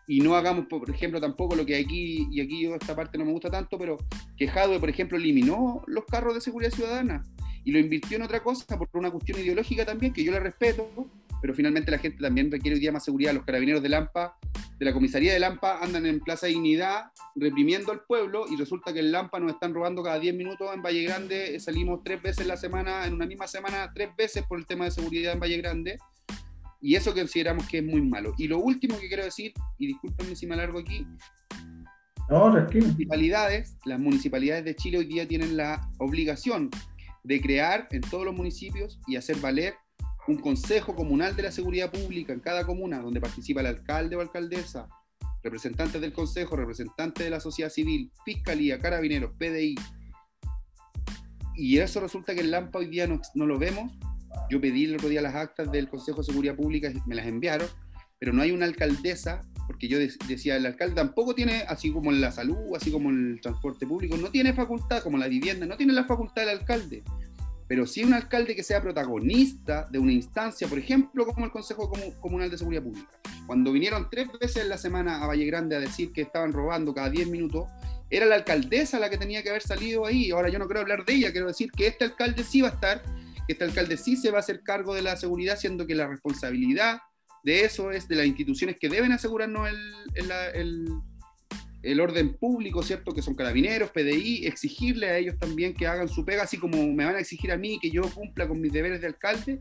Y 0.06 0.20
no 0.20 0.36
hagamos, 0.36 0.66
por 0.66 0.88
ejemplo, 0.88 1.20
tampoco 1.20 1.54
lo 1.54 1.66
que 1.66 1.76
aquí, 1.76 2.28
y 2.30 2.40
aquí 2.40 2.62
yo 2.62 2.74
esta 2.74 2.96
parte 2.96 3.18
no 3.18 3.24
me 3.24 3.32
gusta 3.32 3.50
tanto, 3.50 3.78
pero 3.78 3.98
que 4.36 4.48
Jadwe, 4.48 4.80
por 4.80 4.88
ejemplo, 4.88 5.18
eliminó 5.18 5.82
los 5.86 6.04
carros 6.06 6.34
de 6.34 6.40
seguridad 6.40 6.70
ciudadana 6.70 7.22
y 7.64 7.72
lo 7.72 7.78
invirtió 7.78 8.16
en 8.16 8.22
otra 8.22 8.42
cosa 8.42 8.78
por 8.78 8.88
una 8.94 9.10
cuestión 9.10 9.38
ideológica 9.38 9.84
también, 9.84 10.12
que 10.12 10.24
yo 10.24 10.32
le 10.32 10.40
respeto, 10.40 10.88
pero 11.40 11.54
finalmente 11.54 11.90
la 11.90 11.98
gente 11.98 12.18
también 12.20 12.50
requiere 12.50 12.76
hoy 12.76 12.80
día 12.80 12.92
más 12.92 13.04
seguridad. 13.04 13.32
Los 13.32 13.44
carabineros 13.44 13.82
de 13.82 13.88
Lampa, 13.88 14.38
de 14.78 14.84
la 14.84 14.92
comisaría 14.92 15.32
de 15.32 15.38
Lampa, 15.38 15.78
andan 15.80 16.06
en 16.06 16.20
Plaza 16.20 16.46
Dignidad 16.46 17.12
reprimiendo 17.36 17.92
al 17.92 18.00
pueblo 18.04 18.46
y 18.50 18.56
resulta 18.56 18.92
que 18.92 19.00
en 19.00 19.12
Lampa 19.12 19.38
nos 19.38 19.52
están 19.52 19.74
robando 19.74 20.02
cada 20.02 20.18
10 20.18 20.34
minutos 20.34 20.68
en 20.74 20.82
Valle 20.82 21.02
Grande. 21.02 21.56
Eh, 21.56 21.60
salimos 21.60 22.00
tres 22.02 22.22
veces 22.22 22.46
la 22.46 22.56
semana, 22.56 23.06
en 23.06 23.14
una 23.14 23.26
misma 23.26 23.46
semana, 23.46 23.92
tres 23.94 24.10
veces 24.16 24.44
por 24.48 24.58
el 24.58 24.66
tema 24.66 24.86
de 24.86 24.90
seguridad 24.90 25.34
en 25.34 25.40
Valle 25.40 25.58
Grande. 25.58 25.98
Y 26.80 26.94
eso 26.94 27.12
consideramos 27.12 27.66
que 27.68 27.78
es 27.78 27.84
muy 27.84 28.02
malo. 28.02 28.34
Y 28.38 28.46
lo 28.46 28.58
último 28.58 28.98
que 28.98 29.08
quiero 29.08 29.24
decir, 29.24 29.52
y 29.78 29.88
discúlpenme 29.88 30.36
si 30.36 30.46
me 30.46 30.54
alargo 30.54 30.78
aquí, 30.78 31.06
no, 32.28 32.54
las 32.54 32.72
municipalidades, 32.74 33.76
las 33.86 33.98
municipalidades 33.98 34.64
de 34.64 34.76
Chile 34.76 34.98
hoy 34.98 35.06
día 35.06 35.26
tienen 35.26 35.56
la 35.56 35.90
obligación 35.98 36.70
de 37.24 37.40
crear 37.40 37.88
en 37.90 38.02
todos 38.02 38.24
los 38.24 38.34
municipios 38.34 39.00
y 39.06 39.16
hacer 39.16 39.36
valer 39.40 39.74
un 40.28 40.36
consejo 40.36 40.94
comunal 40.94 41.34
de 41.34 41.44
la 41.44 41.52
seguridad 41.52 41.90
pública 41.90 42.34
en 42.34 42.40
cada 42.40 42.66
comuna, 42.66 43.00
donde 43.00 43.20
participa 43.20 43.60
el 43.60 43.66
alcalde 43.66 44.14
o 44.14 44.20
alcaldesa, 44.20 44.88
representantes 45.42 46.02
del 46.02 46.12
consejo, 46.12 46.54
representantes 46.54 47.24
de 47.24 47.30
la 47.30 47.40
sociedad 47.40 47.70
civil, 47.70 48.12
fiscalía, 48.26 48.78
carabineros, 48.78 49.32
PDI. 49.38 49.74
Y 51.56 51.78
eso 51.78 51.98
resulta 52.00 52.34
que 52.34 52.42
en 52.42 52.50
Lampa 52.50 52.78
hoy 52.78 52.86
día 52.86 53.06
no, 53.06 53.20
no 53.34 53.46
lo 53.46 53.58
vemos. 53.58 53.90
Yo 54.50 54.60
pedí 54.60 54.84
el 54.84 54.94
otro 54.94 55.08
día 55.08 55.22
las 55.22 55.34
actas 55.34 55.70
del 55.70 55.88
Consejo 55.88 56.18
de 56.18 56.24
Seguridad 56.24 56.56
Pública, 56.56 56.90
me 57.06 57.14
las 57.14 57.26
enviaron, 57.26 57.68
pero 58.18 58.32
no 58.32 58.42
hay 58.42 58.50
una 58.50 58.66
alcaldesa, 58.66 59.40
porque 59.66 59.88
yo 59.88 59.98
decía, 59.98 60.56
el 60.56 60.66
alcalde 60.66 60.94
tampoco 60.94 61.34
tiene, 61.34 61.62
así 61.68 61.92
como 61.92 62.10
en 62.10 62.20
la 62.20 62.32
salud, 62.32 62.56
así 62.76 62.90
como 62.90 63.10
en 63.10 63.32
el 63.32 63.40
transporte 63.40 63.86
público, 63.86 64.16
no 64.16 64.30
tiene 64.30 64.52
facultad, 64.52 65.02
como 65.02 65.18
la 65.18 65.28
vivienda, 65.28 65.66
no 65.66 65.76
tiene 65.76 65.92
la 65.92 66.04
facultad 66.04 66.42
del 66.42 66.58
alcalde 66.58 67.02
pero 67.68 67.86
sí 67.86 68.02
un 68.02 68.14
alcalde 68.14 68.56
que 68.56 68.62
sea 68.62 68.80
protagonista 68.80 69.86
de 69.90 69.98
una 69.98 70.12
instancia, 70.12 70.66
por 70.66 70.78
ejemplo, 70.78 71.26
como 71.26 71.44
el 71.44 71.52
Consejo 71.52 71.92
Comunal 72.18 72.50
de 72.50 72.56
Seguridad 72.56 72.82
Pública. 72.82 73.20
Cuando 73.46 73.72
vinieron 73.72 74.08
tres 74.10 74.28
veces 74.40 74.62
en 74.62 74.70
la 74.70 74.78
semana 74.78 75.22
a 75.22 75.26
Valle 75.26 75.44
Grande 75.44 75.76
a 75.76 75.80
decir 75.80 76.10
que 76.12 76.22
estaban 76.22 76.54
robando 76.54 76.94
cada 76.94 77.10
diez 77.10 77.28
minutos, 77.28 77.68
era 78.08 78.24
la 78.24 78.36
alcaldesa 78.36 78.98
la 78.98 79.10
que 79.10 79.18
tenía 79.18 79.42
que 79.42 79.50
haber 79.50 79.60
salido 79.60 80.06
ahí. 80.06 80.30
Ahora 80.30 80.48
yo 80.48 80.58
no 80.58 80.64
quiero 80.64 80.80
hablar 80.80 81.04
de 81.04 81.12
ella, 81.12 81.30
quiero 81.30 81.46
decir 81.46 81.70
que 81.70 81.86
este 81.88 82.06
alcalde 82.06 82.42
sí 82.42 82.62
va 82.62 82.68
a 82.68 82.72
estar, 82.72 83.02
este 83.52 83.64
alcalde 83.64 83.96
sí 83.96 84.16
se 84.16 84.30
va 84.30 84.38
a 84.38 84.40
hacer 84.40 84.62
cargo 84.62 84.94
de 84.94 85.02
la 85.02 85.16
seguridad, 85.16 85.58
siendo 85.58 85.86
que 85.86 85.94
la 85.94 86.06
responsabilidad 86.06 87.00
de 87.44 87.64
eso 87.64 87.90
es 87.90 88.08
de 88.08 88.16
las 88.16 88.26
instituciones 88.26 88.76
que 88.78 88.88
deben 88.88 89.12
asegurarnos 89.12 89.68
el 91.82 92.00
orden 92.00 92.36
público, 92.36 92.82
¿cierto? 92.82 93.14
Que 93.14 93.22
son 93.22 93.34
carabineros, 93.34 93.90
PDI, 93.90 94.46
exigirle 94.46 95.08
a 95.08 95.16
ellos 95.16 95.38
también 95.38 95.72
que 95.72 95.86
hagan 95.86 96.08
su 96.08 96.24
pega, 96.24 96.42
así 96.42 96.58
como 96.58 96.76
me 96.92 97.04
van 97.04 97.14
a 97.14 97.20
exigir 97.20 97.52
a 97.52 97.56
mí 97.56 97.78
que 97.80 97.90
yo 97.90 98.02
cumpla 98.02 98.48
con 98.48 98.60
mis 98.60 98.72
deberes 98.72 99.00
de 99.00 99.06
alcalde, 99.06 99.60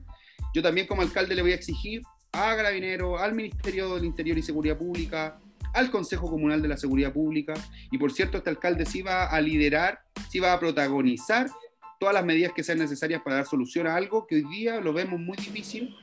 yo 0.54 0.62
también 0.62 0.88
como 0.88 1.04
alcalde 1.04 1.36
le 1.36 1.44
voy 1.44 1.52
a 1.52 1.56
exigir 1.56 2.02
a 2.32 2.56
carabineros, 2.56 3.22
al 3.22 3.34
Ministerio 3.34 3.96
del 3.96 4.06
Interior 4.06 4.38
y 4.38 4.42
Seguridad 4.42 4.78
Pública, 4.78 5.40
al 5.74 5.92
Consejo 5.92 6.30
Comunal 6.30 6.62
de 6.62 6.68
la 6.68 6.78
Seguridad 6.78 7.14
Pública, 7.14 7.54
y 7.92 7.98
por 7.98 8.12
cierto, 8.12 8.38
este 8.38 8.50
alcalde 8.50 8.86
sí 8.86 9.04
va 9.04 9.28
a 9.28 9.40
liderar, 9.40 10.00
sí 10.30 10.40
va 10.40 10.54
a 10.54 10.60
protagonizar 10.60 11.48
todas 12.00 12.14
las 12.14 12.26
medidas 12.26 12.54
que 12.54 12.64
sean 12.64 12.80
necesarias 12.80 13.22
para 13.24 13.38
dar 13.38 13.46
solución 13.46 13.88
a 13.88 13.96
algo 13.96 14.28
que 14.28 14.36
hoy 14.36 14.44
día 14.44 14.80
lo 14.80 14.94
vemos 14.94 15.20
muy 15.20 15.38
difícil, 15.38 15.96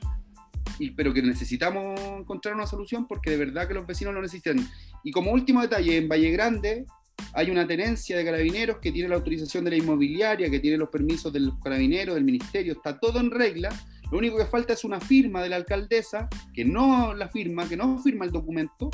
y, 0.79 0.91
pero 0.91 1.13
que 1.13 1.21
necesitamos 1.21 1.99
encontrar 2.19 2.55
una 2.55 2.67
solución 2.67 3.07
porque 3.07 3.29
de 3.29 3.37
verdad 3.37 3.67
que 3.67 3.73
los 3.73 3.87
vecinos 3.87 4.13
lo 4.13 4.21
necesitan. 4.21 4.57
Y 5.03 5.11
como 5.11 5.31
último 5.31 5.61
detalle, 5.61 5.97
en 5.97 6.09
Valle 6.09 6.31
Grande 6.31 6.85
hay 7.33 7.49
una 7.49 7.65
tenencia 7.67 8.17
de 8.17 8.25
carabineros 8.25 8.77
que 8.79 8.91
tiene 8.91 9.09
la 9.09 9.15
autorización 9.15 9.63
de 9.63 9.71
la 9.71 9.77
inmobiliaria, 9.77 10.49
que 10.49 10.59
tiene 10.59 10.77
los 10.77 10.89
permisos 10.89 11.31
de 11.31 11.41
los 11.41 11.57
carabineros, 11.59 12.15
del 12.15 12.23
ministerio, 12.23 12.73
está 12.73 12.99
todo 12.99 13.19
en 13.19 13.31
regla. 13.31 13.69
Lo 14.11 14.17
único 14.17 14.37
que 14.37 14.45
falta 14.45 14.73
es 14.73 14.83
una 14.83 14.99
firma 14.99 15.41
de 15.41 15.49
la 15.49 15.55
alcaldesa, 15.55 16.29
que 16.53 16.63
no 16.63 17.13
la 17.13 17.29
firma, 17.29 17.67
que 17.67 17.77
no 17.77 18.01
firma 18.01 18.25
el 18.25 18.31
documento. 18.31 18.89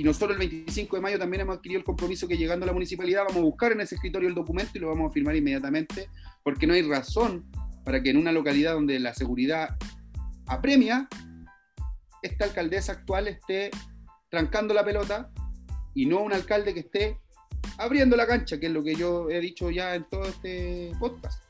Y 0.00 0.02
nosotros 0.02 0.30
el 0.30 0.38
25 0.38 0.96
de 0.96 1.02
mayo 1.02 1.18
también 1.18 1.42
hemos 1.42 1.58
adquirido 1.58 1.78
el 1.78 1.84
compromiso 1.84 2.26
que 2.26 2.38
llegando 2.38 2.64
a 2.64 2.68
la 2.68 2.72
municipalidad 2.72 3.24
vamos 3.28 3.36
a 3.36 3.44
buscar 3.44 3.72
en 3.72 3.82
ese 3.82 3.96
escritorio 3.96 4.30
el 4.30 4.34
documento 4.34 4.70
y 4.74 4.78
lo 4.78 4.88
vamos 4.88 5.10
a 5.10 5.12
firmar 5.12 5.36
inmediatamente, 5.36 6.08
porque 6.42 6.66
no 6.66 6.72
hay 6.72 6.80
razón 6.80 7.44
para 7.84 8.02
que 8.02 8.08
en 8.08 8.16
una 8.16 8.32
localidad 8.32 8.72
donde 8.72 8.98
la 8.98 9.12
seguridad 9.12 9.76
apremia, 10.46 11.06
esta 12.22 12.46
alcaldesa 12.46 12.92
actual 12.92 13.28
esté 13.28 13.70
trancando 14.30 14.72
la 14.72 14.86
pelota 14.86 15.30
y 15.94 16.06
no 16.06 16.20
un 16.20 16.32
alcalde 16.32 16.72
que 16.72 16.80
esté 16.80 17.18
abriendo 17.76 18.16
la 18.16 18.26
cancha, 18.26 18.58
que 18.58 18.68
es 18.68 18.72
lo 18.72 18.82
que 18.82 18.94
yo 18.94 19.28
he 19.28 19.38
dicho 19.38 19.70
ya 19.70 19.94
en 19.94 20.04
todo 20.04 20.24
este 20.24 20.92
podcast. 20.98 21.44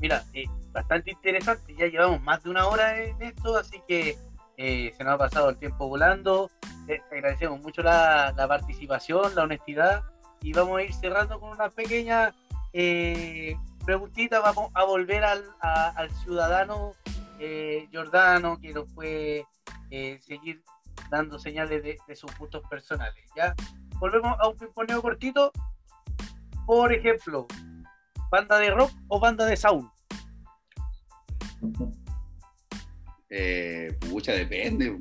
Mira, 0.00 0.24
eh, 0.32 0.46
bastante 0.72 1.10
interesante, 1.10 1.74
ya 1.76 1.86
llevamos 1.86 2.22
más 2.22 2.42
de 2.42 2.48
una 2.48 2.66
hora 2.66 3.02
en 3.02 3.20
esto, 3.20 3.58
así 3.58 3.82
que 3.86 4.16
eh, 4.56 4.92
se 4.96 5.04
nos 5.04 5.14
ha 5.14 5.18
pasado 5.18 5.50
el 5.50 5.56
tiempo 5.56 5.88
volando. 5.88 6.50
Eh, 6.88 7.00
agradecemos 7.10 7.60
mucho 7.60 7.82
la, 7.82 8.34
participación, 8.48 9.34
la 9.34 9.44
honestidad 9.44 10.02
y 10.42 10.52
vamos 10.52 10.78
a 10.78 10.82
ir 10.82 10.92
cerrando 10.94 11.40
con 11.40 11.50
una 11.50 11.70
pequeña 11.70 12.34
preguntita. 13.84 14.40
Vamos 14.40 14.70
a 14.74 14.84
volver 14.84 15.24
al, 15.24 15.44
al 15.60 16.10
ciudadano 16.22 16.92
Jordano 17.92 18.58
que 18.60 18.72
nos 18.72 18.90
puede 18.92 19.46
eh, 19.90 20.18
seguir 20.22 20.62
dando 21.10 21.38
señales 21.38 21.82
de, 21.82 22.16
sus 22.16 22.36
gustos 22.38 22.62
personales. 22.68 23.24
¿ya? 23.36 23.54
Volvemos 23.98 24.36
a 24.40 24.48
un 24.48 24.56
pimponeo 24.56 25.00
cortito. 25.02 25.52
Por 26.66 26.92
ejemplo, 26.92 27.46
banda 28.30 28.58
de 28.58 28.70
rock 28.70 28.90
o 29.08 29.20
banda 29.20 29.44
de 29.44 29.56
sound. 29.56 29.88
Eh, 33.36 33.92
pucha, 33.98 34.32
depende. 34.32 34.96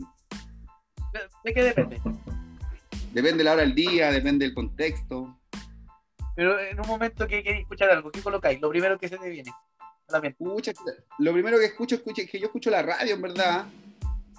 ¿De 1.43 1.53
qué 1.53 1.63
depende? 1.63 2.01
Depende 3.11 3.37
de 3.37 3.43
la 3.43 3.53
hora 3.53 3.61
del 3.61 3.75
día, 3.75 4.11
depende 4.11 4.45
del 4.45 4.55
contexto. 4.55 5.39
Pero 6.35 6.59
en 6.59 6.79
un 6.79 6.87
momento 6.87 7.27
que 7.27 7.43
queréis 7.43 7.61
escuchar 7.61 7.91
algo, 7.91 8.11
¿qué 8.11 8.21
colocáis? 8.21 8.59
Lo 8.59 8.69
primero 8.69 8.97
que 8.97 9.07
se 9.07 9.19
te 9.19 9.29
viene. 9.29 9.51
lo 11.19 11.33
primero 11.33 11.59
que 11.59 11.65
escucho 11.65 11.95
es 11.95 12.01
que 12.01 12.39
yo 12.39 12.47
escucho 12.47 12.71
la 12.71 12.81
radio, 12.81 13.13
en 13.13 13.21
verdad 13.21 13.67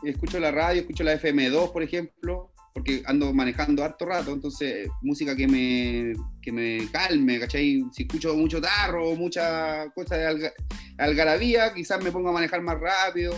escucho 0.03 0.41
la 0.41 0.51
radio, 0.51 0.81
escucho 0.81 1.05
la 1.05 1.15
FM2, 1.15 1.73
por 1.73 1.83
ejemplo, 1.85 2.53
porque 2.73 3.05
ando 3.07 3.33
manejando 3.33 3.85
harto 3.85 4.05
rato, 4.07 4.33
entonces 4.33 4.89
música 5.03 5.37
que 5.37 5.47
me, 5.47 6.15
que 6.43 6.51
me 6.51 6.91
calme, 6.91 7.39
¿cachai? 7.39 7.85
Si 7.93 8.03
escucho 8.03 8.35
mucho 8.35 8.61
tarro, 8.61 9.15
mucha 9.15 9.89
cosa 9.95 10.16
de 10.16 10.53
algarabía, 10.99 11.73
quizás 11.73 12.03
me 12.03 12.11
pongo 12.11 12.31
a 12.31 12.33
manejar 12.33 12.61
más 12.61 12.79
rápido. 12.81 13.35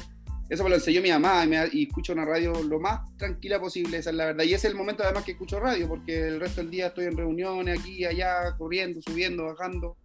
Eso 0.49 0.63
me 0.63 0.71
lo 0.71 0.77
enseñó 0.77 1.03
mi 1.03 1.11
mamá 1.11 1.45
y, 1.73 1.85
escucho 1.85 2.13
una 2.13 2.25
radio 2.25 2.63
lo 2.63 2.79
más 2.79 3.01
tranquila 3.17 3.59
posible, 3.59 3.99
esa 3.99 4.11
es 4.11 4.17
la 4.17 4.27
verdad. 4.27 4.45
Y 4.45 4.55
ese 4.55 4.69
es 4.69 4.73
el 4.73 4.77
momento 4.77 5.03
además 5.03 5.25
que 5.25 5.33
escucho 5.33 5.59
radio, 5.59 5.89
porque 5.89 6.29
el 6.29 6.39
resto 6.39 6.61
del 6.61 6.71
día 6.71 6.89
estoy 6.89 7.07
en 7.07 7.17
reuniones, 7.17 7.81
aquí, 7.81 8.05
allá, 8.05 8.57
corriendo, 8.57 9.01
subiendo, 9.03 9.45
bajando. 9.45 9.97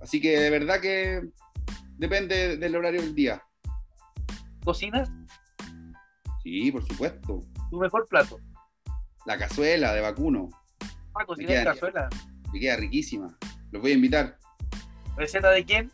Así 0.00 0.20
que 0.20 0.38
de 0.38 0.50
verdad 0.50 0.80
que 0.80 1.22
depende 1.96 2.58
del 2.58 2.76
horario 2.76 3.00
del 3.00 3.14
día. 3.14 3.42
¿Cocinas? 4.64 5.10
Sí, 6.42 6.70
por 6.70 6.86
supuesto. 6.86 7.40
¿Tu 7.70 7.78
mejor 7.78 8.06
plato? 8.08 8.38
La 9.24 9.38
cazuela 9.38 9.94
de 9.94 10.00
vacuno. 10.02 10.48
Ah, 11.14 11.24
cocinar 11.24 11.64
cazuela. 11.64 12.08
Me 12.52 12.60
queda 12.60 12.76
riquísima. 12.76 13.36
Los 13.70 13.80
voy 13.80 13.92
a 13.92 13.94
invitar. 13.94 14.38
¿Receta 15.16 15.50
de 15.50 15.64
quién? 15.64 15.90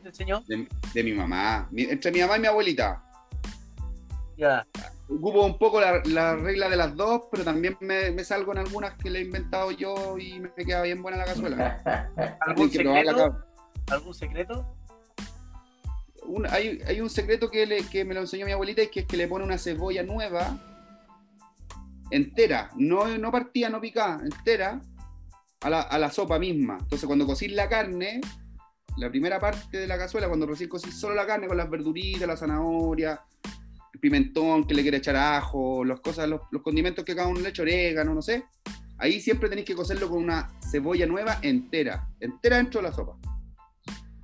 ¿Quién 0.00 0.02
te 0.02 0.08
enseñó? 0.08 0.42
De, 0.94 1.02
mi 1.02 1.12
mamá. 1.12 1.68
entre 1.74 2.12
mi 2.12 2.20
mamá 2.20 2.36
y 2.36 2.40
mi 2.40 2.46
abuelita. 2.46 3.02
Ya. 4.36 4.66
ocupo 5.08 5.46
un 5.46 5.56
poco 5.58 5.80
la, 5.80 6.02
la 6.04 6.36
regla 6.36 6.68
de 6.68 6.76
las 6.76 6.94
dos, 6.94 7.22
pero 7.30 7.42
también 7.44 7.76
me, 7.80 8.10
me 8.10 8.22
salgo 8.24 8.52
en 8.52 8.58
algunas 8.58 8.94
que 8.94 9.08
le 9.08 9.20
he 9.20 9.22
inventado 9.22 9.70
yo 9.70 10.18
y 10.18 10.40
me 10.40 10.50
queda 10.54 10.82
bien 10.82 11.02
buena 11.02 11.16
la 11.16 11.24
cazuela. 11.24 12.14
¿Algún 12.40 12.70
secreto? 12.70 13.38
¿Algún 13.88 14.14
secreto? 14.14 14.76
Un- 16.24 16.46
hay, 16.50 16.80
hay 16.86 17.00
un 17.00 17.08
secreto 17.08 17.48
que, 17.50 17.64
le- 17.66 17.86
que 17.86 18.04
me 18.04 18.12
lo 18.12 18.20
enseñó 18.20 18.44
mi 18.44 18.52
abuelita 18.52 18.82
y 18.82 18.88
que 18.88 19.00
es 19.00 19.06
que 19.06 19.16
le 19.16 19.26
pone 19.28 19.44
una 19.44 19.56
cebolla 19.58 20.02
nueva, 20.02 20.58
entera, 22.10 22.70
no, 22.76 23.06
no 23.18 23.32
partida, 23.32 23.68
no 23.70 23.80
picada, 23.80 24.20
entera, 24.22 24.80
a 25.62 25.70
la, 25.70 25.80
a 25.80 25.98
la 25.98 26.10
sopa 26.10 26.38
misma. 26.38 26.76
Entonces 26.80 27.06
cuando 27.06 27.26
cocís 27.26 27.52
la 27.52 27.68
carne, 27.68 28.20
la 28.96 29.10
primera 29.10 29.38
parte 29.38 29.78
de 29.78 29.86
la 29.86 29.98
cazuela, 29.98 30.28
cuando 30.28 30.46
recién 30.46 30.68
cocís 30.68 30.98
solo 30.98 31.14
la 31.14 31.26
carne 31.26 31.46
con 31.48 31.56
las 31.56 31.68
verduritas, 31.68 32.26
la 32.26 32.36
zanahoria, 32.36 33.20
el 33.92 34.00
pimentón 34.00 34.66
que 34.66 34.74
le 34.74 34.82
quiere 34.82 34.98
echar 34.98 35.16
ajo, 35.16 35.84
las 35.84 36.00
cosas, 36.00 36.28
los, 36.28 36.40
los 36.50 36.62
condimentos 36.62 37.04
que 37.04 37.14
cada 37.14 37.28
uno 37.28 37.40
le 37.40 37.50
echa, 37.50 37.62
orégano, 37.62 38.14
no 38.14 38.22
sé. 38.22 38.44
Ahí 38.98 39.20
siempre 39.20 39.48
tenéis 39.50 39.66
que 39.66 39.74
cocerlo 39.74 40.08
con 40.08 40.22
una 40.22 40.50
cebolla 40.70 41.06
nueva 41.06 41.38
entera, 41.42 42.08
entera 42.20 42.56
dentro 42.56 42.80
de 42.80 42.88
la 42.88 42.94
sopa. 42.94 43.16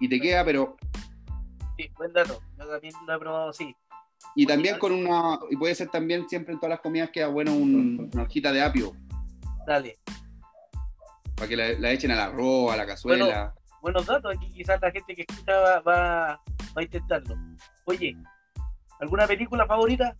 Y 0.01 0.09
te 0.09 0.19
queda, 0.20 0.44
pero 0.44 0.77
Sí, 1.77 1.89
buen 1.97 2.12
dato. 2.12 2.40
Yo 2.59 2.66
también 2.69 2.94
lo 3.07 3.15
he 3.15 3.19
probado 3.19 3.49
así. 3.51 3.74
Y 4.36 4.47
también 4.47 4.78
con 4.78 4.93
una, 4.93 5.39
y 5.51 5.57
puede 5.57 5.74
ser 5.74 5.89
también 5.89 6.28
siempre 6.28 6.55
en 6.55 6.61
todas 6.61 6.70
las 6.70 6.81
comidas 6.81 7.11
queda 7.11 7.27
bueno 7.28 7.53
un- 7.55 8.09
una 8.12 8.23
hojita 8.23 8.53
de 8.53 8.62
apio, 8.62 8.93
Dale. 9.66 9.99
para 11.35 11.49
que 11.49 11.57
la, 11.57 11.73
la 11.78 11.90
echen 11.93 12.11
al 12.12 12.20
arroz, 12.20 12.73
a 12.73 12.77
la 12.77 12.86
cazuela. 12.86 13.55
Buenos 13.83 14.07
datos. 14.07 14.35
Aquí 14.37 14.49
quizás 14.53 14.81
la 14.81 14.91
gente 14.93 15.15
que 15.15 15.27
escucha 15.29 15.59
va, 15.59 15.81
va, 15.81 16.41
va 16.75 16.77
a 16.77 16.83
intentarlo. 16.83 17.37
Oye, 17.85 18.17
¿alguna 19.01 19.27
película 19.27 19.67
favorita? 19.67 20.17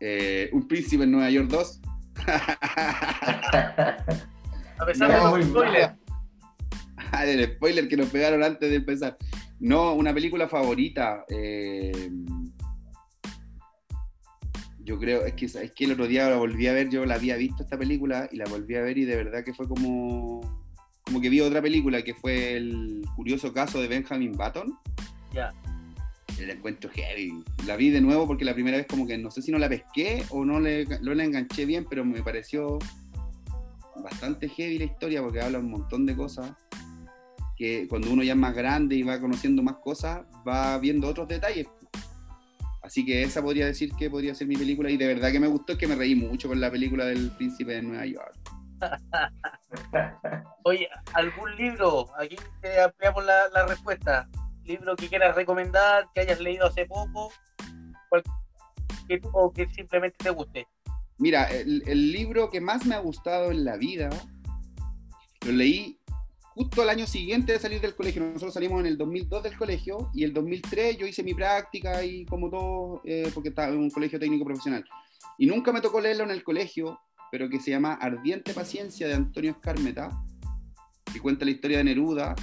Eh, 0.00 0.50
un 0.52 0.66
príncipe 0.66 1.04
en 1.04 1.12
Nueva 1.12 1.30
York 1.30 1.48
2. 1.48 1.80
A 4.78 4.86
pesar 4.86 5.08
No, 5.08 5.32
de 5.32 5.38
los 5.38 5.46
spoilers. 5.48 5.94
Ah, 7.12 7.24
el 7.24 7.54
spoiler 7.54 7.88
que 7.88 7.96
nos 7.96 8.08
pegaron 8.08 8.42
antes 8.44 8.70
de 8.70 8.76
empezar. 8.76 9.16
No, 9.58 9.94
una 9.94 10.12
película 10.14 10.48
favorita. 10.48 11.24
eh, 11.28 12.10
yo 14.78 14.98
creo, 14.98 15.24
es 15.24 15.34
que, 15.34 15.46
es 15.46 15.72
que 15.72 15.84
el 15.84 15.92
otro 15.92 16.06
día 16.06 16.28
la 16.28 16.36
volví 16.36 16.66
a 16.66 16.72
ver, 16.72 16.88
yo 16.88 17.04
la 17.06 17.14
había 17.14 17.36
visto 17.36 17.62
esta 17.62 17.78
película 17.78 18.28
y 18.32 18.36
la 18.36 18.44
volví 18.46 18.74
a 18.76 18.82
ver 18.82 18.98
y 18.98 19.04
de 19.04 19.16
verdad 19.16 19.44
que 19.44 19.54
fue 19.54 19.68
como, 19.68 20.59
como 21.10 21.20
que 21.20 21.28
vi 21.28 21.40
otra 21.40 21.60
película 21.60 22.02
que 22.02 22.14
fue 22.14 22.56
el 22.56 23.04
curioso 23.16 23.52
caso 23.52 23.80
de 23.82 23.88
Benjamin 23.88 24.30
Button. 24.30 24.78
Ya. 25.34 25.52
El 26.38 26.50
encuentro 26.50 26.88
heavy. 26.88 27.42
La 27.66 27.74
vi 27.74 27.90
de 27.90 28.00
nuevo 28.00 28.28
porque 28.28 28.44
la 28.44 28.54
primera 28.54 28.76
vez 28.76 28.86
como 28.86 29.08
que 29.08 29.18
no 29.18 29.28
sé 29.32 29.42
si 29.42 29.50
no 29.50 29.58
la 29.58 29.68
pesqué 29.68 30.22
o 30.28 30.44
no 30.44 30.60
le, 30.60 30.84
no 31.02 31.12
la 31.12 31.24
enganché 31.24 31.66
bien, 31.66 31.84
pero 31.90 32.04
me 32.04 32.22
pareció 32.22 32.78
bastante 34.04 34.48
heavy 34.48 34.78
la 34.78 34.84
historia 34.84 35.20
porque 35.20 35.40
habla 35.40 35.58
un 35.58 35.68
montón 35.68 36.06
de 36.06 36.14
cosas 36.14 36.52
que 37.56 37.88
cuando 37.88 38.12
uno 38.12 38.22
ya 38.22 38.34
es 38.34 38.38
más 38.38 38.54
grande 38.54 38.94
y 38.94 39.02
va 39.02 39.20
conociendo 39.20 39.64
más 39.64 39.78
cosas, 39.78 40.20
va 40.46 40.78
viendo 40.78 41.08
otros 41.08 41.26
detalles. 41.26 41.66
Así 42.82 43.04
que 43.04 43.24
esa 43.24 43.42
podría 43.42 43.66
decir 43.66 43.90
que 43.98 44.08
podría 44.08 44.32
ser 44.36 44.46
mi 44.46 44.56
película 44.56 44.92
y 44.92 44.96
de 44.96 45.08
verdad 45.08 45.32
que 45.32 45.40
me 45.40 45.48
gustó, 45.48 45.72
es 45.72 45.78
que 45.78 45.88
me 45.88 45.96
reí 45.96 46.14
mucho 46.14 46.46
con 46.46 46.60
la 46.60 46.70
película 46.70 47.04
del 47.04 47.32
príncipe 47.32 47.72
de 47.72 47.82
Nueva 47.82 48.06
York. 48.06 48.39
Oye, 50.64 50.88
¿algún 51.14 51.56
libro? 51.56 52.06
Aquí 52.18 52.36
te 52.60 52.80
ampliamos 52.80 53.24
la, 53.24 53.48
la 53.50 53.66
respuesta. 53.66 54.28
¿Libro 54.64 54.94
que 54.96 55.08
quieras 55.08 55.34
recomendar, 55.34 56.08
que 56.14 56.20
hayas 56.20 56.40
leído 56.40 56.66
hace 56.66 56.86
poco? 56.86 57.32
que- 59.08 59.20
o 59.32 59.52
que 59.52 59.66
simplemente 59.70 60.16
te 60.18 60.30
guste. 60.30 60.66
Mira, 61.18 61.44
el, 61.50 61.82
el 61.86 62.12
libro 62.12 62.48
que 62.48 62.60
más 62.60 62.86
me 62.86 62.94
ha 62.94 63.00
gustado 63.00 63.50
en 63.50 63.64
la 63.64 63.76
vida, 63.76 64.08
lo 65.44 65.52
leí 65.52 65.98
justo 66.54 66.82
al 66.82 66.90
año 66.90 67.06
siguiente 67.06 67.52
de 67.52 67.58
salir 67.58 67.80
del 67.80 67.96
colegio. 67.96 68.22
Nosotros 68.22 68.54
salimos 68.54 68.80
en 68.80 68.86
el 68.86 68.96
2002 68.96 69.42
del 69.42 69.56
colegio 69.56 70.10
y 70.14 70.24
el 70.24 70.32
2003 70.32 70.96
yo 70.96 71.06
hice 71.06 71.22
mi 71.22 71.34
práctica 71.34 72.04
y 72.04 72.24
como 72.26 72.48
todo, 72.50 73.00
eh, 73.04 73.30
porque 73.34 73.48
estaba 73.50 73.68
en 73.68 73.78
un 73.78 73.90
colegio 73.90 74.18
técnico 74.20 74.44
profesional. 74.44 74.84
Y 75.38 75.46
nunca 75.46 75.72
me 75.72 75.80
tocó 75.80 76.00
leerlo 76.00 76.24
en 76.24 76.30
el 76.30 76.44
colegio, 76.44 77.00
pero 77.30 77.48
que 77.48 77.60
se 77.60 77.70
llama 77.70 77.94
Ardiente 77.94 78.52
Paciencia 78.52 79.06
de 79.06 79.14
Antonio 79.14 79.52
Escarmeta, 79.52 80.10
que 81.12 81.20
cuenta 81.20 81.44
la 81.44 81.50
historia 81.52 81.78
de 81.78 81.84
Neruda, 81.84 82.34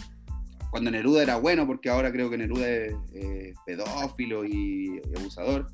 cuando 0.70 0.92
Neruda 0.92 1.24
era 1.24 1.38
bueno, 1.38 1.66
porque 1.66 1.90
ahora 1.90 2.12
creo 2.12 2.30
que 2.30 2.38
Neruda 2.38 2.70
es 2.70 2.94
eh, 3.14 3.54
pedófilo 3.66 4.46
y, 4.46 5.02
abusador. 5.18 5.68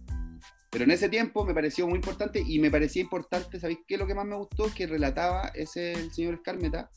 Pero 0.69 0.85
en 0.85 0.91
ese 0.91 1.09
tiempo 1.09 1.45
me 1.45 1.53
pareció 1.53 1.87
muy 1.87 1.95
importante 1.95 2.43
y 2.45 2.59
me 2.59 2.71
parecía 2.71 3.01
importante, 3.01 3.59
¿sabéis 3.59 3.79
qué? 3.87 3.97
Lo 3.97 4.07
que 4.07 4.15
más 4.15 4.25
me 4.25 4.35
gustó 4.35 4.71
que 4.73 4.87
relataba 4.87 5.51
ese 5.53 5.93
el 5.93 6.11
señor 6.11 6.35
Escarmeta, 6.35 6.89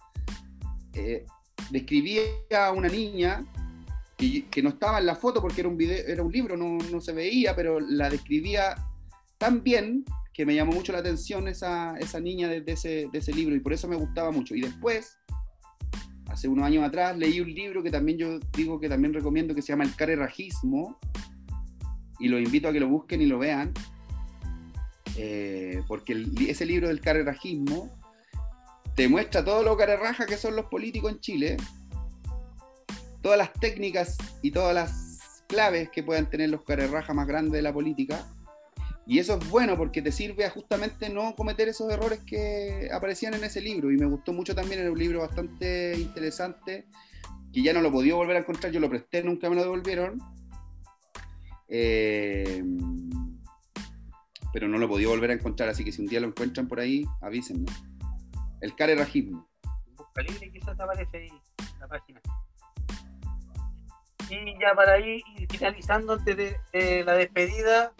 eh, 0.94 1.26
describía 1.70 2.22
a 2.58 2.72
una 2.72 2.88
niña 2.88 3.44
que, 4.16 4.46
que 4.46 4.62
no 4.62 4.70
estaba 4.70 4.98
en 4.98 5.06
la 5.06 5.14
foto 5.14 5.42
porque 5.42 5.60
era 5.60 5.68
un, 5.68 5.76
video, 5.76 5.98
era 6.06 6.22
un 6.22 6.32
libro, 6.32 6.56
no, 6.56 6.78
no 6.90 7.00
se 7.00 7.12
veía, 7.12 7.54
pero 7.54 7.80
la 7.80 8.08
describía 8.08 8.74
tan 9.36 9.62
bien 9.62 10.04
que 10.36 10.44
me 10.44 10.54
llamó 10.54 10.72
mucho 10.72 10.92
la 10.92 10.98
atención 10.98 11.48
esa, 11.48 11.96
esa 11.96 12.20
niña 12.20 12.46
de, 12.46 12.62
ese, 12.66 13.08
ese 13.10 13.32
libro 13.32 13.56
y 13.56 13.60
por 13.60 13.72
eso 13.72 13.88
me 13.88 13.96
gustaba 13.96 14.30
mucho. 14.30 14.54
Y 14.54 14.60
después, 14.60 15.16
hace 16.28 16.46
unos 16.46 16.66
años 16.66 16.84
atrás, 16.84 17.16
leí 17.16 17.40
un 17.40 17.54
libro 17.54 17.82
que 17.82 17.90
también 17.90 18.18
yo 18.18 18.38
digo 18.54 18.78
que 18.78 18.86
también 18.86 19.14
recomiendo 19.14 19.54
que 19.54 19.62
se 19.62 19.68
llama 19.68 19.84
El 19.84 19.96
Carerrajismo 19.96 20.98
y 22.18 22.28
los 22.28 22.42
invito 22.42 22.68
a 22.68 22.72
que 22.74 22.80
lo 22.80 22.88
busquen 22.88 23.22
y 23.22 23.26
lo 23.26 23.38
vean, 23.38 23.72
eh, 25.16 25.82
porque 25.88 26.26
ese 26.46 26.66
libro 26.66 26.88
del 26.88 27.00
carerrajismo 27.00 27.90
te 28.94 29.08
muestra 29.08 29.42
todo 29.42 29.62
lo 29.62 29.74
carerraja 29.78 30.26
que 30.26 30.36
son 30.36 30.54
los 30.54 30.66
políticos 30.66 31.12
en 31.12 31.20
Chile, 31.20 31.56
todas 33.22 33.38
las 33.38 33.54
técnicas 33.54 34.18
y 34.42 34.50
todas 34.50 34.74
las 34.74 35.42
claves 35.46 35.88
que 35.88 36.02
puedan 36.02 36.28
tener 36.28 36.50
los 36.50 36.62
carerrajas 36.62 37.16
más 37.16 37.26
grandes 37.26 37.52
de 37.52 37.62
la 37.62 37.72
política. 37.72 38.26
Y 39.08 39.20
eso 39.20 39.38
es 39.38 39.48
bueno 39.48 39.76
porque 39.76 40.02
te 40.02 40.10
sirve 40.10 40.44
a 40.44 40.50
justamente 40.50 41.08
no 41.08 41.36
cometer 41.36 41.68
esos 41.68 41.90
errores 41.92 42.20
que 42.26 42.88
aparecían 42.92 43.34
en 43.34 43.44
ese 43.44 43.60
libro. 43.60 43.92
Y 43.92 43.96
me 43.96 44.06
gustó 44.06 44.32
mucho 44.32 44.52
también, 44.52 44.80
era 44.80 44.90
un 44.90 44.98
libro 44.98 45.20
bastante 45.20 45.94
interesante, 45.96 46.86
que 47.52 47.62
ya 47.62 47.72
no 47.72 47.80
lo 47.82 47.92
podía 47.92 48.16
volver 48.16 48.36
a 48.36 48.40
encontrar, 48.40 48.72
yo 48.72 48.80
lo 48.80 48.90
presté, 48.90 49.22
nunca 49.22 49.48
me 49.48 49.54
lo 49.54 49.62
devolvieron. 49.62 50.20
Eh, 51.68 52.64
pero 54.52 54.66
no 54.66 54.78
lo 54.78 54.88
podía 54.88 55.08
volver 55.08 55.30
a 55.30 55.34
encontrar, 55.34 55.68
así 55.68 55.84
que 55.84 55.92
si 55.92 56.02
un 56.02 56.08
día 56.08 56.18
lo 56.18 56.26
encuentran 56.26 56.66
por 56.66 56.80
ahí, 56.80 57.04
avísenme. 57.20 57.70
El 58.60 58.74
carerrajismo. 58.74 59.48
Busca 59.96 60.22
libre 60.22 60.50
quizás 60.50 60.80
aparece 60.80 61.16
ahí 61.16 61.30
la 61.78 61.86
página. 61.86 62.20
Y 64.30 64.58
ya 64.60 64.74
para 64.74 64.98
ir 64.98 65.22
finalizando 65.48 66.14
antes 66.14 66.36
de 66.36 67.04
la 67.04 67.12
despedida, 67.12 67.92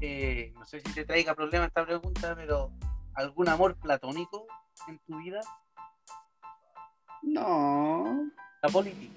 eh, 0.00 0.52
no 0.56 0.64
sé 0.64 0.80
si 0.80 0.92
te 0.92 1.04
traiga 1.04 1.34
problema 1.34 1.66
esta 1.66 1.84
pregunta, 1.84 2.34
pero 2.34 2.70
¿algún 3.14 3.48
amor 3.48 3.76
platónico 3.76 4.46
en 4.88 4.98
tu 5.00 5.18
vida? 5.18 5.40
No, 7.22 8.30
La 8.62 8.68
política. 8.70 9.12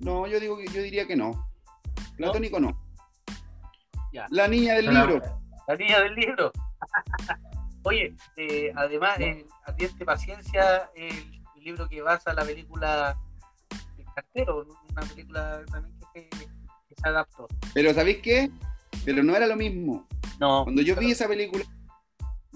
no, 0.00 0.26
yo 0.26 0.40
digo 0.40 0.56
que 0.58 0.66
yo 0.66 0.82
diría 0.82 1.06
que 1.06 1.16
no. 1.16 1.48
Platónico 2.16 2.58
no. 2.58 2.76
Ya. 4.12 4.26
La 4.30 4.48
niña 4.48 4.74
del 4.74 4.86
libro. 4.92 5.20
La 5.68 5.76
niña 5.76 6.00
del 6.00 6.14
libro. 6.14 6.52
Oye, 7.84 8.14
eh, 8.36 8.72
además, 8.74 9.20
en 9.20 9.46
Ardiente 9.64 10.04
Paciencia, 10.04 10.90
el, 10.96 11.42
el 11.56 11.62
libro 11.62 11.88
que 11.88 12.02
basa 12.02 12.32
la 12.34 12.44
película 12.44 13.16
El 13.96 14.04
cartero, 14.14 14.66
una 14.90 15.02
película 15.02 15.62
también 15.70 15.96
que 16.12 16.28
se, 16.36 16.46
que 16.46 16.94
se 16.96 17.08
adaptó. 17.08 17.46
Pero 17.72 17.94
¿sabéis 17.94 18.18
qué? 18.18 18.50
Pero 19.08 19.22
no 19.22 19.34
era 19.34 19.46
lo 19.46 19.56
mismo. 19.56 20.06
No, 20.38 20.64
Cuando 20.64 20.82
yo 20.82 20.94
vi 20.96 21.12
esa 21.12 21.26
película, 21.26 21.64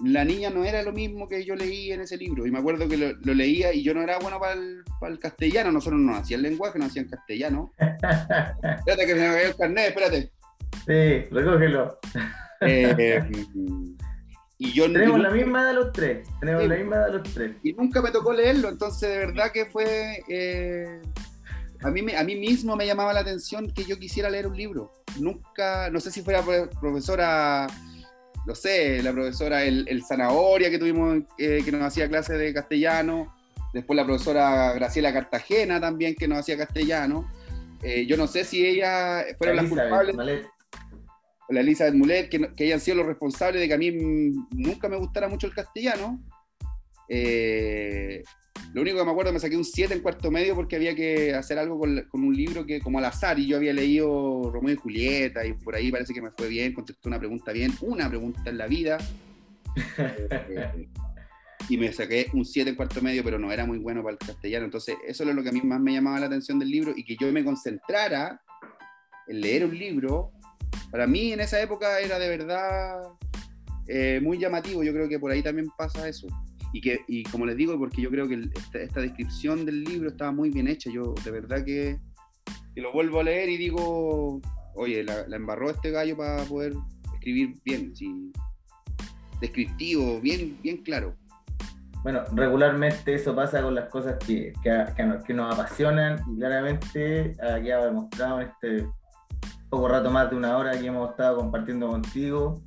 la 0.05 0.23
niña 0.23 0.51
no 0.51 0.63
era 0.63 0.83
lo 0.83 0.91
mismo 0.91 1.27
que 1.27 1.43
yo 1.43 1.55
leí 1.55 1.91
en 1.91 2.01
ese 2.01 2.15
libro. 2.15 2.45
Y 2.45 2.51
me 2.51 2.59
acuerdo 2.59 2.87
que 2.87 2.95
lo, 2.95 3.11
lo 3.13 3.33
leía 3.33 3.73
y 3.73 3.81
yo 3.81 3.95
no 3.95 4.03
era 4.03 4.19
bueno 4.19 4.39
para 4.39 4.53
el, 4.53 4.83
para 4.99 5.11
el 5.11 5.17
castellano. 5.17 5.71
Nosotros 5.71 5.99
no 5.99 6.15
hacían 6.15 6.43
lenguaje, 6.43 6.77
no 6.77 6.85
hacían 6.85 7.07
castellano. 7.09 7.71
Espérate 7.79 9.05
que 9.07 9.13
se 9.13 9.15
me 9.15 9.33
cayó 9.33 9.47
el 9.47 9.55
carnet, 9.55 9.87
espérate. 9.87 10.31
Sí, 10.85 11.29
recógelo. 11.33 11.97
Eh, 12.61 13.19
y 14.59 14.71
yo 14.73 14.85
Tenemos 14.93 15.19
la 15.19 15.31
misma 15.31 15.61
edad 15.63 15.73
los 15.73 15.91
tres. 15.91 16.27
Tenemos 16.39 16.61
Sí. 16.63 16.69
la 16.69 16.75
misma 16.75 16.95
edad 16.97 17.13
los 17.13 17.23
tres. 17.33 17.51
y 17.63 17.73
nunca 17.73 17.99
me 18.01 18.11
tocó 18.11 18.31
leerlo, 18.31 18.69
entonces 18.69 19.09
de 19.09 19.17
verdad 19.17 19.51
que 19.51 19.65
fue... 19.65 20.19
eh, 20.27 21.01
a, 21.83 21.91
mí, 21.91 22.01
me- 22.01 22.15
a 22.17 22.23
mí 22.23 22.35
mismo 22.35 22.75
me 22.75 22.85
llamaba 22.85 23.13
la 23.13 23.19
atención 23.21 23.71
que 23.71 23.83
yo 23.85 23.97
quisiera 23.99 24.29
leer 24.29 24.47
un 24.47 24.55
libro. 24.57 24.91
Nunca, 25.19 25.89
no 25.89 25.99
sé 25.99 26.11
si 26.11 26.21
fuera 26.21 26.41
pro- 26.41 26.69
profesora, 26.79 27.67
no 28.45 28.55
sé, 28.55 29.01
la 29.03 29.11
profesora 29.11 29.63
El, 29.63 29.87
el 29.87 30.03
Zanahoria 30.03 30.69
que 30.69 30.79
tuvimos, 30.79 31.23
eh, 31.37 31.61
que 31.63 31.71
nos 31.71 31.81
hacía 31.83 32.07
clases 32.09 32.37
de 32.39 32.53
castellano, 32.53 33.35
después 33.73 33.95
la 33.97 34.05
profesora 34.05 34.73
Graciela 34.73 35.13
Cartagena 35.13 35.79
también 35.79 36.15
que 36.15 36.27
nos 36.27 36.39
hacía 36.39 36.57
castellano. 36.57 37.29
Eh, 37.81 38.05
yo 38.05 38.15
no 38.17 38.27
sé 38.27 38.43
si 38.45 38.65
ella 38.65 39.23
fueron 39.37 39.57
las 39.57 39.65
culpables. 39.67 40.15
Malet. 40.15 40.45
la 41.49 41.59
Elizabeth 41.59 41.93
Mulet, 41.93 42.29
que, 42.29 42.53
que 42.55 42.63
hayan 42.65 42.79
sido 42.79 42.97
los 42.97 43.05
responsables 43.07 43.61
de 43.61 43.67
que 43.67 43.73
a 43.73 43.77
mí 43.77 43.91
nunca 44.51 44.87
me 44.89 44.95
gustara 44.97 45.27
mucho 45.27 45.47
el 45.47 45.53
castellano. 45.53 46.23
Eh, 47.09 48.23
lo 48.73 48.81
único 48.81 48.97
que 48.97 49.05
me 49.05 49.11
acuerdo, 49.11 49.31
me 49.33 49.39
saqué 49.39 49.55
un 49.55 49.65
7 49.65 49.93
en 49.93 50.01
cuarto 50.01 50.31
medio 50.31 50.55
porque 50.55 50.75
había 50.75 50.95
que 50.95 51.33
hacer 51.33 51.59
algo 51.59 51.77
con, 51.77 52.07
con, 52.09 52.23
un 52.23 52.35
libro 52.35 52.65
que 52.65 52.79
como 52.79 52.99
al 52.99 53.05
azar 53.05 53.37
y 53.37 53.47
yo 53.47 53.57
había 53.57 53.73
leído 53.73 54.49
Romeo 54.51 54.73
y 54.73 54.77
Julieta 54.77 55.45
y 55.45 55.53
por 55.53 55.75
ahí 55.75 55.91
parece 55.91 56.13
que 56.13 56.21
me 56.21 56.31
fue 56.31 56.47
bien, 56.47 56.73
contestó 56.73 57.09
una 57.09 57.19
pregunta 57.19 57.51
bien, 57.51 57.71
una 57.81 58.09
pregunta 58.09 58.49
en 58.49 58.57
la 58.57 58.67
vida. 58.67 58.97
Y 61.69 61.77
me 61.77 61.91
saqué 61.93 62.29
un 62.33 62.43
7 62.43 62.71
en 62.71 62.75
cuarto 62.75 63.01
medio, 63.01 63.23
pero 63.23 63.39
no 63.39 63.51
era 63.51 63.65
muy 63.65 63.77
bueno 63.77 64.03
para 64.03 64.13
el 64.13 64.19
castellano. 64.19 64.65
Entonces, 64.65 64.97
eso 65.07 65.23
es 65.23 65.35
lo 65.35 65.41
que 65.43 65.49
a 65.49 65.51
mí 65.51 65.61
más 65.61 65.79
me 65.79 65.93
llamaba 65.93 66.19
la 66.19 66.25
atención 66.25 66.59
del 66.59 66.69
libro 66.69 66.93
y 66.95 67.05
que 67.05 67.15
yo 67.15 67.31
me 67.31 67.43
concentrara 67.43 68.41
en 69.27 69.41
leer 69.41 69.65
un 69.65 69.77
libro. 69.77 70.31
Para 70.91 71.07
mí 71.07 71.31
en 71.31 71.39
esa 71.39 71.61
época 71.61 71.99
era 71.99 72.19
de 72.19 72.29
verdad 72.29 73.01
eh, 73.87 74.19
muy 74.21 74.37
llamativo. 74.37 74.83
Yo 74.83 74.93
creo 74.93 75.07
que 75.07 75.19
por 75.19 75.31
ahí 75.31 75.41
también 75.41 75.67
pasa 75.77 76.07
eso. 76.07 76.27
Y, 76.73 76.81
que, 76.81 77.01
y 77.07 77.23
como 77.23 77.45
les 77.45 77.55
digo, 77.55 77.77
porque 77.77 78.01
yo 78.01 78.09
creo 78.09 78.27
que 78.27 78.49
esta, 78.55 78.99
descripción 78.99 79.65
del 79.65 79.83
libro 79.83 80.09
estaba 80.09 80.31
muy 80.31 80.49
bien 80.49 80.67
hecha. 80.67 80.89
Yo 80.91 81.13
de 81.23 81.31
verdad 81.31 81.63
que, 81.63 81.99
lo 82.75 82.91
vuelvo 82.91 83.19
a 83.19 83.23
leer 83.23 83.49
y 83.49 83.57
digo, 83.57 84.41
oye, 84.75 85.03
la, 85.03 85.23
embarró 85.31 85.69
este 85.69 85.91
gallo 85.91 86.17
para 86.17 86.43
poder 86.43 86.73
escribir 87.13 87.53
bien, 87.63 87.93
descriptivo, 89.39 90.19
bien, 90.19 90.57
bien 90.63 90.77
claro. 90.77 91.15
Bueno, 92.01 92.23
regularmente 92.33 93.13
eso 93.13 93.33
pasa 93.33 93.61
con 93.61 93.75
las 93.75 93.87
cosas 93.89 94.17
que, 94.25 94.51
que, 94.61 95.33
nos, 95.33 95.53
apasionan 95.53 96.19
y 96.29 96.37
claramente 96.37 97.35
aquí 97.41 97.71
ha 97.71 97.85
demostrado 97.85 98.41
en 98.41 98.49
este 98.49 98.87
poco 99.69 99.87
rato 99.87 100.11
más 100.11 100.29
de 100.29 100.35
una 100.35 100.57
hora 100.57 100.77
que 100.77 100.85
hemos 100.85 101.11
estado 101.11 101.37
compartiendo 101.37 101.87
contigo, 101.87 102.61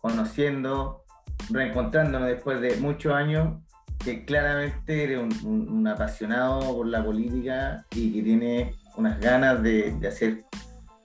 conociendo, 0.00 1.04
reencontrándonos 1.50 2.28
después 2.28 2.60
de 2.60 2.76
muchos 2.76 3.12
años, 3.12 3.58
que 4.04 4.24
claramente 4.24 5.04
eres 5.04 5.42
un, 5.42 5.86
apasionado 5.86 6.76
por 6.76 6.86
la 6.86 7.04
política 7.04 7.84
y 7.90 8.12
que 8.12 8.22
tiene 8.22 8.74
unas 8.96 9.18
ganas 9.20 9.62
de, 9.62 9.96
hacer 10.06 10.44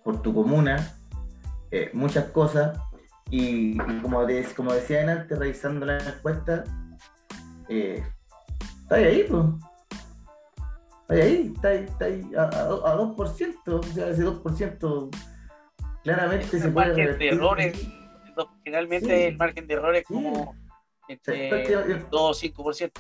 por 0.03 0.22
tu 0.22 0.34
comuna 0.34 0.93
eh, 1.72 1.89
muchas 1.93 2.26
cosas. 2.26 2.77
Y, 3.30 3.77
como, 4.01 4.26
como 4.55 4.73
decía 4.73 5.11
antes, 5.11 5.39
revisando 5.39 5.85
la 5.85 5.97
encuesta, 5.97 6.64
eh, 7.69 8.03
está 8.81 8.95
ahí, 8.95 9.26
pues. 9.30 9.43
Está 11.10 11.26
ahí, 11.26 11.53
está 11.55 11.68
ahí, 11.69 11.85
está 11.85 12.05
ahí 12.05 12.31
a, 12.38 12.43
a, 12.43 12.97
2%, 12.97 13.57
o 13.68 13.84
sea, 13.84 14.10
ese 14.10 14.26
2% 14.26 15.10
claramente 16.03 16.60
se 16.60 16.69
puede 16.69 16.88
margen 16.88 17.18
de 17.18 17.30
errores, 17.30 17.88
finalmente 18.64 19.27
el 19.27 19.38
margen 19.38 19.68
de 19.68 19.73
errores 19.73 20.02
es 20.02 20.07
como 20.07 20.56
entre 21.07 21.49
2 22.10 22.11
o 22.11 22.34
5%. 22.34 22.91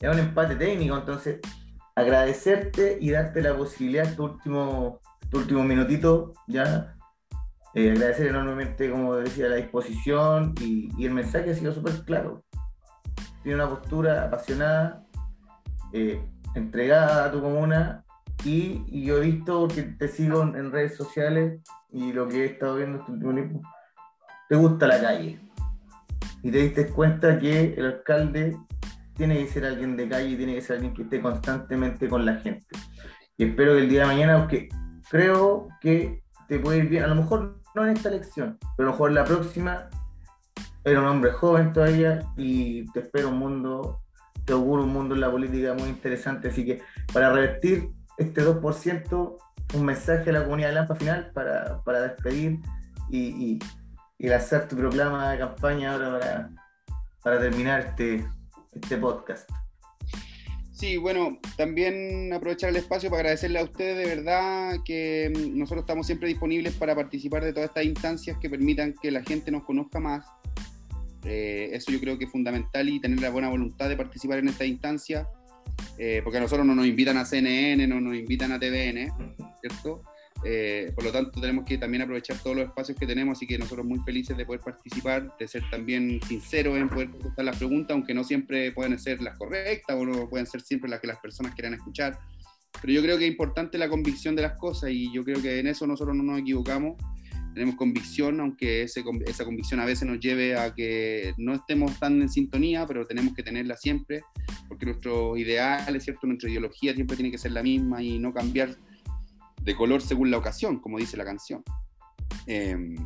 Es 0.00 0.10
un 0.10 0.18
empate 0.18 0.56
técnico, 0.56 0.96
entonces 0.96 1.40
agradecerte 1.94 2.98
y 3.00 3.10
darte 3.10 3.42
la 3.42 3.56
posibilidad, 3.56 4.14
tu 4.14 4.24
último, 4.24 5.00
tu 5.30 5.38
último 5.38 5.62
minutito 5.62 6.32
ya, 6.46 6.96
eh, 7.74 7.90
agradecer 7.90 8.28
enormemente, 8.28 8.90
como 8.90 9.16
decía, 9.16 9.48
la 9.48 9.56
disposición 9.56 10.54
y, 10.60 10.90
y 10.96 11.06
el 11.06 11.12
mensaje 11.12 11.50
ha 11.50 11.54
sido 11.54 11.72
súper 11.72 11.92
claro. 12.04 12.42
Tiene 13.42 13.56
una 13.56 13.68
postura 13.68 14.24
apasionada, 14.24 15.06
eh, 15.92 16.22
entregada 16.54 17.24
a 17.24 17.32
tu 17.32 17.40
comuna 17.40 18.04
y, 18.44 19.04
yo 19.04 19.18
he 19.18 19.20
visto, 19.20 19.60
porque 19.60 19.82
te 19.82 20.08
sigo 20.08 20.42
en, 20.42 20.70
redes 20.72 20.96
sociales 20.96 21.60
y 21.90 22.12
lo 22.12 22.28
que 22.28 22.42
he 22.42 22.46
estado 22.46 22.76
viendo 22.76 22.98
este 22.98 23.12
último 23.12 23.34
tiempo, 23.34 23.60
te 24.50 24.56
gusta 24.56 24.88
la 24.88 25.00
calle. 25.00 25.38
Y 26.42 26.50
te 26.50 26.58
diste 26.58 26.88
cuenta 26.88 27.38
que 27.38 27.72
el 27.74 27.86
alcalde 27.86 28.58
tiene 29.14 29.38
que 29.38 29.46
ser 29.46 29.64
alguien 29.64 29.96
de 29.96 30.08
calle 30.08 30.36
tiene 30.36 30.54
que 30.54 30.60
ser 30.60 30.76
alguien 30.76 30.92
que 30.92 31.02
esté 31.02 31.22
constantemente 31.22 32.08
con 32.08 32.26
la 32.26 32.34
gente. 32.38 32.66
Y 33.36 33.44
espero 33.44 33.74
que 33.74 33.82
el 33.82 33.88
día 33.88 34.00
de 34.00 34.06
mañana, 34.08 34.38
porque 34.38 34.68
creo 35.08 35.68
que 35.80 36.24
te 36.48 36.58
puede 36.58 36.78
ir 36.78 36.88
bien, 36.88 37.04
a 37.04 37.06
lo 37.06 37.14
mejor 37.14 37.60
no 37.76 37.84
en 37.84 37.96
esta 37.96 38.08
elección, 38.08 38.58
pero 38.76 38.88
a 38.88 38.90
lo 38.90 38.92
mejor 38.92 39.10
en 39.10 39.14
la 39.14 39.24
próxima 39.24 39.88
era 40.82 41.00
un 41.00 41.06
hombre 41.06 41.30
joven 41.30 41.72
todavía 41.72 42.18
y 42.36 42.90
te 42.90 43.00
espero 43.00 43.28
un 43.28 43.38
mundo, 43.38 44.00
te 44.46 44.52
auguro 44.52 44.82
un 44.82 44.92
mundo 44.92 45.14
en 45.14 45.20
la 45.20 45.30
política 45.30 45.74
muy 45.74 45.90
interesante. 45.90 46.48
Así 46.48 46.66
que 46.66 46.82
para 47.12 47.32
revertir 47.32 47.90
este 48.18 48.42
2%, 48.42 49.36
un 49.74 49.84
mensaje 49.84 50.30
a 50.30 50.32
la 50.32 50.42
comunidad 50.42 50.70
de 50.70 50.74
Lampa 50.74 50.96
final 50.96 51.30
para, 51.32 51.80
para 51.84 52.00
despedir 52.00 52.58
y, 53.10 53.60
lanzar 54.28 54.68
tu 54.68 54.76
proclama 54.76 55.32
de 55.32 55.38
campaña 55.38 55.94
ahora 55.94 56.50
para, 57.22 57.40
terminar 57.40 57.80
este, 57.80 58.26
este 58.72 58.96
podcast. 58.96 59.48
Sí, 60.72 60.96
bueno, 60.96 61.38
también 61.56 62.32
aprovechar 62.32 62.70
el 62.70 62.76
espacio 62.76 63.10
para 63.10 63.20
agradecerle 63.20 63.58
a 63.58 63.64
ustedes 63.64 63.98
de 63.98 64.16
verdad 64.16 64.76
que 64.84 65.30
nosotros 65.52 65.82
estamos 65.82 66.06
siempre 66.06 66.28
disponibles 66.28 66.74
para 66.74 66.94
participar 66.94 67.44
de 67.44 67.52
todas 67.52 67.68
estas 67.68 67.84
instancias 67.84 68.38
que 68.38 68.48
permitan 68.48 68.94
que 69.00 69.10
la 69.10 69.22
gente 69.22 69.50
nos 69.50 69.64
conozca 69.64 70.00
más, 70.00 70.26
eh, 71.24 71.70
eso 71.72 71.92
yo 71.92 72.00
creo 72.00 72.18
que 72.18 72.24
es 72.24 72.30
fundamental 72.30 72.88
y 72.88 73.00
tener 73.00 73.20
la 73.20 73.30
buena 73.30 73.48
voluntad 73.48 73.88
de 73.88 73.96
participar 73.96 74.38
en 74.38 74.48
esta 74.48 74.64
instancia, 74.64 75.28
eh, 75.98 76.20
porque 76.22 76.38
a 76.38 76.40
nosotros 76.40 76.66
no 76.66 76.74
nos 76.74 76.86
invitan 76.86 77.16
a 77.18 77.24
CNN, 77.24 77.86
no 77.86 78.00
nos 78.00 78.14
invitan 78.14 78.52
a 78.52 78.58
TVN, 78.58 79.12
¿cierto? 79.60 80.02
Eh, 80.44 80.90
por 80.94 81.04
lo 81.04 81.12
tanto, 81.12 81.40
tenemos 81.40 81.64
que 81.64 81.76
también 81.76 82.02
aprovechar 82.02 82.38
todos 82.38 82.56
los 82.56 82.66
espacios 82.66 82.98
que 82.98 83.06
tenemos, 83.06 83.36
así 83.36 83.46
que 83.46 83.58
nosotros 83.58 83.84
muy 83.84 84.00
felices 84.00 84.36
de 84.36 84.46
poder 84.46 84.60
participar, 84.60 85.36
de 85.38 85.46
ser 85.46 85.62
también 85.70 86.20
sinceros 86.26 86.78
en 86.78 86.88
poder 86.88 87.10
contestar 87.10 87.44
las 87.44 87.58
preguntas, 87.58 87.94
aunque 87.94 88.14
no 88.14 88.24
siempre 88.24 88.72
pueden 88.72 88.98
ser 88.98 89.20
las 89.20 89.36
correctas 89.36 89.96
o 89.96 90.04
no 90.04 90.28
pueden 90.28 90.46
ser 90.46 90.62
siempre 90.62 90.88
las 90.88 91.00
que 91.00 91.08
las 91.08 91.18
personas 91.18 91.54
quieran 91.54 91.74
escuchar. 91.74 92.18
Pero 92.80 92.92
yo 92.92 93.02
creo 93.02 93.18
que 93.18 93.26
es 93.26 93.30
importante 93.30 93.76
la 93.76 93.88
convicción 93.88 94.34
de 94.34 94.42
las 94.42 94.58
cosas 94.58 94.90
y 94.90 95.12
yo 95.12 95.24
creo 95.24 95.42
que 95.42 95.58
en 95.58 95.66
eso 95.66 95.86
nosotros 95.86 96.16
no 96.16 96.22
nos 96.22 96.40
equivocamos 96.40 96.96
tenemos 97.54 97.74
convicción, 97.74 98.40
aunque 98.40 98.82
ese, 98.82 99.02
esa 99.26 99.44
convicción 99.44 99.80
a 99.80 99.84
veces 99.84 100.06
nos 100.08 100.20
lleve 100.20 100.56
a 100.56 100.72
que 100.74 101.34
no 101.36 101.54
estemos 101.54 101.98
tan 101.98 102.22
en 102.22 102.28
sintonía, 102.28 102.86
pero 102.86 103.06
tenemos 103.06 103.34
que 103.34 103.42
tenerla 103.42 103.76
siempre, 103.76 104.22
porque 104.68 104.86
nuestros 104.86 105.38
ideales, 105.38 106.04
¿cierto? 106.04 106.26
nuestra 106.26 106.48
ideología 106.48 106.94
siempre 106.94 107.16
tiene 107.16 107.30
que 107.30 107.38
ser 107.38 107.52
la 107.52 107.62
misma 107.62 108.02
y 108.02 108.18
no 108.18 108.32
cambiar 108.32 108.76
de 109.62 109.74
color 109.74 110.02
según 110.02 110.30
la 110.30 110.38
ocasión, 110.38 110.80
como 110.80 110.98
dice 110.98 111.16
la 111.16 111.24
canción. 111.24 111.62
Em, 112.46 112.96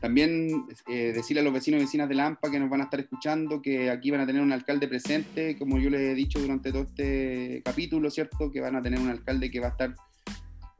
también 0.00 0.66
eh, 0.88 1.12
decirle 1.14 1.40
a 1.40 1.44
los 1.44 1.52
vecinos 1.52 1.80
y 1.80 1.84
vecinas 1.84 2.08
de 2.08 2.14
Lampa 2.14 2.50
que 2.50 2.60
nos 2.60 2.70
van 2.70 2.80
a 2.80 2.84
estar 2.84 3.00
escuchando 3.00 3.60
que 3.60 3.90
aquí 3.90 4.10
van 4.10 4.20
a 4.20 4.26
tener 4.26 4.42
un 4.42 4.52
alcalde 4.52 4.88
presente, 4.88 5.56
como 5.58 5.78
yo 5.78 5.90
les 5.90 6.00
he 6.00 6.14
dicho 6.14 6.38
durante 6.40 6.70
todo 6.72 6.82
este 6.82 7.62
capítulo, 7.64 8.10
¿cierto? 8.10 8.50
Que 8.50 8.60
van 8.60 8.76
a 8.76 8.82
tener 8.82 9.00
un 9.00 9.08
alcalde 9.08 9.50
que 9.50 9.60
va 9.60 9.68
a 9.68 9.70
estar 9.70 9.94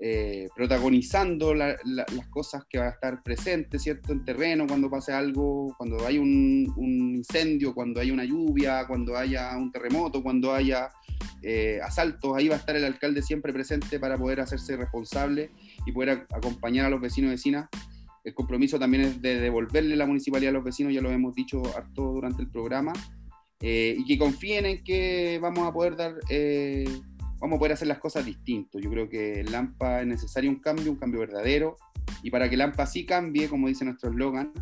eh, 0.05 0.49
protagonizando 0.57 1.55
las 1.55 2.29
cosas 2.29 2.65
que 2.69 2.77
va 2.77 2.87
a 2.87 2.91
estar 2.91 3.23
presente, 3.23 3.79
¿cierto? 3.79 4.13
En 4.13 4.25
terreno, 4.25 4.67
cuando 4.67 4.91
pase 4.91 5.13
algo, 5.13 5.77
cuando 5.79 6.05
hay 6.05 6.19
un, 6.19 6.75
incendio, 6.77 7.73
cuando 7.73 8.01
hay 8.01 8.11
una 8.11 8.25
lluvia, 8.25 8.85
cuando 8.89 9.17
haya 9.17 9.57
un 9.57 9.71
terremoto, 9.71 10.21
cuando 10.21 10.53
haya 10.53 10.89
eh, 11.41 11.79
asaltos, 11.85 12.37
ahí 12.37 12.49
va 12.49 12.57
a 12.57 12.59
estar 12.59 12.75
el 12.75 12.85
alcalde 12.85 13.23
siempre 13.23 13.53
presente 13.53 14.01
para 14.01 14.19
poder 14.19 14.41
hacerse 14.41 14.77
responsable 14.77 15.53
y 15.87 15.93
poder 15.93 16.27
acompañar 16.33 16.87
a 16.87 16.91
los 16.91 17.01
vecinos 17.01 17.29
y 17.29 17.35
vecinas. 17.35 17.69
El 18.25 18.35
compromiso 18.35 18.81
también 18.81 19.05
es 19.05 19.23
de 19.23 19.39
devolverle 19.39 19.95
la 19.95 20.07
municipalidad 20.07 20.51
a 20.51 20.55
los 20.55 20.65
vecinos, 20.65 20.93
ya 20.93 21.01
lo 21.01 21.13
hemos 21.13 21.33
dicho 21.33 21.63
harto 21.77 22.03
durante 22.11 22.43
el 22.43 22.51
programa, 22.51 22.93
eh, 23.61 23.95
y 23.97 24.05
que 24.05 24.19
confíen 24.19 24.67
en 24.67 24.83
que 24.83 25.39
vamos 25.41 25.69
a 25.69 25.73
poder 25.73 25.95
dar 25.95 26.17
vamos 27.43 27.57
a 27.57 27.59
poder 27.59 27.73
hacer 27.73 27.89
las 27.89 27.99
cosas 27.99 28.25
distintos. 28.25 28.81
Yo 28.81 28.89
creo 28.89 29.09
que 29.09 29.41
en 29.41 29.51
Lampa 29.51 30.01
es 30.01 30.07
necesario 30.07 30.49
un 30.49 30.61
cambio, 30.61 30.93
un 30.93 30.97
cambio 30.97 31.21
verdadero, 31.21 31.77
y 32.23 32.31
para 32.31 32.49
que 32.49 32.57
Lampa 32.57 32.87
sí 32.87 33.05
cambie, 33.05 33.49
como 33.49 33.67
dice 33.67 33.85
nuestro 33.85 34.11
eslogan, 34.11 34.53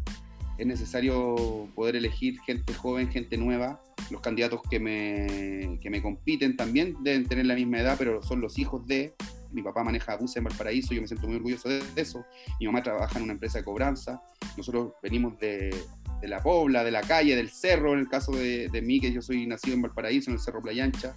es 0.57 0.67
necesario 0.67 1.69
poder 1.75 1.97
elegir 1.97 2.41
gente 2.41 2.73
joven, 2.73 3.11
gente 3.11 3.37
nueva. 3.37 3.83
Los 4.11 4.23
candidatos 4.23 4.63
que 4.69 4.81
me, 4.81 5.79
que 5.81 5.91
me 5.91 6.03
compiten 6.03 6.57
también 6.57 6.97
deben 7.03 7.27
tener 7.27 7.47
la 7.47 7.55
misma 7.55 7.81
edad, 7.81 7.97
pero 7.99 8.23
son 8.23 8.41
los 8.41 8.59
hijos 8.59 8.87
de. 8.87 9.15
Mi 9.53 9.63
papá 9.63 9.83
maneja 9.83 10.17
buses 10.17 10.37
en 10.37 10.45
Valparaíso, 10.45 10.95
yo 10.95 11.01
me 11.01 11.09
siento 11.09 11.27
muy 11.27 11.37
orgulloso 11.37 11.69
de 11.69 11.83
eso. 11.97 12.25
Mi 12.61 12.67
mamá 12.67 12.83
trabaja 12.83 13.19
en 13.19 13.25
una 13.25 13.33
empresa 13.33 13.59
de 13.59 13.65
cobranza. 13.65 14.23
Nosotros 14.57 14.93
venimos 15.03 15.37
de, 15.41 15.75
de 16.21 16.29
la 16.29 16.41
Pobla, 16.41 16.85
de 16.85 16.93
la 16.93 17.01
calle, 17.01 17.35
del 17.35 17.51
cerro, 17.51 17.93
en 17.93 17.99
el 17.99 18.09
caso 18.09 18.31
de, 18.33 18.69
de 18.69 18.81
mí, 18.81 19.01
que 19.01 19.13
yo 19.13 19.21
soy 19.21 19.47
nacido 19.47 19.75
en 19.75 19.83
Valparaíso, 19.83 20.31
en 20.31 20.37
el 20.37 20.41
Cerro 20.41 20.63
Playa 20.63 20.85
Ancha 20.85 21.17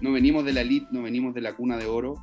no 0.00 0.12
venimos 0.12 0.44
de 0.44 0.52
la 0.52 0.60
elite, 0.60 0.86
no 0.90 1.02
venimos 1.02 1.34
de 1.34 1.40
la 1.40 1.54
cuna 1.54 1.76
de 1.76 1.86
oro. 1.86 2.14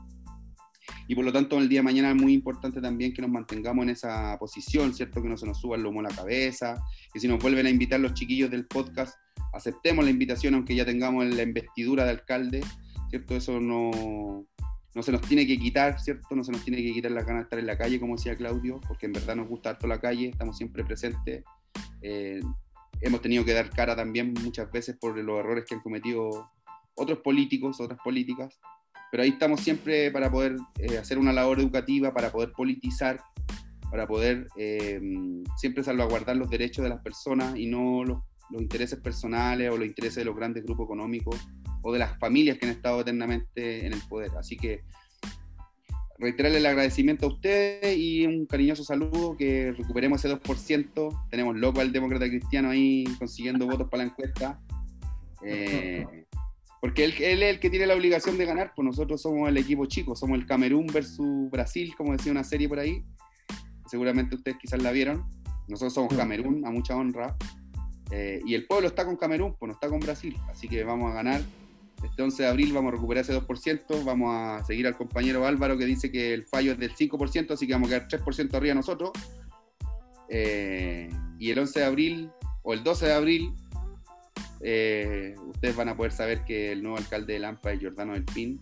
Y 1.07 1.15
por 1.15 1.25
lo 1.25 1.33
tanto, 1.33 1.57
el 1.57 1.69
día 1.69 1.79
de 1.79 1.83
mañana 1.83 2.09
es 2.09 2.15
muy 2.15 2.33
importante 2.33 2.81
también 2.81 3.13
que 3.13 3.21
nos 3.21 3.31
mantengamos 3.31 3.83
en 3.83 3.89
esa 3.89 4.37
posición, 4.37 4.93
¿cierto? 4.93 5.21
Que 5.21 5.29
no 5.29 5.37
se 5.37 5.45
nos 5.45 5.59
suba 5.59 5.75
el 5.75 5.83
lomo 5.83 5.99
a 5.99 6.03
la 6.03 6.09
cabeza, 6.09 6.81
que 7.13 7.19
si 7.19 7.27
nos 7.27 7.41
vuelven 7.41 7.65
a 7.65 7.69
invitar 7.69 7.99
los 7.99 8.13
chiquillos 8.13 8.49
del 8.49 8.65
podcast, 8.65 9.17
aceptemos 9.53 10.03
la 10.03 10.11
invitación 10.11 10.55
aunque 10.55 10.75
ya 10.75 10.85
tengamos 10.85 11.25
la 11.25 11.43
investidura 11.43 12.05
de 12.05 12.11
alcalde, 12.11 12.61
¿cierto? 13.09 13.35
Eso 13.35 13.59
no, 13.59 14.45
no 14.95 15.03
se 15.03 15.11
nos 15.11 15.21
tiene 15.21 15.47
que 15.47 15.57
quitar, 15.57 15.99
¿cierto? 15.99 16.35
No 16.35 16.43
se 16.43 16.51
nos 16.51 16.63
tiene 16.63 16.81
que 16.81 16.93
quitar 16.93 17.11
la 17.11 17.23
gana 17.23 17.39
de 17.39 17.43
estar 17.43 17.59
en 17.59 17.67
la 17.67 17.77
calle, 17.77 17.99
como 17.99 18.15
decía 18.15 18.35
Claudio, 18.35 18.79
porque 18.87 19.05
en 19.05 19.13
verdad 19.13 19.35
nos 19.35 19.47
gusta 19.47 19.71
harto 19.71 19.87
la 19.87 19.99
calle, 19.99 20.29
estamos 20.29 20.57
siempre 20.57 20.83
presentes. 20.83 21.43
Eh, 22.01 22.41
hemos 23.01 23.21
tenido 23.21 23.43
que 23.45 23.53
dar 23.53 23.69
cara 23.69 23.95
también 23.95 24.33
muchas 24.43 24.71
veces 24.71 24.97
por 24.99 25.17
los 25.17 25.39
errores 25.39 25.65
que 25.67 25.75
han 25.75 25.81
cometido 25.81 26.49
otros 26.95 27.19
políticos, 27.19 27.79
otras 27.79 27.99
políticas, 28.03 28.59
pero 29.11 29.23
ahí 29.23 29.29
estamos 29.29 29.61
siempre 29.61 30.11
para 30.11 30.31
poder 30.31 30.55
eh, 30.79 30.97
hacer 30.97 31.17
una 31.17 31.33
labor 31.33 31.59
educativa, 31.59 32.13
para 32.13 32.31
poder 32.31 32.51
politizar, 32.51 33.21
para 33.91 34.07
poder 34.07 34.47
eh, 34.57 34.99
siempre 35.57 35.83
salvaguardar 35.83 36.35
los 36.35 36.49
derechos 36.49 36.83
de 36.83 36.89
las 36.89 37.01
personas 37.01 37.55
y 37.57 37.67
no 37.67 38.03
los, 38.03 38.23
los 38.49 38.61
intereses 38.61 38.99
personales 38.99 39.69
o 39.69 39.77
los 39.77 39.87
intereses 39.87 40.15
de 40.15 40.25
los 40.25 40.35
grandes 40.35 40.63
grupos 40.63 40.85
económicos 40.85 41.35
o 41.83 41.93
de 41.93 41.99
las 41.99 42.17
familias 42.17 42.57
que 42.57 42.65
han 42.65 42.71
estado 42.71 43.01
eternamente 43.01 43.85
en 43.85 43.93
el 43.93 44.01
poder. 44.09 44.31
Así 44.37 44.57
que 44.57 44.83
reiterarle 46.17 46.59
el 46.59 46.65
agradecimiento 46.65 47.25
a 47.25 47.29
ustedes 47.29 47.97
y 47.97 48.25
un 48.25 48.45
cariñoso 48.45 48.83
saludo, 48.83 49.35
que 49.37 49.73
recuperemos 49.73 50.23
ese 50.23 50.33
2%. 50.33 51.29
Tenemos 51.29 51.55
loco 51.57 51.81
al 51.81 51.91
demócrata 51.91 52.27
cristiano 52.27 52.69
ahí 52.69 53.03
consiguiendo 53.19 53.67
votos 53.67 53.89
para 53.89 54.03
la 54.03 54.09
encuesta. 54.09 54.59
Eh, 55.45 56.25
porque 56.83 57.05
él, 57.05 57.13
él, 57.19 57.43
es 57.43 57.49
el 57.49 57.59
que 57.61 57.69
tiene 57.69 57.87
la 57.87 57.95
obligación 57.95 58.37
de 58.37 58.45
ganar, 58.45 58.73
pues 58.75 58.85
nosotros 58.85 59.21
somos 59.21 59.47
el 59.47 59.55
equipo 59.55 59.85
chico, 59.85 60.17
somos 60.17 60.37
el 60.37 60.45
Camerún 60.45 60.85
versus 60.87 61.49
Brasil, 61.49 61.93
como 61.95 62.11
decía 62.11 62.29
una 62.29 62.43
serie 62.43 62.67
por 62.67 62.77
ahí. 62.77 63.05
Seguramente 63.87 64.35
ustedes 64.35 64.57
quizás 64.61 64.83
la 64.83 64.91
vieron. 64.91 65.23
Nosotros 65.69 65.93
somos 65.93 66.13
Camerún, 66.13 66.67
a 66.67 66.71
mucha 66.71 66.93
honra. 66.93 67.37
Eh, 68.11 68.41
y 68.45 68.53
el 68.53 68.67
pueblo 68.67 68.89
está 68.89 69.05
con 69.05 69.15
Camerún, 69.15 69.55
pues 69.57 69.69
no 69.69 69.73
está 69.75 69.87
con 69.87 70.01
Brasil. 70.01 70.35
Así 70.49 70.67
que 70.67 70.83
vamos 70.83 71.09
a 71.09 71.13
ganar 71.13 71.41
este 72.03 72.21
11 72.21 72.43
de 72.43 72.49
abril 72.49 72.73
vamos 72.73 72.91
a 72.91 72.95
recuperar 72.95 73.23
ese 73.23 73.33
2%, 73.33 74.03
vamos 74.03 74.35
a 74.35 74.61
seguir 74.65 74.85
al 74.85 74.97
compañero 74.97 75.47
Álvaro 75.47 75.77
que 75.77 75.85
dice 75.85 76.11
que 76.11 76.33
el 76.33 76.43
fallo 76.43 76.73
es 76.73 76.79
del 76.79 76.93
5%, 76.93 77.51
así 77.51 77.65
que 77.65 77.71
vamos 77.71 77.93
a 77.93 78.05
quedar 78.05 78.21
3% 78.25 78.53
arriba 78.55 78.75
nosotros. 78.75 79.11
Eh, 80.27 81.09
y 81.39 81.49
el 81.49 81.59
11 81.59 81.79
de 81.79 81.85
abril 81.85 82.29
o 82.61 82.73
el 82.73 82.83
12 82.83 83.05
de 83.05 83.13
abril, 83.13 83.53
eh, 84.63 85.35
ustedes 85.47 85.75
van 85.75 85.89
a 85.89 85.97
poder 85.97 86.11
saber 86.11 86.43
que 86.45 86.71
el 86.71 86.81
nuevo 86.81 86.97
alcalde 86.97 87.33
de 87.33 87.39
Lampa 87.39 87.71
es 87.71 87.81
Jordano 87.81 88.13
del 88.13 88.25
Pin, 88.25 88.59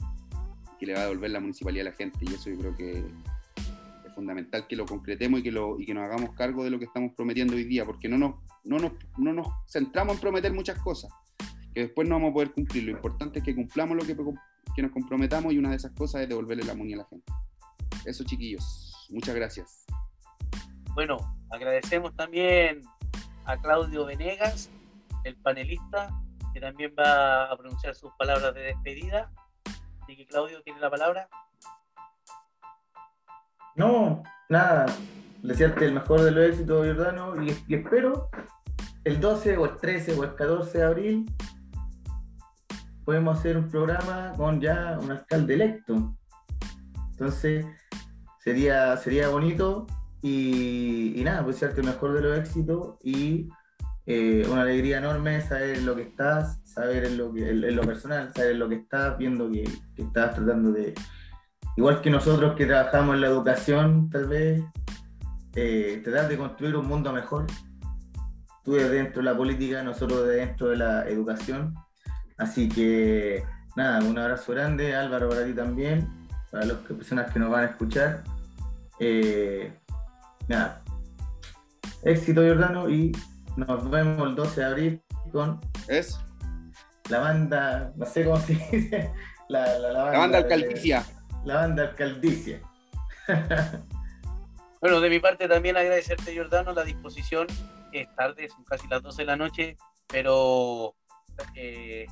que 0.79 0.85
le 0.85 0.93
va 0.93 1.01
a 1.01 1.03
devolver 1.03 1.31
la 1.31 1.39
municipalidad 1.39 1.87
a 1.87 1.91
la 1.91 1.95
gente, 1.95 2.17
y 2.21 2.33
eso 2.33 2.49
yo 2.49 2.57
creo 2.57 2.75
que 2.75 2.99
es 2.99 4.13
fundamental 4.15 4.67
que 4.67 4.75
lo 4.75 4.85
concretemos 4.85 5.39
y 5.39 5.43
que, 5.43 5.51
lo, 5.51 5.79
y 5.79 5.85
que 5.85 5.93
nos 5.93 6.03
hagamos 6.03 6.35
cargo 6.35 6.63
de 6.63 6.71
lo 6.71 6.79
que 6.79 6.85
estamos 6.85 7.13
prometiendo 7.15 7.55
hoy 7.55 7.65
día, 7.65 7.85
porque 7.85 8.09
no 8.09 8.17
nos, 8.17 8.35
no 8.63 8.79
nos, 8.79 8.93
no 9.17 9.31
nos 9.33 9.47
centramos 9.69 10.15
en 10.15 10.21
prometer 10.21 10.53
muchas 10.53 10.79
cosas 10.79 11.11
que 11.73 11.81
después 11.81 12.07
no 12.07 12.15
vamos 12.15 12.31
a 12.31 12.33
poder 12.33 12.51
cumplir. 12.51 12.83
Lo 12.83 12.91
importante 12.91 13.39
es 13.39 13.45
que 13.45 13.55
cumplamos 13.55 13.95
lo 13.95 14.03
que, 14.03 14.15
que 14.75 14.81
nos 14.81 14.91
comprometamos 14.91 15.53
y 15.53 15.57
una 15.57 15.69
de 15.69 15.77
esas 15.77 15.91
cosas 15.91 16.21
es 16.21 16.29
devolverle 16.29 16.63
la 16.63 16.75
moneda 16.75 16.95
a 16.95 16.99
la 16.99 17.07
gente. 17.07 17.31
Eso, 18.05 18.23
chiquillos. 18.23 19.07
Muchas 19.09 19.35
gracias. 19.35 19.85
Bueno, 20.93 21.17
agradecemos 21.49 22.15
también 22.15 22.81
a 23.45 23.57
Claudio 23.57 24.05
Venegas, 24.05 24.69
el 25.23 25.37
panelista, 25.37 26.09
que 26.53 26.59
también 26.59 26.93
va 26.97 27.51
a 27.51 27.57
pronunciar 27.57 27.95
sus 27.95 28.11
palabras 28.17 28.53
de 28.53 28.61
despedida. 28.61 29.31
Así 30.01 30.17
que 30.17 30.25
Claudio 30.25 30.61
tiene 30.63 30.79
la 30.79 30.89
palabra. 30.89 31.29
No, 33.75 34.23
nada. 34.49 34.85
Desearte 35.41 35.85
el 35.85 35.93
mejor 35.93 36.21
de 36.21 36.31
los 36.31 36.45
éxitos, 36.45 36.85
Jordano, 36.85 37.41
y, 37.41 37.49
espero 37.73 38.29
el 39.03 39.19
12 39.19 39.57
o 39.57 39.65
el 39.65 39.77
13 39.77 40.19
o 40.19 40.23
el 40.23 40.35
14 40.35 40.77
de 40.77 40.83
abril 40.83 41.35
podemos 43.03 43.39
hacer 43.39 43.57
un 43.57 43.67
programa 43.67 44.33
con 44.37 44.61
ya 44.61 44.99
un 45.01 45.11
alcalde 45.11 45.55
electo. 45.55 46.15
Entonces, 47.11 47.65
sería, 48.39 48.95
sería 48.97 49.29
bonito 49.29 49.87
y, 50.21 51.19
y 51.19 51.23
nada, 51.23 51.43
pues 51.43 51.57
serte 51.57 51.81
mejor 51.81 52.13
de 52.13 52.21
los 52.21 52.37
éxitos 52.37 52.97
y 53.03 53.49
eh, 54.05 54.47
una 54.49 54.61
alegría 54.61 54.97
enorme 54.97 55.41
saber 55.41 55.81
lo 55.83 55.95
que 55.95 56.03
estás, 56.03 56.59
saber 56.63 57.05
en 57.05 57.17
lo, 57.17 57.33
que, 57.33 57.49
en, 57.49 57.75
lo 57.75 57.81
personal, 57.83 58.31
saber 58.33 58.55
lo 58.55 58.69
que 58.69 58.75
estás, 58.75 59.17
viendo 59.17 59.49
que, 59.49 59.63
que, 59.95 60.03
estás 60.03 60.35
tratando 60.35 60.71
de, 60.71 60.93
igual 61.77 62.01
que 62.01 62.09
nosotros 62.09 62.55
que 62.55 62.65
trabajamos 62.65 63.15
en 63.15 63.21
la 63.21 63.27
educación, 63.27 64.09
tal 64.09 64.27
vez, 64.27 64.63
eh, 65.55 66.01
tratar 66.03 66.29
de 66.29 66.37
construir 66.37 66.75
un 66.75 66.87
mundo 66.87 67.11
mejor. 67.11 67.45
Tú 68.63 68.73
desde 68.73 68.89
dentro 68.89 69.21
de 69.21 69.25
la 69.25 69.35
política, 69.35 69.83
nosotros 69.83 70.27
desde 70.27 70.45
dentro 70.45 70.67
de 70.67 70.77
la 70.77 71.07
educación 71.09 71.73
Así 72.41 72.67
que 72.67 73.43
nada, 73.75 74.03
un 74.03 74.17
abrazo 74.17 74.53
grande, 74.53 74.95
Álvaro, 74.95 75.29
para 75.29 75.45
ti 75.45 75.53
también, 75.53 76.09
para 76.49 76.65
las 76.65 76.77
personas 76.77 77.31
que 77.31 77.37
nos 77.37 77.51
van 77.51 77.65
a 77.65 77.67
escuchar. 77.67 78.23
Eh, 78.99 79.71
nada, 80.47 80.81
éxito 82.03 82.41
Jordano 82.41 82.89
y 82.89 83.11
nos 83.55 83.89
vemos 83.89 84.29
el 84.29 84.35
12 84.35 84.59
de 84.59 84.65
abril 84.65 85.03
con 85.31 85.59
¿Es? 85.87 86.19
la 87.09 87.19
banda, 87.19 87.93
no 87.95 88.05
sé 88.05 88.23
cómo 88.23 88.37
se 88.37 88.53
dice, 88.53 89.11
la, 89.49 89.77
la, 89.77 89.91
la 89.91 90.03
banda, 90.03 90.19
banda 90.19 90.37
alcaldicia. 90.39 91.05
La 91.43 91.55
banda 91.55 91.83
alcaldicia. 91.83 92.61
bueno, 94.81 95.01
de 95.01 95.09
mi 95.09 95.19
parte 95.19 95.47
también 95.47 95.77
agradecerte 95.77 96.35
Jordano 96.35 96.73
la 96.73 96.83
disposición. 96.83 97.47
Es 97.91 98.13
tarde, 98.15 98.47
son 98.47 98.63
casi 98.63 98.87
las 98.87 99.01
12 99.01 99.23
de 99.23 99.25
la 99.25 99.35
noche, 99.35 99.77
pero 100.07 100.95
eh, 101.55 102.05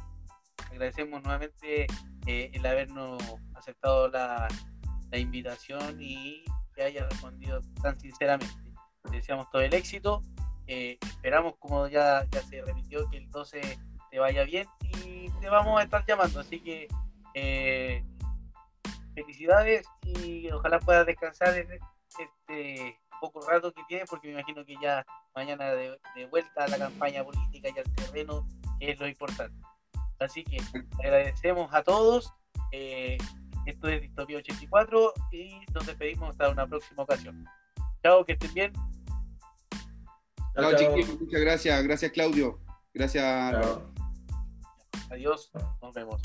agradecemos 0.70 1.22
nuevamente 1.24 1.88
eh, 2.28 2.52
el 2.54 2.66
habernos 2.66 3.22
aceptado 3.56 4.10
la, 4.10 4.48
la, 5.12 5.18
invitación 5.18 5.98
y 6.02 6.44
que 6.76 6.84
haya 6.84 7.08
respondido 7.08 7.62
tan 7.82 7.98
sinceramente. 8.00 8.54
Deseamos 9.12 9.50
todo 9.50 9.62
el 9.62 9.74
éxito. 9.74 10.22
Eh, 10.72 11.00
esperamos, 11.02 11.56
como 11.58 11.88
ya, 11.88 12.24
ya 12.30 12.42
se 12.44 12.62
repitió, 12.62 13.10
que 13.10 13.18
el 13.18 13.30
12 13.32 13.80
te 14.12 14.20
vaya 14.20 14.44
bien 14.44 14.68
y 15.04 15.28
te 15.42 15.50
vamos 15.50 15.80
a 15.80 15.84
estar 15.84 16.06
llamando. 16.06 16.40
Así 16.40 16.60
que 16.60 16.88
eh, 17.34 18.04
felicidades 19.16 19.84
y 20.04 20.48
ojalá 20.52 20.80
puedas 20.80 21.08
descansar 21.08 21.58
en 21.58 21.68
este 22.20 23.00
poco 23.20 23.42
rato 23.50 23.74
que 23.74 23.82
tienes, 23.88 24.08
porque 24.08 24.28
me 24.28 24.36
imagino 24.36 24.64
que 24.64 24.76
ya 24.80 25.04
mañana 25.34 25.72
de, 25.72 26.00
de 26.16 26.26
vuelta 26.28 26.66
a 26.66 26.68
la 26.68 26.78
campaña 26.78 27.24
política 27.24 27.70
y 27.76 27.80
al 27.80 27.96
terreno, 27.96 28.48
que 28.80 28.92
es 28.92 29.00
lo 29.00 29.08
importante. 29.08 29.60
Así 30.20 30.44
que 30.44 30.62
agradecemos 31.04 31.74
a 31.74 31.82
todos. 31.82 32.32
Eh, 32.72 33.18
esto 33.66 33.88
es 33.88 34.02
Distopía 34.02 34.38
84 34.38 35.14
y 35.32 35.62
nos 35.74 35.88
despedimos 35.88 36.30
hasta 36.30 36.50
una 36.50 36.68
próxima 36.68 37.02
ocasión. 37.02 37.44
Chao, 38.04 38.24
que 38.24 38.34
estén 38.34 38.54
bien. 38.54 38.74
Chao, 40.56 40.76
chiquillos. 40.76 41.22
Muchas 41.22 41.42
gracias. 41.42 41.84
Gracias, 41.84 42.12
Claudio. 42.12 42.60
Gracias. 42.94 43.56
Adiós. 45.10 45.52
Nos 45.82 45.94
vemos. 45.94 46.22